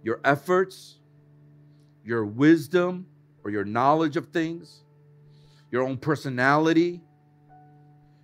your 0.03 0.21
efforts, 0.25 0.99
your 2.05 2.25
wisdom, 2.25 3.07
or 3.45 3.51
your 3.51 3.65
knowledge 3.65 4.17
of 4.17 4.27
things, 4.29 4.83
your 5.71 5.83
own 5.83 5.97
personality, 5.97 7.03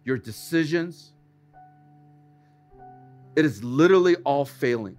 your 0.05 0.19
decisions, 0.19 1.13
it 3.35 3.45
is 3.45 3.65
literally 3.65 4.17
all 4.17 4.45
failing. 4.45 4.99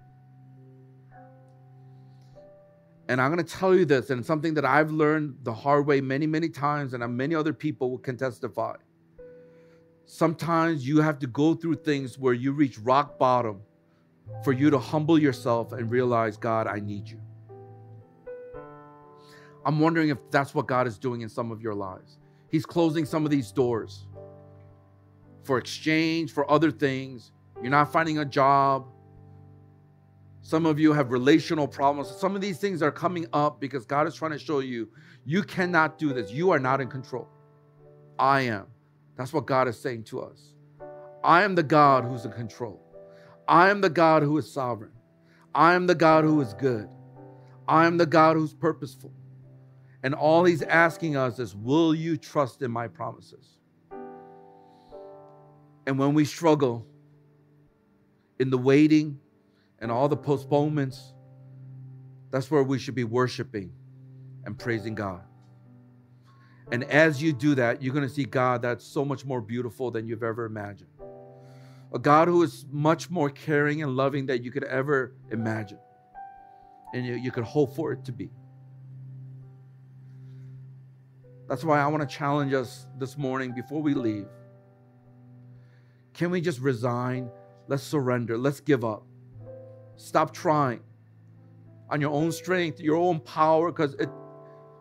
And 3.08 3.20
I'm 3.20 3.32
going 3.32 3.44
to 3.44 3.52
tell 3.52 3.74
you 3.74 3.84
this, 3.84 4.10
and 4.10 4.24
something 4.24 4.54
that 4.54 4.64
I've 4.64 4.90
learned 4.90 5.36
the 5.42 5.52
hard 5.52 5.86
way 5.86 6.00
many, 6.00 6.26
many 6.26 6.48
times, 6.48 6.94
and 6.94 7.16
many 7.16 7.34
other 7.34 7.52
people 7.52 7.98
can 7.98 8.16
testify. 8.16 8.76
Sometimes 10.06 10.86
you 10.86 11.00
have 11.00 11.18
to 11.18 11.26
go 11.26 11.54
through 11.54 11.76
things 11.76 12.18
where 12.18 12.34
you 12.34 12.52
reach 12.52 12.78
rock 12.78 13.18
bottom 13.18 13.60
for 14.42 14.52
you 14.52 14.70
to 14.70 14.78
humble 14.78 15.18
yourself 15.18 15.72
and 15.72 15.90
realize, 15.90 16.36
God, 16.36 16.66
I 16.66 16.80
need 16.80 17.08
you. 17.08 17.20
I'm 19.64 19.80
wondering 19.80 20.10
if 20.10 20.18
that's 20.30 20.54
what 20.54 20.66
God 20.66 20.86
is 20.86 20.98
doing 20.98 21.22
in 21.22 21.28
some 21.28 21.50
of 21.50 21.62
your 21.62 21.74
lives. 21.74 22.18
He's 22.50 22.66
closing 22.66 23.04
some 23.04 23.24
of 23.24 23.30
these 23.30 23.50
doors 23.50 24.06
for 25.42 25.58
exchange, 25.58 26.32
for 26.32 26.50
other 26.50 26.70
things. 26.70 27.32
You're 27.62 27.70
not 27.70 27.90
finding 27.92 28.18
a 28.18 28.24
job. 28.24 28.86
Some 30.42 30.66
of 30.66 30.78
you 30.78 30.92
have 30.92 31.10
relational 31.10 31.66
problems. 31.66 32.10
Some 32.10 32.34
of 32.34 32.42
these 32.42 32.58
things 32.58 32.82
are 32.82 32.92
coming 32.92 33.26
up 33.32 33.60
because 33.60 33.86
God 33.86 34.06
is 34.06 34.14
trying 34.14 34.32
to 34.32 34.38
show 34.38 34.58
you 34.58 34.88
you 35.24 35.42
cannot 35.42 35.98
do 35.98 36.12
this. 36.12 36.30
You 36.30 36.50
are 36.50 36.58
not 36.58 36.82
in 36.82 36.88
control. 36.88 37.28
I 38.18 38.42
am. 38.42 38.66
That's 39.16 39.32
what 39.32 39.46
God 39.46 39.68
is 39.68 39.78
saying 39.78 40.04
to 40.04 40.20
us. 40.20 40.54
I 41.22 41.42
am 41.42 41.54
the 41.54 41.62
God 41.62 42.04
who's 42.04 42.26
in 42.26 42.32
control. 42.32 42.83
I 43.46 43.70
am 43.70 43.80
the 43.80 43.90
God 43.90 44.22
who 44.22 44.38
is 44.38 44.50
sovereign. 44.50 44.92
I 45.54 45.74
am 45.74 45.86
the 45.86 45.94
God 45.94 46.24
who 46.24 46.40
is 46.40 46.54
good. 46.54 46.88
I 47.68 47.86
am 47.86 47.96
the 47.96 48.06
God 48.06 48.36
who's 48.36 48.54
purposeful. 48.54 49.12
And 50.02 50.14
all 50.14 50.44
he's 50.44 50.62
asking 50.62 51.16
us 51.16 51.38
is, 51.38 51.54
Will 51.54 51.94
you 51.94 52.16
trust 52.16 52.62
in 52.62 52.70
my 52.70 52.88
promises? 52.88 53.58
And 55.86 55.98
when 55.98 56.14
we 56.14 56.24
struggle 56.24 56.86
in 58.38 58.50
the 58.50 58.58
waiting 58.58 59.18
and 59.78 59.90
all 59.90 60.08
the 60.08 60.16
postponements, 60.16 61.14
that's 62.30 62.50
where 62.50 62.62
we 62.62 62.78
should 62.78 62.94
be 62.94 63.04
worshiping 63.04 63.72
and 64.44 64.58
praising 64.58 64.94
God. 64.94 65.22
And 66.72 66.84
as 66.84 67.22
you 67.22 67.32
do 67.32 67.54
that, 67.56 67.82
you're 67.82 67.94
going 67.94 68.08
to 68.08 68.12
see 68.12 68.24
God 68.24 68.62
that's 68.62 68.84
so 68.84 69.04
much 69.04 69.24
more 69.24 69.40
beautiful 69.40 69.90
than 69.90 70.06
you've 70.06 70.22
ever 70.22 70.46
imagined. 70.46 70.90
A 71.94 71.98
God 71.98 72.26
who 72.26 72.42
is 72.42 72.66
much 72.70 73.08
more 73.08 73.30
caring 73.30 73.82
and 73.82 73.94
loving 73.94 74.26
than 74.26 74.42
you 74.42 74.50
could 74.50 74.64
ever 74.64 75.14
imagine. 75.30 75.78
And 76.92 77.06
you, 77.06 77.14
you 77.14 77.30
could 77.30 77.44
hope 77.44 77.74
for 77.76 77.92
it 77.92 78.04
to 78.06 78.12
be. 78.12 78.30
That's 81.48 81.62
why 81.62 81.80
I 81.80 81.86
want 81.86 82.08
to 82.08 82.16
challenge 82.16 82.52
us 82.52 82.86
this 82.98 83.16
morning 83.16 83.52
before 83.54 83.80
we 83.80 83.94
leave. 83.94 84.26
Can 86.14 86.30
we 86.30 86.40
just 86.40 86.58
resign? 86.58 87.30
Let's 87.68 87.82
surrender. 87.82 88.36
Let's 88.36 88.60
give 88.60 88.84
up. 88.84 89.04
Stop 89.96 90.32
trying 90.32 90.80
on 91.90 92.00
your 92.00 92.10
own 92.10 92.32
strength, 92.32 92.80
your 92.80 92.96
own 92.96 93.20
power, 93.20 93.70
because 93.70 93.94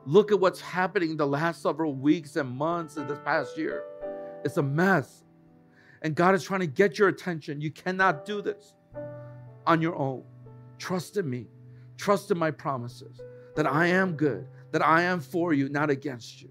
look 0.05 0.31
at 0.31 0.39
what's 0.39 0.61
happening 0.61 1.15
the 1.15 1.27
last 1.27 1.61
several 1.61 1.93
weeks 1.93 2.35
and 2.37 2.49
months 2.49 2.97
of 2.97 3.07
this 3.07 3.19
past 3.23 3.57
year. 3.57 3.83
It's 4.43 4.57
a 4.57 4.63
mess. 4.63 5.22
And 6.03 6.15
God 6.15 6.35
is 6.35 6.43
trying 6.43 6.59
to 6.59 6.67
get 6.67 6.99
your 6.99 7.07
attention. 7.07 7.61
You 7.61 7.71
cannot 7.71 8.25
do 8.25 8.41
this 8.41 8.75
on 9.65 9.81
your 9.81 9.95
own. 9.95 10.23
Trust 10.77 11.17
in 11.17 11.29
me. 11.29 11.47
Trust 11.97 12.29
in 12.29 12.37
my 12.37 12.51
promises 12.51 13.21
that 13.55 13.65
I 13.65 13.87
am 13.87 14.15
good, 14.15 14.47
that 14.71 14.85
I 14.85 15.03
am 15.03 15.21
for 15.21 15.53
you, 15.53 15.69
not 15.69 15.89
against 15.89 16.41
you. 16.41 16.49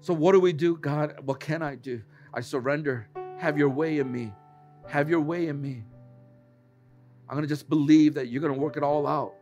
So, 0.00 0.12
what 0.12 0.32
do 0.32 0.40
we 0.40 0.52
do, 0.52 0.76
God? 0.76 1.14
What 1.24 1.40
can 1.40 1.62
I 1.62 1.76
do? 1.76 2.02
I 2.32 2.40
surrender. 2.40 3.08
Have 3.38 3.56
your 3.56 3.68
way 3.68 3.98
in 3.98 4.10
me. 4.10 4.32
Have 4.88 5.08
your 5.08 5.20
way 5.20 5.46
in 5.46 5.60
me. 5.60 5.84
I'm 7.28 7.36
going 7.36 7.42
to 7.42 7.48
just 7.48 7.68
believe 7.68 8.14
that 8.14 8.28
you're 8.28 8.42
going 8.42 8.52
to 8.52 8.58
work 8.58 8.76
it 8.76 8.82
all 8.82 9.06
out. 9.06 9.34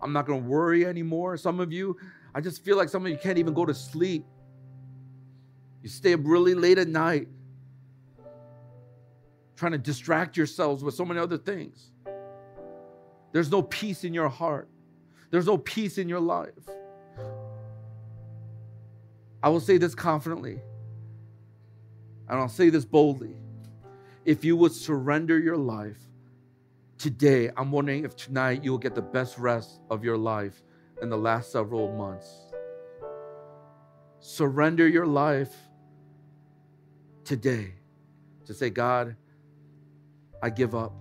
I'm 0.00 0.12
not 0.12 0.26
going 0.26 0.42
to 0.42 0.48
worry 0.48 0.84
anymore. 0.84 1.36
Some 1.36 1.60
of 1.60 1.72
you, 1.72 1.96
I 2.34 2.40
just 2.40 2.64
feel 2.64 2.76
like 2.76 2.88
some 2.88 3.04
of 3.04 3.12
you 3.12 3.18
can't 3.18 3.38
even 3.38 3.54
go 3.54 3.64
to 3.64 3.74
sleep. 3.74 4.24
You 5.82 5.88
stay 5.88 6.12
up 6.12 6.20
really 6.24 6.54
late 6.54 6.78
at 6.78 6.88
night 6.88 7.28
trying 9.56 9.72
to 9.72 9.78
distract 9.78 10.36
yourselves 10.36 10.82
with 10.82 10.94
so 10.94 11.04
many 11.04 11.20
other 11.20 11.38
things. 11.38 11.90
There's 13.32 13.50
no 13.50 13.62
peace 13.62 14.04
in 14.04 14.12
your 14.12 14.28
heart, 14.28 14.68
there's 15.30 15.46
no 15.46 15.58
peace 15.58 15.98
in 15.98 16.08
your 16.08 16.20
life. 16.20 16.50
I 19.42 19.48
will 19.48 19.60
say 19.60 19.76
this 19.76 19.94
confidently, 19.94 20.60
and 22.28 22.38
I'll 22.38 22.48
say 22.48 22.70
this 22.70 22.84
boldly. 22.84 23.36
If 24.24 24.44
you 24.44 24.56
would 24.56 24.72
surrender 24.72 25.38
your 25.38 25.56
life 25.56 25.98
today, 26.96 27.50
I'm 27.56 27.72
wondering 27.72 28.04
if 28.04 28.14
tonight 28.14 28.62
you 28.62 28.70
will 28.70 28.78
get 28.78 28.94
the 28.94 29.02
best 29.02 29.36
rest 29.36 29.80
of 29.90 30.04
your 30.04 30.16
life 30.16 30.62
in 31.02 31.08
the 31.08 31.16
last 31.16 31.50
several 31.50 31.92
months. 31.92 32.28
Surrender 34.20 34.86
your 34.86 35.06
life 35.06 35.52
today 37.24 37.74
to 38.46 38.54
say, 38.54 38.70
God, 38.70 39.16
I 40.42 40.50
give 40.50 40.74
up. 40.74 40.92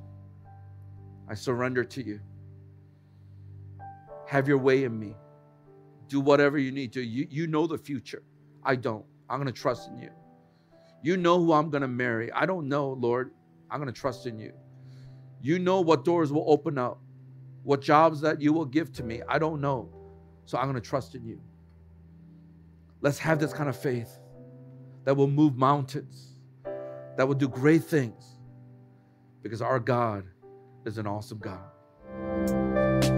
I 1.27 1.33
surrender 1.33 1.83
to 1.83 2.03
you. 2.03 2.19
Have 4.27 4.47
your 4.47 4.57
way 4.57 4.83
in 4.83 4.97
me. 4.99 5.15
Do 6.07 6.19
whatever 6.19 6.57
you 6.57 6.71
need 6.71 6.93
to. 6.93 7.01
You, 7.01 7.27
you 7.29 7.47
know 7.47 7.67
the 7.67 7.77
future. 7.77 8.23
I 8.63 8.75
don't. 8.75 9.05
I'm 9.29 9.37
going 9.41 9.51
to 9.51 9.59
trust 9.59 9.89
in 9.89 9.97
you. 9.97 10.09
You 11.01 11.17
know 11.17 11.39
who 11.39 11.53
I'm 11.53 11.69
going 11.69 11.81
to 11.81 11.87
marry. 11.87 12.31
I 12.31 12.45
don't 12.45 12.67
know, 12.67 12.91
Lord. 12.91 13.31
I'm 13.69 13.79
going 13.79 13.91
to 13.91 13.99
trust 13.99 14.27
in 14.27 14.37
you. 14.37 14.53
You 15.41 15.57
know 15.57 15.81
what 15.81 16.05
doors 16.05 16.31
will 16.31 16.45
open 16.47 16.77
up, 16.77 16.99
what 17.63 17.81
jobs 17.81 18.21
that 18.21 18.41
you 18.41 18.53
will 18.53 18.65
give 18.65 18.91
to 18.93 19.03
me. 19.03 19.21
I 19.27 19.39
don't 19.39 19.59
know. 19.59 19.89
So 20.45 20.57
I'm 20.57 20.65
going 20.65 20.75
to 20.75 20.81
trust 20.81 21.15
in 21.15 21.25
you. 21.25 21.41
Let's 23.01 23.17
have 23.19 23.39
this 23.39 23.53
kind 23.53 23.69
of 23.69 23.75
faith 23.75 24.19
that 25.03 25.15
will 25.15 25.27
move 25.27 25.57
mountains, 25.57 26.35
that 27.17 27.27
will 27.27 27.35
do 27.35 27.47
great 27.47 27.83
things, 27.83 28.37
because 29.41 29.61
our 29.61 29.79
God 29.79 30.25
is 30.85 30.97
an 30.97 31.07
awesome 31.07 31.39
God. 31.39 31.59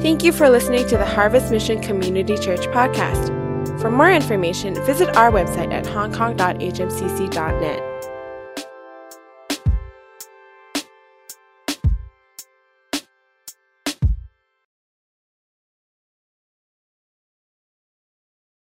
Thank 0.01 0.23
you 0.23 0.31
for 0.31 0.49
listening 0.49 0.88
to 0.88 0.97
the 0.97 1.05
Harvest 1.05 1.51
Mission 1.51 1.81
Community 1.81 2.38
Church 2.38 2.68
podcast. 2.68 3.31
For 3.80 3.89
more 3.89 4.11
information, 4.11 4.76
visit 4.85 5.15
our 5.15 5.31
website 5.31 5.73
at 5.73 5.85
hongkong.hmcc.net. 5.85 7.93